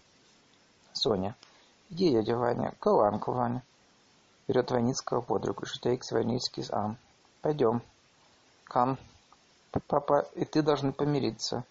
[0.93, 1.37] Соня.
[1.91, 2.75] Иди, дядя Ваня.
[2.81, 3.63] Uncle Ваня.
[4.49, 5.65] Берет Ваницкого под руку.
[5.65, 6.97] She takes Ваницкий's arm.
[7.41, 7.83] Пойдем.
[8.73, 8.99] Come.
[9.87, 11.65] Папа и ты должны помириться.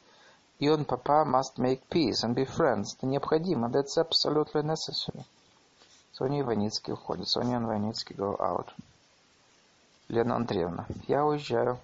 [0.59, 2.95] И он, папа, must make peace and be friends.
[2.98, 3.69] Это необходимо.
[3.69, 5.25] That's absolutely necessary.
[6.11, 7.27] Соня и Ваницкий уходят.
[7.27, 8.67] Соня и Ваницкий go out.
[10.08, 10.85] Лена Андреевна.
[11.08, 11.80] Я уезжаю.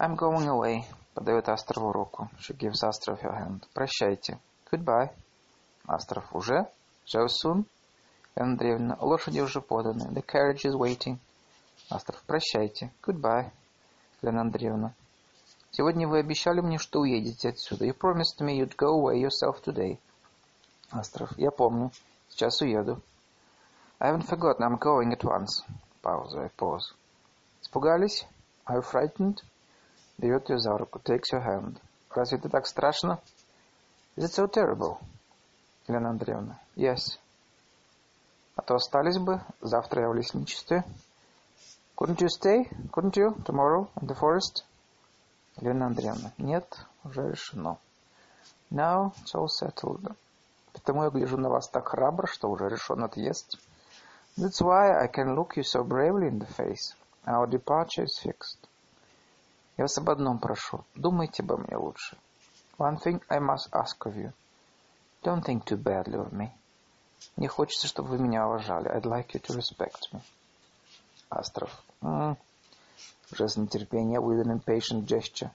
[0.00, 0.84] I'm going away.
[1.14, 2.30] Подает Астрову руку.
[2.38, 3.66] She gives Astrov her hand.
[3.74, 4.38] Прощайте.
[4.70, 5.10] Goodbye.
[5.88, 6.24] Астров.
[6.34, 6.66] Уже?
[7.06, 7.64] So soon?
[8.36, 8.98] Лена Андреевна.
[9.00, 10.12] Лошади уже поданы.
[10.12, 11.18] The carriage is waiting.
[11.90, 12.22] Астров.
[12.26, 12.92] Прощайте.
[13.02, 13.50] Goodbye.
[14.20, 14.92] Лена Андреевна.
[15.70, 17.86] Сегодня вы обещали мне, что уедете отсюда.
[17.86, 19.98] You promised me you'd go away yourself today.
[20.90, 21.32] Астров.
[21.38, 21.90] Я помню.
[22.28, 23.00] Сейчас уеду.
[23.98, 24.62] I haven't forgotten.
[24.62, 25.64] I'm going at once.
[26.02, 26.50] Пауза.
[26.56, 26.94] Pause.
[27.62, 28.26] Испугались?
[28.66, 29.38] Are you frightened?
[30.18, 30.98] Берет ее за руку.
[30.98, 31.80] Takes your hand.
[32.10, 33.20] Разве это так страшно?
[34.16, 34.98] Is it so terrible?
[35.88, 36.60] Елена Андреевна.
[36.76, 37.18] Yes.
[38.56, 39.40] А то остались бы.
[39.62, 40.84] Завтра я в лесничестве.
[41.96, 42.70] Couldn't you stay?
[42.92, 43.34] Couldn't you?
[43.44, 44.64] Tomorrow in the forest?
[45.56, 46.32] Елена Андреевна.
[46.36, 47.78] Нет, уже решено.
[48.70, 50.14] Now it's all settled.
[50.74, 53.58] Потому я гляжу на вас так храбро, что уже решен отъезд.
[54.36, 56.94] That's why I can look you so bravely in the face.
[57.26, 58.58] Our departure is fixed.
[59.78, 60.84] Я вас об одном прошу.
[60.94, 62.18] Думайте обо мне лучше.
[62.78, 64.32] One thing I must ask of you.
[65.22, 66.50] Don't think too badly of me.
[67.36, 68.88] Мне хочется, чтобы вы меня уважали.
[68.88, 70.20] I'd like you to respect me.
[71.30, 71.70] Астров.
[72.02, 72.36] Mm.
[73.32, 75.50] Уже с нетерпением with an impatient gesture.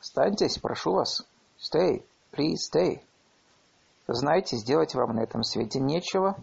[0.00, 1.24] Останьтесь, прошу вас.
[1.58, 2.04] Stay.
[2.32, 3.02] Please stay.
[4.08, 6.36] Знаете, сделать вам на этом свете нечего.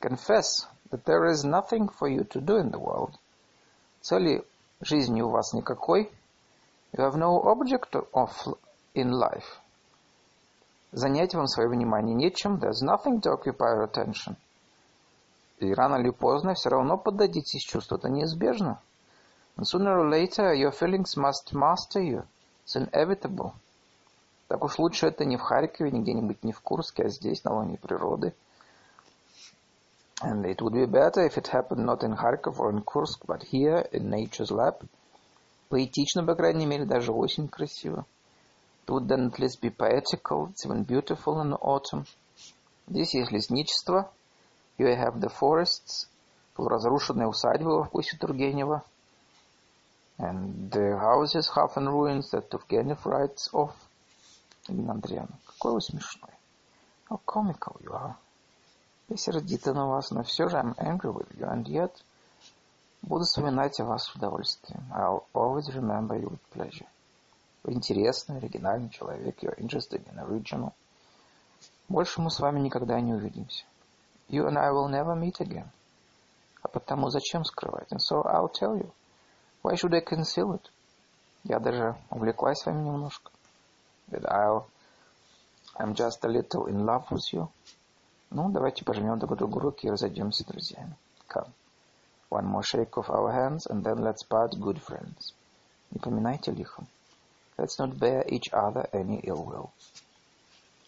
[0.00, 3.14] Confess that there is nothing for you to do in the world.
[4.02, 4.44] Цели
[4.80, 6.12] жизни у вас никакой.
[6.92, 8.30] You have no object of
[8.94, 9.60] in life.
[10.96, 12.56] Занять вам свое внимание нечем.
[12.56, 14.36] There's nothing to occupy your attention.
[15.58, 17.98] И рано или поздно все равно поддадитесь чувству.
[17.98, 18.80] Это неизбежно.
[19.58, 22.24] And sooner or later your feelings must master you.
[22.64, 23.52] It's inevitable.
[24.48, 27.52] Так уж лучше это не в Харькове, не где-нибудь не в Курске, а здесь, на
[27.52, 28.32] лоне природы.
[30.22, 33.42] And it would be better if it happened not in Kharkov or in Kursk, but
[33.42, 34.82] here, in nature's lab.
[35.68, 38.06] Поэтично, по крайней мере, даже осень красиво.
[38.86, 42.06] It would then at least be poetical, it's even beautiful in autumn.
[42.86, 44.12] Здесь есть лесничество.
[44.78, 46.06] Here I have the forests,
[46.54, 48.84] полуразрушенные усадьбы во вкусе Тургенева.
[50.18, 53.72] And the houses half in ruins that Turgenev writes of.
[54.68, 56.30] Ирина Андреевна, какой вы смешной.
[57.10, 58.14] How comical you are.
[59.08, 61.92] Я сердита на вас, но все же I'm angry with you, and yet
[63.02, 64.84] буду вспоминать о вас с удовольствием.
[64.94, 66.86] I'll always remember you with pleasure.
[67.68, 70.72] Интересный, оригинальный человек, you're interested in original.
[71.88, 73.64] Больше мы с вами никогда не увидимся.
[74.28, 75.66] You and I will never meet again.
[76.62, 77.90] А потому зачем скрывать?
[77.90, 78.92] And so I'll tell you.
[79.62, 80.62] Why should I conceal it?
[81.42, 83.32] Я даже увлеклась вами немножко.
[84.10, 84.66] That I'll...
[85.76, 87.48] I'm just a little in love with you.
[88.30, 90.96] Ну, давайте пожмем друг другу руки и разойдемся друзьями.
[91.28, 91.50] Come.
[92.30, 95.34] One more shake of our hands, and then let's part good friends.
[95.90, 96.86] Не поминайте лихом.
[97.58, 99.70] Let's not bear each other any ill will.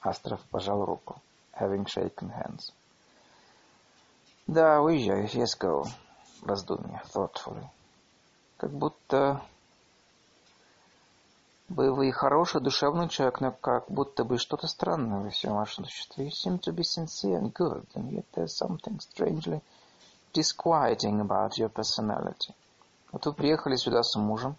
[0.03, 1.21] Астров пожал руку,
[1.53, 2.73] having shaken hands.
[4.47, 5.87] Да, уезжаю, yes, go.
[6.43, 7.67] Раздумье, thoughtfully.
[8.57, 9.43] Как будто
[11.69, 16.27] бы вы хороший, душевный человек, но как будто бы что-то странное во всем вашем существе.
[16.27, 19.61] You seem to be sincere and good, and yet there's something strangely
[20.33, 22.55] disquieting about your personality.
[23.13, 24.57] Вот вы приехали сюда с мужем.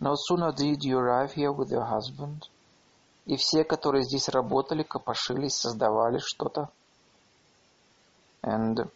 [0.00, 2.48] No sooner did you arrive here with your husband.
[3.26, 6.70] И все, которые здесь работали, копошились, создавали что-то.
[8.42, 8.90] And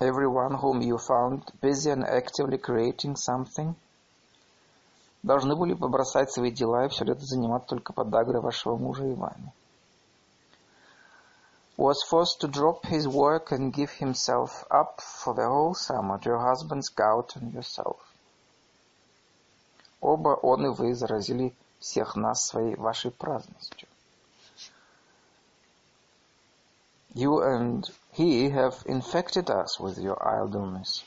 [0.00, 3.86] everyone whom you found busy and actively creating something –
[5.22, 9.52] должны были побросать свои дела и все лето заниматься только подагрой вашего мужа и вами.
[11.76, 16.28] Was forced to drop his work and give himself up for the whole summer to
[16.28, 17.96] your husband's gout and yourself.
[20.05, 23.87] Оба он и вы заразили всех нас своей вашей праздностью.
[27.15, 31.03] You and he have infected us with your idleness.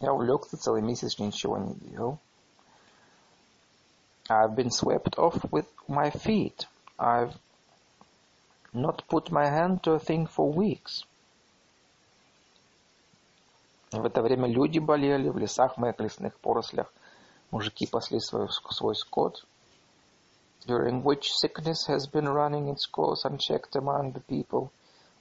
[0.00, 2.18] Я увлекся целый месяц, ничего не делал.
[4.28, 6.66] I've been swept off with my feet.
[6.98, 7.34] I've
[8.72, 11.04] not put my hand to a thing for weeks.
[13.92, 16.92] В это время люди болели, в лесах моих лесных порослях
[17.51, 19.45] мужики пасли свой, свой скот.
[20.65, 24.71] During which sickness has been running its course unchecked among the people.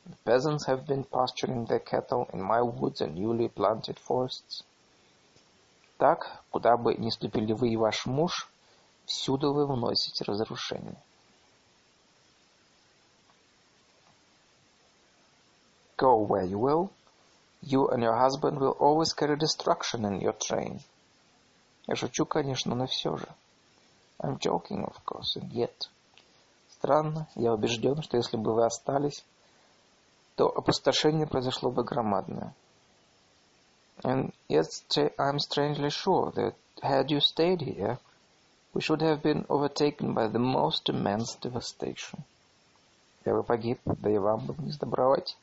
[0.06, 4.62] The peasants have been pasturing their cattle in my woods and newly planted forests.
[5.98, 8.48] Так, куда бы ни ступили вы и ваш муж,
[9.06, 10.96] Всюду вы вносите разрушение.
[15.98, 16.90] Go where you will,
[17.60, 20.80] you and your husband will always carry destruction in your train.
[21.87, 23.27] Я шучу, конечно, но все же.
[24.19, 25.89] I'm joking, of course, and yet.
[26.69, 29.23] Странно, я убежден, что если бы вы остались,
[30.35, 32.53] то опустошение произошло бы громадное.
[34.03, 34.67] And yet
[35.17, 37.97] I'm strangely sure that had you stayed here,
[38.73, 42.19] we should have been overtaken by the most immense devastation.
[43.25, 45.35] Я бы погиб, да и вам бы не сдобровать.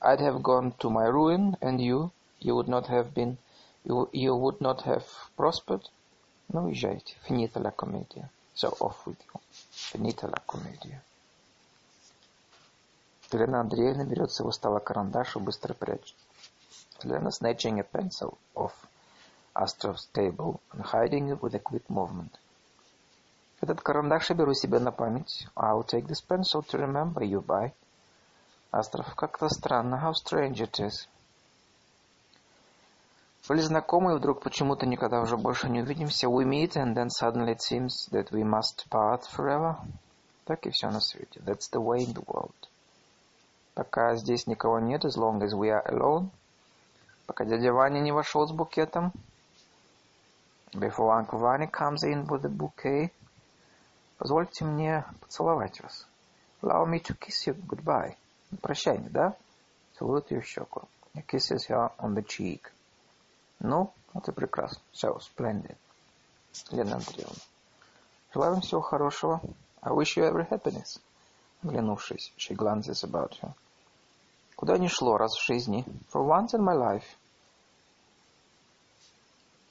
[0.00, 3.38] I'd have gone to my ruin, and you, you would not have been
[3.85, 5.05] you, you would not have
[5.35, 5.83] prospered,
[6.49, 7.15] ну, езжайте.
[7.27, 8.29] Finita la commedia.
[8.53, 9.39] So off with you.
[9.71, 11.01] Finita la commedia.
[13.31, 16.15] Елена Андреевна берет с его стола карандаш и быстро прячет.
[17.03, 18.73] Elena snatching a pencil off
[19.55, 22.37] Astrov's table and hiding it with a quick movement.
[23.61, 25.47] Этот карандаш я беру себе на память.
[25.55, 27.71] I'll take this pencil to remember you by.
[28.71, 29.95] Астров, как-то странно.
[29.95, 31.07] How strange it is.
[33.48, 36.26] Были знакомы, и вдруг почему-то никогда уже больше не увидимся.
[36.26, 39.76] We meet, and then suddenly it seems that we must part forever.
[40.46, 41.40] Так и все на свете.
[41.44, 42.54] That's the way in the world.
[43.74, 46.30] Пока здесь никого нет, as long as we are alone.
[47.26, 49.12] Пока дядя Ваня не вошел с букетом.
[50.72, 53.12] Before Uncle Vanya comes in with the bouquet.
[54.18, 56.08] Позвольте мне поцеловать вас.
[56.62, 58.16] Allow me to kiss you goodbye.
[58.60, 59.36] Прощание, да?
[59.98, 60.88] Целует ее в щеку.
[61.28, 62.72] Kisses her on the cheek.
[63.60, 64.80] Ну, это прекрасно.
[64.92, 65.76] So, splendid.
[66.70, 67.36] Лена Андреевна.
[68.32, 69.40] Желаю вам всего хорошего.
[69.82, 71.00] I wish you every happiness.
[71.62, 73.54] Оглянувшись, she glances about her.
[74.56, 75.84] Куда ни шло раз в жизни.
[76.12, 77.04] For once in my life.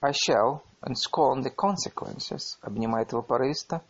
[0.02, 2.58] I shall and scorn the consequences.
[2.62, 3.82] Обнимает его порывисто.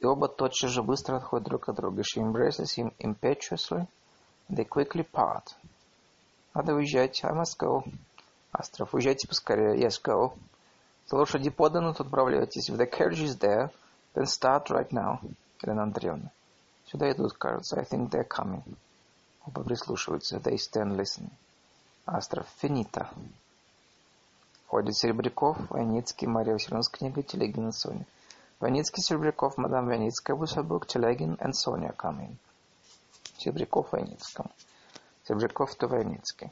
[0.00, 2.02] И оба тотчас же быстро отходят друг от друга.
[2.02, 3.86] She embraces him impetuously.
[4.50, 5.54] They quickly part.
[6.54, 7.24] Надо уезжать.
[7.24, 7.82] I must go.
[8.58, 9.78] Астров, уезжайте поскорее.
[9.78, 10.32] Yes, go.
[11.04, 12.70] Если лошади поданы, то отправляйтесь.
[12.70, 13.70] If the carriage is there,
[14.14, 15.20] then start right now.
[15.62, 16.30] Елена Андреевна.
[16.86, 17.78] Сюда идут, кажется.
[17.78, 18.62] I think they're coming.
[19.44, 20.38] Оба прислушиваются.
[20.38, 21.32] They stand listening.
[22.06, 22.46] Астров.
[22.58, 23.10] Финита.
[24.68, 28.06] Ходит Серебряков, Войницкий, Мария Васильевна с книгой, Телегин и Соня.
[28.58, 32.36] Войницкий, Серебряков, мадам Войницкая, Высобук, Телегин and Соня coming.
[33.36, 34.50] Серебряков Войницкому.
[35.24, 36.50] Серебряков то Войницкий.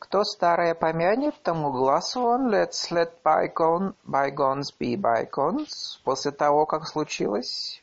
[0.00, 2.52] Кто старое помянет, тому глаз вон.
[2.52, 6.00] Let's let bygone, bygones be bygones.
[6.04, 7.82] После того, как случилось,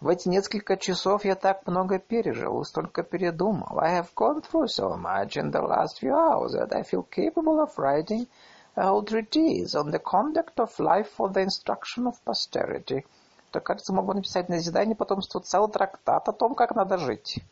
[0.00, 3.78] в эти несколько часов я так много пережил, столько передумал.
[3.80, 7.60] I have gone through so much in the last few hours that I feel capable
[7.60, 8.26] of writing
[8.74, 13.04] a whole treatise on the conduct of life for the instruction of posterity.
[13.50, 17.44] То, кажется, могу написать на назидание потомству целый трактат о том, как надо жить.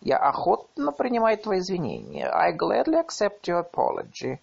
[0.00, 2.26] Я охотно принимаю твои извинения.
[2.28, 4.40] I gladly accept your apology.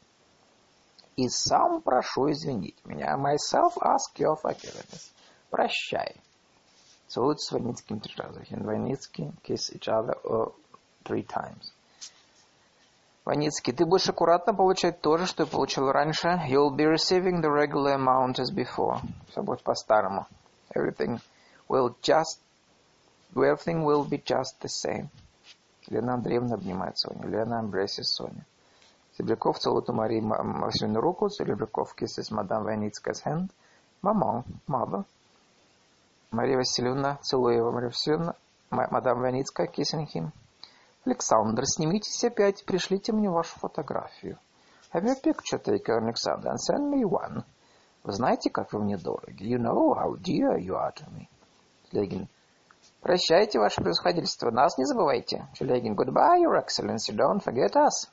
[1.16, 3.18] И сам прошу извинить меня.
[3.18, 5.12] Myself ask your forgiveness.
[5.50, 6.16] Прощай.
[7.08, 8.44] Целуют с Войницким три раза.
[8.52, 10.54] Войницкий kiss each other uh,
[11.04, 11.74] three times.
[13.26, 16.28] Войницкий, ты будешь аккуратно получать то же, что и получил раньше.
[16.48, 19.00] You'll be receiving the regular amount as before.
[19.32, 20.28] Все будет по-старому.
[20.76, 21.20] Everything
[21.68, 22.40] will just,
[23.36, 25.10] everything will be just the same.
[25.88, 27.28] Лена Андреевна обнимает Соню.
[27.28, 28.46] Лена embraces Соню.
[29.18, 31.30] Серебряков целует у Марии Васильевну руку.
[31.30, 33.50] Серебряков kisses мадам Войницкая's hand.
[34.02, 35.06] Мамон, mother.
[36.32, 38.36] Мария Васильевна, целуя его, Мария Васильевна,
[38.70, 40.32] мадам Ваницкая, kissing him.
[41.06, 44.38] Александр, снимитесь опять, пришлите мне вашу фотографию.
[44.94, 47.44] Have your picture taken, Alexander, and send me one.
[48.04, 49.44] Вы знаете, как вы мне дороги?
[49.44, 51.28] You know how dear you are to me.
[51.92, 52.28] Легин.
[53.02, 55.48] Прощайте, ваше превосходительство, нас не забывайте.
[55.54, 55.96] Челегин.
[55.96, 58.10] Goodbye, your excellency, don't forget us.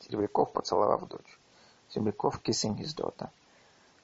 [0.00, 1.38] Серебряков, поцеловав дочь.
[1.88, 3.28] Серебряков, kissing his daughter.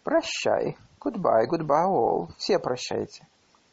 [0.04, 0.76] Прощай.
[1.00, 2.28] Goodbye, goodbye all.
[2.36, 3.26] Все прощайте.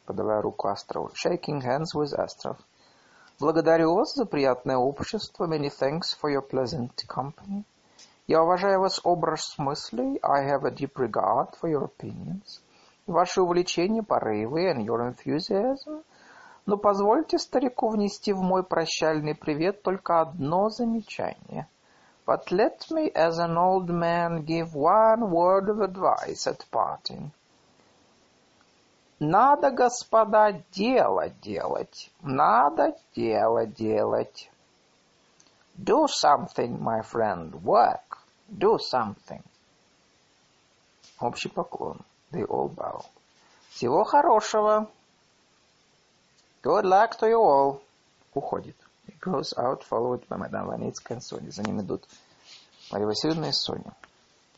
[0.06, 1.10] Подавая руку Астрову.
[1.14, 2.58] Shaking hands with Astrov.
[3.40, 5.46] Благодарю вас за приятное общество.
[5.46, 7.64] Many thanks for your pleasant company.
[8.26, 10.18] Я уважаю вас образ мыслей.
[10.22, 12.62] I have a deep regard for your opinions.
[13.06, 16.02] Ваши увлечения, порывы and your enthusiasm.
[16.66, 21.68] Но позвольте старику внести в мой прощальный привет только одно замечание.
[22.26, 27.30] But let me, as an old man, give one word of advice at parting.
[29.20, 32.10] Надо, господа, дело делать.
[32.22, 34.50] Надо дело делать.
[35.76, 37.62] Do something, my friend.
[37.62, 38.18] Work.
[38.48, 39.42] Do something.
[41.20, 42.00] Общий поклон.
[42.34, 43.04] They all bow.
[43.70, 44.90] Всего хорошего.
[46.62, 47.80] Good luck to you all.
[48.34, 48.76] Уходит.
[49.06, 51.50] He goes out, followed by Madame Ваницкая и Соня.
[51.50, 52.08] За ним идут
[52.90, 53.94] Мария Васильевна и Соня.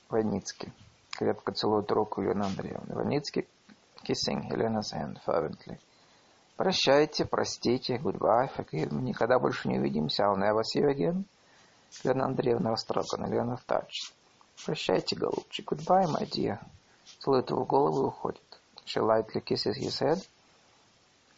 [0.08, 0.72] Ваницкий.
[1.10, 2.94] Крепко целует руку Елены Андреевны.
[2.94, 3.46] Ваницкий
[4.06, 5.78] kissing Helena's hand fervently.
[6.56, 9.02] Прощайте, простите, goodbye, forgive me.
[9.02, 10.22] Никогда больше не увидимся.
[10.22, 11.24] I'll never see you again.
[12.02, 13.26] Елена Андреевна растрогана.
[13.26, 14.14] Елена touched.
[14.64, 15.70] Прощайте, голубчик.
[15.72, 16.58] Goodbye, my dear.
[17.24, 18.42] Его голову и уходит.
[18.84, 20.26] She lightly kisses his head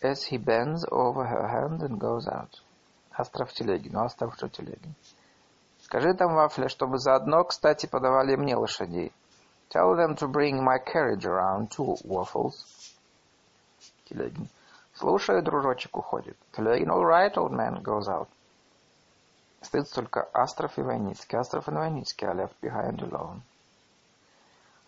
[0.02, 2.60] as he bends over her hand and goes out.
[3.16, 3.96] Астров Телегин.
[3.96, 4.94] Астров что Телегин.
[5.82, 9.12] Скажи там, Вафля, чтобы заодно, кстати, подавали мне лошадей.
[9.70, 12.64] Tell them to bring my carriage around too, Waffles.
[14.04, 14.48] Телегин.
[14.94, 16.36] Слушай, дружочек уходит.
[16.52, 18.28] Телегин, all right, old man, goes out.
[19.60, 21.38] Остаются только Астров и Войницкий.
[21.38, 23.40] Астров и Войницкий are left behind alone.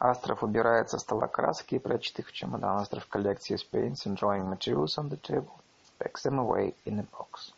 [0.02, 2.78] Астров убирает со стола краски и прячет их в чемодан.
[2.78, 5.60] Астров collects his paints and drawing materials on the table,
[5.98, 7.52] packs them away in a box.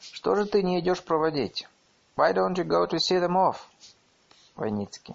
[0.00, 1.68] Что же ты не идешь проводить?
[2.16, 3.56] Why don't you go to see them off?
[4.54, 5.14] Войницкий.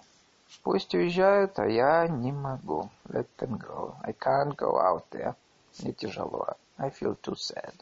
[0.61, 2.91] Пусть уезжают, а я не могу.
[3.07, 3.95] Let them go.
[4.03, 5.33] I can't go out there.
[5.79, 6.55] Мне тяжело.
[6.77, 7.73] I feel too sad.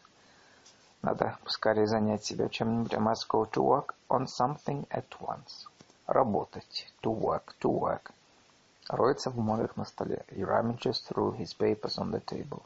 [1.02, 2.94] Надо поскорее занять себя чем-нибудь.
[2.94, 5.68] I must go to work on something at once.
[6.08, 6.88] Работать.
[7.02, 7.54] To work.
[7.60, 8.14] To work.
[8.90, 10.26] Роется в бумагах на столе.
[10.30, 12.64] He rummages through his papers on the table.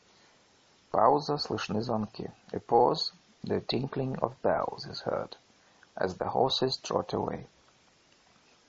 [0.90, 1.38] Пауза.
[1.38, 2.32] Слышны звонки.
[2.54, 3.12] A pause.
[3.44, 5.36] The tinkling of bells is heard.
[5.96, 7.46] As the horses trot away.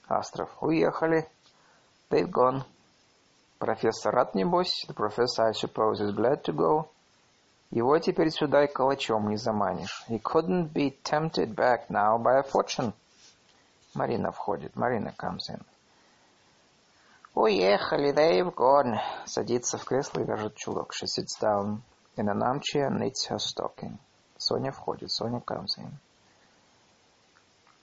[0.08, 0.50] Астров.
[0.60, 1.28] Уехали.
[2.10, 2.64] They've gone.
[3.60, 4.84] Профессор рад, небось.
[4.88, 6.88] The professor, I suppose, is glad to go.
[7.70, 10.04] Его теперь сюда и калачом не заманишь.
[10.08, 12.92] He couldn't be tempted back now by a fortune.
[13.94, 14.74] Марина входит.
[14.74, 15.64] Марина comes in.
[17.34, 18.96] Уехали, they've gone.
[19.26, 20.92] Садится в кресло и вяжет чулок.
[20.92, 21.82] She sits down
[22.16, 23.98] in an armchair and knits her stocking.
[24.38, 25.10] Соня входит.
[25.10, 25.90] Соня comes in.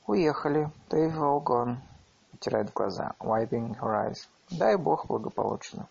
[0.08, 0.72] Уехали.
[0.90, 1.78] They've all gone.
[2.34, 3.14] Утирает глаза.
[3.20, 4.26] Wiping her eyes.
[4.50, 5.90] Дай бог благополучно.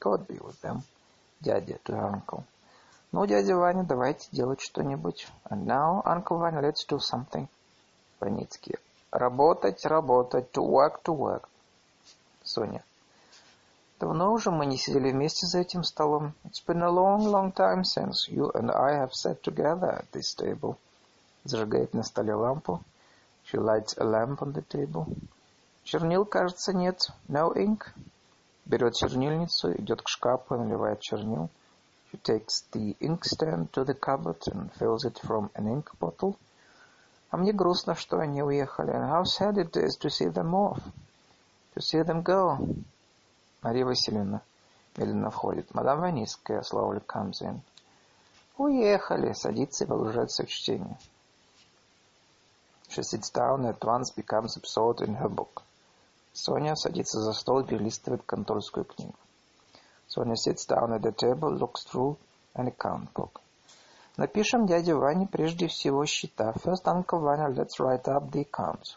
[0.00, 0.80] God be with them.
[1.40, 2.44] Дядя, to her uncle.
[3.12, 5.28] Ну, дядя Ваня, давайте делать что-нибудь.
[5.50, 7.48] And now, Uncle Ваня, let's do something.
[8.18, 8.76] Ваницкий.
[9.10, 10.50] Работать, работать.
[10.52, 11.48] To work, to work.
[12.48, 12.82] Соня.
[14.00, 16.32] Давно уже мы не сидели вместе за этим столом.
[16.44, 20.34] It's been a long, long time since you and I have sat together at this
[20.34, 20.78] table.
[21.44, 22.82] Зажигает на столе лампу.
[23.44, 25.06] She lights a lamp on the table.
[25.84, 27.10] Чернил, кажется, нет.
[27.28, 27.82] No ink.
[28.64, 31.50] Берет чернильницу, идет к шкафу и наливает чернил.
[32.10, 36.36] She takes the inkstand to the cupboard and fills it from an ink bottle.
[37.30, 38.92] А мне грустно, что они уехали.
[38.94, 40.80] And how sad it is to see them off.
[41.78, 42.58] Them go.
[43.62, 44.42] Мария Васильевна
[44.96, 45.72] медленно входит.
[45.74, 47.60] Мадам Ваниская slowly comes in.
[48.56, 49.32] Уехали.
[49.32, 50.98] Садится и погружается в чтение.
[52.88, 55.62] She sits down and at once becomes absorbed in her book.
[56.32, 59.14] Соня садится за стол и перелистывает конторскую книгу.
[60.06, 62.16] Соня sits down at the table, looks through
[62.54, 63.40] an account book.
[64.16, 66.52] Напишем дяде Ване прежде всего счета.
[66.52, 68.96] First, Uncle Vanya, let's write up the accounts.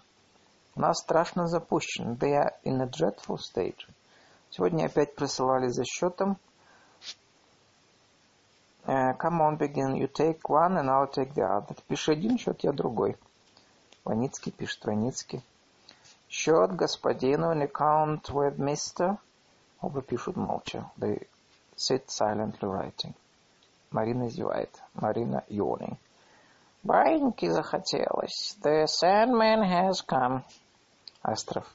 [0.75, 2.15] У нас страшно запущено.
[2.15, 3.77] They are in a dreadful state.
[4.49, 6.37] Сегодня опять присылали за счетом.
[8.85, 9.95] Uh, come on, begin.
[9.95, 11.75] You take one and I'll take the other.
[11.87, 13.15] Пиши один счет, я другой.
[14.03, 15.43] Ваницкий пишет Ваницкий.
[16.29, 19.17] Счет господину an account with Mr.
[19.81, 20.89] Оба пишут молча.
[20.97, 21.27] They
[21.75, 23.13] sit silently writing.
[23.91, 24.81] Марина зевает.
[24.93, 25.97] Марина yawning.
[26.83, 28.57] Баиньки захотелось.
[28.63, 30.43] The Sandman has come.
[31.23, 31.67] Астров.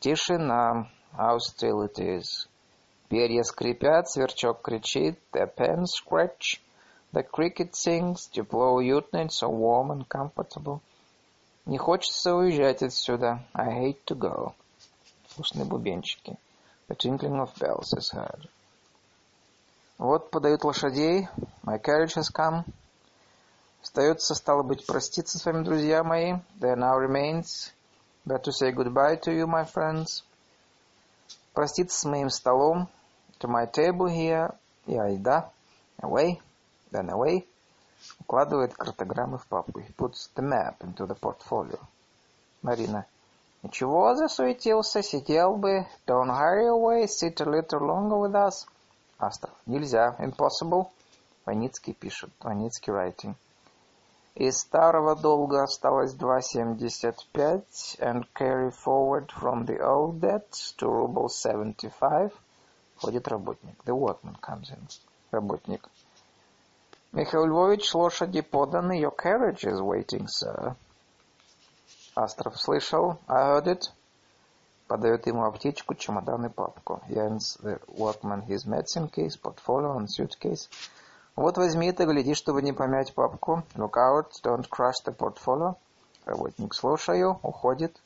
[0.00, 0.88] Тишина.
[1.16, 2.46] How still it is.
[3.08, 5.18] Перья скрипят, сверчок кричит.
[5.32, 6.60] The pens scratch.
[7.12, 8.28] The cricket sings.
[8.30, 9.24] Тепло, уютно.
[9.24, 10.80] It's so warm and comfortable.
[11.66, 13.44] Не хочется уезжать отсюда.
[13.52, 14.54] I hate to go.
[15.34, 16.38] Слышны бубенчики.
[16.88, 18.48] The tinkling of bells is heard.
[19.98, 21.28] Вот подают лошадей.
[21.64, 22.64] My carriage has come.
[23.84, 26.36] Остается, стало быть, проститься с вами, друзья мои.
[26.58, 27.70] There now remains
[28.24, 30.24] but to say goodbye to you, my friends.
[31.52, 32.88] Проститься с моим столом.
[33.40, 34.56] To my table here.
[34.86, 35.50] И айда.
[36.00, 36.40] Away.
[36.92, 37.46] Then away.
[38.20, 39.80] Укладывает картограммы в папку.
[39.80, 41.78] He puts the map into the portfolio.
[42.62, 43.04] Марина.
[43.62, 45.86] Ничего, засуетился, сидел бы.
[46.06, 48.66] Don't hurry away, sit a little longer with us.
[49.18, 49.54] Астров.
[49.66, 50.16] Нельзя.
[50.18, 50.86] Impossible.
[51.44, 52.30] Ваницкий пишет.
[52.40, 53.34] Ваницкий writing.
[54.35, 57.63] Из старого долга осталось 2.75
[57.99, 62.31] and carry forward from the old debt to ruble 75.
[62.95, 63.83] Входит работник.
[63.85, 64.87] The workman comes in.
[65.31, 65.89] Работник.
[67.11, 69.01] Михаил Львович, лошади поданы.
[69.01, 70.75] Your carriage is waiting, sir.
[72.15, 73.17] Астров слышал.
[73.27, 73.89] I heard it.
[74.87, 77.01] Подает ему аптечку, чемодан и папку.
[77.09, 80.69] He hands the workman his medicine case, portfolio and suitcase.
[81.36, 83.64] Вот возьми это, гляди, чтобы не помять папку.
[83.74, 85.76] Look out, don't crush the portfolio.
[86.24, 88.00] Работник, слушаю, уходит.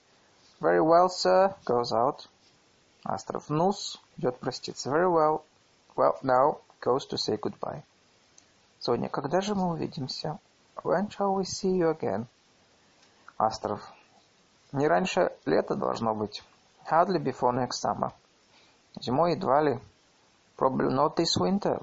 [0.60, 2.26] Very well, sir, goes out.
[3.04, 4.90] Астров, нус, идет проститься.
[4.90, 5.42] Very well.
[5.94, 7.82] Well, now, goes to say goodbye.
[8.78, 10.38] Соня, когда же мы увидимся?
[10.82, 12.26] When shall we see you again?
[13.36, 13.82] Астров.
[14.72, 16.42] Не раньше лета должно быть.
[16.90, 18.12] Hardly before next summer.
[19.00, 19.80] Зимой едва ли.
[20.56, 21.82] Probably not this winter.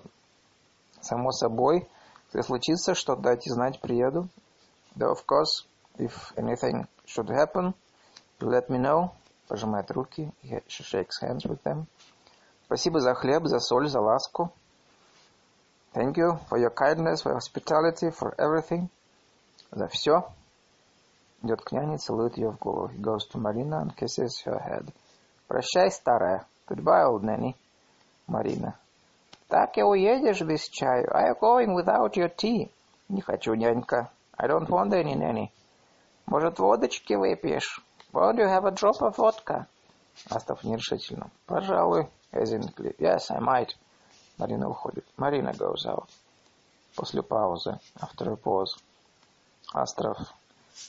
[1.06, 1.88] Само собой,
[2.34, 4.28] если случится, что дайте знать, приеду.
[4.98, 5.68] Though, of course,
[6.00, 7.76] if anything should happen,
[8.40, 9.12] you let me know.
[9.48, 10.34] Пожимает руки.
[10.42, 11.86] She shakes hands with them.
[12.66, 14.52] Спасибо за хлеб, за соль, за ласку.
[15.94, 18.90] Thank you for your kindness, for your hospitality, for everything.
[19.72, 20.34] За все.
[21.44, 22.88] Идет к няне, целует ее в голову.
[22.88, 24.92] He goes to Marina and kisses her head.
[25.48, 26.48] Прощай, старая.
[26.68, 27.56] Goodbye, old nanny.
[28.26, 28.80] Марина.
[29.48, 31.06] Так и уедешь без чаю.
[31.06, 32.72] You going without your tea?
[33.10, 34.10] Не хочу, нянька.
[34.38, 35.52] I don't want any nanny.
[36.26, 37.82] Может, водочки выпьешь?
[38.12, 39.68] Won't you have a drop of vodka?
[40.30, 41.30] Астов нерешительно.
[41.46, 42.10] Пожалуй.
[42.32, 42.96] Hesitantly.
[42.98, 43.76] Yes, I might.
[44.38, 45.06] Марина уходит.
[45.18, 46.10] Марина goes out.
[46.96, 47.80] После паузы.
[48.02, 48.76] After a pause.
[49.74, 50.18] Астров.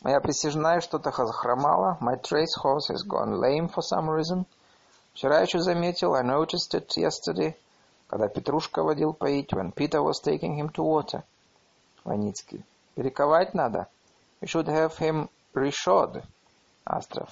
[0.03, 1.99] Моя присяжная что-то захромала.
[2.01, 4.47] My trace horse has gone lame for some reason.
[5.13, 6.15] Вчера еще заметил.
[6.15, 7.55] I noticed it yesterday.
[8.09, 9.53] Когда Петрушка водил поить.
[9.53, 11.25] When Peter was taking him to water.
[12.05, 12.65] Ваницкий.
[12.95, 13.89] Перековать надо.
[14.41, 16.25] We should have him reshod.
[16.85, 17.31] Астров.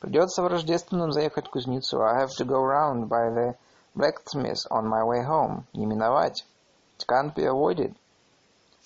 [0.00, 2.00] Придется в Рождественном заехать в кузницу.
[2.00, 3.56] I have to go round by the
[3.94, 5.64] blacksmith on my way home.
[5.74, 6.46] Не миновать.
[6.98, 7.94] It can't be avoided.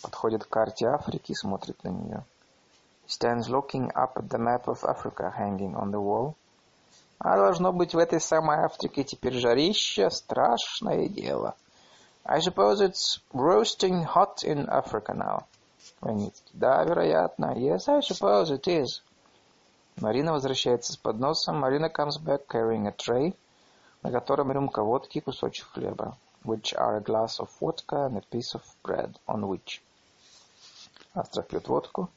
[0.03, 2.25] Подходит к карте Африки и смотрит на нее.
[3.07, 6.35] He stands looking up at the map of Africa hanging on the wall.
[7.25, 11.55] А должно быть в этой самой Африке теперь жарище, страшное дело.
[12.25, 15.45] I suppose it's roasting hot in Africa now.
[16.01, 16.51] Ваницкий.
[16.53, 17.55] Да, вероятно.
[17.55, 19.03] Yes, I suppose it is.
[20.01, 21.61] Марина возвращается с подносом.
[21.61, 23.37] Марина comes back carrying a tray,
[24.03, 28.23] на котором рюмка водки и кусочек хлеба, which are a glass of vodka and a
[28.33, 29.81] piece of bread, on which.
[31.15, 32.11] Астров пьет водку.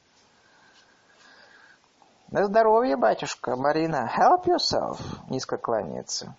[2.30, 3.54] На здоровье, батюшка.
[3.56, 5.00] Марина, help yourself.
[5.30, 6.34] Низко кланяется.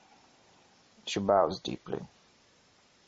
[1.06, 2.04] She bows deeply.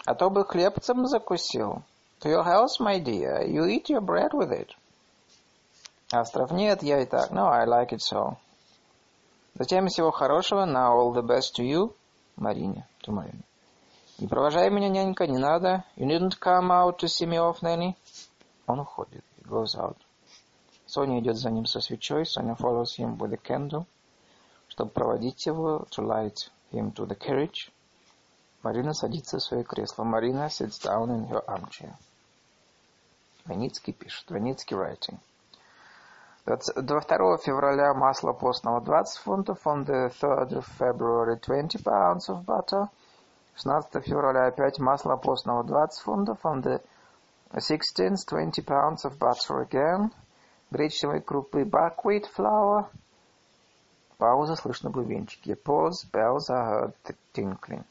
[0.06, 1.83] А то бы хлебцем закусил.
[2.22, 3.45] To your health, my dear.
[3.45, 4.69] You eat your bread with it.
[6.11, 7.32] Астров, нет, я и так.
[7.32, 8.38] No, I like it so.
[9.56, 10.66] Затем всего хорошего.
[10.66, 11.93] Now all the best to you.
[12.38, 12.88] Марине.
[13.03, 13.43] To Марине.
[14.19, 15.83] Не провожай меня, нянька, не надо.
[15.98, 17.95] You needn't come out to see me off, nanny.
[18.67, 19.24] Он уходит.
[19.38, 19.98] He goes out.
[20.90, 22.26] Соня идет за ним со свечой.
[22.26, 23.85] Соня follows him with a candle.
[24.69, 27.72] Чтобы проводить его, to light him to the carriage.
[28.64, 30.03] Марина садится в свое кресло.
[30.03, 31.93] Марина sits down in her armchair.
[33.45, 34.32] Ваницкий пишет.
[34.32, 35.19] Ваницкий writing.
[36.45, 36.58] 2
[37.38, 42.90] февраля масло постного 20 фунтов, on the 3rd of February 20 pounds of butter.
[43.53, 46.82] 16 февраля опять масло постного 20 фунтов, on the
[47.53, 50.11] 16th 20 pounds of butter again.
[50.72, 52.85] Гречневой крупы buckwheat flour.
[54.17, 55.56] Пауза, слышно бубенчики.
[55.56, 57.85] Pause, bells are heard tinkling.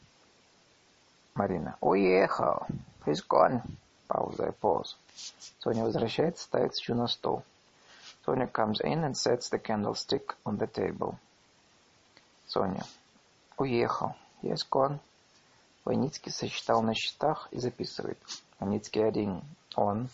[1.35, 1.77] Марина.
[1.81, 2.65] Уехал.
[3.05, 3.61] He's gone.
[4.07, 4.95] Пауза и pause.
[5.59, 7.43] Соня возвращается, ставит свечу на стол.
[8.25, 11.15] Sonia comes in and sets the candlestick on the table.
[12.47, 12.83] Соня.
[13.57, 14.15] Уехал.
[14.41, 14.99] Yes, gone.
[15.83, 18.19] Войницкий сочетал на счетах и записывает.
[18.59, 19.43] Войницкий adding
[19.75, 20.09] on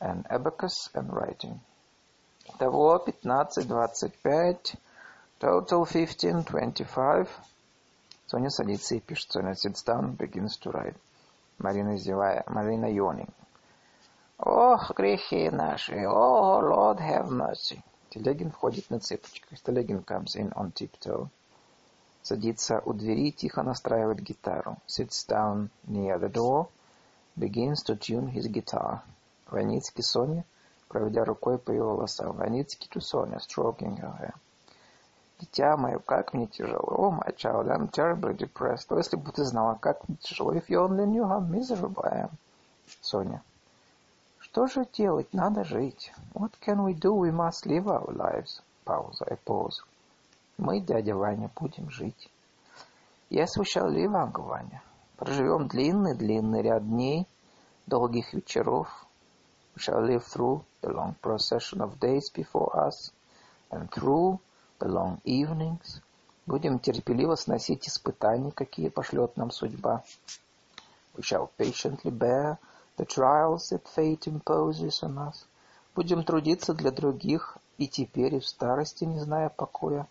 [0.00, 1.58] an abacus and writing.
[2.54, 4.76] Итого 15, 25,
[5.40, 7.28] total 15, 25.
[8.26, 9.32] Соня садится и пишет.
[9.32, 10.96] Соня sits down, begins to write.
[11.58, 12.44] Марина издевая.
[12.46, 13.30] Марина yawning.
[14.38, 16.06] Ох, грехи наши!
[16.06, 17.82] О, Lord have mercy!
[18.10, 19.60] Телегин входит на цыпочках.
[19.62, 21.28] Телегин comes in on tiptoe.
[22.22, 24.76] Садится у двери, тихо настраивает гитару.
[24.86, 26.68] Sits down near the door.
[27.36, 29.00] Begins to tune his guitar.
[29.50, 30.44] Ваницкий Соня,
[30.88, 32.40] проведя рукой по ее волосам.
[32.40, 34.32] To Соня, stroking her.
[35.40, 36.80] Дитя мое, как мне тяжело.
[36.80, 38.88] Oh, my child, I'm terribly depressed.
[38.90, 40.52] Oh, если бы ты знала, как мне тяжело.
[40.52, 42.30] If you only knew how miserable I am.
[43.00, 43.42] Соня.
[44.40, 45.32] Что же делать?
[45.32, 46.12] Надо жить.
[46.34, 47.14] What can we do?
[47.14, 48.60] We must live our lives.
[48.84, 49.84] Пауза и pause.
[50.56, 52.30] Мы, дядя Ваня, будем жить.
[53.30, 54.82] Yes, we shall live, Uncle Ваня.
[55.16, 57.28] Проживем длинный-длинный ряд дней,
[57.86, 58.88] долгих вечеров.
[59.77, 63.11] We shall live through the long procession of days before us
[63.71, 64.39] and through
[64.79, 66.01] the long evenings.
[66.45, 70.03] Будем терпеливо сносить испытания, какие пошлет нам судьба.
[71.15, 72.57] We shall patiently bear
[72.97, 75.45] the trials that fate imposes on us.
[75.95, 80.07] Будем трудиться для других и теперь, и в старости, не зная покоя.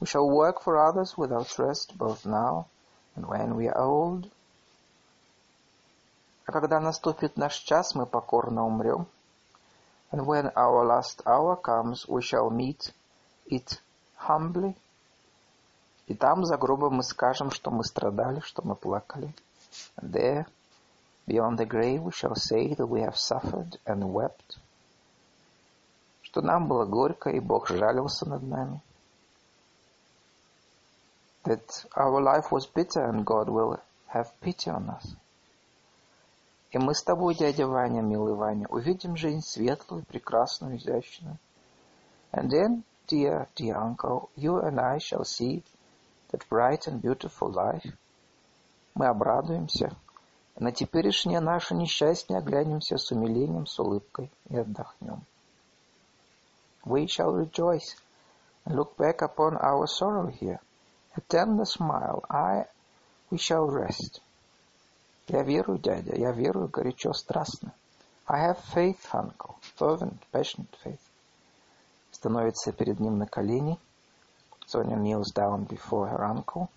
[0.00, 2.66] We shall work for others without rest, both now
[3.16, 4.30] and when we are old.
[6.48, 9.06] А когда наступит наш час, мы покорно умрем.
[10.12, 12.92] And when our last hour comes, we shall meet
[13.46, 13.80] it
[14.16, 14.76] humbly.
[16.06, 19.34] И там за гробом мы скажем, что мы страдали, что мы плакали.
[19.96, 20.46] And there,
[21.26, 24.58] beyond the grave, we shall say that we have suffered and wept.
[26.22, 28.80] Что нам было горько, и Бог жалился над нами.
[31.44, 35.14] That our life was bitter, and God will have pity on us.
[36.71, 41.37] И мы с тобой, дядя Ваня, милый Ваня, увидим жизнь светлую, прекрасную, изящную.
[42.31, 45.63] And then, dear, dear uncle, you and I shall see
[46.31, 47.91] that bright and beautiful life.
[48.93, 49.95] Мы обрадуемся,
[50.57, 55.23] и на теперешнее наше несчастье оглянемся с умилением, с улыбкой и отдохнем.
[56.85, 57.95] We shall rejoice
[58.65, 60.59] and look back upon our sorrow here.
[61.15, 62.67] A tender smile, I,
[63.31, 64.21] we shall rest.
[65.29, 67.75] Я верую, дядя, я верую горячо, страстно.
[68.25, 70.99] I have faith, uncle, fervent, passionate faith.
[72.09, 73.77] Становится перед ним на колени.
[74.65, 76.67] Соня kneels down before her uncle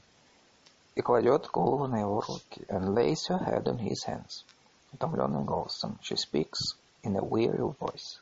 [0.95, 4.45] и кладет голову на его руки and lays her head on his hands.
[4.93, 8.21] Утомленным голосом she speaks in a weary voice.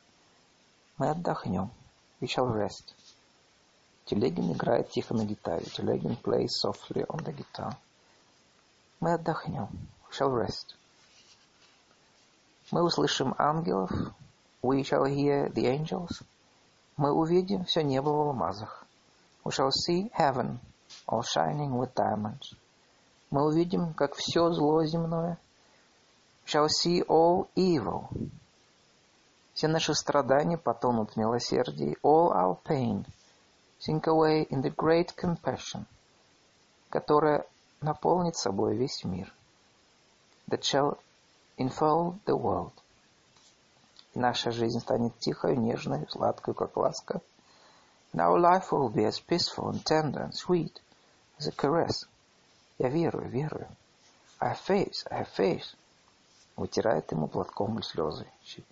[0.97, 1.71] Мы отдохнем.
[2.21, 2.95] We shall rest.
[4.05, 5.65] Телегин играет тихо на гитаре.
[5.65, 7.75] Телегин plays softly on the guitar.
[9.01, 9.67] Мы отдохнем
[10.11, 10.75] shall rest.
[12.71, 13.89] Мы услышим ангелов,
[14.61, 16.21] we shall hear the angels.
[16.97, 18.85] Мы увидим все небо в алмазах.
[19.43, 20.59] We shall see heaven,
[21.07, 22.55] all shining with diamonds.
[23.29, 25.37] Мы увидим, как все зло земное.
[26.45, 28.09] We shall see all evil.
[29.53, 31.97] Все наши страдания потонут в милосердии.
[32.03, 33.05] All our pain
[33.79, 35.85] sink away in the great compassion,
[36.89, 37.45] которая
[37.81, 39.33] наполнит собой весь мир
[40.51, 40.99] that shall
[41.57, 42.73] enfold the world.
[44.13, 47.21] И наша жизнь станет тихой, нежной, сладкой, как ласка.
[48.13, 50.79] And our life will be as peaceful and tender and sweet
[51.39, 52.05] as a caress.
[52.77, 53.67] Я верую, верую.
[54.39, 55.65] I have faith, I have faith.
[56.57, 58.27] Вытирает ему платком слезы.
[58.43, 58.63] She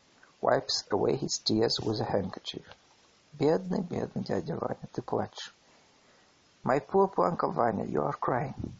[0.41, 2.66] wipes away his tears with a handkerchief.
[3.33, 5.53] Бедный, бедный дядя Ваня, ты плачешь.
[6.64, 8.74] My poor, poor Uncle Vanya, you are crying.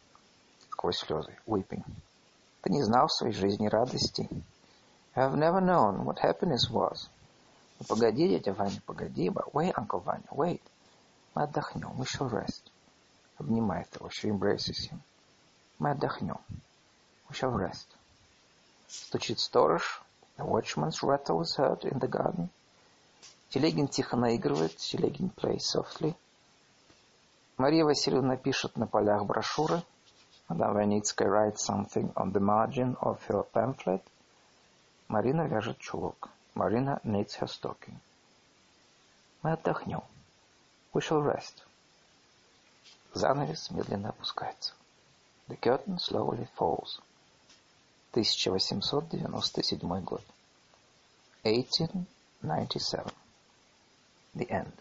[0.72, 1.86] Сквозь слезы, weeping.
[2.62, 4.30] Ты не знал в своей жизни радости.
[5.16, 7.10] I have never known what happiness was.
[7.80, 9.30] Ну, погоди, дядя Ваня, погоди.
[9.30, 10.62] But wait, Uncle Ваня, wait.
[11.36, 11.92] Мы отдохнем.
[11.98, 12.72] We shall rest.
[13.38, 14.10] Обнимает его.
[14.10, 15.00] She embraces him.
[15.80, 16.40] Мы отдохнем.
[17.30, 17.88] We shall rest.
[18.88, 20.04] Стучит сторож.
[20.38, 22.50] The watchman's rattle is heard in the garden.
[23.50, 24.76] Телегин тихо наигрывает.
[24.78, 26.16] Телегин plays softly.
[27.58, 29.82] Мария Васильевна пишет на полях брошюры.
[30.49, 34.03] Madame Vanitsky writes something on the margin of her pamphlet.
[35.09, 36.31] Марина вяжет чулок.
[36.55, 37.99] Marina knits her stocking.
[39.43, 40.03] Мы отдохнем.
[40.93, 41.63] We shall rest.
[43.15, 44.73] Занавес медленно опускается.
[45.49, 47.01] The curtain slowly falls.
[48.13, 50.23] 1897 год.
[51.43, 53.13] 1897.
[54.35, 54.73] The end.